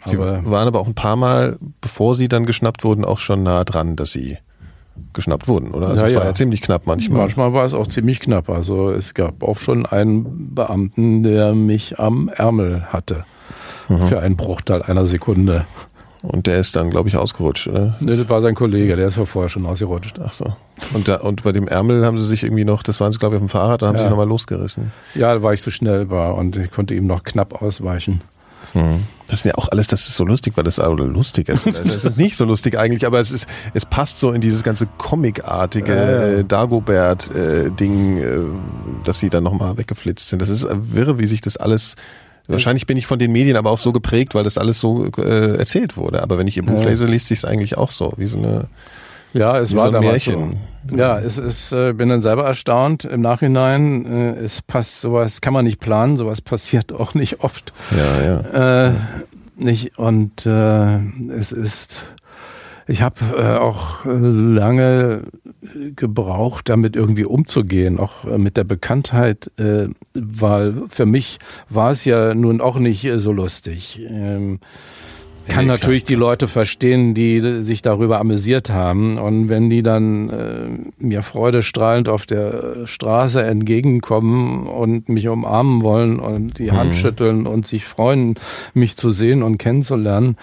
Sie 0.05 0.17
aber, 0.17 0.45
waren 0.45 0.67
aber 0.67 0.79
auch 0.79 0.87
ein 0.87 0.95
paar 0.95 1.15
Mal, 1.15 1.57
bevor 1.79 2.15
sie 2.15 2.27
dann 2.27 2.45
geschnappt 2.45 2.83
wurden, 2.83 3.05
auch 3.05 3.19
schon 3.19 3.43
nah 3.43 3.63
dran, 3.63 3.95
dass 3.95 4.11
sie 4.11 4.37
geschnappt 5.13 5.47
wurden, 5.47 5.71
oder? 5.71 5.89
Also 5.89 6.01
ja, 6.01 6.07
es 6.07 6.15
war 6.15 6.25
ja 6.25 6.33
ziemlich 6.33 6.61
knapp 6.61 6.85
manchmal. 6.85 7.19
Manchmal 7.19 7.53
war 7.53 7.65
es 7.65 7.73
auch 7.73 7.87
ziemlich 7.87 8.19
knapp. 8.19 8.49
Also 8.49 8.89
es 8.89 9.13
gab 9.13 9.43
auch 9.43 9.57
schon 9.57 9.85
einen 9.85 10.53
Beamten, 10.55 11.23
der 11.23 11.53
mich 11.53 11.99
am 11.99 12.29
Ärmel 12.29 12.83
hatte. 12.87 13.25
Mhm. 13.89 14.07
Für 14.07 14.19
einen 14.19 14.37
Bruchteil 14.37 14.81
einer 14.81 15.05
Sekunde. 15.05 15.65
Und 16.23 16.47
der 16.47 16.57
ist 16.57 16.75
dann, 16.77 16.89
glaube 16.89 17.09
ich, 17.09 17.17
ausgerutscht, 17.17 17.67
oder? 17.67 17.97
Nee, 17.99 18.15
das 18.15 18.29
war 18.29 18.41
sein 18.41 18.55
Kollege, 18.55 18.95
der 18.95 19.09
ist 19.09 19.17
ja 19.17 19.25
vorher 19.25 19.49
schon 19.49 19.65
ausgerutscht. 19.65 20.19
Ach 20.23 20.31
so. 20.31 20.55
Und, 20.93 21.09
da, 21.09 21.17
und 21.17 21.43
bei 21.43 21.51
dem 21.51 21.67
Ärmel 21.67 22.05
haben 22.05 22.17
sie 22.17 22.25
sich 22.25 22.43
irgendwie 22.43 22.63
noch, 22.63 22.81
das 22.81 23.01
waren 23.01 23.11
sie, 23.11 23.19
glaube 23.19 23.35
ich, 23.35 23.41
auf 23.41 23.47
dem 23.47 23.49
Fahrrad, 23.49 23.81
da 23.81 23.87
haben 23.87 23.95
ja. 23.95 23.99
sie 23.99 24.03
sich 24.05 24.09
nochmal 24.09 24.27
losgerissen. 24.27 24.93
Ja, 25.15 25.43
weil 25.43 25.55
ich 25.55 25.61
so 25.61 25.69
schnell 25.69 26.09
war 26.09 26.35
und 26.35 26.55
ich 26.55 26.71
konnte 26.71 26.95
ihm 26.95 27.07
noch 27.07 27.23
knapp 27.23 27.61
ausweichen. 27.61 28.21
Hm. 28.71 29.03
Das 29.27 29.39
ist 29.39 29.45
ja 29.45 29.55
auch 29.55 29.67
alles, 29.69 29.87
das 29.87 30.07
ist 30.07 30.15
so 30.15 30.23
lustig, 30.23 30.55
weil 30.55 30.63
das 30.63 30.79
oder 30.79 31.05
lustig 31.05 31.49
ist. 31.49 31.65
Das 31.65 32.05
ist 32.05 32.17
nicht 32.17 32.37
so 32.37 32.45
lustig 32.45 32.77
eigentlich, 32.77 33.05
aber 33.05 33.19
es 33.19 33.31
ist, 33.31 33.47
es 33.73 33.85
passt 33.85 34.19
so 34.19 34.31
in 34.31 34.41
dieses 34.41 34.63
ganze 34.63 34.87
Comic-artige 34.97 36.39
äh, 36.39 36.43
Dagobert-Ding, 36.43 38.17
äh, 38.17 38.39
dass 39.03 39.19
sie 39.19 39.29
dann 39.29 39.43
nochmal 39.43 39.77
weggeflitzt 39.77 40.29
sind. 40.29 40.41
Das 40.41 40.49
ist 40.49 40.65
wirre, 40.69 41.17
wie 41.17 41.27
sich 41.27 41.41
das 41.41 41.57
alles 41.57 41.95
Wahrscheinlich 42.47 42.85
bin 42.87 42.97
ich 42.97 43.07
von 43.07 43.19
den 43.19 43.31
Medien 43.31 43.55
aber 43.55 43.71
auch 43.71 43.77
so 43.77 43.93
geprägt, 43.93 44.35
weil 44.35 44.43
das 44.43 44.57
alles 44.57 44.79
so 44.79 45.07
äh, 45.17 45.57
erzählt 45.57 45.95
wurde. 45.95 46.21
Aber 46.21 46.37
wenn 46.37 46.47
ich 46.47 46.57
ihr 46.57 46.65
Buch 46.65 46.81
ja. 46.81 46.89
lese, 46.89 47.05
liest 47.05 47.27
sich 47.29 47.39
es 47.39 47.45
eigentlich 47.45 47.77
auch 47.77 47.91
so, 47.91 48.13
wie 48.17 48.25
so 48.25 48.37
eine 48.37 48.67
ja, 49.33 49.57
es 49.57 49.75
war 49.75 49.91
so 49.91 49.97
ein 49.97 50.03
Märchen. 50.03 50.59
So. 50.87 50.95
Ja, 50.95 51.19
es 51.19 51.39
ist, 51.39 51.71
äh, 51.71 51.93
bin 51.93 52.09
dann 52.09 52.21
selber 52.21 52.45
erstaunt 52.45 53.03
im 53.03 53.21
Nachhinein. 53.21 54.05
Äh, 54.05 54.35
es 54.35 54.61
passt, 54.61 55.01
sowas 55.01 55.41
kann 55.41 55.53
man 55.53 55.65
nicht 55.65 55.79
planen, 55.79 56.17
sowas 56.17 56.41
passiert 56.41 56.93
auch 56.93 57.15
nicht 57.15 57.43
oft. 57.43 57.73
Ja, 57.91 58.25
ja. 58.25 58.89
Äh, 58.89 58.93
nicht 59.55 59.97
und 59.97 60.45
äh, 60.45 60.97
es 61.31 61.51
ist. 61.51 62.05
Ich 62.87 63.01
habe 63.01 63.15
äh, 63.37 63.57
auch 63.57 63.99
lange 64.03 65.23
gebraucht, 65.95 66.69
damit 66.69 66.95
irgendwie 66.95 67.25
umzugehen, 67.25 67.99
auch 67.99 68.25
äh, 68.25 68.37
mit 68.37 68.57
der 68.57 68.63
Bekanntheit, 68.63 69.51
äh, 69.57 69.87
weil 70.13 70.83
für 70.89 71.05
mich 71.05 71.39
war 71.69 71.91
es 71.91 72.05
ja 72.05 72.33
nun 72.33 72.61
auch 72.61 72.77
nicht 72.77 73.09
so 73.15 73.31
lustig. 73.31 74.01
Ähm, 74.09 74.59
kann 75.47 75.65
ja, 75.65 75.73
natürlich 75.73 76.05
die 76.05 76.15
Leute 76.15 76.47
verstehen, 76.47 77.13
die 77.13 77.61
sich 77.63 77.81
darüber 77.81 78.19
amüsiert 78.19 78.69
haben. 78.69 79.17
Und 79.17 79.49
wenn 79.49 79.69
die 79.69 79.83
dann 79.83 80.29
äh, 80.29 80.67
mir 80.99 81.21
freudestrahlend 81.21 82.07
auf 82.07 82.25
der 82.25 82.85
Straße 82.85 83.43
entgegenkommen 83.43 84.67
und 84.67 85.09
mich 85.09 85.27
umarmen 85.27 85.81
wollen 85.81 86.19
und 86.19 86.59
die 86.59 86.71
Hand 86.71 86.91
mhm. 86.91 86.95
schütteln 86.95 87.47
und 87.47 87.67
sich 87.67 87.83
freuen, 87.83 88.35
mich 88.73 88.95
zu 88.95 89.11
sehen 89.11 89.43
und 89.43 89.57
kennenzulernen, 89.57 90.37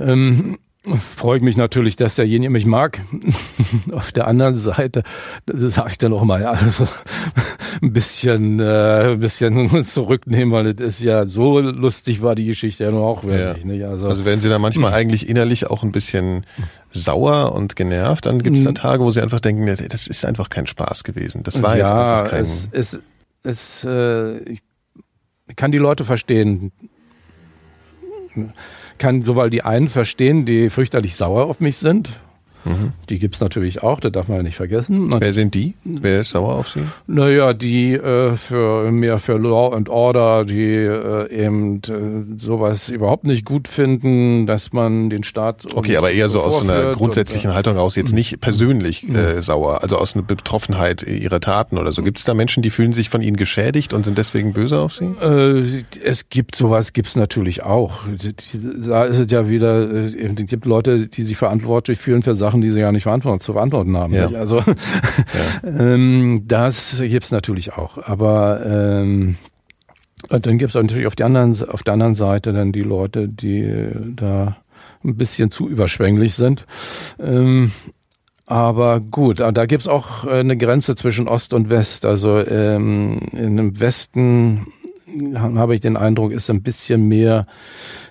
ähm, 0.00 0.58
freue 0.96 1.38
ich 1.38 1.42
mich 1.42 1.56
natürlich, 1.56 1.96
dass 1.96 2.16
derjenige 2.16 2.50
mich 2.50 2.66
mag. 2.66 3.00
Auf 3.92 4.12
der 4.12 4.26
anderen 4.26 4.54
Seite 4.54 5.02
sage 5.46 5.90
ich 5.90 5.98
dann 5.98 6.12
auch 6.12 6.24
mal, 6.24 6.40
ja, 6.40 6.50
also 6.50 6.88
ein 7.82 7.92
bisschen, 7.92 8.60
äh, 8.60 9.12
ein 9.12 9.20
bisschen 9.20 9.82
zurücknehmen, 9.82 10.52
weil 10.52 10.66
es 10.66 10.80
ist 10.80 11.02
ja 11.02 11.26
so 11.26 11.60
lustig 11.60 12.22
war 12.22 12.34
die 12.34 12.46
Geschichte 12.46 12.84
ja 12.84 12.90
nur 12.90 13.06
auch 13.06 13.24
wirklich. 13.24 13.64
Ja. 13.64 13.70
Nicht? 13.70 13.84
Also, 13.84 14.08
also 14.08 14.24
werden 14.24 14.40
Sie 14.40 14.48
da 14.48 14.58
manchmal 14.58 14.92
eigentlich 14.92 15.28
innerlich 15.28 15.66
auch 15.66 15.82
ein 15.82 15.92
bisschen 15.92 16.46
sauer 16.90 17.52
und 17.52 17.76
genervt, 17.76 18.26
dann 18.26 18.42
gibt 18.42 18.56
es 18.56 18.64
da 18.64 18.72
Tage, 18.72 19.04
wo 19.04 19.10
Sie 19.10 19.20
einfach 19.20 19.40
denken, 19.40 19.66
das 19.66 20.06
ist 20.06 20.24
einfach 20.24 20.48
kein 20.48 20.66
Spaß 20.66 21.04
gewesen. 21.04 21.42
Das 21.42 21.62
war 21.62 21.76
ja, 21.76 21.84
jetzt 21.84 21.92
einfach 21.92 22.30
kein... 22.30 22.42
Es, 22.42 22.68
es, 22.72 23.00
es, 23.42 23.84
äh, 23.84 24.38
ich 24.50 24.62
kann 25.56 25.72
die 25.72 25.78
Leute 25.78 26.04
verstehen 26.04 26.72
kann 28.98 29.22
sowohl 29.22 29.50
die 29.50 29.62
einen 29.62 29.88
verstehen, 29.88 30.44
die 30.44 30.70
fürchterlich 30.70 31.16
sauer 31.16 31.46
auf 31.46 31.60
mich 31.60 31.76
sind, 31.76 32.10
Mhm. 32.64 32.92
Die 33.08 33.18
gibt's 33.18 33.40
natürlich 33.40 33.82
auch, 33.82 34.00
das 34.00 34.12
darf 34.12 34.28
man 34.28 34.38
ja 34.38 34.42
nicht 34.42 34.56
vergessen. 34.56 35.14
Wer 35.18 35.32
sind 35.32 35.54
die? 35.54 35.74
Wer 35.84 36.20
ist 36.20 36.30
sauer 36.30 36.54
auf 36.54 36.68
sie? 36.68 36.80
Naja, 37.06 37.52
die 37.52 37.94
äh, 37.94 38.34
für 38.36 38.90
mehr 38.90 39.18
für 39.18 39.38
Law 39.38 39.74
and 39.74 39.88
Order, 39.88 40.44
die 40.44 40.74
äh, 40.74 41.32
eben 41.32 41.80
äh, 41.88 42.38
sowas 42.38 42.88
überhaupt 42.88 43.24
nicht 43.24 43.44
gut 43.44 43.68
finden, 43.68 44.46
dass 44.46 44.72
man 44.72 45.10
den 45.10 45.22
Staat. 45.22 45.66
Okay, 45.74 45.96
aber 45.96 46.10
eher 46.10 46.28
so 46.28 46.40
aus 46.42 46.62
einer 46.62 46.92
grundsätzlichen 46.92 47.50
und, 47.50 47.56
Haltung 47.56 47.76
raus, 47.76 47.96
jetzt 47.96 48.12
nicht 48.12 48.40
persönlich 48.40 49.08
äh, 49.08 49.40
sauer, 49.40 49.82
also 49.82 49.96
aus 49.96 50.14
einer 50.14 50.24
Betroffenheit 50.24 51.02
ihrer 51.02 51.40
Taten 51.40 51.78
oder 51.78 51.92
so. 51.92 52.02
Gibt 52.02 52.18
es 52.18 52.24
da 52.24 52.34
Menschen, 52.34 52.62
die 52.62 52.70
fühlen 52.70 52.92
sich 52.92 53.08
von 53.10 53.22
ihnen 53.22 53.36
geschädigt 53.36 53.92
und 53.92 54.04
sind 54.04 54.18
deswegen 54.18 54.52
böse 54.52 54.78
auf 54.78 54.94
sie? 54.94 55.04
Äh, 55.20 55.64
es 56.04 56.28
gibt 56.28 56.54
sowas, 56.54 56.92
gibt's 56.92 57.16
natürlich 57.16 57.62
auch. 57.62 58.00
Da 58.86 59.04
ist 59.04 59.18
es 59.18 59.30
ja 59.30 59.48
wieder, 59.48 59.90
es 59.90 60.16
gibt 60.46 60.66
Leute, 60.66 61.06
die 61.06 61.22
sich 61.22 61.36
verantwortlich 61.36 61.98
fühlen 61.98 62.22
für 62.22 62.34
Sachen, 62.34 62.47
Sachen, 62.48 62.62
die 62.62 62.70
sie 62.70 62.80
ja 62.80 62.92
nicht 62.92 63.02
verantworten, 63.02 63.40
zu 63.40 63.52
verantworten 63.52 63.94
haben. 63.96 64.14
Ja. 64.14 64.28
Also 64.28 64.62
ähm, 65.62 66.44
das 66.46 66.98
gibt's 66.98 67.30
natürlich 67.30 67.74
auch. 67.74 67.98
Aber 67.98 68.64
ähm, 68.64 69.36
und 70.30 70.46
dann 70.46 70.58
gibt's 70.58 70.74
natürlich 70.74 71.06
auf 71.06 71.14
der 71.14 71.26
anderen 71.26 71.68
auf 71.68 71.82
der 71.82 71.92
anderen 71.92 72.14
Seite 72.14 72.52
dann 72.54 72.72
die 72.72 72.82
Leute, 72.82 73.28
die 73.28 73.88
da 74.16 74.56
ein 75.04 75.16
bisschen 75.16 75.50
zu 75.50 75.68
überschwänglich 75.68 76.34
sind. 76.34 76.64
Ähm, 77.20 77.70
aber 78.46 79.00
gut, 79.00 79.40
da 79.40 79.66
gibt's 79.66 79.88
auch 79.88 80.24
eine 80.24 80.56
Grenze 80.56 80.94
zwischen 80.94 81.28
Ost 81.28 81.52
und 81.52 81.68
West. 81.68 82.06
Also 82.06 82.38
ähm, 82.38 83.20
in 83.32 83.58
dem 83.58 83.78
Westen 83.78 84.68
habe 85.34 85.74
ich 85.74 85.82
den 85.82 85.98
Eindruck, 85.98 86.32
ist 86.32 86.48
ein 86.48 86.62
bisschen 86.62 87.08
mehr 87.08 87.46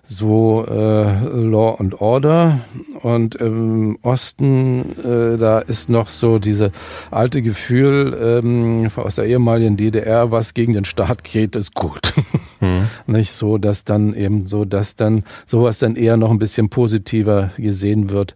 so 0.07 0.65
äh, 0.65 0.71
Law 0.73 1.75
and 1.79 2.01
Order 2.01 2.59
und 3.01 3.35
im 3.35 3.99
Osten 4.01 4.97
äh, 4.97 5.37
da 5.37 5.59
ist 5.59 5.89
noch 5.89 6.09
so 6.09 6.39
diese 6.39 6.71
alte 7.11 7.41
Gefühl 7.41 8.41
ähm, 8.43 8.89
aus 8.95 9.15
der 9.15 9.25
ehemaligen 9.25 9.77
DDR, 9.77 10.31
was 10.31 10.53
gegen 10.53 10.73
den 10.73 10.85
Staat 10.85 11.23
geht, 11.23 11.55
ist 11.55 11.75
gut. 11.75 12.13
Mhm. 12.59 12.87
Nicht 13.07 13.31
so, 13.31 13.57
dass 13.57 13.83
dann 13.83 14.13
eben 14.13 14.47
so, 14.47 14.65
dass 14.65 14.95
dann 14.95 15.23
sowas 15.45 15.79
dann 15.79 15.95
eher 15.95 16.17
noch 16.17 16.31
ein 16.31 16.39
bisschen 16.39 16.69
positiver 16.69 17.51
gesehen 17.57 18.09
wird, 18.09 18.35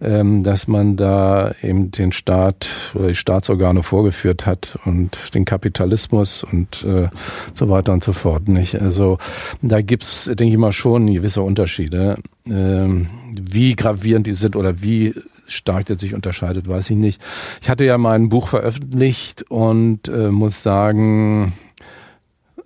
ähm, 0.00 0.42
dass 0.42 0.68
man 0.68 0.96
da 0.96 1.54
eben 1.62 1.90
den 1.90 2.12
Staat 2.12 2.68
oder 2.94 3.08
die 3.08 3.14
Staatsorgane 3.14 3.82
vorgeführt 3.82 4.46
hat 4.46 4.78
und 4.84 5.34
den 5.34 5.44
Kapitalismus 5.44 6.44
und 6.44 6.84
äh, 6.84 7.08
so 7.54 7.68
weiter 7.68 7.92
und 7.92 8.04
so 8.04 8.12
fort. 8.12 8.48
Nicht? 8.48 8.80
Also 8.80 9.18
da 9.62 9.80
gibt's, 9.82 10.24
denke 10.26 10.52
ich 10.52 10.58
mal, 10.58 10.72
schon 10.72 11.12
gewisse 11.12 11.42
Unterschiede. 11.42 12.16
Ähm, 12.46 13.08
wie 13.30 13.76
gravierend 13.76 14.26
die 14.26 14.32
sind 14.32 14.56
oder 14.56 14.82
wie 14.82 15.14
stark 15.46 15.86
der 15.86 15.98
sich 15.98 16.14
unterscheidet, 16.14 16.68
weiß 16.68 16.90
ich 16.90 16.96
nicht. 16.96 17.22
Ich 17.60 17.70
hatte 17.70 17.84
ja 17.84 17.98
mein 17.98 18.28
Buch 18.28 18.48
veröffentlicht 18.48 19.44
und 19.50 20.08
äh, 20.08 20.30
muss 20.30 20.62
sagen, 20.62 21.52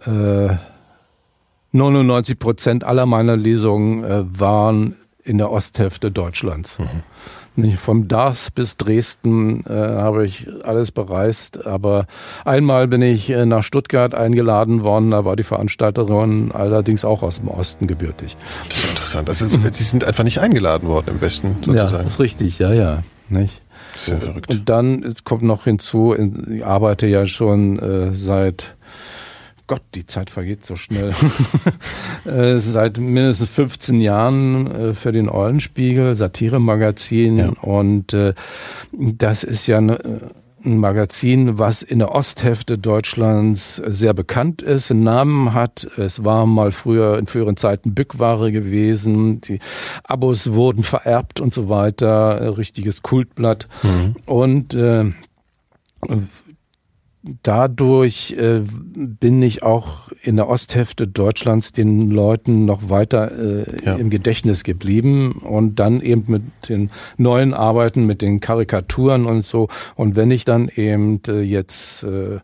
äh, 0.04 0.54
99 1.72 2.38
Prozent 2.38 2.84
aller 2.84 3.06
meiner 3.06 3.36
Lesungen 3.36 4.04
äh, 4.04 4.24
waren 4.26 4.96
in 5.24 5.38
der 5.38 5.50
Osthälfte 5.50 6.10
Deutschlands. 6.10 6.78
Mhm. 6.78 7.02
Vom 7.76 8.08
Dars 8.08 8.50
bis 8.50 8.78
Dresden 8.78 9.64
äh, 9.66 9.72
habe 9.72 10.24
ich 10.24 10.46
alles 10.64 10.90
bereist, 10.90 11.66
aber 11.66 12.06
einmal 12.46 12.88
bin 12.88 13.02
ich 13.02 13.28
äh, 13.28 13.44
nach 13.44 13.62
Stuttgart 13.62 14.14
eingeladen 14.14 14.84
worden, 14.84 15.10
da 15.10 15.26
war 15.26 15.36
die 15.36 15.42
Veranstalterin 15.42 16.50
allerdings 16.52 17.04
auch 17.04 17.22
aus 17.22 17.40
dem 17.40 17.48
Osten 17.48 17.86
gebürtig. 17.86 18.38
Das 18.70 18.78
ist 18.78 18.88
interessant. 18.88 19.28
Also, 19.28 19.48
Sie 19.48 19.84
sind 19.84 20.04
einfach 20.04 20.24
nicht 20.24 20.40
eingeladen 20.40 20.88
worden 20.88 21.10
im 21.10 21.20
Westen 21.20 21.56
sozusagen. 21.62 21.92
Ja, 21.92 21.98
das 21.98 22.14
ist 22.14 22.20
richtig, 22.20 22.58
ja, 22.58 22.72
ja. 22.72 23.02
Nicht? 23.28 23.60
Sehr 24.04 24.18
verrückt. 24.18 24.48
Und 24.48 24.68
dann 24.70 25.14
kommt 25.24 25.42
noch 25.42 25.64
hinzu, 25.64 26.14
ich 26.50 26.64
arbeite 26.64 27.06
ja 27.06 27.26
schon 27.26 27.78
äh, 27.78 28.14
seit 28.14 28.76
Gott, 29.72 29.82
die 29.94 30.04
Zeit 30.04 30.28
vergeht 30.28 30.66
so 30.66 30.76
schnell. 30.76 31.14
Äh, 32.24 32.60
seit 32.60 32.98
mindestens 32.98 33.48
15 33.50 34.00
Jahren 34.00 34.70
äh, 34.70 34.94
für 34.94 35.10
den 35.10 35.28
Eulenspiegel, 35.28 36.14
Satire-Magazin. 36.14 37.36
Ja. 37.36 37.48
Und 37.60 38.12
äh, 38.12 38.34
das 38.92 39.42
ist 39.42 39.66
ja 39.66 39.78
eine, 39.78 39.98
ein 40.64 40.78
Magazin, 40.78 41.58
was 41.58 41.82
in 41.82 41.98
der 41.98 42.12
Osthälfte 42.14 42.78
Deutschlands 42.78 43.82
sehr 43.84 44.14
bekannt 44.14 44.62
ist, 44.62 44.92
einen 44.92 45.02
Namen 45.02 45.52
hat. 45.52 45.88
Es 45.96 46.24
war 46.24 46.46
mal 46.46 46.70
früher 46.70 47.18
in 47.18 47.26
früheren 47.26 47.56
Zeiten 47.56 47.92
Bückware 47.92 48.52
gewesen. 48.52 49.40
Die 49.40 49.58
Abos 50.04 50.52
wurden 50.52 50.84
vererbt 50.84 51.40
und 51.40 51.52
so 51.52 51.68
weiter. 51.68 52.56
Richtiges 52.56 53.02
Kultblatt. 53.02 53.66
Mhm. 53.82 54.14
Und 54.26 54.74
äh, 54.74 55.10
dadurch 57.42 58.32
äh, 58.32 58.62
bin 58.94 59.42
ich 59.42 59.62
auch 59.62 60.08
in 60.22 60.36
der 60.36 60.48
Osthälfte 60.48 61.06
Deutschlands 61.06 61.72
den 61.72 62.10
Leuten 62.10 62.64
noch 62.64 62.90
weiter 62.90 63.30
äh, 63.38 63.84
ja. 63.84 63.94
im 63.94 64.10
Gedächtnis 64.10 64.64
geblieben 64.64 65.32
und 65.32 65.76
dann 65.76 66.00
eben 66.00 66.24
mit 66.26 66.42
den 66.68 66.90
neuen 67.16 67.54
Arbeiten, 67.54 68.06
mit 68.06 68.22
den 68.22 68.40
Karikaturen 68.40 69.26
und 69.26 69.44
so. 69.44 69.68
Und 69.94 70.16
wenn 70.16 70.30
ich 70.30 70.44
dann 70.44 70.68
eben 70.68 71.20
äh, 71.28 71.42
jetzt 71.42 72.02
äh, 72.02 72.40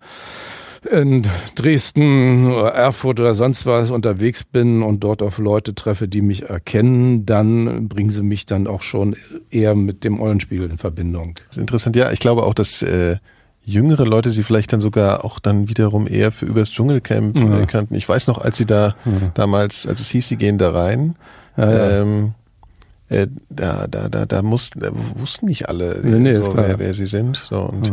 in 0.89 1.27
Dresden 1.57 2.53
oder 2.53 2.73
Erfurt 2.73 3.19
oder 3.19 3.35
sonst 3.35 3.67
was 3.67 3.91
unterwegs 3.91 4.45
bin 4.45 4.83
und 4.83 5.03
dort 5.03 5.23
auf 5.23 5.39
Leute 5.39 5.75
treffe, 5.75 6.07
die 6.07 6.23
mich 6.23 6.49
erkennen, 6.49 7.27
dann 7.27 7.89
bringen 7.89 8.11
sie 8.11 8.23
mich 8.23 8.47
dann 8.47 8.69
auch 8.69 8.83
schon 8.83 9.17
eher 9.51 9.75
mit 9.75 10.05
dem 10.05 10.21
Eulenspiegel 10.21 10.71
in 10.71 10.79
Verbindung. 10.79 11.35
Das 11.49 11.57
ist 11.57 11.59
interessant. 11.59 11.97
Ja, 11.97 12.13
ich 12.13 12.21
glaube 12.21 12.45
auch, 12.45 12.55
dass 12.55 12.83
äh, 12.83 13.17
jüngere 13.69 14.05
Leute 14.05 14.31
sie 14.31 14.43
vielleicht 14.43 14.73
dann 14.73 14.81
sogar 14.81 15.25
auch 15.25 15.39
dann 15.39 15.69
wiederum 15.69 16.09
eher 16.09 16.33
für 16.33 16.47
übers 16.47 16.71
Dschungelcamp 16.71 17.39
ja. 17.39 17.67
kannten. 17.67 17.95
Ich 17.95 18.09
weiß 18.09 18.27
noch, 18.27 18.39
als 18.39 18.57
sie 18.57 18.67
da 18.67 18.97
ja. 19.05 19.31
damals, 19.35 19.87
als 19.87 20.01
es 20.01 20.09
hieß, 20.11 20.27
sie 20.27 20.37
gehen 20.37 20.59
da 20.59 20.71
rein, 20.71 21.17
ja, 21.57 22.01
ähm, 22.01 22.33
äh, 23.09 23.27
da, 23.51 23.87
da, 23.87 24.09
da, 24.09 24.27
da 24.27 24.43
mussten, 24.43 24.81
da 24.81 24.91
wussten 25.17 25.47
nicht 25.47 25.69
alle, 25.69 26.01
nee, 26.03 26.19
nee, 26.19 26.41
so, 26.41 26.57
wer, 26.57 26.79
wer, 26.79 26.95
sie 26.95 27.07
sind. 27.07 27.37
So, 27.37 27.61
und. 27.61 27.93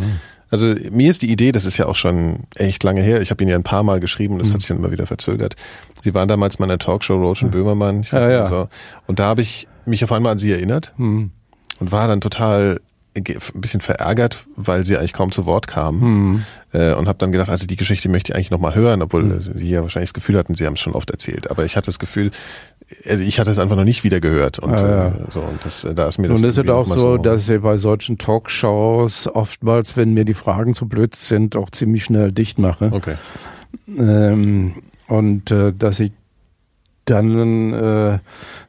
Also 0.51 0.67
mir 0.91 1.09
ist 1.09 1.23
die 1.23 1.31
Idee, 1.31 1.51
das 1.51 1.65
ist 1.65 1.77
ja 1.77 1.87
auch 1.87 1.95
schon 1.95 2.43
echt 2.55 2.83
lange 2.83 3.01
her, 3.01 3.19
ich 3.21 3.31
habe 3.31 3.43
ihn 3.43 3.49
ja 3.49 3.55
ein 3.55 3.63
paar 3.63 3.83
Mal 3.83 3.99
geschrieben, 3.99 4.37
das 4.37 4.49
mhm. 4.49 4.53
hat 4.53 4.61
sich 4.61 4.67
dann 4.67 4.77
immer 4.77 4.91
wieder 4.91 5.07
verzögert. 5.07 5.55
Sie 6.03 6.13
waren 6.13 6.27
damals 6.27 6.59
mal 6.59 6.65
in 6.65 6.69
der 6.69 6.77
Talkshow, 6.77 7.15
Roach 7.15 7.43
und 7.43 7.51
Böhmermann. 7.51 8.01
Ich 8.01 8.11
ja. 8.11 8.47
So. 8.47 8.69
Und 9.07 9.19
da 9.19 9.25
habe 9.25 9.41
ich 9.41 9.67
mich 9.85 10.03
auf 10.03 10.11
einmal 10.11 10.33
an 10.33 10.39
sie 10.39 10.51
erinnert 10.51 10.93
mhm. 10.97 11.31
und 11.79 11.91
war 11.91 12.07
dann 12.07 12.21
total 12.21 12.79
ein 13.15 13.61
bisschen 13.61 13.81
verärgert, 13.81 14.45
weil 14.55 14.83
sie 14.83 14.97
eigentlich 14.97 15.13
kaum 15.13 15.31
zu 15.31 15.45
Wort 15.45 15.67
kamen. 15.67 15.99
Mhm. 16.01 16.45
Äh, 16.73 16.93
und 16.93 17.07
habe 17.07 17.17
dann 17.17 17.31
gedacht, 17.31 17.49
also 17.49 17.65
die 17.65 17.77
Geschichte 17.77 18.09
möchte 18.09 18.31
ich 18.31 18.35
eigentlich 18.35 18.51
nochmal 18.51 18.75
hören, 18.75 19.01
obwohl 19.01 19.23
mhm. 19.23 19.39
sie 19.39 19.69
ja 19.69 19.81
wahrscheinlich 19.81 20.09
das 20.09 20.13
Gefühl 20.13 20.37
hatten, 20.37 20.55
sie 20.55 20.65
haben 20.65 20.73
es 20.73 20.81
schon 20.81 20.93
oft 20.93 21.09
erzählt. 21.09 21.49
Aber 21.49 21.63
ich 21.63 21.77
hatte 21.77 21.85
das 21.85 21.99
Gefühl, 21.99 22.31
also 23.07 23.23
ich 23.23 23.39
hatte 23.39 23.51
es 23.51 23.59
einfach 23.59 23.77
noch 23.77 23.85
nicht 23.85 24.03
wieder 24.03 24.19
gehört 24.19 24.59
und 24.59 24.79
ja, 24.79 24.87
ja. 24.87 25.07
Äh, 25.07 25.11
so 25.31 25.39
und 25.39 25.63
das 25.63 25.87
da 25.95 26.07
ist 26.07 26.19
mir 26.19 26.27
das 26.27 26.41
und 26.41 26.47
ist 26.47 26.57
es 26.57 26.69
auch 26.69 26.85
so, 26.85 27.17
dass 27.17 27.49
ich 27.49 27.61
bei 27.61 27.77
solchen 27.77 28.17
Talkshows 28.17 29.27
oftmals, 29.27 29.97
wenn 29.97 30.13
mir 30.13 30.25
die 30.25 30.33
Fragen 30.33 30.73
zu 30.73 30.87
blöd 30.87 31.15
sind, 31.15 31.55
auch 31.55 31.69
ziemlich 31.71 32.03
schnell 32.03 32.31
dicht 32.31 32.59
mache. 32.59 32.91
Okay. 32.91 33.15
Ähm, 33.97 34.73
und 35.07 35.51
äh, 35.51 35.73
dass 35.73 35.99
ich 35.99 36.11
dann 37.05 37.73
äh, 37.73 38.19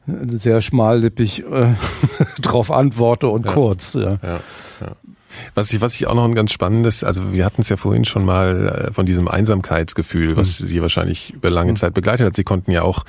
sehr 0.05 0.61
schmallippig 0.61 1.43
äh, 1.45 1.73
drauf 2.41 2.71
antworte 2.71 3.27
und 3.27 3.45
ja. 3.45 3.53
kurz. 3.53 3.93
Ja. 3.93 4.19
Ja, 4.21 4.39
ja. 4.81 4.95
Was 5.55 5.71
ich, 5.71 5.81
was 5.81 5.95
ich 5.95 6.07
auch 6.07 6.15
noch 6.15 6.25
ein 6.25 6.35
ganz 6.35 6.51
spannendes, 6.51 7.03
also 7.03 7.33
wir 7.33 7.45
hatten 7.45 7.61
es 7.61 7.69
ja 7.69 7.77
vorhin 7.77 8.05
schon 8.05 8.25
mal 8.25 8.87
äh, 8.89 8.93
von 8.93 9.05
diesem 9.05 9.27
Einsamkeitsgefühl, 9.27 10.37
was 10.37 10.59
mhm. 10.59 10.67
sie 10.67 10.81
wahrscheinlich 10.81 11.33
über 11.33 11.49
lange 11.49 11.71
mhm. 11.71 11.75
Zeit 11.75 11.93
begleitet 11.93 12.25
hat. 12.25 12.35
Sie 12.35 12.43
konnten 12.43 12.71
ja 12.71 12.81
auch 12.81 13.03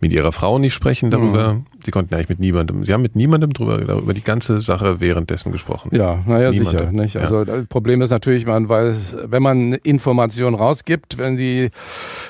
mit 0.00 0.12
ihrer 0.12 0.32
Frau 0.32 0.58
nicht 0.58 0.74
sprechen 0.74 1.10
darüber. 1.10 1.54
Mhm. 1.54 1.66
Sie 1.84 1.90
konnten 1.90 2.14
eigentlich 2.14 2.28
mit 2.28 2.40
niemandem, 2.40 2.84
sie 2.84 2.92
haben 2.92 3.02
mit 3.02 3.16
niemandem 3.16 3.52
drüber, 3.52 3.78
über 3.80 4.14
die 4.14 4.24
ganze 4.24 4.60
Sache 4.60 5.00
währenddessen 5.00 5.52
gesprochen. 5.52 5.90
Ja, 5.92 6.22
naja, 6.26 6.52
sicher. 6.52 6.90
Nicht? 6.92 7.16
Also 7.16 7.38
ja. 7.38 7.44
das 7.44 7.66
Problem 7.66 8.02
ist 8.02 8.10
natürlich, 8.10 8.46
man, 8.46 8.68
weil 8.68 8.96
wenn 9.24 9.42
man 9.42 9.72
Informationen 9.72 10.54
rausgibt, 10.56 11.18
wenn 11.18 11.36
die 11.36 11.70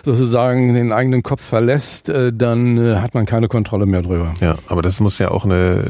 sozusagen 0.05 0.75
den 0.75 0.93
eigenen 0.93 1.23
Kopf 1.23 1.43
verlässt, 1.43 2.09
äh, 2.09 2.33
dann 2.33 2.79
äh, 2.79 2.97
hat 2.97 3.15
man 3.15 3.27
keine 3.27 3.49
Kontrolle 3.49 3.87
mehr 3.87 4.03
drüber. 4.03 4.35
Ja, 4.41 4.57
aber 4.69 4.83
das 4.83 5.01
muss 5.01 5.19
ja 5.19 5.31
auch 5.31 5.45
eine 5.45 5.85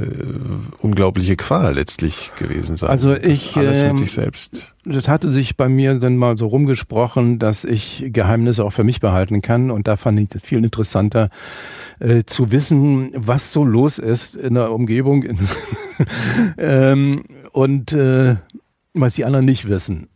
unglaubliche 0.79 1.37
Qual 1.37 1.75
letztlich 1.75 2.33
gewesen 2.39 2.77
sein. 2.77 2.91
Also 2.91 3.15
ich 3.15 3.50
ich, 3.51 3.57
alles 3.57 3.83
mit 3.83 3.91
ähm, 3.91 3.97
sich 3.97 4.13
selbst. 4.13 4.75
Das 4.85 5.09
hatte 5.09 5.33
sich 5.33 5.57
bei 5.57 5.69
mir 5.69 5.99
dann 5.99 6.17
mal 6.17 6.37
so 6.37 6.47
rumgesprochen, 6.47 7.39
dass 7.39 7.65
ich 7.65 8.05
Geheimnisse 8.09 8.65
auch 8.65 8.73
für 8.73 8.85
mich 8.85 9.01
behalten 9.01 9.43
kann. 9.43 9.71
Und 9.71 9.89
da 9.89 9.97
fand 9.97 10.21
ich 10.21 10.29
das 10.29 10.43
viel 10.43 10.59
interessanter, 10.59 11.29
äh, 11.99 12.25
zu 12.25 12.53
wissen, 12.53 13.13
was 13.15 13.53
so 13.53 13.65
los 13.65 13.99
ist 13.99 14.37
in 14.37 14.55
der 14.55 14.73
Umgebung 14.73 15.25
ähm, 16.59 17.25
und 17.53 17.93
äh, 17.93 18.37
was 18.95 19.15
die 19.15 19.25
anderen 19.25 19.47
nicht 19.47 19.69
wissen. 19.69 20.10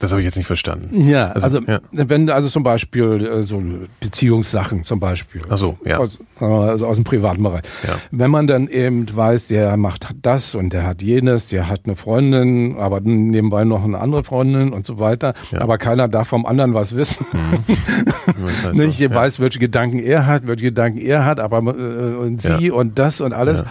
Das 0.00 0.12
habe 0.12 0.22
ich 0.22 0.24
jetzt 0.24 0.38
nicht 0.38 0.46
verstanden. 0.46 1.08
Ja, 1.08 1.28
also, 1.32 1.58
also 1.58 1.60
ja. 1.70 1.78
wenn 1.92 2.30
also 2.30 2.48
zum 2.48 2.62
Beispiel 2.62 3.22
äh, 3.22 3.42
so 3.42 3.62
Beziehungssachen 4.00 4.82
zum 4.82 4.98
Beispiel. 4.98 5.42
Ach 5.50 5.58
so, 5.58 5.78
ja. 5.84 5.98
Aus, 5.98 6.18
also 6.40 6.86
aus 6.86 6.96
dem 6.96 7.04
privaten 7.04 7.42
Bereich. 7.42 7.64
Ja. 7.86 7.96
Wenn 8.10 8.30
man 8.30 8.46
dann 8.46 8.66
eben 8.68 9.14
weiß, 9.14 9.48
der 9.48 9.76
macht 9.76 10.08
das 10.22 10.54
und 10.54 10.72
der 10.72 10.86
hat 10.86 11.02
jenes, 11.02 11.48
der 11.48 11.68
hat 11.68 11.82
eine 11.84 11.96
Freundin, 11.96 12.78
aber 12.78 13.00
nebenbei 13.00 13.64
noch 13.64 13.84
eine 13.84 13.98
andere 13.98 14.24
Freundin 14.24 14.72
und 14.72 14.86
so 14.86 14.98
weiter, 14.98 15.34
ja. 15.52 15.60
aber 15.60 15.76
keiner 15.76 16.08
darf 16.08 16.28
vom 16.28 16.46
anderen 16.46 16.72
was 16.72 16.96
wissen. 16.96 17.26
Mhm. 17.34 18.72
Nicht, 18.78 19.00
der 19.00 19.10
ja. 19.10 19.14
weiß, 19.14 19.38
welche 19.38 19.58
Gedanken 19.58 19.98
er 19.98 20.26
hat, 20.26 20.46
welche 20.46 20.64
Gedanken 20.64 20.98
er 20.98 21.26
hat, 21.26 21.40
aber 21.40 21.58
äh, 21.58 22.14
und 22.14 22.40
sie 22.40 22.70
und 22.70 22.98
das 22.98 23.20
und 23.20 23.34
alles. 23.34 23.64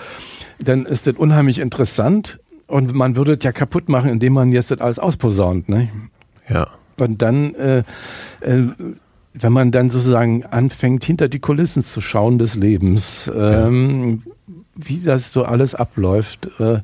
Dann 0.64 0.86
ist 0.86 1.08
das 1.08 1.16
unheimlich 1.16 1.58
interessant. 1.58 2.40
Und 2.68 2.94
man 2.94 3.16
würde 3.16 3.34
es 3.34 3.44
ja 3.44 3.52
kaputt 3.52 3.90
machen, 3.90 4.12
indem 4.12 4.34
man 4.34 4.52
jetzt 4.52 4.70
das 4.70 4.80
alles 4.80 5.00
ausposaunt. 5.00 5.70
Ne? 5.70 5.90
Ja. 6.50 6.68
Und 6.98 7.22
dann, 7.22 7.56
äh, 7.56 7.84
äh, 8.42 8.68
wenn 9.34 9.54
man 9.54 9.72
dann 9.72 9.90
sozusagen 9.90 10.46
anfängt, 10.46 11.04
hinter 11.06 11.30
die 11.30 11.40
Kulissen 11.40 11.84
zu 11.84 12.02
schauen 12.02 12.40
des 12.40 12.56
Lebens, 12.56 13.32
ähm, 13.34 14.24
ja. 14.26 14.54
wie 14.76 15.02
das 15.02 15.32
so 15.32 15.44
alles 15.44 15.76
abläuft, 15.76 16.50
äh, 16.60 16.80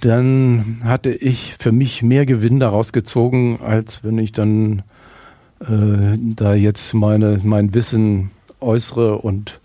dann 0.00 0.80
hatte 0.84 1.10
ich 1.10 1.56
für 1.58 1.72
mich 1.72 2.02
mehr 2.02 2.24
Gewinn 2.24 2.60
daraus 2.60 2.92
gezogen, 2.92 3.58
als 3.62 4.02
wenn 4.04 4.18
ich 4.18 4.32
dann 4.32 4.82
äh, 5.60 6.16
da 6.18 6.54
jetzt 6.54 6.94
meine, 6.94 7.40
mein 7.42 7.74
Wissen 7.74 8.30
äußere 8.60 9.18
und 9.18 9.60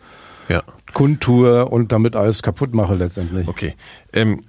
ja. 0.49 0.63
kundtue 0.93 1.65
und 1.65 1.91
damit 1.91 2.15
alles 2.15 2.41
kaputt 2.41 2.73
mache 2.73 2.95
letztendlich. 2.95 3.47
Okay. 3.47 3.75
Ähm, 4.11 4.41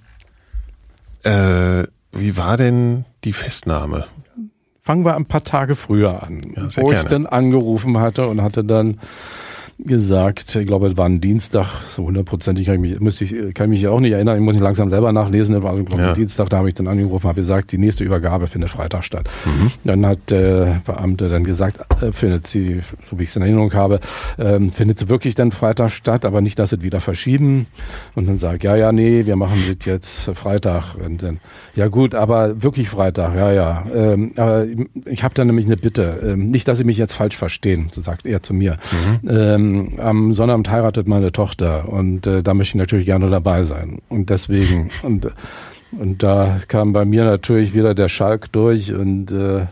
äh, 1.22 1.84
wie 2.12 2.36
war 2.36 2.56
denn 2.56 3.04
die 3.24 3.32
Festnahme? 3.32 4.06
Fangen 4.83 5.05
wir 5.05 5.14
ein 5.14 5.26
paar 5.26 5.45
Tage 5.45 5.76
früher 5.76 6.22
an, 6.22 6.41
ja, 6.57 6.64
wo 6.76 6.89
gerne. 6.89 7.05
ich 7.05 7.09
dann 7.09 7.26
angerufen 7.26 7.99
hatte 7.99 8.26
und 8.26 8.43
hatte 8.43 8.64
dann 8.64 8.99
gesagt, 9.85 10.55
ich 10.55 10.66
glaube, 10.66 10.89
es 10.89 10.97
war 10.97 11.07
ein 11.07 11.20
Dienstag, 11.20 11.66
so 11.89 12.05
hundertprozentig 12.05 12.66
kann 12.66 12.76
ich 12.76 12.80
mich, 12.80 13.01
müsste 13.01 13.24
ich, 13.24 13.55
kann 13.55 13.70
mich 13.70 13.87
auch 13.89 14.01
nicht 14.01 14.12
erinnern, 14.12 14.37
ich 14.37 14.43
muss 14.43 14.55
mich 14.55 14.62
langsam 14.62 14.91
selber 14.91 15.12
nachlesen, 15.12 15.55
das 15.55 15.62
war 15.62 15.76
so, 15.76 15.85
glaube 15.85 16.03
ja. 16.03 16.09
ein 16.09 16.14
Dienstag, 16.14 16.49
da 16.51 16.59
habe 16.59 16.68
ich 16.68 16.74
dann 16.74 16.89
angerufen, 16.89 17.28
habe 17.28 17.41
gesagt, 17.41 17.72
die 17.72 17.78
nächste 17.78 18.05
Übergabe 18.05 18.47
findet 18.47 18.70
Freitag 18.70 19.05
statt. 19.05 19.28
Mhm. 19.45 19.70
Dann 19.85 20.07
hat 20.07 20.18
der 20.30 20.83
Beamte 20.85 21.28
dann 21.28 21.45
gesagt, 21.45 21.80
äh, 22.03 22.12
findet 22.12 22.47
sie, 22.47 22.80
so 23.11 23.18
wie 23.18 23.24
ich 23.24 23.30
es 23.30 23.37
in 23.37 23.43
Erinnerung 23.43 23.72
habe, 23.74 24.01
ähm, 24.39 24.70
findet 24.70 24.99
sie 24.99 25.09
wirklich 25.09 25.35
dann 25.35 25.53
Freitag 25.53 25.91
statt, 25.91 26.24
aber 26.24 26.41
nicht, 26.41 26.59
dass 26.59 26.70
sie 26.70 26.83
wieder 26.83 27.01
verschieben. 27.01 27.66
Und 28.14 28.28
dann 28.28 28.37
sagt, 28.37 28.64
ja, 28.64 28.76
ja, 28.76 28.93
nee, 28.93 29.26
wir 29.26 29.37
machen 29.37 29.59
das 29.66 29.87
jetzt 29.87 30.30
Freitag. 30.35 30.95
Und 30.95 31.22
dann, 31.22 31.41
ja 31.74 31.89
gut, 31.89 32.14
aber 32.14 32.62
wirklich 32.62 32.89
Freitag, 32.89 33.35
ja, 33.37 33.53
ja. 33.53 33.85
Ähm, 33.95 34.33
aber 34.37 34.66
ich 35.07 35.22
habe 35.22 35.35
da 35.35 35.45
nämlich 35.45 35.66
eine 35.66 35.76
Bitte, 35.76 36.20
ähm, 36.24 36.51
nicht, 36.51 36.68
dass 36.68 36.78
Sie 36.78 36.85
mich 36.85 36.99
jetzt 36.99 37.14
falsch 37.14 37.37
verstehen, 37.37 37.89
so 37.93 38.01
sagt 38.01 38.26
er 38.26 38.43
zu 38.43 38.55
mir. 38.55 38.78
Mhm. 39.22 39.28
Ähm, 39.28 39.71
am 39.98 40.32
Sonnabend 40.32 40.70
heiratet 40.70 41.06
meine 41.06 41.32
Tochter 41.32 41.88
und 41.88 42.26
äh, 42.26 42.42
da 42.42 42.54
möchte 42.54 42.76
ich 42.76 42.80
natürlich 42.80 43.06
gerne 43.06 43.30
dabei 43.30 43.64
sein. 43.64 44.00
Und 44.08 44.30
deswegen, 44.30 44.90
und, 45.02 45.28
und 45.92 46.22
da 46.22 46.60
kam 46.68 46.92
bei 46.92 47.04
mir 47.04 47.24
natürlich 47.24 47.74
wieder 47.74 47.94
der 47.94 48.08
Schalk 48.08 48.52
durch 48.52 48.92
und 48.92 49.30
äh, 49.30 49.66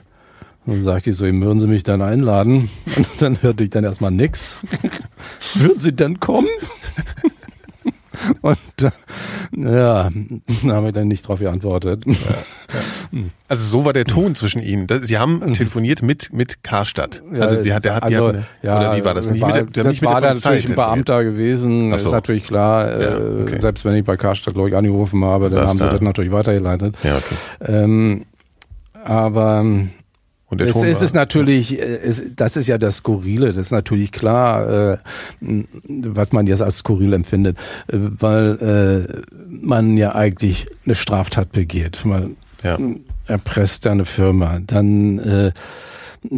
dann 0.66 0.84
sagte 0.84 1.10
ich 1.10 1.16
so, 1.16 1.24
würden 1.24 1.58
Sie 1.58 1.66
mich 1.66 1.82
dann 1.82 2.02
einladen? 2.02 2.68
Und 2.96 3.08
dann 3.18 3.42
hörte 3.42 3.64
ich 3.64 3.70
dann 3.70 3.82
erstmal 3.82 4.10
nix. 4.10 4.62
würden 5.54 5.80
Sie 5.80 5.92
denn 5.92 6.20
kommen? 6.20 6.48
Und 8.40 8.58
ja, 9.56 10.10
da 10.64 10.74
habe 10.74 10.88
ich 10.88 10.92
dann 10.92 11.08
nicht 11.08 11.26
drauf 11.26 11.40
geantwortet. 11.40 12.04
Ja, 12.06 12.12
ja. 13.12 13.20
Also 13.48 13.64
so 13.64 13.84
war 13.84 13.92
der 13.92 14.04
Ton 14.04 14.34
zwischen 14.34 14.62
ihnen. 14.62 14.86
Sie 15.02 15.18
haben 15.18 15.52
telefoniert 15.52 16.02
mit 16.02 16.32
mit 16.32 16.62
Karstadt. 16.62 17.22
Also 17.38 17.60
sie 17.60 17.72
hat, 17.72 17.84
der 17.84 17.96
hat, 17.96 18.02
also, 18.04 18.26
eine, 18.26 18.46
ja, 18.62 18.78
oder 18.78 18.96
wie 18.96 19.04
war 19.04 19.14
das? 19.14 19.28
Nicht 19.28 19.40
war, 19.40 19.62
mit 19.62 19.76
der, 19.76 19.84
das 19.84 20.02
war 20.02 20.20
natürlich 20.20 20.68
ein 20.68 20.74
Beamter 20.74 21.24
gewesen. 21.24 21.90
Das 21.90 22.02
so. 22.02 22.08
ist 22.08 22.12
natürlich 22.12 22.46
klar. 22.46 22.88
Äh, 22.88 23.42
okay. 23.42 23.60
Selbst 23.60 23.84
wenn 23.84 23.96
ich 23.96 24.04
bei 24.04 24.16
Karstadt 24.16 24.54
glaube 24.54 24.68
ich 24.68 24.76
angerufen 24.76 25.24
habe, 25.24 25.50
dann 25.50 25.66
haben 25.66 25.78
sie 25.78 25.84
das 25.84 26.00
natürlich 26.00 26.32
weitergeleitet. 26.32 26.94
Ja, 27.02 27.16
okay. 27.16 27.34
Ähm, 27.72 28.24
aber 29.04 29.64
und 30.50 30.60
der 30.60 30.68
es, 30.68 30.82
es 30.82 31.00
ist 31.00 31.14
natürlich, 31.14 31.78
äh, 31.78 31.82
es, 31.82 32.22
das 32.34 32.56
ist 32.56 32.66
ja 32.66 32.76
das 32.76 32.96
Skurrile, 32.96 33.46
das 33.46 33.56
ist 33.56 33.70
natürlich 33.70 34.10
klar, 34.10 34.94
äh, 34.94 34.98
was 35.40 36.32
man 36.32 36.46
jetzt 36.48 36.60
als 36.60 36.78
skurril 36.78 37.12
empfindet, 37.12 37.56
äh, 37.86 37.96
weil 37.98 39.06
äh, 39.06 39.32
man 39.48 39.96
ja 39.96 40.14
eigentlich 40.14 40.66
eine 40.84 40.96
Straftat 40.96 41.52
begeht. 41.52 42.04
Man 42.04 42.36
ja. 42.64 42.78
erpresst 43.26 43.86
eine 43.86 44.04
Firma, 44.04 44.58
dann 44.66 45.18
äh, 45.20 45.52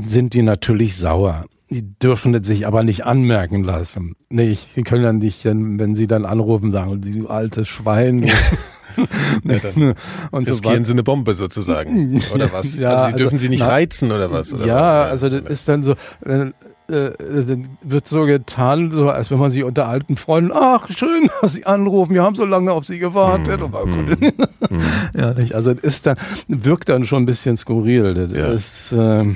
sind 0.04 0.34
die 0.34 0.42
natürlich 0.42 0.96
sauer. 0.96 1.46
Die 1.70 1.98
dürfen 1.98 2.34
es 2.34 2.46
sich 2.46 2.66
aber 2.66 2.82
nicht 2.82 3.06
anmerken 3.06 3.64
lassen. 3.64 4.14
Nicht, 4.28 4.72
sie 4.72 4.82
können 4.82 5.04
dann 5.04 5.18
nicht, 5.18 5.46
wenn 5.46 5.94
sie 5.94 6.06
dann 6.06 6.26
anrufen, 6.26 6.70
sagen, 6.70 7.00
du 7.00 7.28
altes 7.28 7.66
Schwein, 7.66 8.30
ja, 9.44 9.94
und 10.30 10.48
riskieren 10.48 10.84
so 10.84 10.88
sie 10.88 10.92
eine 10.92 11.02
Bombe 11.02 11.34
sozusagen, 11.34 12.20
oder 12.34 12.52
was? 12.52 12.76
Ja, 12.76 12.94
also 12.94 13.10
sie 13.10 13.22
dürfen 13.22 13.38
sie 13.38 13.48
nicht 13.48 13.60
na, 13.60 13.68
reizen 13.68 14.12
oder 14.12 14.30
was? 14.30 14.52
Oder 14.52 14.66
ja, 14.66 15.00
was? 15.00 15.10
also 15.10 15.28
das 15.28 15.50
ist 15.50 15.68
dann 15.68 15.82
so, 15.82 15.92
äh, 16.22 16.52
dann 16.88 17.68
wird 17.82 18.08
so 18.08 18.24
getan, 18.24 18.90
so 18.90 19.08
als 19.08 19.30
wenn 19.30 19.38
man 19.38 19.50
sich 19.50 19.64
unter 19.64 19.88
alten 19.88 20.16
Freunden, 20.16 20.52
ach 20.54 20.88
schön, 20.90 21.30
dass 21.40 21.54
Sie 21.54 21.64
anrufen, 21.64 22.14
wir 22.14 22.22
haben 22.22 22.34
so 22.34 22.44
lange 22.44 22.72
auf 22.72 22.84
Sie 22.84 22.98
gewartet. 22.98 23.60
Mm, 23.60 24.74
mm, 24.74 24.80
ja, 25.16 25.32
nicht, 25.34 25.54
also 25.54 25.74
das 25.74 25.84
ist 25.84 26.06
dann 26.06 26.16
wirkt 26.48 26.88
dann 26.88 27.04
schon 27.04 27.22
ein 27.22 27.26
bisschen 27.26 27.56
skurril. 27.56 28.14
Das 28.14 28.32
ja. 28.32 28.46
ist, 28.52 28.92
äh, 28.92 29.34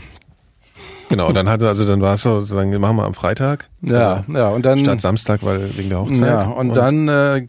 Genau, 1.09 1.33
dann 1.33 1.49
hatte 1.49 1.69
also 1.69 1.87
dann 1.87 2.01
war 2.01 2.15
es 2.15 2.23
so, 2.23 2.41
sozusagen, 2.41 2.79
machen 2.81 2.97
wir 2.97 3.05
am 3.05 3.15
Freitag. 3.15 3.69
Ja, 3.83 4.25
also 4.27 4.33
ja, 4.33 4.49
und 4.49 4.65
dann 4.65 4.79
statt 4.79 5.01
Samstag, 5.01 5.41
weil 5.43 5.77
wegen 5.77 5.89
der 5.89 6.01
Hochzeit. 6.01 6.19
Ja, 6.19 6.49
und, 6.49 6.71
und 6.71 6.75
dann 6.75 7.09
äh, 7.09 7.47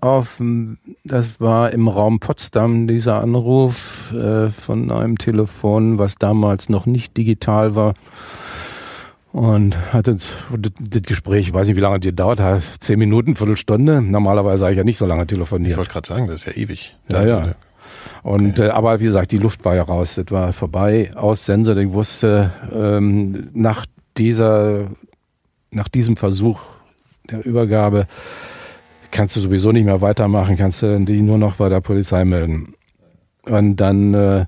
auf 0.00 0.40
das 1.04 1.40
war 1.40 1.72
im 1.72 1.88
Raum 1.88 2.20
Potsdam 2.20 2.86
dieser 2.86 3.20
Anruf 3.20 4.12
äh, 4.12 4.48
von 4.48 4.90
einem 4.90 5.18
Telefon, 5.18 5.98
was 5.98 6.14
damals 6.14 6.68
noch 6.68 6.86
nicht 6.86 7.16
digital 7.16 7.74
war. 7.74 7.94
Und 9.32 9.94
hatte 9.94 10.14
das 10.14 11.02
Gespräch, 11.02 11.54
weiß 11.54 11.66
nicht, 11.66 11.76
wie 11.76 11.80
lange 11.80 12.00
das 12.00 12.06
gedauert 12.06 12.38
hat, 12.38 12.62
zehn 12.80 12.98
Minuten, 12.98 13.34
Viertelstunde. 13.34 14.02
Normalerweise 14.02 14.66
habe 14.66 14.72
ich 14.72 14.78
ja 14.78 14.84
nicht 14.84 14.98
so 14.98 15.06
lange 15.06 15.26
telefoniert. 15.26 15.72
Ich 15.72 15.76
wollte 15.78 15.92
gerade 15.92 16.06
sagen, 16.06 16.26
das 16.26 16.44
ist 16.44 16.44
ja 16.44 16.52
ewig. 16.52 16.94
Ja, 17.08 17.24
ja. 17.24 17.52
Und 18.22 18.60
okay. 18.60 18.68
äh, 18.68 18.70
aber 18.70 19.00
wie 19.00 19.04
gesagt, 19.04 19.32
die 19.32 19.38
Luft 19.38 19.64
war 19.64 19.74
ja 19.74 19.82
raus, 19.82 20.14
das 20.14 20.30
war 20.30 20.52
vorbei, 20.52 21.12
aus 21.14 21.44
Sense. 21.44 21.80
Ich 21.80 21.92
wusste 21.92 22.52
ähm, 22.72 23.50
nach 23.52 23.86
dieser, 24.16 24.86
nach 25.70 25.88
diesem 25.88 26.16
Versuch 26.16 26.60
der 27.30 27.44
Übergabe 27.44 28.06
kannst 29.10 29.36
du 29.36 29.40
sowieso 29.40 29.72
nicht 29.72 29.84
mehr 29.84 30.00
weitermachen, 30.00 30.56
kannst 30.56 30.82
du 30.82 30.98
die 31.04 31.20
nur 31.20 31.38
noch 31.38 31.56
bei 31.56 31.68
der 31.68 31.80
Polizei 31.80 32.24
melden. 32.24 32.74
Und 33.44 33.76
dann 33.76 34.14
äh, 34.14 34.40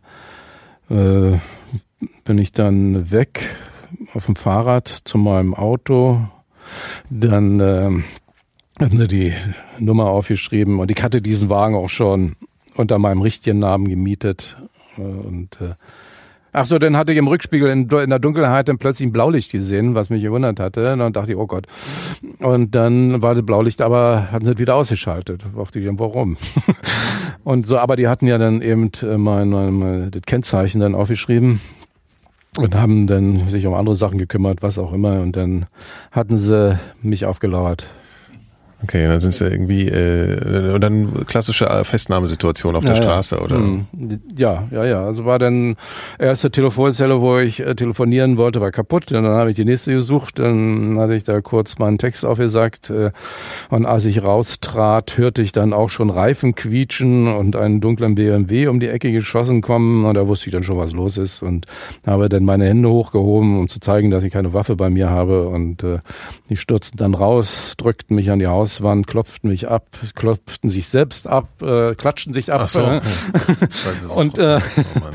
äh, 0.90 1.38
bin 2.24 2.38
ich 2.38 2.52
dann 2.52 3.10
weg 3.10 3.42
auf 4.14 4.26
dem 4.26 4.36
Fahrrad 4.36 4.88
zu 4.88 5.18
meinem 5.18 5.54
Auto. 5.54 6.20
Dann 7.10 7.60
äh, 7.60 7.90
hatten 8.80 8.96
sie 8.96 9.06
die 9.06 9.34
Nummer 9.78 10.06
aufgeschrieben 10.06 10.80
und 10.80 10.90
ich 10.90 11.02
hatte 11.02 11.20
diesen 11.20 11.50
Wagen 11.50 11.74
auch 11.74 11.88
schon 11.88 12.36
unter 12.76 12.98
meinem 12.98 13.22
richtigen 13.22 13.60
Namen 13.60 13.88
gemietet. 13.88 14.56
Und 14.96 15.58
äh, 15.60 15.74
Ach 16.56 16.66
so, 16.66 16.78
dann 16.78 16.96
hatte 16.96 17.10
ich 17.10 17.18
im 17.18 17.26
Rückspiegel 17.26 17.68
in, 17.68 17.90
in, 17.90 18.10
der 18.10 18.20
Dunkelheit 18.20 18.68
dann 18.68 18.78
plötzlich 18.78 19.08
ein 19.08 19.12
Blaulicht 19.12 19.50
gesehen, 19.50 19.96
was 19.96 20.08
mich 20.08 20.22
gewundert 20.22 20.60
hatte. 20.60 20.92
Und 20.92 21.00
dann 21.00 21.12
dachte 21.12 21.32
ich, 21.32 21.36
oh 21.36 21.48
Gott. 21.48 21.66
Und 22.38 22.76
dann 22.76 23.22
war 23.22 23.34
das 23.34 23.44
Blaulicht, 23.44 23.82
aber 23.82 24.30
hatten 24.30 24.46
sie 24.46 24.56
wieder 24.56 24.76
ausgeschaltet. 24.76 25.44
Dachte 25.56 25.80
ich, 25.80 25.88
warum? 25.98 26.36
und 27.44 27.66
so, 27.66 27.76
aber 27.78 27.96
die 27.96 28.06
hatten 28.06 28.28
ja 28.28 28.38
dann 28.38 28.62
eben 28.62 28.92
äh, 29.02 29.18
mein, 29.18 29.50
mein, 29.50 30.12
das 30.12 30.22
Kennzeichen 30.22 30.80
dann 30.80 30.94
aufgeschrieben 30.94 31.60
und 32.56 32.76
haben 32.76 33.08
dann 33.08 33.48
sich 33.48 33.66
um 33.66 33.74
andere 33.74 33.96
Sachen 33.96 34.18
gekümmert, 34.18 34.62
was 34.62 34.78
auch 34.78 34.92
immer. 34.92 35.22
Und 35.22 35.34
dann 35.34 35.66
hatten 36.12 36.38
sie 36.38 36.78
mich 37.02 37.26
aufgelauert. 37.26 37.84
Okay, 38.82 39.06
dann 39.06 39.20
sind 39.20 39.30
es 39.30 39.38
ja 39.38 39.48
irgendwie 39.48 39.88
äh, 39.88 40.72
und 40.74 40.80
dann 40.80 41.26
klassische 41.26 41.66
Festnahmesituation 41.84 42.76
auf 42.76 42.84
der 42.84 42.94
ja, 42.94 43.02
Straße, 43.02 43.38
oder? 43.38 43.56
Hm. 43.56 43.86
Ja, 44.36 44.68
ja, 44.70 44.84
ja. 44.84 45.06
Also 45.06 45.24
war 45.24 45.38
dann 45.38 45.76
erste 46.18 46.50
Telefonzelle, 46.50 47.20
wo 47.20 47.38
ich 47.38 47.60
äh, 47.60 47.74
telefonieren 47.74 48.36
wollte, 48.36 48.60
war 48.60 48.72
kaputt. 48.72 49.10
Und 49.12 49.22
dann 49.22 49.32
habe 49.32 49.50
ich 49.50 49.56
die 49.56 49.64
nächste 49.64 49.92
gesucht. 49.92 50.38
Dann 50.38 50.98
hatte 50.98 51.14
ich 51.14 51.24
da 51.24 51.40
kurz 51.40 51.78
meinen 51.78 51.96
Text 51.96 52.26
aufgesagt. 52.26 52.90
Äh, 52.90 53.12
und 53.70 53.86
als 53.86 54.04
ich 54.04 54.22
raustrat, 54.22 55.16
hörte 55.16 55.40
ich 55.40 55.52
dann 55.52 55.72
auch 55.72 55.88
schon 55.88 56.10
Reifen 56.10 56.54
quietschen 56.54 57.28
und 57.28 57.56
einen 57.56 57.80
dunklen 57.80 58.14
BMW 58.14 58.66
um 58.66 58.80
die 58.80 58.88
Ecke 58.88 59.12
geschossen 59.12 59.62
kommen. 59.62 60.04
Und 60.04 60.14
da 60.14 60.26
wusste 60.26 60.46
ich 60.46 60.52
dann 60.52 60.62
schon, 60.62 60.76
was 60.76 60.92
los 60.92 61.16
ist. 61.16 61.42
Und 61.42 61.66
habe 62.06 62.28
dann 62.28 62.44
meine 62.44 62.66
Hände 62.66 62.90
hochgehoben, 62.90 63.58
um 63.58 63.68
zu 63.68 63.80
zeigen, 63.80 64.10
dass 64.10 64.24
ich 64.24 64.32
keine 64.32 64.52
Waffe 64.52 64.76
bei 64.76 64.90
mir 64.90 65.08
habe. 65.08 65.48
Und 65.48 65.82
äh, 65.82 66.00
die 66.50 66.56
stürzten 66.56 66.98
dann 66.98 67.14
raus, 67.14 67.74
drückten 67.78 68.16
mich 68.16 68.30
an 68.30 68.40
die 68.40 68.46
Haus 68.46 68.73
waren, 68.82 69.06
klopften 69.06 69.50
mich 69.50 69.68
ab, 69.68 69.86
klopften 70.14 70.70
sich 70.70 70.88
selbst 70.88 71.26
ab, 71.26 71.48
äh, 71.62 71.94
klatschten 71.94 72.32
sich 72.32 72.52
ab. 72.52 72.62
Ach 72.64 72.68
so. 72.68 72.80
Äh, 72.84 74.12
und, 74.14 74.38
äh, 74.38 74.60
oh 74.60 75.08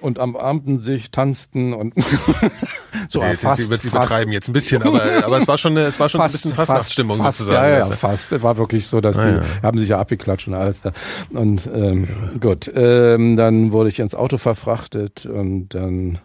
und 0.00 0.18
am 0.18 0.36
Abend 0.36 0.82
sich 0.82 1.10
tanzten 1.10 1.72
und 1.72 1.94
so 3.08 3.20
okay, 3.20 3.36
fast, 3.36 3.62
sie, 3.62 3.74
sie 3.78 3.88
übertreiben 3.88 4.32
jetzt 4.32 4.48
ein 4.48 4.52
bisschen, 4.52 4.82
aber, 4.82 5.02
aber 5.24 5.38
es 5.38 5.48
war 5.48 5.58
schon, 5.58 5.72
eine, 5.72 5.86
es 5.86 5.98
war 5.98 6.08
schon 6.08 6.20
fast, 6.20 6.34
ein 6.34 6.38
bisschen 6.38 6.54
Fastnachtsstimmung 6.54 7.18
fast, 7.18 7.38
sozusagen. 7.38 7.64
Ja, 7.64 7.70
ja, 7.70 7.78
also. 7.78 7.94
fast. 7.94 8.32
Es 8.32 8.42
war 8.42 8.56
wirklich 8.56 8.86
so, 8.86 9.00
dass 9.00 9.16
ah, 9.18 9.26
die 9.26 9.36
ja. 9.36 9.42
haben 9.62 9.78
sich 9.78 9.88
ja 9.88 9.98
abgeklatscht 9.98 10.48
und 10.48 10.54
alles 10.54 10.82
da. 10.82 10.92
Und 11.30 11.68
ähm, 11.72 12.04
ja. 12.04 12.38
gut, 12.38 12.70
ähm, 12.74 13.36
dann 13.36 13.72
wurde 13.72 13.88
ich 13.88 13.98
ins 14.00 14.14
Auto 14.14 14.38
verfrachtet 14.38 15.26
und 15.26 15.70
dann 15.70 16.18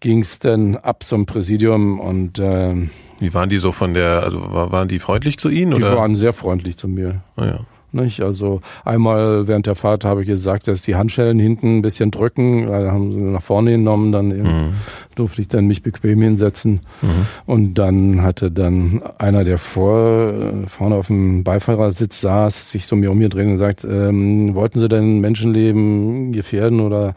ging 0.00 0.20
es 0.20 0.38
dann 0.38 0.76
ab 0.76 1.02
zum 1.02 1.26
Präsidium 1.26 2.00
und 2.00 2.38
ähm, 2.38 2.90
wie 3.20 3.34
waren 3.34 3.48
die 3.48 3.58
so 3.58 3.72
von 3.72 3.94
der, 3.94 4.22
also 4.22 4.40
waren 4.40 4.88
die 4.88 4.98
freundlich 5.00 5.38
zu 5.38 5.48
Ihnen? 5.48 5.72
Die 5.72 5.76
oder? 5.82 5.96
waren 5.96 6.14
sehr 6.14 6.32
freundlich 6.32 6.76
zu 6.76 6.86
mir. 6.86 7.22
Ah, 7.36 7.46
ja. 7.46 7.60
Nicht? 7.90 8.20
Also 8.20 8.60
einmal 8.84 9.48
während 9.48 9.66
der 9.66 9.74
Fahrt 9.74 10.04
habe 10.04 10.20
ich 10.20 10.28
gesagt, 10.28 10.68
dass 10.68 10.82
die 10.82 10.94
Handschellen 10.94 11.38
hinten 11.38 11.78
ein 11.78 11.82
bisschen 11.82 12.10
drücken, 12.10 12.66
da 12.66 12.92
haben 12.92 13.12
sie 13.12 13.18
nach 13.18 13.40
vorne 13.40 13.70
genommen, 13.70 14.12
dann 14.12 14.28
mhm. 14.28 14.72
durfte 15.14 15.40
ich 15.40 15.48
dann 15.48 15.66
mich 15.66 15.82
bequem 15.82 16.20
hinsetzen. 16.20 16.80
Mhm. 17.00 17.26
Und 17.46 17.74
dann 17.74 18.22
hatte 18.22 18.50
dann 18.50 19.02
einer, 19.16 19.42
der 19.42 19.56
vor, 19.56 20.34
vorne 20.66 20.96
auf 20.96 21.06
dem 21.06 21.44
Beifahrersitz 21.44 22.20
saß, 22.20 22.70
sich 22.70 22.86
so 22.86 22.94
mir 22.94 23.10
umgedreht 23.10 23.46
und 23.46 23.52
gesagt, 23.54 23.84
ähm, 23.84 24.54
wollten 24.54 24.80
Sie 24.80 24.88
denn 24.88 25.20
Menschenleben 25.20 26.32
gefährden 26.32 26.80
oder 26.80 27.14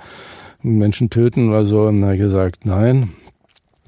Menschen 0.63 1.09
töten 1.09 1.49
oder 1.49 1.65
so? 1.65 1.83
Und 1.83 2.03
habe 2.03 2.15
ich 2.15 2.21
gesagt, 2.21 2.65
nein. 2.65 3.11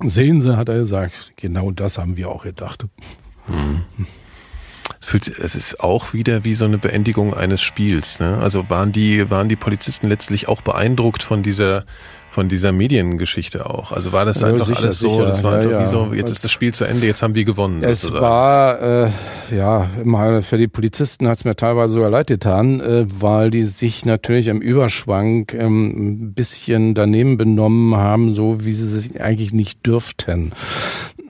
Sehen 0.02 0.42
Sie, 0.42 0.58
hat 0.58 0.70
er 0.70 0.80
gesagt, 0.80 1.34
genau 1.36 1.72
das 1.72 1.98
haben 1.98 2.18
wir 2.18 2.30
auch 2.30 2.44
gedacht. 2.44 2.86
Hm. 3.46 3.84
Es 5.40 5.56
ist 5.56 5.82
auch 5.82 6.14
wieder 6.14 6.44
wie 6.44 6.56
so 6.56 6.66
eine 6.66 6.78
Beendigung 6.78 7.34
eines 7.34 7.62
Spiels. 7.62 8.20
Ne? 8.20 8.38
Also 8.38 8.70
waren 8.70 8.92
die, 8.92 9.30
waren 9.30 9.50
die 9.50 9.56
Polizisten 9.56 10.08
letztlich 10.08 10.48
auch 10.48 10.62
beeindruckt 10.62 11.24
von 11.24 11.44
dieser 11.44 11.86
von 12.34 12.50
dieser 12.50 12.72
Mediengeschichte 12.72 13.70
auch. 13.70 13.92
Also 13.92 14.12
war 14.12 14.26
das 14.26 14.42
ja, 14.42 14.48
einfach 14.48 14.66
sicher, 14.66 14.80
alles 14.80 14.98
so, 14.98 15.10
sicher. 15.10 15.26
das 15.28 15.44
war 15.44 15.62
ja, 15.62 15.70
ja. 15.70 15.82
wie 15.82 15.86
so, 15.86 16.14
jetzt 16.14 16.32
ist 16.32 16.44
das 16.44 16.52
Spiel 16.52 16.74
zu 16.74 16.84
Ende, 16.84 17.06
jetzt 17.06 17.22
haben 17.22 17.36
wir 17.36 17.46
gewonnen. 17.46 17.84
Es 17.84 18.02
sozusagen. 18.02 18.26
war, 18.26 18.82
äh, 18.82 19.10
ja, 19.56 19.88
mal 20.04 20.42
für 20.42 20.58
die 20.58 20.68
Polizisten 20.68 21.28
hat 21.28 21.38
es 21.38 21.46
mir 21.46 21.56
teilweise 21.56 21.94
sogar 21.94 22.10
leid 22.10 22.28
getan, 22.28 22.80
äh, 22.80 23.06
weil 23.08 23.52
die 23.52 23.66
sich 23.66 24.04
natürlich 24.06 24.48
im 24.48 24.62
Überschwang 24.62 25.46
ähm, 25.54 25.90
ein 25.90 26.34
bisschen 26.34 26.96
daneben 26.96 27.38
benommen 27.38 27.96
haben, 27.96 28.34
so 28.34 28.66
wie 28.66 28.72
sie 28.72 28.88
sich 28.88 29.22
eigentlich 29.22 29.54
nicht 29.54 29.86
dürften 29.86 30.54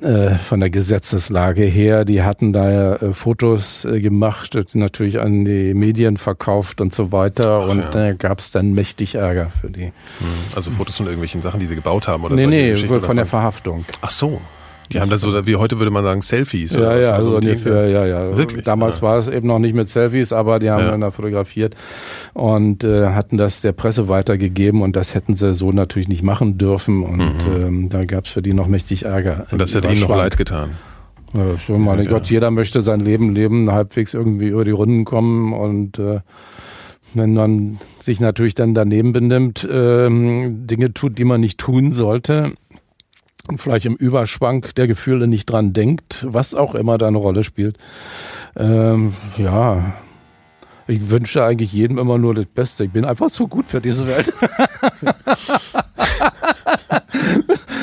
äh, 0.04 0.36
von 0.38 0.60
der 0.60 0.70
Gesetzeslage 0.70 1.64
her. 1.64 2.06
Die 2.06 2.22
hatten 2.24 2.54
da 2.54 2.72
ja 2.72 2.96
äh, 2.96 3.14
Fotos 3.14 3.86
äh, 3.86 4.02
gemacht, 4.02 4.58
natürlich 4.74 5.20
an 5.20 5.46
die 5.46 5.74
Medien 5.74 6.18
verkauft 6.18 6.82
und 6.82 6.94
so 6.94 7.12
weiter. 7.12 7.62
Ach, 7.64 7.70
und 7.70 7.84
da 7.94 8.14
gab 8.14 8.40
es 8.40 8.52
dann 8.52 8.74
mächtig 8.74 9.16
Ärger 9.16 9.52
für 9.62 9.70
die. 9.70 9.86
Hm, 9.86 9.94
also 10.56 10.72
Fotos 10.72 10.98
von 10.98 11.06
irgendwelchen 11.06 11.42
Sachen, 11.42 11.60
die 11.60 11.68
sie 11.68 11.76
gebaut 11.76 12.08
haben 12.08 12.24
oder 12.24 12.36
nee, 12.36 12.44
so? 12.44 12.50
Nee, 12.50 12.74
nee, 12.74 13.00
von 13.00 13.16
der 13.16 13.26
Verhaftung. 13.26 13.86
Ach 14.02 14.12
so. 14.12 14.42
Die 14.92 15.00
haben 15.00 15.10
da 15.10 15.18
so, 15.18 15.46
wie 15.48 15.56
heute 15.56 15.80
würde 15.80 15.92
man 15.92 16.04
sagen, 16.04 16.22
Selfies. 16.22 16.76
Ja, 16.76 16.98
ja, 16.98 17.12
also 17.12 17.36
ungefähr, 17.36 17.88
ja, 17.88 18.06
ja. 18.06 18.38
Wirklich? 18.38 18.64
Damals 18.64 18.98
ja. 18.98 19.02
war 19.04 19.18
es 19.18 19.28
eben 19.28 19.48
noch 19.48 19.60
nicht 19.60 19.76
mit 19.76 19.90
Selfies, 19.90 20.34
aber 20.34 20.60
die 20.60 20.70
haben 20.70 20.84
ja. 20.84 20.92
dann 20.92 21.02
da 21.02 21.12
fotografiert 21.12 21.76
und 22.34 22.84
äh, 22.84 23.08
hatten 23.08 23.38
das 23.38 23.62
der 23.62 23.72
Presse 23.72 24.10
weitergegeben 24.10 24.82
und 24.82 24.96
das 24.96 25.16
hätten 25.16 25.36
sie 25.36 25.54
so 25.54 25.72
natürlich 25.72 26.08
nicht 26.08 26.24
machen 26.24 26.58
dürfen 26.58 27.04
und 27.04 27.18
mhm. 27.18 27.66
ähm, 27.66 27.90
da 27.90 28.06
gab 28.06 28.26
es 28.26 28.32
für 28.32 28.42
die 28.42 28.54
noch 28.54 28.68
mächtig 28.68 29.06
Ärger. 29.06 29.48
Und 29.52 29.60
das 29.60 29.74
hätte 29.74 29.90
ihnen 29.90 30.02
noch 30.02 30.16
leid 30.16 30.38
getan. 30.38 30.72
Ja, 31.36 31.58
schon, 31.58 31.82
mein 31.82 32.06
Gott, 32.06 32.28
jeder 32.28 32.52
möchte 32.52 32.84
sein 32.84 33.00
Leben 33.00 33.34
leben, 33.34 33.72
halbwegs 33.72 34.14
irgendwie 34.14 34.50
über 34.50 34.66
die 34.66 34.72
Runden 34.72 35.04
kommen 35.04 35.54
und 35.54 35.98
äh, 35.98 36.20
wenn 37.16 37.34
man 37.34 37.80
sich 38.00 38.20
natürlich 38.20 38.56
dann 38.56 38.74
daneben 38.74 39.14
benimmt, 39.14 39.68
ähm, 39.70 40.66
Dinge 40.68 40.94
tut, 40.94 41.18
die 41.18 41.26
man 41.26 41.42
nicht 41.42 41.60
tun 41.60 41.92
sollte, 41.92 42.54
vielleicht 43.58 43.86
im 43.86 43.96
Überschwang 43.96 44.66
der 44.78 44.88
Gefühle 44.88 45.28
nicht 45.28 45.48
dran 45.48 45.74
denkt, 45.74 46.26
was 46.28 46.56
auch 46.56 46.76
immer 46.76 46.98
da 46.98 47.08
eine 47.08 47.18
Rolle 47.18 47.44
spielt. 47.44 47.78
Ähm, 48.56 49.14
ja, 49.38 49.96
ich 50.88 51.10
wünsche 51.10 51.44
eigentlich 51.44 51.74
jedem 51.74 51.98
immer 51.98 52.18
nur 52.18 52.34
das 52.34 52.46
Beste. 52.46 52.86
Ich 52.86 52.92
bin 52.92 53.06
einfach 53.06 53.32
zu 53.32 53.48
gut 53.48 53.66
für 53.68 53.82
diese 53.82 54.08
Welt. 54.08 54.34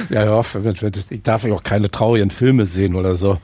ja, 0.11 0.25
ja, 0.25 0.41
ich 1.11 1.23
darf 1.23 1.45
ja 1.45 1.53
auch 1.53 1.63
keine 1.63 1.91
traurigen 1.91 2.31
Filme 2.31 2.67
sehen 2.67 2.95
oder 2.95 3.15
so 3.15 3.39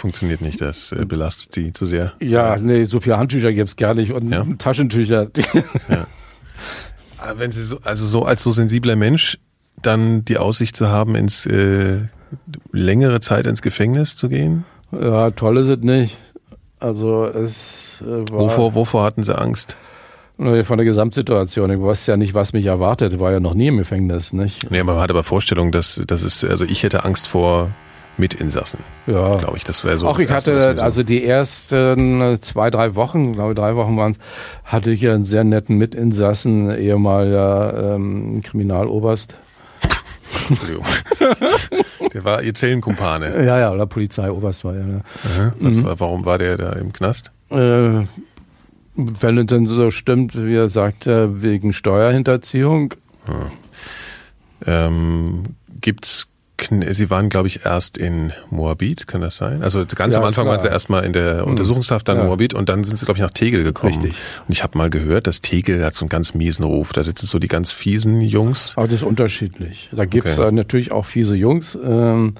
funktioniert 0.00 0.40
nicht, 0.40 0.62
das 0.62 0.92
äh, 0.92 1.04
belastet 1.04 1.54
sie 1.54 1.72
zu 1.74 1.84
sehr. 1.84 2.14
Ja, 2.22 2.56
nee, 2.56 2.84
so 2.84 3.00
viele 3.00 3.18
Handtücher 3.18 3.52
gibt 3.52 3.68
es 3.68 3.76
gar 3.76 3.92
nicht 3.92 4.12
und 4.12 4.30
ja? 4.30 4.46
Taschentücher. 4.56 5.30
ja. 5.88 6.06
Wenn 7.36 7.52
sie 7.52 7.62
so, 7.62 7.78
also 7.82 8.06
so 8.06 8.24
als 8.24 8.42
so 8.42 8.50
sensibler 8.50 8.96
Mensch 8.96 9.38
dann 9.82 10.24
die 10.24 10.38
Aussicht 10.38 10.76
zu 10.76 10.88
haben, 10.88 11.14
ins 11.14 11.46
äh, 11.46 11.98
längere 12.72 13.20
Zeit 13.20 13.46
ins 13.46 13.62
Gefängnis 13.62 14.16
zu 14.16 14.28
gehen? 14.28 14.64
Ja, 14.92 15.30
toll 15.30 15.58
ist 15.58 15.68
es 15.68 15.78
nicht. 15.78 16.18
Also 16.78 17.26
es 17.26 18.02
äh, 18.02 18.30
war 18.30 18.40
wovor, 18.40 18.74
wovor 18.74 19.02
hatten 19.02 19.22
Sie 19.22 19.36
Angst? 19.36 19.76
Von 20.38 20.78
der 20.78 20.86
Gesamtsituation. 20.86 21.70
Ich 21.70 21.80
wusste 21.80 22.12
ja 22.12 22.16
nicht, 22.16 22.32
was 22.32 22.54
mich 22.54 22.64
erwartet. 22.64 23.12
Ich 23.12 23.20
war 23.20 23.30
ja 23.30 23.40
noch 23.40 23.52
nie 23.52 23.68
im 23.68 23.76
Gefängnis, 23.76 24.32
nicht? 24.32 24.70
Nee, 24.70 24.82
man 24.82 24.96
hat 24.98 25.10
aber 25.10 25.22
Vorstellung, 25.22 25.70
dass, 25.70 26.00
dass 26.06 26.22
es, 26.22 26.42
also 26.42 26.64
ich 26.64 26.82
hätte 26.82 27.04
Angst 27.04 27.28
vor 27.28 27.70
Mitinsassen. 28.16 28.80
Ja. 29.06 29.36
Glaube 29.36 29.58
ich, 29.58 29.64
das 29.64 29.84
wäre 29.84 29.98
so. 29.98 30.06
Auch 30.06 30.18
ich 30.18 30.30
erste, 30.30 30.54
hatte, 30.54 30.82
also 30.82 31.02
die 31.02 31.24
ersten 31.24 32.38
zwei, 32.40 32.70
drei 32.70 32.94
Wochen, 32.94 33.34
glaube 33.34 33.54
drei 33.54 33.76
Wochen 33.76 33.98
waren 33.98 34.12
es, 34.12 34.18
hatte 34.64 34.90
ich 34.92 35.02
ja 35.02 35.12
einen 35.12 35.24
sehr 35.24 35.44
netten 35.44 35.76
Mitinsassen, 35.76 36.74
ehemaliger 36.74 37.94
ähm, 37.96 38.40
Kriminaloberst. 38.42 39.34
Entschuldigung. 40.48 40.84
der 42.12 42.24
war 42.24 42.42
ihr 42.42 42.54
Zellenkumpane. 42.54 43.44
Ja, 43.44 43.58
ja, 43.58 43.72
oder 43.72 43.86
Polizeioberst 43.86 44.64
war 44.64 44.74
er. 44.74 44.84
Ne? 44.84 45.02
Mhm. 45.60 45.84
War, 45.84 46.00
warum 46.00 46.24
war 46.24 46.38
der 46.38 46.56
da 46.56 46.72
im 46.72 46.92
Knast? 46.92 47.30
Äh, 47.50 48.04
wenn 48.94 49.38
es 49.38 49.46
denn 49.46 49.66
so 49.66 49.90
stimmt, 49.90 50.36
wie 50.36 50.54
er 50.54 50.68
sagt, 50.68 51.06
wegen 51.06 51.72
Steuerhinterziehung. 51.72 52.94
Hm. 53.26 53.50
Ähm, 54.66 55.44
Gibt 55.80 56.04
es 56.04 56.30
Sie 56.68 57.10
waren, 57.10 57.28
glaube 57.28 57.48
ich, 57.48 57.64
erst 57.64 57.96
in 57.96 58.32
Moabit, 58.50 59.06
kann 59.06 59.20
das 59.20 59.36
sein? 59.36 59.62
Also 59.62 59.84
ganz 59.94 60.14
ja, 60.14 60.20
am 60.20 60.26
Anfang 60.26 60.46
waren 60.46 60.60
Sie 60.60 60.68
erstmal 60.68 61.04
in 61.04 61.12
der 61.12 61.42
hm. 61.42 61.48
Untersuchungshaft, 61.50 62.08
dann 62.08 62.18
ja. 62.18 62.24
Moabit 62.24 62.54
und 62.54 62.68
dann 62.68 62.84
sind 62.84 62.98
Sie, 62.98 63.04
glaube 63.04 63.18
ich, 63.18 63.22
nach 63.22 63.30
Tegel 63.30 63.64
gekommen. 63.64 63.94
Richtig. 63.94 64.14
Und 64.46 64.52
ich 64.52 64.62
habe 64.62 64.76
mal 64.78 64.90
gehört, 64.90 65.26
dass 65.26 65.40
Tegel 65.40 65.84
hat 65.84 65.94
so 65.94 66.04
einen 66.04 66.10
ganz 66.10 66.34
miesen 66.34 66.64
Ruf. 66.64 66.92
Da 66.92 67.04
sitzen 67.04 67.26
so 67.26 67.38
die 67.38 67.48
ganz 67.48 67.72
fiesen 67.72 68.20
Jungs. 68.20 68.74
Aber 68.76 68.86
das 68.86 68.96
ist 68.96 69.02
unterschiedlich. 69.02 69.90
Da 69.92 70.04
gibt's 70.04 70.38
okay. 70.38 70.52
natürlich 70.52 70.92
auch 70.92 71.06
fiese 71.06 71.36
Jungs. 71.36 71.78
Ähm, 71.82 72.34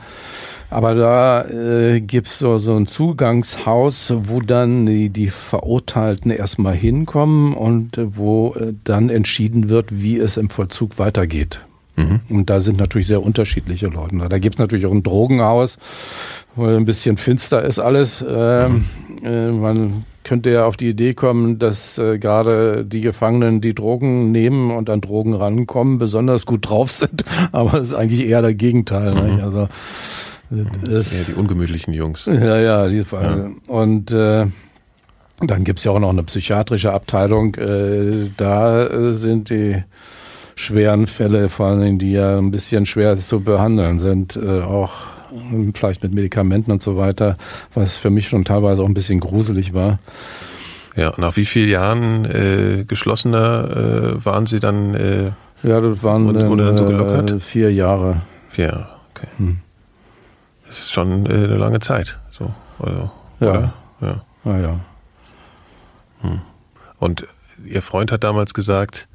aber 0.71 0.95
da 0.95 1.49
äh, 1.49 2.01
gibt's 2.01 2.39
so, 2.39 2.59
so 2.59 2.77
ein 2.77 2.87
Zugangshaus, 2.87 4.13
wo 4.17 4.41
dann 4.41 4.87
die, 4.87 5.11
die 5.11 5.29
Verurteilten 5.29 6.31
erstmal 6.31 6.75
hinkommen 6.75 7.55
und 7.55 7.99
äh, 7.99 8.17
wo 8.17 8.55
äh, 8.55 8.73
dann 8.85 9.11
entschieden 9.11 9.69
wird, 9.69 9.89
wie 9.91 10.19
es 10.19 10.37
im 10.37 10.49
Vollzug 10.49 10.99
weitergeht. 10.99 11.61
Mhm. 12.01 12.21
Und 12.29 12.51
da 12.51 12.61
sind 12.61 12.79
natürlich 12.79 13.07
sehr 13.07 13.23
unterschiedliche 13.23 13.87
Leute. 13.87 14.17
Da 14.29 14.39
gibt 14.39 14.57
es 14.57 14.59
natürlich 14.59 14.87
auch 14.87 14.93
ein 14.93 15.03
Drogenhaus, 15.03 15.79
wo 16.57 16.67
ein 16.67 16.85
bisschen 16.85 17.17
finster 17.17 17.63
ist 17.63 17.79
alles. 17.79 18.25
Ähm, 18.29 18.85
mhm. 19.23 19.25
äh, 19.25 19.51
man 19.53 20.05
könnte 20.25 20.51
ja 20.51 20.67
auf 20.67 20.77
die 20.77 20.89
Idee 20.89 21.15
kommen, 21.15 21.59
dass 21.59 21.99
äh, 21.99 22.19
gerade 22.19 22.85
die 22.85 23.01
Gefangenen, 23.01 23.61
die 23.61 23.75
Drogen 23.75 24.31
nehmen 24.31 24.71
und 24.71 24.91
an 24.91 25.01
Drogen 25.01 25.35
rankommen, 25.35 25.99
besonders 25.99 26.47
gut 26.47 26.69
drauf 26.69 26.91
sind. 26.91 27.25
Aber 27.53 27.75
es 27.79 27.89
ist 27.89 27.95
eigentlich 27.95 28.27
eher 28.27 28.43
der 28.43 28.55
Gegenteil. 28.55 29.15
Ne? 29.15 29.23
Mhm. 29.23 29.37
Ne? 29.37 29.43
Also, 29.43 29.69
das 30.85 31.07
ist 31.07 31.13
eher 31.13 31.25
die 31.25 31.35
ungemütlichen 31.35 31.95
Jungs. 31.95 32.27
Ja, 32.27 32.59
ja. 32.59 32.89
Die, 32.89 33.05
ja. 33.11 33.51
Und 33.69 34.11
äh, 34.11 34.47
dann 35.41 35.65
gibt's 35.65 35.85
ja 35.85 35.93
auch 35.93 36.01
noch 36.01 36.11
eine 36.11 36.25
psychiatrische 36.25 36.93
Abteilung. 36.93 37.55
Äh, 37.55 38.31
da 38.37 38.87
äh, 38.87 39.15
sind 39.15 39.51
die 39.51 39.83
schweren 40.61 41.07
Fälle, 41.07 41.49
vor 41.49 41.77
Dingen, 41.77 41.99
die 41.99 42.13
ja 42.13 42.37
ein 42.37 42.51
bisschen 42.51 42.87
schwer 42.87 43.17
zu 43.17 43.41
behandeln 43.41 43.99
sind, 43.99 44.37
äh, 44.37 44.61
auch 44.61 44.93
vielleicht 45.75 46.03
mit 46.03 46.13
Medikamenten 46.13 46.71
und 46.71 46.83
so 46.83 46.97
weiter, 46.97 47.37
was 47.75 47.97
für 47.97 48.11
mich 48.11 48.29
schon 48.29 48.45
teilweise 48.45 48.83
auch 48.83 48.87
ein 48.87 48.95
bisschen 48.95 49.21
gruselig 49.21 49.73
war. 49.75 49.99
Ja, 50.97 51.13
nach 51.17 51.37
wie 51.37 51.47
vielen 51.47 51.69
Jahren 51.69 52.25
äh, 52.25 52.85
geschlossener 52.87 54.17
äh, 54.17 54.25
waren 54.25 54.47
Sie 54.47 54.61
dann? 54.61 54.95
Äh, 54.95 55.31
ja, 55.63 55.81
das 55.81 56.03
waren 56.03 56.27
und, 56.27 56.35
dann, 56.35 56.57
dann 56.59 56.77
so 56.77 56.85
gelockert? 56.85 57.31
Äh, 57.31 57.41
vier 57.41 57.73
Jahre. 57.73 58.23
Vier 58.49 58.67
Jahre, 58.67 58.89
okay. 59.15 59.29
Hm. 59.39 59.59
Das 60.67 60.79
ist 60.79 60.93
schon 60.93 61.27
äh, 61.27 61.33
eine 61.33 61.57
lange 61.57 61.81
Zeit. 61.81 62.19
So, 62.33 62.53
also, 62.81 63.11
ja. 63.41 63.51
Oder? 63.51 63.75
Ja. 64.01 64.25
Ah, 64.45 64.59
ja. 64.59 64.81
Hm. 66.23 66.41
Und 66.99 67.27
Ihr 67.65 67.83
Freund 67.83 68.11
hat 68.11 68.25
damals 68.25 68.55
gesagt, 68.55 69.07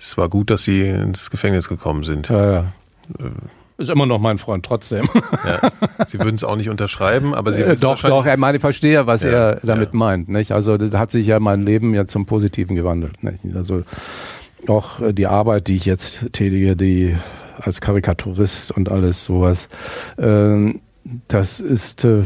es 0.00 0.16
war 0.16 0.28
gut, 0.28 0.50
dass 0.50 0.64
Sie 0.64 0.82
ins 0.82 1.30
Gefängnis 1.30 1.68
gekommen 1.68 2.04
sind. 2.04 2.28
Ja, 2.28 2.52
ja. 2.52 2.72
Ist 3.76 3.90
immer 3.90 4.06
noch 4.06 4.18
mein 4.18 4.38
Freund 4.38 4.64
trotzdem. 4.64 5.08
Ja. 5.46 5.70
Sie 6.06 6.18
würden 6.18 6.34
es 6.34 6.44
auch 6.44 6.56
nicht 6.56 6.68
unterschreiben, 6.68 7.34
aber 7.34 7.52
Sie 7.52 7.62
äh, 7.62 7.76
Doch, 7.76 7.98
doch, 8.02 8.26
ich 8.26 8.36
meine, 8.36 8.58
ich 8.58 8.60
verstehe, 8.60 9.06
was 9.06 9.22
ja, 9.22 9.30
er 9.30 9.60
damit 9.62 9.94
meint. 9.94 10.28
Nicht? 10.28 10.52
Also 10.52 10.76
da 10.76 10.98
hat 10.98 11.10
sich 11.10 11.26
ja 11.26 11.40
mein 11.40 11.64
Leben 11.64 11.94
ja 11.94 12.06
zum 12.06 12.26
Positiven 12.26 12.76
gewandelt. 12.76 13.22
Nicht? 13.24 13.40
Also 13.56 13.82
auch 14.68 15.00
äh, 15.00 15.12
die 15.14 15.26
Arbeit, 15.26 15.68
die 15.68 15.76
ich 15.76 15.86
jetzt 15.86 16.26
tätige, 16.32 16.76
die 16.76 17.16
als 17.56 17.80
Karikaturist 17.80 18.70
und 18.70 18.90
alles 18.90 19.24
sowas, 19.24 19.68
äh, 20.18 20.74
das 21.28 21.60
ist 21.60 22.04
äh, 22.04 22.24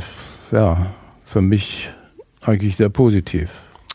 ja 0.50 0.92
für 1.24 1.40
mich 1.40 1.90
eigentlich 2.42 2.76
sehr 2.76 2.88
positiv. 2.88 3.50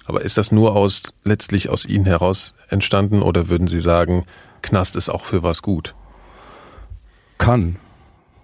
Aber 0.10 0.22
ist 0.22 0.40
das 0.40 0.52
nur 0.52 0.76
aus 0.76 1.04
letztlich 1.24 1.70
aus 1.70 1.86
Ihnen 1.86 2.06
heraus 2.06 2.56
entstanden 2.68 3.22
oder 3.22 3.48
würden 3.48 3.68
Sie 3.68 3.80
sagen, 3.80 4.26
Knast 4.64 4.96
ist 4.96 5.08
auch 5.08 5.24
für 5.24 5.44
was 5.44 5.62
gut? 5.62 5.94
Kann. 7.38 7.76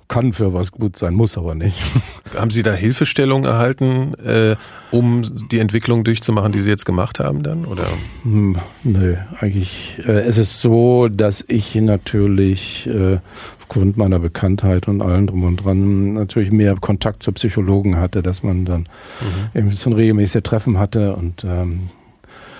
Kann 0.07 0.33
für 0.33 0.53
was 0.53 0.71
gut 0.71 0.97
sein, 0.97 1.15
muss 1.15 1.37
aber 1.37 1.55
nicht. 1.55 1.77
Haben 2.37 2.51
Sie 2.51 2.61
da 2.61 2.73
Hilfestellung 2.73 3.45
erhalten, 3.45 4.13
äh, 4.23 4.55
um 4.91 5.47
die 5.51 5.59
Entwicklung 5.59 6.03
durchzumachen, 6.03 6.51
die 6.51 6.61
Sie 6.61 6.69
jetzt 6.69 6.85
gemacht 6.85 7.19
haben 7.19 7.41
dann? 7.41 7.65
Oder? 7.65 7.87
Hm, 8.23 8.57
nö, 8.83 9.15
eigentlich. 9.39 9.97
Äh, 10.05 10.21
es 10.21 10.37
ist 10.37 10.61
so, 10.61 11.07
dass 11.07 11.43
ich 11.47 11.73
natürlich 11.75 12.87
äh, 12.87 13.17
aufgrund 13.59 13.97
meiner 13.97 14.19
Bekanntheit 14.19 14.87
und 14.87 15.01
allem 15.01 15.25
drum 15.25 15.43
und 15.43 15.57
dran 15.57 16.13
natürlich 16.13 16.51
mehr 16.51 16.75
Kontakt 16.75 17.23
zu 17.23 17.31
Psychologen 17.31 17.97
hatte, 17.97 18.21
dass 18.21 18.43
man 18.43 18.65
dann 18.65 18.81
mhm. 19.53 19.59
eben 19.59 19.71
so 19.71 19.89
ein 19.89 19.93
regelmäßiges 19.93 20.43
Treffen 20.43 20.77
hatte 20.77 21.15
und 21.15 21.43
ähm, 21.43 21.89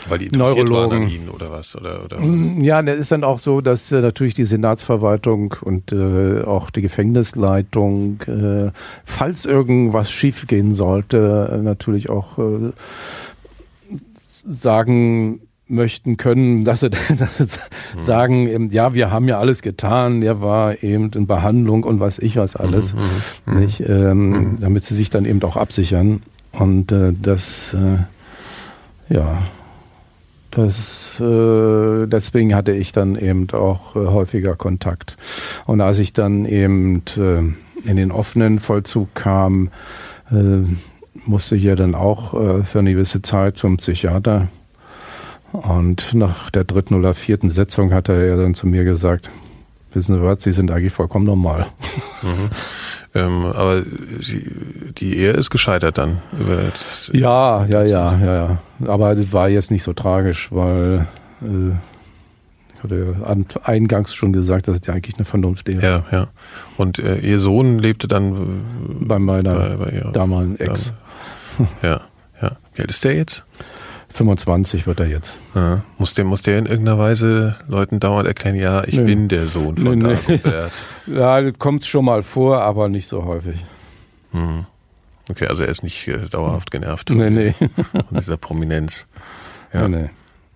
weil 0.10 0.20
die 0.20 0.28
interessiert 0.28 0.70
Neurologen. 0.70 0.92
waren 0.92 1.04
an 1.04 1.10
Ihnen 1.10 1.30
oder 1.30 1.52
was? 1.52 1.76
Oder, 1.76 2.04
oder? 2.04 2.20
Mm, 2.20 2.62
ja, 2.62 2.82
das 2.82 2.98
ist 2.98 3.12
dann 3.12 3.24
auch 3.24 3.40
so, 3.40 3.62
dass 3.62 3.92
äh, 3.92 4.02
natürlich 4.02 4.34
die 4.34 4.46
Senatsverwaltung 4.46 5.56
und 5.62 5.92
äh, 5.92 6.44
auch 6.44 6.70
die 6.70 6.82
Gefängnisleitung, 6.82 8.22
äh, 8.28 8.72
falls 9.04 9.46
irgendwas 9.46 10.12
schiefgehen 10.12 10.76
sollte, 10.76 11.60
natürlich 11.64 12.10
auch 12.10 12.38
äh, 12.38 12.72
sagen 14.48 15.42
möchten 15.68 16.18
können, 16.18 16.66
dass 16.66 16.82
sie, 16.82 16.90
dass 16.90 17.38
sie 17.38 17.44
mhm. 17.44 18.00
sagen, 18.00 18.48
eben, 18.48 18.70
ja, 18.70 18.94
wir 18.94 19.12
haben 19.12 19.28
ja 19.28 19.40
alles 19.40 19.62
getan, 19.62 20.22
der 20.22 20.42
war 20.42 20.84
eben 20.84 21.12
in 21.12 21.28
Behandlung 21.28 21.84
und 21.84 22.00
was 22.00 22.20
ich 22.20 22.38
was 22.38 22.56
alles, 22.56 22.94
mhm, 22.94 23.00
mhm, 23.00 23.54
mhm. 23.54 23.60
nicht, 23.60 23.80
ähm, 23.82 24.30
mhm. 24.30 24.60
damit 24.60 24.86
sie 24.86 24.96
sich 24.96 25.10
dann 25.10 25.26
eben 25.26 25.42
auch 25.44 25.58
absichern 25.58 26.22
und 26.52 26.92
äh, 26.92 27.14
das, 27.20 27.74
äh, 27.74 29.14
ja, 29.14 29.40
das, 30.56 31.20
äh, 31.20 32.08
deswegen 32.08 32.56
hatte 32.56 32.72
ich 32.72 32.94
dann 32.94 33.16
eben 33.16 33.50
auch 33.52 33.96
äh, 33.96 34.00
häufiger 34.00 34.56
Kontakt. 34.56 35.18
Und 35.66 35.82
als 35.82 36.00
ich 36.00 36.14
dann 36.14 36.46
eben 36.46 37.04
äh, 37.18 37.40
in 37.88 37.98
den 37.98 38.12
offenen 38.12 38.60
Vollzug 38.60 39.14
kam, 39.14 39.70
äh, 40.32 40.62
musste 41.26 41.58
ich 41.58 41.64
ja 41.64 41.76
dann 41.76 41.94
auch 41.94 42.34
äh, 42.34 42.64
für 42.64 42.80
eine 42.80 42.94
gewisse 42.94 43.22
Zeit 43.22 43.58
zum 43.58 43.78
Psychiater. 43.78 44.48
Und 45.52 46.14
nach 46.14 46.50
der 46.50 46.64
dritten 46.64 46.96
oder 46.96 47.14
vierten 47.14 47.50
Sitzung 47.50 47.94
hat 47.94 48.08
er 48.08 48.38
dann 48.38 48.56
zu 48.56 48.66
mir 48.66 48.86
gesagt, 48.86 49.30
wissen 49.94 50.16
Sie 50.16 50.24
was, 50.24 50.42
Sie 50.42 50.54
sind 50.54 50.72
eigentlich 50.72 50.94
vollkommen 50.94 51.26
normal. 51.26 51.68
Mhm. 52.22 52.50
Ähm, 53.16 53.46
aber 53.46 53.82
sie, 54.20 54.52
die 54.98 55.18
Ehe 55.18 55.32
ist 55.32 55.50
gescheitert 55.50 55.98
dann. 55.98 56.22
Das, 56.38 57.10
ja, 57.14 57.66
ja, 57.66 57.84
ja, 57.84 58.20
ja, 58.20 58.34
ja. 58.36 58.58
Aber 58.86 59.16
das 59.16 59.32
war 59.32 59.48
jetzt 59.48 59.72
nicht 59.72 59.84
so 59.84 59.94
tragisch, 59.94 60.52
weil 60.52 61.08
äh, 61.42 61.72
ich 62.76 62.84
hatte 62.84 63.16
eingangs 63.64 64.14
schon 64.14 64.34
gesagt, 64.34 64.68
dass 64.68 64.76
es 64.76 64.86
ja 64.86 64.94
eigentlich 64.94 65.16
eine 65.16 65.24
Vernunft 65.24 65.70
ist. 65.70 65.82
Ja, 65.82 66.04
ja. 66.12 66.28
Und 66.76 67.00
äh, 67.00 67.20
ihr 67.20 67.40
Sohn 67.40 67.80
lebte 67.80 68.10
dann 68.10 68.34
äh, 68.34 68.38
bei 69.06 69.18
meiner 69.18 69.54
bei, 69.54 70.02
bei 70.02 70.12
damaligen 70.12 70.60
Ex. 70.60 70.92
Ja, 71.82 72.02
ja. 72.42 72.52
Wie 72.74 72.82
alt 72.82 72.90
ist 72.90 73.06
der 73.06 73.16
jetzt? 73.16 73.46
25 74.16 74.88
wird 74.88 75.02
er 75.02 75.08
jetzt. 75.08 75.38
Ja. 75.54 75.84
Muss, 75.98 76.14
der, 76.14 76.24
muss 76.24 76.42
der 76.42 76.58
in 76.58 76.66
irgendeiner 76.66 76.98
Weise 76.98 77.58
Leuten 77.68 78.00
dauernd 78.00 78.28
erklären, 78.28 78.56
ja, 78.56 78.84
ich 78.86 78.96
nee. 78.96 79.04
bin 79.04 79.28
der 79.28 79.48
Sohn 79.50 79.78
von 79.78 80.00
nee? 80.00 80.18
Nee. 80.28 80.40
ja, 81.08 81.42
das 81.42 81.60
kommt 81.60 81.84
schon 81.84 82.06
mal 82.06 82.24
vor, 82.24 82.62
aber 82.62 82.88
nicht 82.88 83.08
so 83.08 83.26
häufig. 83.26 83.64
Hm. 84.32 84.66
Okay, 85.30 85.48
also 85.48 85.64
er 85.64 85.70
ist 85.70 85.84
nicht 85.84 86.08
äh, 86.08 86.30
dauerhaft 86.30 86.72
genervt 86.72 87.10
von, 87.10 87.18
nee, 87.18 87.30
nee. 87.30 87.54
von 87.54 88.18
dieser 88.18 88.38
Prominenz. 88.38 89.06
Ja. 89.74 89.88
Nee, 89.88 90.04
nee. 90.04 90.10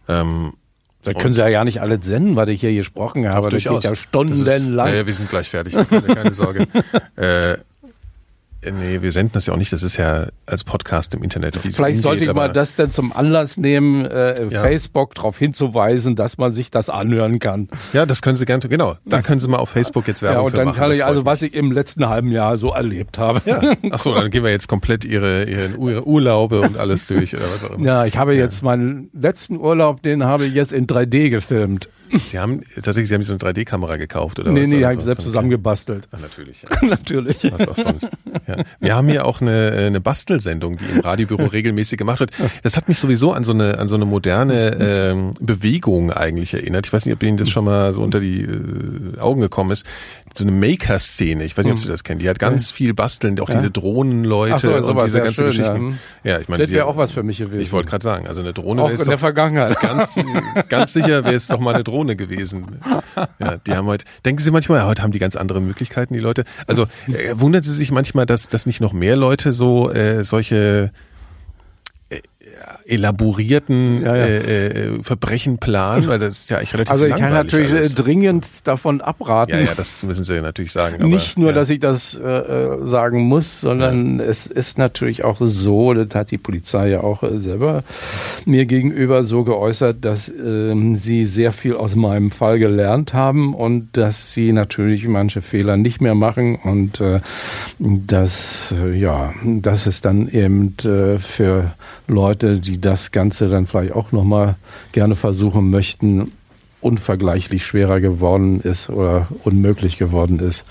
Ähm, 0.08 0.54
da 1.04 1.14
können 1.14 1.34
Sie 1.34 1.40
ja 1.40 1.50
gar 1.50 1.66
nicht 1.66 1.82
alles 1.82 2.06
senden, 2.06 2.36
was 2.36 2.50
ich 2.50 2.62
hier 2.62 2.74
gesprochen 2.74 3.28
habe. 3.28 3.50
Das 3.50 3.64
geht 3.64 3.84
ja 3.84 3.96
stundenlang. 3.96 4.88
Ist, 4.88 4.96
ja, 4.96 5.08
wir 5.08 5.14
sind 5.14 5.30
gleich 5.30 5.50
fertig, 5.50 5.76
keine, 5.90 6.02
keine 6.02 6.34
Sorge. 6.34 6.68
äh, 7.16 7.58
nee, 8.64 9.02
wir 9.02 9.12
senden 9.12 9.34
das 9.34 9.46
ja 9.46 9.54
auch 9.54 9.58
nicht. 9.58 9.72
Das 9.72 9.84
ist 9.84 9.98
ja 9.98 10.28
als 10.46 10.64
Podcast 10.64 11.14
im 11.14 11.24
Internet. 11.24 11.58
Vielleicht 11.58 12.00
sollte 12.00 12.26
ich 12.26 12.34
mal 12.34 12.52
das 12.52 12.76
denn 12.76 12.90
zum 12.90 13.14
Anlass 13.14 13.58
nehmen, 13.58 14.06
äh, 14.06 14.48
ja. 14.50 14.62
Facebook 14.62 15.16
darauf 15.16 15.38
hinzuweisen, 15.38 16.16
dass 16.16 16.38
man 16.38 16.52
sich 16.52 16.72
das 16.72 16.90
anhören 16.90 17.40
kann. 17.40 17.70
Ja, 17.94 18.06
das 18.06 18.22
können 18.22 18.38
Sie 18.38 18.46
gerne. 18.46 18.60
Genau, 18.68 18.98
da 19.06 19.22
können 19.22 19.40
Sie 19.40 19.48
mal 19.48 19.58
auf 19.58 19.70
Facebook 19.70 20.08
jetzt 20.08 20.22
Werbung 20.22 20.40
Ja, 20.40 20.46
und 20.46 20.58
dann 20.58 20.66
machen, 20.66 20.78
kann 20.78 20.92
ich 20.92 21.06
also, 21.06 21.26
was 21.26 21.42
ich 21.42 21.54
im 21.54 21.72
letzten 21.72 22.10
halben 22.10 22.32
Jahr 22.32 22.58
so 22.58 22.72
erlebt 22.72 23.18
habe. 23.18 23.42
Ja. 23.46 23.62
Achso, 23.92 24.14
dann 24.14 24.30
gehen 24.32 24.44
wir 24.44 24.52
jetzt 24.52 24.68
komplett 24.68 25.06
Ihre, 25.06 25.46
Ihre 25.46 26.06
Urlaube 26.06 26.62
und 26.62 26.78
alles 26.78 27.08
durch 27.08 27.36
oder 27.36 27.46
was 27.54 27.70
auch 27.70 27.76
immer. 27.76 27.86
Ja, 27.86 28.06
ich 28.06 28.18
habe 28.18 28.36
ja. 28.36 28.44
jetzt 28.44 28.62
meinen 28.64 29.10
letzten 29.14 29.58
Urlaub, 29.58 30.04
den 30.04 30.26
habe 30.26 30.46
ich 30.46 30.54
jetzt 30.54 30.74
in 30.74 30.88
3D 30.88 31.30
gefilmt. 31.30 31.90
Sie 32.18 32.40
haben 32.40 32.62
tatsächlich, 32.76 33.10
Sie 33.10 33.14
haben 33.16 33.24
so 33.24 33.34
eine 33.34 33.40
3D-Kamera 33.40 33.98
gekauft 33.98 34.40
oder 34.40 34.52
nee, 34.52 34.64
was? 34.64 34.70
Nee, 34.70 34.78
nee, 34.78 34.84
habe 34.84 34.96
ich 34.96 35.02
selbst 35.02 35.24
zusammengebastelt. 35.24 36.08
Ja, 36.12 36.20
natürlich. 36.20 36.64
Ja. 36.64 36.70
natürlich. 36.88 37.52
Was 37.52 37.68
auch 37.68 37.76
sonst. 37.76 38.10
Ja. 38.48 38.64
Wir 38.80 38.96
haben 38.96 39.08
hier 39.08 39.26
auch 39.26 39.42
eine, 39.42 39.72
eine 39.72 40.02
Bastelsendung, 40.02 40.78
die 40.78 40.86
im 40.86 41.00
Radiobüro 41.02 41.46
regelmäßig 41.52 41.98
gemacht 41.98 42.20
wird. 42.20 42.32
Das 42.64 42.78
hat 42.78 42.88
mich 42.88 43.00
sowieso 43.00 43.34
an 43.34 43.44
so 43.44 43.52
eine, 43.52 43.78
an 43.78 43.88
so 43.88 43.96
eine 43.96 44.06
moderne 44.06 44.78
ähm, 44.80 45.34
Bewegung 45.40 46.12
eigentlich 46.12 46.54
erinnert. 46.54 46.88
Ich 46.88 46.94
weiß 46.94 47.06
nicht, 47.06 47.14
ob 47.14 47.24
Ihnen 47.24 47.38
das 47.38 47.50
schon 47.50 47.66
mal 47.66 47.94
so 47.94 48.02
unter 48.02 48.20
die 48.20 48.42
äh, 48.42 49.20
Augen 49.20 49.42
gekommen 49.42 49.72
ist. 49.72 49.86
So 50.40 50.46
eine 50.46 50.52
Maker-Szene. 50.54 51.44
Ich 51.44 51.58
weiß 51.58 51.66
nicht, 51.66 51.74
ob 51.74 51.78
hm. 51.80 51.84
Sie 51.84 51.90
das 51.90 52.04
kennen. 52.04 52.20
Die 52.20 52.30
hat 52.30 52.40
ganz 52.40 52.72
viel 52.72 52.94
basteln, 52.94 53.40
auch 53.40 53.50
ja. 53.50 53.56
diese 53.56 53.70
Drohnenleute 53.70 54.82
so, 54.82 54.92
und 54.92 55.04
diese 55.04 55.20
ganzen 55.20 55.36
schön, 55.36 55.46
Geschichten. 55.48 56.00
Ja, 56.24 56.32
ja 56.32 56.40
ich 56.40 56.50
meine, 56.50 56.64
das 56.64 56.72
wäre 56.72 56.86
auch 56.86 56.98
was 56.98 57.12
für 57.12 57.24
mich 57.24 57.38
gewesen. 57.38 57.60
Ich 57.60 57.72
wollte 57.72 57.90
gerade 57.90 58.04
sagen, 58.04 58.28
also 58.28 58.42
eine 58.42 58.54
Drohne 58.54 58.82
auch 58.82 58.90
in 58.90 58.98
der 58.98 59.18
Vergangenheit. 59.18 59.80
Ganz, 59.80 60.20
ganz 60.70 60.94
sicher 60.94 61.24
wäre 61.24 61.36
es 61.36 61.48
doch 61.48 61.60
mal 61.60 61.76
eine 61.76 61.84
Drohne 61.84 62.16
gewesen. 62.16 62.80
Ja, 63.40 63.58
die 63.58 63.74
haben 63.74 63.88
heute. 63.88 64.06
Denken 64.24 64.42
Sie 64.42 64.52
manchmal, 64.52 64.80
ja, 64.80 64.88
heute 64.88 65.02
haben 65.02 65.12
die 65.12 65.20
ganz 65.20 65.36
andere 65.36 65.62
Möglichkeiten, 65.62 66.14
die 66.14 66.20
Leute. 66.20 66.46
Also 66.68 66.84
äh, 67.08 67.34
wundern 67.34 67.64
Sie 67.64 67.74
sich 67.74 67.92
manchmal, 67.92 68.26
dass, 68.26 68.48
dass 68.48 68.66
nicht 68.66 68.82
noch 68.82 68.94
mehr 68.94 69.18
Leute 69.18 69.52
so 69.52 69.92
äh, 69.92 70.24
solche 70.24 70.92
elaborierten 72.86 74.02
ja, 74.02 74.16
ja. 74.16 74.26
Äh, 74.26 74.68
äh, 74.68 75.04
Verbrechen 75.04 75.60
planen, 75.60 76.08
weil 76.08 76.20
das 76.20 76.40
ist 76.40 76.50
ja 76.50 76.58
eigentlich 76.58 76.74
relativ 76.74 76.92
Also 76.92 77.06
ich 77.06 77.16
kann 77.16 77.34
natürlich 77.34 77.72
alles. 77.72 77.96
dringend 77.96 78.46
davon 78.64 79.02
abraten. 79.02 79.52
Ja, 79.52 79.60
ja, 79.62 79.74
das 79.76 80.04
müssen 80.04 80.24
Sie 80.24 80.42
natürlich 80.42 80.72
sagen. 80.72 80.96
Aber, 80.96 81.08
Nicht 81.08 81.38
nur, 81.38 81.50
ja. 81.50 81.56
dass 81.56 81.70
ich 81.70 81.80
das 81.80 82.16
äh, 82.16 82.28
äh 82.28 82.86
sagen 82.86 83.26
muss, 83.26 83.62
sondern 83.62 84.20
es 84.20 84.48
ist 84.48 84.78
natürlich 84.78 85.24
auch 85.24 85.38
so, 85.42 85.94
das 85.94 86.08
hat 86.16 86.32
die 86.32 86.38
Polizei 86.38 86.90
ja 86.90 87.02
auch 87.02 87.24
äh, 87.24 87.40
selber 87.40 87.84
mir 88.46 88.66
gegenüber 88.66 89.24
so 89.24 89.44
geäußert, 89.44 89.98
dass 90.04 90.30
äh, 90.30 90.96
sie 90.96 91.26
sehr 91.26 91.52
viel 91.52 91.76
aus 91.76 91.96
meinem 91.96 92.32
Fall 92.32 92.60
gelernt 92.60 93.14
haben 93.14 93.54
und 93.54 93.90
dass 93.98 94.34
sie 94.34 94.52
natürlich 94.52 95.08
manche 95.08 95.42
Fehler 95.42 95.78
nicht 95.78 96.02
mehr 96.02 96.16
machen 96.16 96.56
und 96.56 97.00
äh, 97.02 97.20
dass, 97.78 98.74
äh, 98.82 98.96
ja, 98.96 99.34
das 99.44 99.88
ist 99.88 100.06
dann 100.06 100.28
eben 100.30 100.76
äh, 100.84 101.20
für 101.20 101.74
Leute, 102.08 102.39
die 102.44 102.80
das 102.80 103.12
Ganze 103.12 103.50
dann 103.50 103.68
vielleicht 103.68 103.94
auch 103.94 104.12
nochmal 104.12 104.56
gerne 104.92 105.16
versuchen 105.16 105.70
möchten, 105.70 106.32
unvergleichlich 106.82 107.66
schwerer 107.66 108.00
geworden 108.00 108.62
ist 108.62 108.90
oder 108.90 109.28
unmöglich 109.44 109.98
geworden 109.98 110.40
ist, 110.40 110.66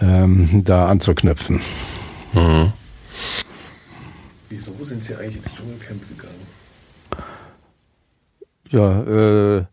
mhm. 0.00 0.08
ähm, 0.08 0.64
da 0.64 0.88
anzuknüpfen. 0.88 1.60
Mhm. 2.32 2.72
Wieso 4.48 4.72
sind 4.82 5.02
Sie 5.02 5.14
eigentlich 5.14 5.36
ins 5.36 5.54
Dschungelcamp 5.54 6.02
gegangen? 6.08 6.48
Ja, 8.70 9.02
äh, 9.02 9.64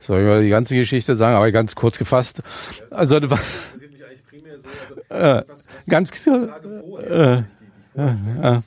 soll 0.00 0.20
ich 0.20 0.26
mal 0.26 0.42
die 0.42 0.48
ganze 0.48 0.74
Geschichte 0.74 1.16
sagen, 1.16 1.36
aber 1.36 1.50
ganz 1.50 1.74
kurz 1.74 1.98
gefasst. 1.98 2.42
Also, 2.90 3.20
so, 3.20 3.28
also, 3.28 3.36
äh, 5.10 5.42
ganz 5.88 6.10
Frage 6.10 6.82
vorher, 6.88 7.38
äh, 7.38 7.42
die, 7.96 8.32
die 8.32 8.40
äh, 8.40 8.60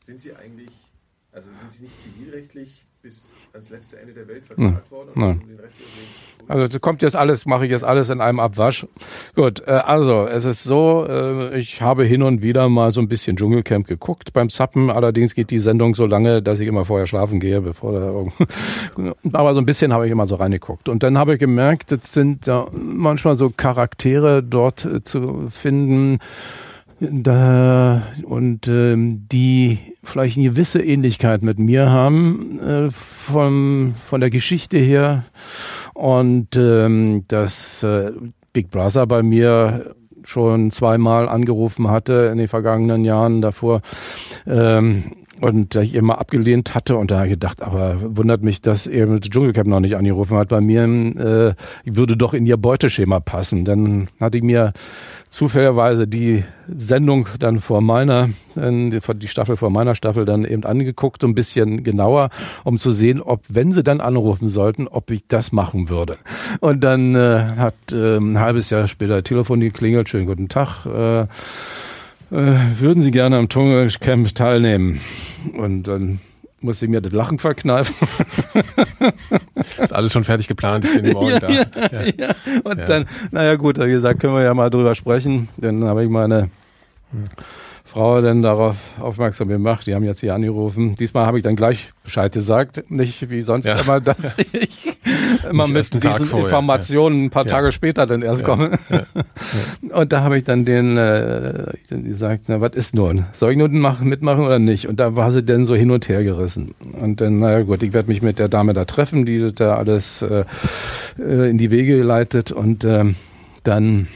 sind 0.00 0.20
Sie 0.20 0.34
eigentlich, 0.34 0.51
nicht 1.82 2.00
zivilrechtlich 2.00 2.84
bis 3.02 3.28
ans 3.52 3.70
letzte 3.70 3.98
Ende 3.98 4.14
der 4.14 4.28
Welt 4.28 4.46
verklagt 4.46 4.90
worden? 4.92 5.10
Nein. 5.14 5.42
Den 5.48 5.58
Rest 5.58 5.80
also 6.48 6.72
das 6.72 6.80
kommt 6.80 7.02
jetzt 7.02 7.16
alles, 7.16 7.46
mache 7.46 7.64
ich 7.64 7.70
jetzt 7.70 7.82
alles 7.82 8.08
in 8.08 8.20
einem 8.20 8.38
Abwasch. 8.38 8.86
Gut, 9.34 9.66
äh, 9.66 9.72
also 9.72 10.26
es 10.26 10.44
ist 10.44 10.62
so, 10.62 11.04
äh, 11.08 11.58
ich 11.58 11.82
habe 11.82 12.04
hin 12.04 12.22
und 12.22 12.42
wieder 12.42 12.68
mal 12.68 12.92
so 12.92 13.00
ein 13.00 13.08
bisschen 13.08 13.36
Dschungelcamp 13.36 13.86
geguckt 13.86 14.32
beim 14.32 14.48
Zappen. 14.48 14.90
Allerdings 14.90 15.34
geht 15.34 15.50
die 15.50 15.58
Sendung 15.58 15.94
so 15.94 16.06
lange, 16.06 16.40
dass 16.42 16.60
ich 16.60 16.68
immer 16.68 16.84
vorher 16.84 17.06
schlafen 17.06 17.40
gehe, 17.40 17.60
bevor 17.60 17.92
da 17.92 19.12
Aber 19.32 19.54
so 19.54 19.60
ein 19.60 19.66
bisschen 19.66 19.92
habe 19.92 20.06
ich 20.06 20.12
immer 20.12 20.26
so 20.26 20.36
reingeguckt. 20.36 20.88
Und 20.88 21.02
dann 21.02 21.18
habe 21.18 21.34
ich 21.34 21.40
gemerkt, 21.40 21.90
es 21.90 22.12
sind 22.12 22.46
ja 22.46 22.66
manchmal 22.72 23.36
so 23.36 23.50
Charaktere 23.50 24.42
dort 24.42 24.84
äh, 24.84 25.02
zu 25.02 25.48
finden, 25.50 26.18
da, 27.10 28.02
und 28.24 28.68
ähm, 28.68 29.26
die 29.30 29.78
vielleicht 30.04 30.36
eine 30.36 30.48
gewisse 30.48 30.80
Ähnlichkeit 30.80 31.42
mit 31.42 31.58
mir 31.58 31.90
haben 31.90 32.60
äh, 32.60 32.90
vom, 32.90 33.94
von 33.98 34.20
der 34.20 34.30
Geschichte 34.30 34.78
her 34.78 35.24
und 35.94 36.56
ähm, 36.56 37.24
dass 37.28 37.82
äh, 37.82 38.12
Big 38.52 38.70
Brother 38.70 39.06
bei 39.06 39.22
mir 39.22 39.94
schon 40.24 40.70
zweimal 40.70 41.28
angerufen 41.28 41.90
hatte 41.90 42.30
in 42.30 42.38
den 42.38 42.48
vergangenen 42.48 43.04
Jahren 43.04 43.40
davor 43.40 43.82
ähm, 44.46 45.02
und 45.40 45.74
ich 45.74 45.94
immer 45.94 46.20
abgelehnt 46.20 46.76
hatte 46.76 46.96
und 46.96 47.10
da 47.10 47.26
gedacht, 47.26 47.62
aber 47.62 47.96
wundert 48.16 48.42
mich, 48.42 48.62
dass 48.62 48.86
er 48.86 49.08
mit 49.08 49.28
Dschungelcamp 49.28 49.66
noch 49.66 49.80
nicht 49.80 49.96
angerufen 49.96 50.36
hat. 50.36 50.50
Bei 50.50 50.60
mir 50.60 50.84
äh, 50.84 51.54
würde 51.84 52.16
doch 52.16 52.32
in 52.32 52.46
ihr 52.46 52.56
Beuteschema 52.56 53.18
passen. 53.18 53.64
Dann 53.64 54.06
hatte 54.20 54.36
ich 54.36 54.44
mir 54.44 54.72
zufälligerweise 55.32 56.06
die 56.06 56.44
Sendung 56.68 57.26
dann 57.38 57.60
vor 57.60 57.80
meiner, 57.80 58.28
die 58.54 59.28
Staffel 59.28 59.56
vor 59.56 59.70
meiner 59.70 59.94
Staffel 59.94 60.26
dann 60.26 60.44
eben 60.44 60.64
angeguckt, 60.64 61.24
ein 61.24 61.34
bisschen 61.34 61.82
genauer, 61.82 62.28
um 62.64 62.76
zu 62.76 62.92
sehen, 62.92 63.22
ob, 63.22 63.40
wenn 63.48 63.72
sie 63.72 63.82
dann 63.82 64.02
anrufen 64.02 64.48
sollten, 64.48 64.86
ob 64.86 65.10
ich 65.10 65.22
das 65.26 65.50
machen 65.50 65.88
würde. 65.88 66.18
Und 66.60 66.84
dann 66.84 67.14
äh, 67.14 67.44
hat 67.56 67.74
äh, 67.92 68.18
ein 68.18 68.38
halbes 68.38 68.68
Jahr 68.68 68.86
später 68.86 69.24
Telefon 69.24 69.60
geklingelt, 69.60 70.10
schönen 70.10 70.26
guten 70.26 70.50
Tag, 70.50 70.84
äh, 70.84 71.22
äh, 71.22 71.26
würden 72.78 73.02
Sie 73.02 73.10
gerne 73.10 73.38
am 73.38 73.48
Dschungelcamp 73.48 74.34
teilnehmen? 74.34 75.00
Und 75.56 75.84
dann 75.84 76.20
muss 76.62 76.82
ich 76.82 76.88
mir 76.88 77.00
das 77.00 77.12
Lachen 77.12 77.38
verkneifen. 77.38 77.94
ist 79.82 79.92
alles 79.92 80.12
schon 80.12 80.24
fertig 80.24 80.48
geplant, 80.48 80.84
ich 80.84 81.00
bin 81.00 81.12
morgen 81.12 81.30
ja, 81.30 81.40
da. 81.40 81.50
Ja, 81.50 81.64
ja. 82.16 82.34
Und 82.64 82.78
dann, 82.88 83.06
naja 83.30 83.56
gut, 83.56 83.78
wie 83.78 83.90
gesagt, 83.90 84.20
können 84.20 84.34
wir 84.34 84.42
ja 84.42 84.54
mal 84.54 84.70
drüber 84.70 84.94
sprechen. 84.94 85.48
Dann 85.56 85.84
habe 85.84 86.04
ich 86.04 86.10
meine 86.10 86.50
hm. 87.10 87.24
Frau 87.92 88.22
dann 88.22 88.40
darauf 88.40 88.98
aufmerksam 89.00 89.48
gemacht. 89.48 89.86
Die 89.86 89.94
haben 89.94 90.04
jetzt 90.04 90.20
hier 90.20 90.34
angerufen. 90.34 90.94
Diesmal 90.94 91.26
habe 91.26 91.36
ich 91.36 91.44
dann 91.44 91.56
gleich 91.56 91.92
Bescheid 92.02 92.32
gesagt. 92.32 92.90
Nicht 92.90 93.28
wie 93.28 93.42
sonst 93.42 93.66
ja. 93.66 93.78
immer, 93.78 94.00
dass 94.00 94.38
ich 94.52 94.91
immer 95.48 95.68
mit 95.68 95.92
diesen 95.92 96.26
vorher. 96.26 96.46
Informationen 96.46 97.24
ein 97.24 97.30
paar. 97.30 97.42
Tage 97.44 97.72
später 97.72 98.06
dann 98.06 98.22
erst 98.22 98.44
komme. 98.44 98.78
Und 99.92 100.12
da 100.12 100.22
habe 100.22 100.38
ich 100.38 100.44
dann 100.44 100.64
den 100.64 100.96
äh, 100.96 101.66
gesagt, 101.88 102.44
na, 102.46 102.60
was 102.60 102.74
ist 102.74 102.94
nun? 102.94 103.26
Soll 103.32 103.52
ich 103.52 103.58
nun 103.58 103.78
machen, 103.78 104.08
mitmachen 104.08 104.44
oder 104.44 104.58
nicht? 104.58 104.86
Und 104.88 105.00
da 105.00 105.16
war 105.16 105.30
sie 105.30 105.42
dann 105.42 105.66
so 105.66 105.74
hin 105.74 105.90
und 105.90 106.08
her 106.08 106.22
gerissen. 106.22 106.74
Und 107.00 107.20
dann, 107.20 107.40
naja 107.40 107.62
gut, 107.62 107.82
ich 107.82 107.92
werde 107.92 108.08
mich 108.08 108.22
mit 108.22 108.38
der 108.38 108.48
Dame 108.48 108.74
da 108.74 108.84
treffen, 108.84 109.26
die 109.26 109.52
da 109.52 109.76
alles 109.76 110.22
äh, 110.22 110.44
äh 111.18 111.50
in 111.50 111.58
die 111.58 111.70
Wege 111.70 111.96
geleitet 111.96 112.52
und 112.52 112.84
ähm, 112.84 113.16
dann 113.64 114.06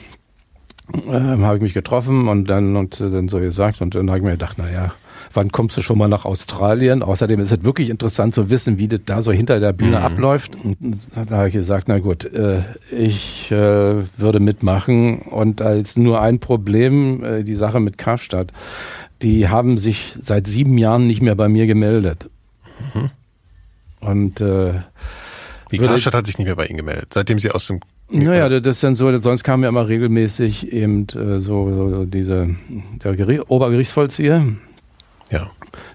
ähm, 1.08 1.44
habe 1.44 1.56
ich 1.56 1.62
mich 1.62 1.74
getroffen 1.74 2.28
und 2.28 2.48
dann 2.48 2.76
und 2.76 3.00
dann 3.00 3.28
so 3.28 3.38
gesagt 3.40 3.80
und 3.80 3.94
dann 3.94 4.08
habe 4.08 4.18
ich 4.18 4.24
mir 4.24 4.32
gedacht, 4.32 4.58
naja, 4.58 4.94
wann 5.36 5.52
kommst 5.52 5.76
du 5.76 5.82
schon 5.82 5.98
mal 5.98 6.08
nach 6.08 6.24
Australien? 6.24 7.02
Außerdem 7.02 7.38
ist 7.40 7.52
es 7.52 7.62
wirklich 7.64 7.90
interessant 7.90 8.34
zu 8.34 8.50
wissen, 8.50 8.78
wie 8.78 8.88
das 8.88 9.00
da 9.04 9.22
so 9.22 9.32
hinter 9.32 9.60
der 9.60 9.72
Bühne 9.72 9.98
mhm. 9.98 10.04
abläuft. 10.04 10.52
Und 10.56 10.76
da 11.14 11.36
habe 11.36 11.48
ich 11.48 11.54
gesagt, 11.54 11.88
na 11.88 11.98
gut, 11.98 12.24
äh, 12.24 12.62
ich 12.90 13.50
äh, 13.52 14.02
würde 14.16 14.40
mitmachen 14.40 15.20
und 15.20 15.62
als 15.62 15.96
nur 15.96 16.20
ein 16.20 16.40
Problem, 16.40 17.22
äh, 17.22 17.44
die 17.44 17.54
Sache 17.54 17.80
mit 17.80 17.98
Karstadt, 17.98 18.52
die 19.22 19.48
haben 19.48 19.78
sich 19.78 20.14
seit 20.20 20.46
sieben 20.46 20.78
Jahren 20.78 21.06
nicht 21.06 21.22
mehr 21.22 21.34
bei 21.34 21.48
mir 21.48 21.66
gemeldet. 21.66 22.28
Mhm. 22.94 23.10
Und 24.00 24.40
äh, 24.40 24.74
wie 25.70 25.78
Karstadt 25.78 26.14
hat 26.14 26.26
sich 26.26 26.38
nicht 26.38 26.46
mehr 26.46 26.56
bei 26.56 26.66
Ihnen 26.66 26.78
gemeldet, 26.78 27.08
seitdem 27.12 27.38
Sie 27.38 27.50
aus 27.50 27.66
dem 27.66 27.80
naja, 28.08 28.48
das 28.48 28.76
ist 28.76 28.84
dann 28.84 28.94
so, 28.94 29.20
sonst 29.20 29.42
kam 29.42 29.64
ja 29.64 29.68
immer 29.68 29.88
regelmäßig 29.88 30.72
eben 30.72 31.08
äh, 31.08 31.40
so, 31.40 31.68
so 31.68 32.04
diese 32.04 32.54
der 33.02 33.16
Gericht, 33.16 33.50
Obergerichtsvollzieher. 33.50 34.44
Ja. 35.30 35.50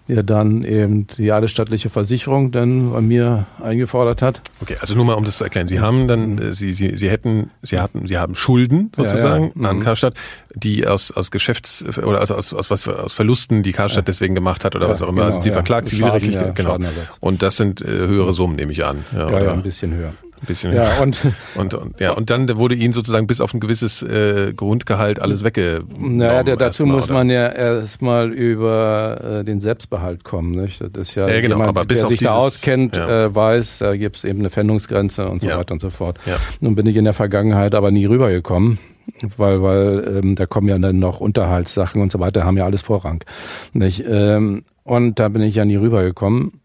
Der 0.08 0.24
dann 0.24 0.64
eben 0.64 1.08
die 1.08 1.24
jahresstattliche 1.24 1.90
Versicherung 1.90 2.52
dann 2.52 2.92
bei 2.92 3.02
mir 3.02 3.48
eingefordert 3.64 4.22
hat. 4.22 4.42
Okay, 4.62 4.76
also 4.80 4.94
nur 4.94 5.06
mal 5.06 5.14
um 5.14 5.24
das 5.24 5.38
zu 5.38 5.44
erklären. 5.44 5.68
Sie 5.68 5.80
haben 5.80 6.08
dann, 6.08 6.38
äh, 6.38 6.54
Sie, 6.54 6.74
Sie, 6.74 6.98
Sie 6.98 7.10
hätten, 7.10 7.50
Sie 7.62 7.80
hatten, 7.80 8.08
Sie 8.08 8.18
haben 8.18 8.36
Schulden 8.36 8.92
sozusagen 8.96 9.52
ja, 9.56 9.64
ja. 9.64 9.70
an 9.70 9.78
mhm. 9.78 9.82
Karstadt, 9.82 10.14
die 10.54 10.86
aus, 10.86 11.12
aus 11.12 11.32
Geschäfts- 11.32 11.84
oder 11.98 12.20
also 12.20 12.36
aus, 12.36 12.54
aus 12.54 12.70
was 12.70 12.88
aus 12.88 13.14
Verlusten, 13.14 13.64
die 13.64 13.72
Karstadt 13.72 14.04
ja. 14.04 14.12
deswegen 14.12 14.36
gemacht 14.36 14.66
hat 14.66 14.76
oder 14.76 14.90
was 14.90 15.02
auch 15.02 15.08
immer. 15.08 15.24
Also 15.24 15.32
genau, 15.32 15.38
also 15.38 15.42
Sie 15.42 15.52
verklagt 15.52 15.90
zivilrechtlich, 15.90 16.38
genau. 16.54 16.78
Und 17.20 17.42
das 17.42 17.58
sind 17.58 17.82
äh, 17.82 17.88
höhere 17.88 18.34
Summen, 18.34 18.56
nehme 18.56 18.74
ich 18.74 18.86
an. 18.86 19.06
Ja, 19.14 19.30
ja, 19.42 19.54
ein 19.54 19.64
bisschen 19.64 19.94
höher. 19.94 20.14
Ein 20.42 20.48
bisschen. 20.48 20.74
Ja, 20.74 21.02
und, 21.02 21.22
und, 21.56 21.74
und, 21.74 22.00
ja, 22.00 22.12
und 22.12 22.30
dann 22.30 22.58
wurde 22.58 22.76
ihnen 22.76 22.94
sozusagen 22.94 23.28
bis 23.28 23.42
auf 23.42 23.54
ein 23.54 23.60
gewisses 23.60 24.02
äh, 24.02 24.54
Grundgehalt 24.54 25.20
alles 25.20 25.44
weggenommen. 25.44 26.18
Naja, 26.18 26.44
der, 26.44 26.58
dazu 26.58 26.86
mal, 26.86 26.96
muss 26.96 27.10
man 27.10 27.30
ja 27.30 27.48
erstmal 27.48 28.32
über 28.32 29.40
äh, 29.40 29.44
den 29.44 29.62
Selbstbehalt 29.62 30.24
kommen. 30.24 30.52
Nicht? 30.52 30.82
Das 30.82 31.10
ist 31.10 31.16
ja, 31.16 31.28
ja 31.28 31.42
genau, 31.42 31.56
jemand, 31.56 31.70
aber 31.70 31.86
bis 31.86 32.00
der 32.00 32.08
sich 32.08 32.20
dieses, 32.20 32.34
da 32.34 32.40
auskennt, 32.40 32.96
ja. 32.96 33.26
äh, 33.26 33.36
weiß, 33.36 33.80
da 33.80 33.96
gibt 33.96 34.18
es 34.18 34.24
eben 34.24 34.40
eine 34.40 34.50
Pfändungsgrenze 34.50 35.28
und 35.28 35.42
so 35.42 35.48
ja. 35.48 35.58
weiter 35.58 35.74
und 35.74 35.82
so 35.82 35.90
fort. 35.90 36.18
Ja. 36.26 36.38
Nun 36.60 36.76
bin 36.76 36.88
ich 36.88 36.96
in 36.96 37.04
der 37.04 37.14
Vergangenheit 37.14 37.76
aber 37.76 37.92
nie 37.92 38.06
rübergekommen 38.06 38.80
weil 39.38 39.62
weil 39.62 40.20
ähm, 40.24 40.36
da 40.36 40.46
kommen 40.46 40.68
ja 40.68 40.78
dann 40.78 41.00
noch 41.00 41.20
Unterhaltssachen 41.20 42.02
und 42.02 42.12
so 42.12 42.20
weiter, 42.20 42.46
haben 42.46 42.58
ja 42.58 42.66
alles 42.66 42.82
Vorrang. 42.82 43.24
Nicht? 43.74 44.04
Ähm, 44.08 44.64
und 44.84 45.20
da 45.20 45.30
bin 45.30 45.42
ich 45.42 45.56
ja 45.56 45.66
nie 45.66 45.76
rübergekommen. 45.76 46.61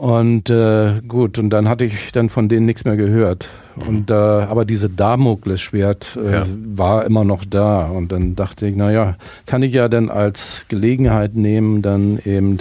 Und 0.00 0.48
äh, 0.48 1.02
gut, 1.06 1.38
und 1.38 1.50
dann 1.50 1.68
hatte 1.68 1.84
ich 1.84 2.10
dann 2.12 2.30
von 2.30 2.48
denen 2.48 2.64
nichts 2.64 2.86
mehr 2.86 2.96
gehört. 2.96 3.48
Mhm. 3.76 3.88
Und 3.88 4.10
äh, 4.10 4.14
aber 4.14 4.64
diese 4.64 4.88
Damoklesschwert 4.88 6.16
äh, 6.16 6.32
ja. 6.32 6.46
war 6.74 7.04
immer 7.04 7.24
noch 7.24 7.44
da. 7.44 7.86
Und 7.86 8.10
dann 8.10 8.34
dachte 8.34 8.66
ich, 8.66 8.74
na 8.76 8.90
ja, 8.90 9.16
kann 9.44 9.62
ich 9.62 9.74
ja 9.74 9.88
dann 9.88 10.08
als 10.08 10.64
Gelegenheit 10.68 11.34
nehmen, 11.34 11.82
dann 11.82 12.18
eben 12.24 12.58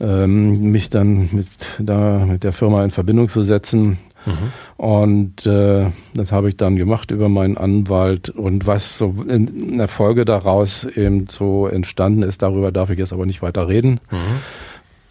ähm, 0.00 0.70
mich 0.70 0.88
dann 0.88 1.28
mit 1.32 1.48
da 1.78 2.24
mit 2.24 2.42
der 2.42 2.52
Firma 2.52 2.82
in 2.84 2.90
Verbindung 2.90 3.28
zu 3.28 3.42
setzen 3.42 3.98
Mhm. 4.26 4.52
Und 4.76 5.46
äh, 5.46 5.86
das 6.14 6.32
habe 6.32 6.48
ich 6.48 6.56
dann 6.56 6.74
gemacht 6.74 7.12
über 7.12 7.28
meinen 7.28 7.56
Anwalt. 7.56 8.28
Und 8.28 8.66
was 8.66 8.98
so 8.98 9.14
in 9.28 9.78
der 9.78 9.86
Folge 9.86 10.24
daraus 10.24 10.82
eben 10.84 11.28
so 11.28 11.68
entstanden 11.68 12.24
ist, 12.24 12.42
darüber 12.42 12.72
darf 12.72 12.90
ich 12.90 12.98
jetzt 12.98 13.12
aber 13.12 13.24
nicht 13.24 13.40
weiter 13.40 13.68
reden. 13.68 14.00
Mhm. 14.10 14.16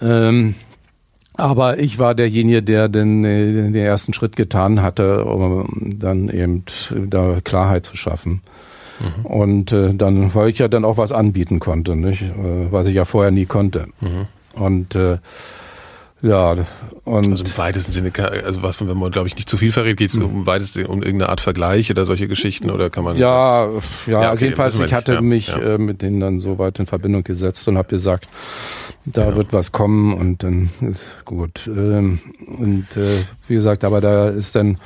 Ähm, 0.02 0.56
aber 1.38 1.80
ich 1.80 2.00
war 2.00 2.16
derjenige, 2.16 2.64
der 2.64 2.90
den, 2.90 3.24
den 3.24 3.76
ersten 3.76 4.14
Schritt 4.14 4.36
getan 4.36 4.82
hatte, 4.82 5.26
um 5.26 6.00
dann 6.00 6.30
eben 6.30 6.64
da 7.10 7.40
Klarheit 7.44 7.86
zu 7.86 7.98
schaffen. 7.98 8.42
Mhm. 9.00 9.26
Und 9.26 9.72
äh, 9.72 9.94
dann, 9.94 10.34
weil 10.34 10.50
ich 10.50 10.60
ja 10.60 10.68
dann 10.68 10.86
auch 10.86 10.98
was 10.98 11.12
anbieten 11.12 11.60
konnte, 11.60 11.96
nicht? 11.96 12.22
Äh, 12.22 12.72
was 12.72 12.88
ich 12.88 12.96
ja 12.96 13.06
vorher 13.06 13.32
nie 13.32 13.46
konnte. 13.46 13.88
Mhm. 14.00 14.28
Und 14.54 14.96
äh, 14.96 15.18
ja, 16.22 16.56
und 17.04 17.30
also 17.30 17.44
im 17.44 17.58
weitesten 17.58 17.92
Sinne, 17.92 18.12
also 18.44 18.64
was, 18.64 18.86
wenn 18.86 18.98
man 18.98 19.12
glaube 19.12 19.28
ich 19.28 19.36
nicht 19.36 19.50
zu 19.50 19.58
viel 19.58 19.72
verrät, 19.72 19.98
geht 19.98 20.10
es 20.10 20.18
um 20.18 20.32
im 20.32 20.46
weitesten 20.48 20.86
um 20.86 21.04
irgendeine 21.04 21.30
Art 21.30 21.42
Vergleich 21.42 21.92
oder 21.92 22.06
solche 22.06 22.28
Geschichten 22.28 22.72
oder 22.72 22.90
kann 22.90 23.04
man 23.04 23.18
ja, 23.18 23.68
das, 23.68 23.84
ja, 24.08 24.12
ja, 24.12 24.20
also 24.22 24.32
okay, 24.34 24.46
jedenfalls 24.46 24.80
ich 24.80 24.94
hatte 24.94 25.14
ja, 25.14 25.22
mich 25.22 25.50
ja. 25.50 25.60
Äh, 25.60 25.78
mit 25.78 26.02
denen 26.02 26.22
dann 26.22 26.40
so 26.40 26.58
weit 26.58 26.80
in 26.80 26.88
Verbindung 26.88 27.24
gesetzt 27.24 27.68
und 27.68 27.78
habe 27.78 27.90
gesagt, 27.90 28.28
da 29.06 29.30
ja. 29.30 29.36
wird 29.36 29.54
was 29.54 29.72
kommen 29.72 30.14
und 30.14 30.44
dann 30.44 30.70
ist 30.82 31.24
gut. 31.26 31.68
Ähm, 31.68 32.20
und 32.58 32.86
äh, 32.98 33.24
wie 33.48 33.56
gesagt, 33.56 33.84
aber 33.84 34.02
da 34.02 34.30
ist 34.30 34.56
dann 34.56 34.78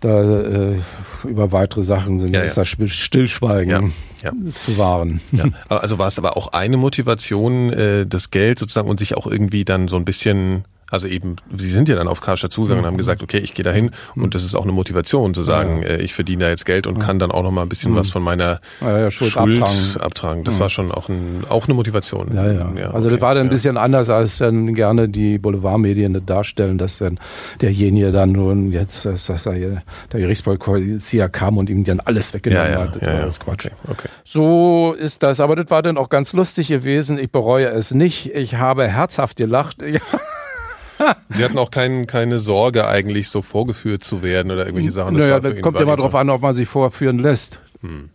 da 0.00 0.22
äh, 0.22 0.76
über 1.24 1.52
weitere 1.52 1.82
Sachen 1.82 2.20
sind, 2.20 2.34
ja, 2.34 2.42
ist 2.42 2.56
das 2.58 2.68
Stillschweigen 2.68 3.92
ja, 4.22 4.32
zu 4.54 4.76
wahren. 4.76 5.20
Also 5.68 5.98
war 5.98 6.08
es 6.08 6.18
aber 6.18 6.36
auch 6.36 6.48
eine 6.48 6.76
Motivation, 6.76 7.72
äh, 7.72 8.06
das 8.06 8.30
Geld 8.30 8.58
sozusagen 8.58 8.90
und 8.90 8.98
sich 8.98 9.16
auch 9.16 9.26
irgendwie 9.26 9.64
dann 9.64 9.88
so 9.88 9.96
ein 9.96 10.04
bisschen 10.04 10.64
also 10.90 11.06
eben, 11.06 11.36
sie 11.56 11.70
sind 11.70 11.88
ja 11.88 11.96
dann 11.96 12.08
auf 12.08 12.20
Karstadt 12.20 12.52
zugegangen 12.52 12.84
und 12.84 12.86
haben 12.86 12.94
mhm. 12.94 12.98
gesagt, 12.98 13.22
okay, 13.22 13.38
ich 13.38 13.54
gehe 13.54 13.64
dahin 13.64 13.90
mhm. 14.14 14.22
und 14.22 14.34
das 14.34 14.44
ist 14.44 14.54
auch 14.54 14.62
eine 14.62 14.72
Motivation 14.72 15.34
zu 15.34 15.42
sagen, 15.42 15.82
ja. 15.82 15.88
Äh, 15.88 16.02
ich 16.02 16.14
verdiene 16.14 16.44
da 16.44 16.50
jetzt 16.50 16.64
Geld 16.64 16.86
und 16.86 16.98
kann 16.98 17.18
dann 17.18 17.30
auch 17.30 17.42
noch 17.42 17.50
mal 17.50 17.62
ein 17.62 17.68
bisschen 17.68 17.92
mhm. 17.92 17.96
was 17.96 18.10
von 18.10 18.22
meiner 18.22 18.60
ja, 18.80 18.98
ja, 18.98 19.10
Schuld, 19.10 19.32
Schuld 19.32 19.62
abtragen. 19.62 20.00
abtragen. 20.00 20.44
Das 20.44 20.60
war 20.60 20.70
schon 20.70 20.92
auch, 20.92 21.08
ein, 21.08 21.44
auch 21.48 21.66
eine 21.66 21.74
Motivation. 21.74 22.34
Ja, 22.34 22.52
ja. 22.52 22.66
also 22.86 22.98
okay. 22.98 23.08
das 23.10 23.20
war 23.20 23.34
dann 23.34 23.46
ein 23.46 23.50
bisschen 23.50 23.76
anders, 23.76 24.10
als 24.10 24.38
dann 24.38 24.74
gerne 24.74 25.08
die 25.08 25.38
Boulevardmedien 25.38 26.24
darstellen, 26.24 26.78
dass 26.78 26.98
dann 26.98 27.18
derjenige 27.60 28.12
dann 28.12 28.32
nun 28.32 28.72
jetzt, 28.72 29.04
dass, 29.06 29.26
der 29.26 29.82
Gerichtsvollzieher 30.10 31.28
kam 31.28 31.58
und 31.58 31.68
ihm 31.68 31.84
dann 31.84 32.00
alles 32.00 32.32
weggenommen 32.32 32.78
hat. 32.78 32.96
Das 33.00 33.12
war 33.12 33.26
das 33.26 33.40
Quatsch. 33.40 33.66
Okay. 33.66 33.74
Okay. 33.88 34.08
So 34.24 34.94
ist 34.98 35.22
das. 35.22 35.40
Aber 35.40 35.56
das 35.56 35.70
war 35.70 35.82
dann 35.82 35.96
auch 35.96 36.08
ganz 36.08 36.32
lustig 36.32 36.68
gewesen. 36.68 37.18
Ich 37.18 37.30
bereue 37.30 37.68
es 37.68 37.92
nicht. 37.92 38.34
Ich 38.34 38.56
habe 38.56 38.86
herzhaft 38.88 39.36
gelacht. 39.36 39.76
Ja. 39.86 40.00
Sie 41.30 41.44
hatten 41.44 41.58
auch 41.58 41.70
kein, 41.70 42.06
keine 42.06 42.38
Sorge, 42.38 42.86
eigentlich 42.86 43.28
so 43.28 43.42
vorgeführt 43.42 44.02
zu 44.02 44.22
werden 44.22 44.50
oder 44.50 44.66
irgendwelche 44.66 44.92
Sachen. 44.92 45.14
Das 45.14 45.24
naja, 45.24 45.40
das 45.40 45.60
kommt 45.60 45.78
ja 45.78 45.86
mal 45.86 45.96
drauf 45.96 46.14
an, 46.14 46.30
ob 46.30 46.42
man 46.42 46.54
sich 46.54 46.68
vorführen 46.68 47.18
lässt. 47.18 47.60
Hm. 47.82 48.10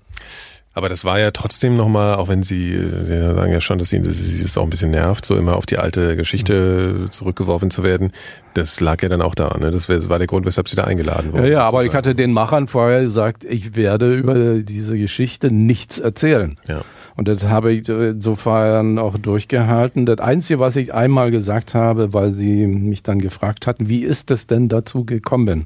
Aber 0.73 0.87
das 0.87 1.03
war 1.03 1.19
ja 1.19 1.31
trotzdem 1.31 1.75
nochmal, 1.75 2.15
auch 2.15 2.29
wenn 2.29 2.43
Sie, 2.43 2.77
Sie 2.77 3.33
sagen 3.33 3.51
ja 3.51 3.59
schon, 3.59 3.77
dass 3.77 3.91
Ihnen 3.91 4.05
das, 4.05 4.23
das 4.41 4.57
auch 4.57 4.63
ein 4.63 4.69
bisschen 4.69 4.91
nervt, 4.91 5.25
so 5.25 5.35
immer 5.35 5.57
auf 5.57 5.65
die 5.65 5.77
alte 5.77 6.15
Geschichte 6.15 7.07
zurückgeworfen 7.09 7.71
zu 7.71 7.83
werden. 7.83 8.13
Das 8.53 8.79
lag 8.79 9.01
ja 9.01 9.09
dann 9.09 9.21
auch 9.21 9.35
da. 9.35 9.57
Ne? 9.59 9.71
Das 9.71 9.89
war 9.89 10.17
der 10.17 10.27
Grund, 10.27 10.45
weshalb 10.45 10.69
Sie 10.69 10.77
da 10.77 10.85
eingeladen 10.85 11.33
wurden. 11.33 11.43
Ja, 11.43 11.51
ja 11.51 11.67
aber 11.67 11.83
ich 11.83 11.93
hatte 11.93 12.15
den 12.15 12.31
Machern 12.31 12.69
vorher 12.69 13.01
gesagt, 13.01 13.43
ich 13.43 13.75
werde 13.75 14.13
über 14.13 14.59
diese 14.59 14.97
Geschichte 14.97 15.51
nichts 15.51 15.99
erzählen. 15.99 16.55
Ja. 16.65 16.81
Und 17.15 17.27
das 17.27 17.43
habe 17.43 17.73
ich 17.73 17.87
insofern 17.89 18.99
auch 18.99 19.17
durchgehalten. 19.17 20.05
Das 20.05 20.19
Einzige, 20.19 20.59
was 20.59 20.75
ich 20.75 20.93
einmal 20.93 21.31
gesagt 21.31 21.73
habe, 21.73 22.13
weil 22.13 22.33
sie 22.33 22.67
mich 22.67 23.03
dann 23.03 23.19
gefragt 23.19 23.67
hatten, 23.67 23.89
wie 23.89 24.03
ist 24.03 24.31
es 24.31 24.47
denn 24.47 24.69
dazu 24.69 25.05
gekommen? 25.05 25.65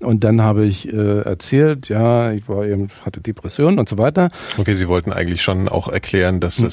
Und 0.00 0.24
dann 0.24 0.42
habe 0.42 0.64
ich 0.64 0.92
äh, 0.92 1.20
erzählt, 1.20 1.88
ja, 1.88 2.32
ich 2.32 2.48
war 2.48 2.64
eben, 2.66 2.88
hatte 3.04 3.20
Depressionen 3.20 3.78
und 3.78 3.88
so 3.88 3.98
weiter. 3.98 4.30
Okay, 4.56 4.74
Sie 4.74 4.88
wollten 4.88 5.12
eigentlich 5.12 5.42
schon 5.42 5.68
auch 5.68 5.88
erklären, 5.88 6.40
dass 6.40 6.58
hm. 6.58 6.66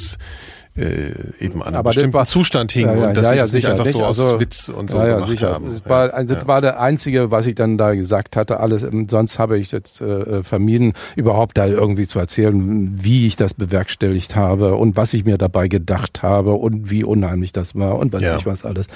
Äh, 0.77 1.14
eben 1.39 1.61
an 1.61 1.69
einem 1.69 1.76
aber 1.77 1.89
bestimmten 1.89 2.14
war, 2.14 2.26
Zustand 2.26 2.72
hing 2.73 2.88
ja, 2.88 2.95
ja, 2.95 3.07
und 3.07 3.18
dass 3.18 3.26
ja, 3.27 3.31
sie 3.31 3.38
das 3.38 3.53
nicht 3.53 3.68
einfach 3.68 3.85
so 3.85 4.03
aus 4.03 4.19
also, 4.19 4.39
Witz 4.41 4.68
und 4.68 4.91
so 4.91 4.99
gemacht 4.99 5.30
sicher. 5.30 5.53
haben. 5.53 5.69
Das, 5.69 5.89
war, 5.89 6.23
das 6.23 6.47
war 6.47 6.60
der 6.60 6.81
einzige, 6.81 7.31
was 7.31 7.45
ich 7.45 7.56
dann 7.56 7.77
da 7.77 7.95
gesagt 7.95 8.35
hatte. 8.35 8.60
Alles 8.60 8.84
ähm, 8.84 9.07
sonst 9.10 9.39
habe 9.39 9.57
ich 9.57 9.72
jetzt 9.72 10.02
äh, 10.02 10.43
vermieden, 10.43 10.93
überhaupt 11.15 11.57
da 11.57 11.65
irgendwie 11.65 12.07
zu 12.07 12.19
erzählen, 12.19 12.91
wie 13.02 13.26
ich 13.26 13.38
das 13.38 13.53
bewerkstelligt 13.53 14.35
habe 14.35 14.76
und 14.76 14.97
was 14.97 15.14
ich 15.14 15.23
mir 15.23 15.38
dabei 15.38 15.69
gedacht 15.69 16.23
habe 16.23 16.53
und 16.53 16.91
wie 16.91 17.06
unheimlich 17.06 17.53
das 17.53 17.76
war 17.76 17.97
und 17.97 18.11
was 18.11 18.23
ich 18.23 18.45
was 18.45 18.65
alles. 18.65 18.88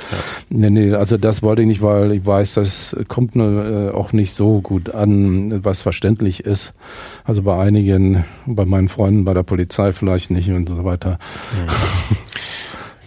Nee, 0.50 0.70
nee, 0.70 0.94
also 0.94 1.18
das 1.18 1.42
wollte 1.44 1.62
ich 1.62 1.68
nicht, 1.68 1.82
weil 1.82 2.12
ich 2.12 2.26
weiß, 2.26 2.56
das 2.56 2.96
kommt 3.08 3.38
äh, 3.38 3.90
auch 3.90 4.12
nicht 4.12 4.36
so 4.36 4.60
gut 4.60 4.90
an, 4.90 5.64
was 5.64 5.82
verständlich 5.82 6.44
ist. 6.44 6.74
Also 7.24 7.44
bei 7.44 7.58
einigen, 7.58 8.26
bei 8.46 8.66
meinen 8.66 8.90
Freunden, 8.90 9.24
bei 9.24 9.34
der 9.34 9.44
Polizei 9.44 9.94
vielleicht 9.94 10.32
nicht 10.32 10.50
und 10.50 10.68
so 10.68 10.84
weiter. 10.84 11.20
Mhm. 11.54 11.69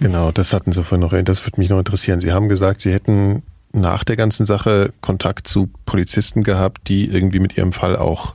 Genau, 0.00 0.32
das 0.32 0.52
hatten 0.52 0.72
Sie 0.72 0.82
vorhin 0.82 1.00
noch, 1.00 1.16
das 1.22 1.46
würde 1.46 1.60
mich 1.60 1.70
noch 1.70 1.78
interessieren. 1.78 2.20
Sie 2.20 2.32
haben 2.32 2.48
gesagt, 2.48 2.80
Sie 2.80 2.92
hätten 2.92 3.44
nach 3.72 4.02
der 4.02 4.16
ganzen 4.16 4.46
Sache 4.46 4.92
Kontakt 5.00 5.46
zu 5.46 5.70
Polizisten 5.86 6.42
gehabt, 6.42 6.88
die 6.88 7.08
irgendwie 7.08 7.38
mit 7.38 7.56
Ihrem 7.56 7.72
Fall 7.72 7.94
auch 7.94 8.34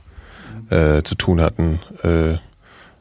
äh, 0.70 1.02
zu 1.02 1.14
tun 1.14 1.42
hatten. 1.42 1.80
Äh, 2.02 2.38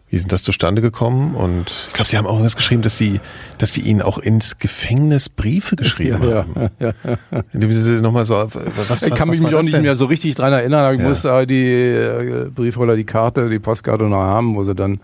wie 0.09 0.17
sind 0.17 0.31
das 0.31 0.41
zustande 0.41 0.81
gekommen? 0.81 1.35
Und 1.35 1.87
ich 1.87 1.93
glaube, 1.93 2.09
Sie 2.09 2.17
haben 2.17 2.25
auch 2.25 2.33
irgendwas 2.33 2.55
geschrieben, 2.55 2.81
dass 2.81 2.97
Sie, 2.97 3.19
dass 3.57 3.73
Sie 3.73 3.81
Ihnen 3.81 4.01
auch 4.01 4.17
ins 4.17 4.57
Gefängnis 4.57 5.27
Briefe 5.27 5.75
geschrieben 5.75 6.23
ja, 6.23 6.35
haben. 6.35 6.69
Ja, 6.79 6.93
ja. 7.03 7.69
Sie 7.69 8.01
noch 8.01 8.13
mal 8.13 8.23
so, 8.23 8.35
was, 8.35 9.03
ich 9.03 9.13
kann 9.15 9.29
was, 9.29 9.39
mich 9.39 9.53
auch 9.53 9.61
nicht 9.61 9.75
denn? 9.75 9.81
mehr 9.81 9.97
so 9.97 10.05
richtig 10.05 10.35
dran 10.35 10.53
erinnern. 10.53 10.95
Ich 10.95 11.01
ja. 11.01 11.07
musste 11.07 11.47
die 11.47 11.71
äh, 11.71 12.49
Briefe 12.53 12.79
oder 12.79 12.95
die 12.95 13.05
Karte, 13.05 13.49
die 13.49 13.59
Postkarte 13.59 14.05
noch 14.05 14.17
haben, 14.17 14.55
wo 14.55 14.63
sie 14.63 14.75
dann 14.75 15.01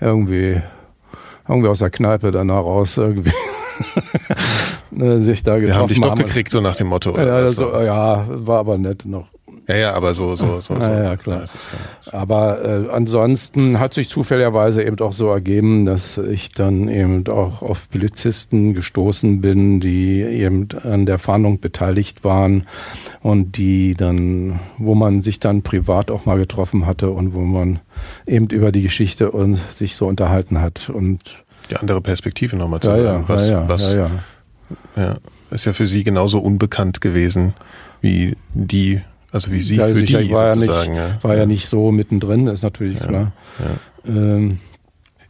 irgendwie 0.00 0.60
irgendwie 1.48 1.68
aus 1.68 1.78
der 1.80 1.90
Kneipe 1.90 2.30
danach 2.30 2.62
raus 2.62 2.96
irgendwie 2.96 3.32
äh, 4.98 5.20
sich 5.20 5.42
da 5.42 5.58
getroffen 5.58 5.66
Wir 5.66 5.74
haben 5.74 5.88
dich 5.88 6.00
doch 6.00 6.14
gekriegt, 6.14 6.50
so 6.50 6.60
nach 6.60 6.76
dem 6.76 6.88
Motto. 6.88 7.12
Oder 7.12 7.42
ja, 7.42 7.48
so, 7.48 7.76
ja, 7.80 8.24
war 8.28 8.60
aber 8.60 8.78
nett 8.78 9.04
noch. 9.04 9.28
Ja, 9.66 9.76
ja, 9.76 9.94
aber 9.94 10.12
so, 10.12 10.36
so, 10.36 10.60
so. 10.60 10.74
Ja, 10.74 11.04
ja 11.04 11.16
klar. 11.16 11.44
Ja 12.06 12.12
aber 12.12 12.64
äh, 12.64 12.90
ansonsten 12.90 13.80
hat 13.80 13.94
sich 13.94 14.08
zufälligerweise 14.08 14.82
eben 14.82 14.98
auch 15.00 15.14
so 15.14 15.28
ergeben, 15.28 15.86
dass 15.86 16.18
ich 16.18 16.52
dann 16.52 16.88
eben 16.88 17.26
auch 17.28 17.62
auf 17.62 17.88
Polizisten 17.88 18.74
gestoßen 18.74 19.40
bin, 19.40 19.80
die 19.80 20.20
eben 20.20 20.68
an 20.82 21.06
der 21.06 21.18
Fahndung 21.18 21.60
beteiligt 21.60 22.24
waren 22.24 22.66
und 23.22 23.56
die 23.56 23.94
dann, 23.94 24.60
wo 24.76 24.94
man 24.94 25.22
sich 25.22 25.40
dann 25.40 25.62
privat 25.62 26.10
auch 26.10 26.26
mal 26.26 26.36
getroffen 26.36 26.84
hatte 26.84 27.10
und 27.10 27.32
wo 27.32 27.40
man 27.40 27.80
eben 28.26 28.48
über 28.48 28.70
die 28.70 28.82
Geschichte 28.82 29.30
und 29.30 29.56
sich 29.72 29.96
so 29.96 30.06
unterhalten 30.06 30.60
hat 30.60 30.90
und 30.90 31.42
die 31.70 31.76
andere 31.76 32.02
Perspektive 32.02 32.56
nochmal 32.56 32.80
zu 32.80 32.90
ja, 32.90 32.96
hören. 32.96 33.24
Was, 33.26 33.48
ja, 33.48 33.66
was, 33.66 33.96
ja, 33.96 34.10
ja, 34.96 35.14
ist 35.50 35.64
ja 35.64 35.72
für 35.72 35.86
Sie 35.86 36.04
genauso 36.04 36.38
unbekannt 36.38 37.00
gewesen 37.00 37.54
wie 38.02 38.36
die 38.52 39.00
also 39.34 39.50
wie 39.50 39.62
Sie 39.62 39.76
ja, 39.76 39.88
für 39.88 40.04
die 40.04 40.30
war 40.30 40.50
ja 40.50 40.56
nicht, 40.56 40.96
ja. 40.96 41.18
war 41.22 41.36
ja 41.36 41.44
nicht 41.44 41.66
so 41.66 41.90
mittendrin, 41.90 42.46
ist 42.46 42.62
natürlich 42.62 43.00
ja, 43.00 43.06
klar. 43.06 43.32
Ähm. 44.06 44.60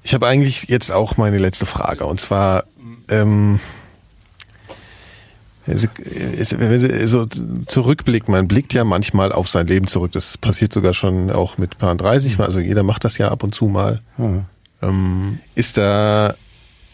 Ich 0.02 0.12
habe 0.12 0.26
eigentlich 0.26 0.64
jetzt 0.68 0.92
auch 0.92 1.16
meine 1.16 1.38
letzte 1.38 1.64
Frage 1.64 2.04
und 2.04 2.20
zwar 2.20 2.64
ähm, 3.08 3.60
wenn 5.66 6.80
Sie 6.80 7.06
so 7.06 7.24
zurückblicken, 7.66 8.30
man 8.30 8.46
blickt 8.46 8.74
ja 8.74 8.84
manchmal 8.84 9.32
auf 9.32 9.48
sein 9.48 9.66
Leben 9.66 9.86
zurück. 9.86 10.12
Das 10.12 10.36
passiert 10.36 10.74
sogar 10.74 10.92
schon 10.92 11.30
auch 11.30 11.56
mit 11.56 11.78
Paar 11.78 11.94
30 11.94 12.36
Mal. 12.36 12.44
Also 12.44 12.58
jeder 12.58 12.82
macht 12.82 13.04
das 13.04 13.16
ja 13.16 13.30
ab 13.30 13.42
und 13.42 13.54
zu 13.54 13.68
mal. 13.68 14.02
Ähm, 14.82 15.38
ist 15.54 15.78
da 15.78 16.34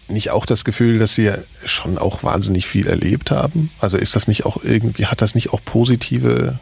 nicht 0.06 0.30
auch 0.30 0.46
das 0.46 0.64
Gefühl, 0.64 1.00
dass 1.00 1.16
Sie 1.16 1.32
schon 1.64 1.98
auch 1.98 2.22
wahnsinnig 2.22 2.68
viel 2.68 2.86
erlebt 2.86 3.32
haben? 3.32 3.70
Also 3.80 3.96
ist 3.96 4.14
das 4.14 4.28
nicht 4.28 4.46
auch 4.46 4.62
irgendwie, 4.62 5.06
hat 5.06 5.20
das 5.20 5.34
nicht 5.34 5.52
auch 5.52 5.60
positive 5.64 6.60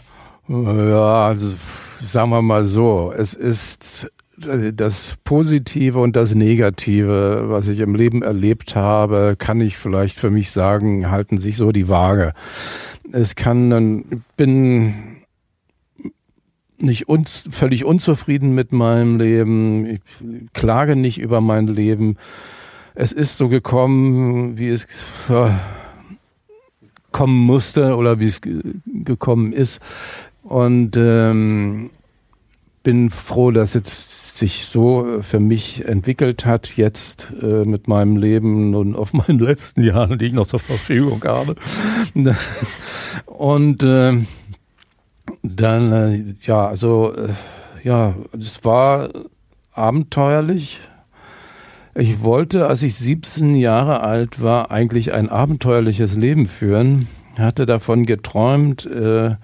ja, 0.48 1.26
also 1.26 1.54
sagen 2.02 2.30
wir 2.30 2.42
mal 2.42 2.64
so, 2.64 3.12
es 3.16 3.34
ist 3.34 4.10
das 4.36 5.16
Positive 5.24 5.98
und 5.98 6.14
das 6.14 6.34
Negative, 6.34 7.46
was 7.48 7.66
ich 7.68 7.80
im 7.80 7.94
Leben 7.94 8.22
erlebt 8.22 8.76
habe, 8.76 9.34
kann 9.36 9.60
ich 9.60 9.76
vielleicht 9.76 10.16
für 10.16 10.30
mich 10.30 10.50
sagen, 10.50 11.10
halten 11.10 11.38
sich 11.38 11.56
so 11.56 11.72
die 11.72 11.88
Waage. 11.88 12.34
Es 13.10 13.34
kann, 13.34 13.70
dann 13.70 14.22
bin 14.36 14.94
nicht 16.78 17.08
uns, 17.08 17.48
völlig 17.50 17.84
unzufrieden 17.84 18.54
mit 18.54 18.72
meinem 18.72 19.18
Leben. 19.18 19.86
Ich 19.86 20.00
klage 20.52 20.94
nicht 20.94 21.18
über 21.18 21.40
mein 21.40 21.66
Leben. 21.66 22.16
Es 22.94 23.12
ist 23.12 23.36
so 23.36 23.48
gekommen, 23.48 24.58
wie 24.58 24.68
es 24.68 24.86
ja, 25.28 25.58
kommen 27.10 27.38
musste 27.38 27.96
oder 27.96 28.20
wie 28.20 28.26
es 28.26 28.40
gekommen 28.86 29.52
ist. 29.52 29.80
Und 30.48 30.96
ähm, 30.96 31.90
bin 32.82 33.10
froh, 33.10 33.50
dass 33.50 33.74
es 33.74 34.38
sich 34.38 34.66
so 34.66 35.18
für 35.20 35.40
mich 35.40 35.84
entwickelt 35.84 36.46
hat, 36.46 36.76
jetzt 36.76 37.32
äh, 37.42 37.64
mit 37.64 37.88
meinem 37.88 38.16
Leben 38.16 38.74
und 38.74 38.94
auf 38.96 39.12
meinen 39.12 39.40
letzten 39.40 39.82
Jahren, 39.82 40.18
die 40.18 40.26
ich 40.26 40.32
noch 40.32 40.46
zur 40.46 40.60
Verfügung 40.60 41.22
habe. 41.24 41.56
und 43.26 43.82
äh, 43.82 44.14
Dann, 45.42 45.92
äh, 45.92 46.34
ja, 46.42 46.66
also, 46.66 47.14
äh, 47.14 47.28
ja, 47.82 48.14
es 48.32 48.64
war 48.64 49.10
abenteuerlich. 49.72 50.80
Ich 51.94 52.22
wollte, 52.22 52.68
als 52.68 52.82
ich 52.82 52.94
17 52.94 53.56
Jahre 53.56 54.00
alt 54.00 54.40
war, 54.40 54.70
eigentlich 54.70 55.12
ein 55.12 55.28
abenteuerliches 55.28 56.16
Leben 56.16 56.46
führen. 56.46 57.08
Hatte 57.36 57.66
davon 57.66 58.06
geträumt, 58.06 58.86
äh, 58.86 59.34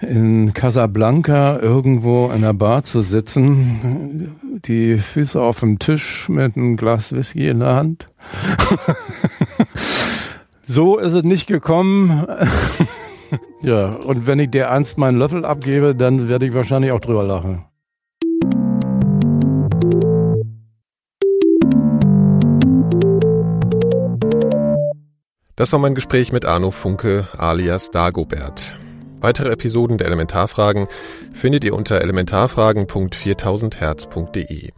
in 0.00 0.52
Casablanca 0.52 1.58
irgendwo 1.58 2.26
in 2.26 2.32
einer 2.32 2.52
Bar 2.52 2.84
zu 2.84 3.00
sitzen, 3.00 4.36
die 4.64 4.98
Füße 4.98 5.40
auf 5.40 5.60
dem 5.60 5.78
Tisch 5.78 6.28
mit 6.28 6.56
einem 6.56 6.76
Glas 6.76 7.12
Whisky 7.12 7.48
in 7.48 7.60
der 7.60 7.74
Hand. 7.74 8.08
so 10.66 10.98
ist 10.98 11.14
es 11.14 11.24
nicht 11.24 11.46
gekommen. 11.46 12.26
ja, 13.62 13.86
und 13.86 14.26
wenn 14.26 14.38
ich 14.38 14.50
dir 14.50 14.64
ernst 14.64 14.98
meinen 14.98 15.18
Löffel 15.18 15.44
abgebe, 15.46 15.94
dann 15.94 16.28
werde 16.28 16.46
ich 16.46 16.54
wahrscheinlich 16.54 16.92
auch 16.92 17.00
drüber 17.00 17.24
lachen. 17.24 17.64
Das 25.58 25.72
war 25.72 25.78
mein 25.78 25.94
Gespräch 25.94 26.32
mit 26.32 26.44
Arno 26.44 26.70
Funke 26.70 27.28
alias 27.38 27.90
Dagobert. 27.90 28.78
Weitere 29.20 29.50
Episoden 29.50 29.96
der 29.96 30.08
Elementarfragen 30.08 30.88
findet 31.32 31.64
ihr 31.64 31.72
unter 31.74 32.02
elementarfragen.4000herz.de. 32.02 34.72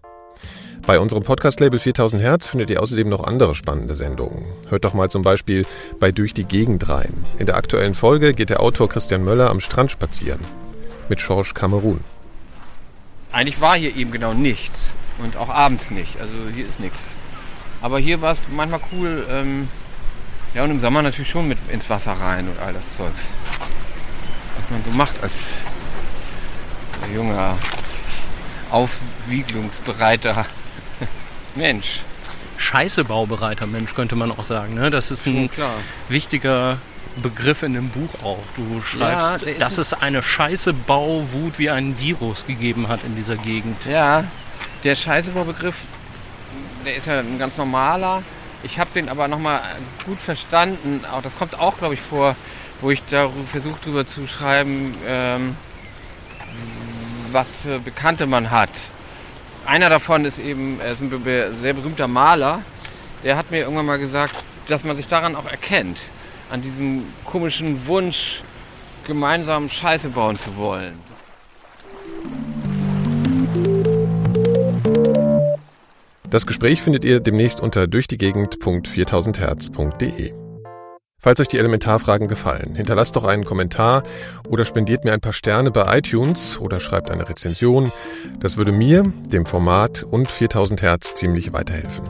Bei 0.86 1.00
unserem 1.00 1.24
Podcast-Label 1.24 1.80
4000 1.80 2.22
Hertz 2.22 2.46
findet 2.46 2.70
ihr 2.70 2.80
außerdem 2.80 3.08
noch 3.08 3.24
andere 3.24 3.56
spannende 3.56 3.96
Sendungen. 3.96 4.44
Hört 4.68 4.84
doch 4.84 4.94
mal 4.94 5.10
zum 5.10 5.22
Beispiel 5.22 5.66
bei 5.98 6.12
Durch 6.12 6.34
die 6.34 6.44
Gegend 6.44 6.88
rein. 6.88 7.12
In 7.38 7.46
der 7.46 7.56
aktuellen 7.56 7.96
Folge 7.96 8.32
geht 8.32 8.50
der 8.50 8.60
Autor 8.60 8.88
Christian 8.88 9.24
Möller 9.24 9.50
am 9.50 9.58
Strand 9.58 9.90
spazieren. 9.90 10.38
Mit 11.08 11.18
Georges 11.18 11.52
Kamerun. 11.52 11.98
Eigentlich 13.32 13.60
war 13.60 13.76
hier 13.76 13.96
eben 13.96 14.12
genau 14.12 14.34
nichts. 14.34 14.94
Und 15.18 15.36
auch 15.36 15.48
abends 15.48 15.90
nicht. 15.90 16.20
Also 16.20 16.32
hier 16.54 16.68
ist 16.68 16.78
nichts. 16.78 17.00
Aber 17.82 17.98
hier 17.98 18.22
war 18.22 18.34
es 18.34 18.38
manchmal 18.54 18.82
cool. 18.92 19.26
Ähm, 19.28 19.66
ja, 20.54 20.62
und 20.62 20.70
im 20.70 20.80
Sommer 20.80 21.02
natürlich 21.02 21.28
schon 21.28 21.48
mit 21.48 21.58
ins 21.70 21.90
Wasser 21.90 22.12
rein 22.12 22.46
und 22.48 22.60
all 22.64 22.72
das 22.72 22.96
Zeugs 22.96 23.24
was 24.58 24.70
man 24.70 24.84
so 24.84 24.90
macht 24.90 25.22
als 25.22 25.32
junger, 27.14 27.56
aufwiegelungsbereiter 28.70 30.46
Mensch. 31.54 32.00
Scheißebaubereiter 32.56 33.66
Mensch, 33.66 33.94
könnte 33.94 34.16
man 34.16 34.32
auch 34.32 34.42
sagen. 34.42 34.74
Ne? 34.74 34.90
Das 34.90 35.10
ist 35.10 35.26
ein 35.26 35.48
wichtiger 36.08 36.78
Begriff 37.22 37.62
in 37.62 37.74
dem 37.74 37.88
Buch 37.90 38.10
auch. 38.22 38.42
Du 38.56 38.82
schreibst, 38.82 39.46
ja, 39.46 39.54
dass 39.54 39.78
es 39.78 39.94
eine 39.94 40.22
Scheißebauwut 40.22 41.58
wie 41.58 41.70
ein 41.70 41.98
Virus 41.98 42.46
gegeben 42.46 42.88
hat 42.88 43.04
in 43.04 43.14
dieser 43.16 43.36
Gegend. 43.36 43.84
Ja, 43.86 44.24
der 44.84 44.96
Scheißebaubegriff, 44.96 45.76
der 46.84 46.96
ist 46.96 47.06
ja 47.06 47.20
ein 47.20 47.38
ganz 47.38 47.56
normaler. 47.56 48.22
Ich 48.64 48.78
habe 48.80 48.90
den 48.92 49.08
aber 49.08 49.28
nochmal 49.28 49.60
gut 50.04 50.20
verstanden. 50.20 51.04
Auch 51.10 51.22
das 51.22 51.38
kommt 51.38 51.58
auch, 51.60 51.78
glaube 51.78 51.94
ich, 51.94 52.00
vor 52.00 52.34
wo 52.80 52.90
ich 52.90 53.02
da 53.10 53.30
versucht 53.46 53.86
drüber 53.86 54.06
zu 54.06 54.26
schreiben, 54.26 54.94
ähm, 55.06 55.54
was 57.32 57.48
für 57.62 57.78
Bekannte 57.78 58.26
man 58.26 58.50
hat. 58.50 58.70
Einer 59.66 59.90
davon 59.90 60.24
ist 60.24 60.38
eben 60.38 60.80
ist 60.80 61.02
ein 61.02 61.12
sehr 61.60 61.74
berühmter 61.74 62.08
Maler. 62.08 62.62
Der 63.22 63.36
hat 63.36 63.50
mir 63.50 63.58
irgendwann 63.60 63.84
mal 63.86 63.98
gesagt, 63.98 64.34
dass 64.68 64.84
man 64.84 64.96
sich 64.96 65.08
daran 65.08 65.36
auch 65.36 65.46
erkennt, 65.46 65.98
an 66.50 66.62
diesem 66.62 67.04
komischen 67.24 67.86
Wunsch, 67.86 68.42
gemeinsam 69.06 69.68
Scheiße 69.68 70.08
bauen 70.10 70.38
zu 70.38 70.56
wollen. 70.56 70.94
Das 76.30 76.46
Gespräch 76.46 76.80
findet 76.82 77.04
ihr 77.04 77.20
demnächst 77.20 77.60
unter 77.60 77.84
durchdiegegend.4000herz.de. 77.84 80.47
Falls 81.20 81.40
euch 81.40 81.48
die 81.48 81.58
Elementarfragen 81.58 82.28
gefallen, 82.28 82.76
hinterlasst 82.76 83.16
doch 83.16 83.24
einen 83.24 83.44
Kommentar 83.44 84.04
oder 84.48 84.64
spendiert 84.64 85.04
mir 85.04 85.12
ein 85.12 85.20
paar 85.20 85.32
Sterne 85.32 85.72
bei 85.72 85.98
iTunes 85.98 86.60
oder 86.60 86.78
schreibt 86.78 87.10
eine 87.10 87.28
Rezension. 87.28 87.90
Das 88.38 88.56
würde 88.56 88.70
mir, 88.70 89.02
dem 89.26 89.44
Format 89.44 90.04
und 90.04 90.30
4000 90.30 90.80
Hertz 90.80 91.14
ziemlich 91.14 91.52
weiterhelfen. 91.52 92.04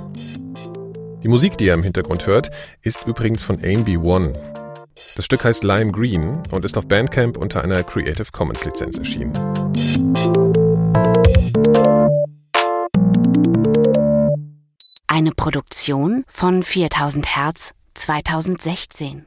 Die 1.23 1.29
Musik, 1.29 1.57
die 1.57 1.65
ihr 1.65 1.75
im 1.75 1.83
Hintergrund 1.83 2.27
hört, 2.27 2.51
ist 2.83 3.07
übrigens 3.07 3.41
von 3.43 3.59
AMB 3.65 3.89
One. 4.05 4.35
Das 5.17 5.25
Stück 5.25 5.43
heißt 5.43 5.65
Lime 5.65 5.91
Green 5.91 6.43
und 6.51 6.67
ist 6.67 6.77
auf 6.77 6.87
Bandcamp 6.87 7.39
unter 7.39 7.65
einer 7.65 7.83
Creative 7.85 8.29
Commons 8.31 8.63
Lizenz 8.67 8.99
erschienen. 8.99 9.33
Eine 15.07 15.31
Produktion 15.33 16.25
von 16.29 16.63
4000 16.63 17.37
Hertz 17.37 17.73
2016 17.95 19.27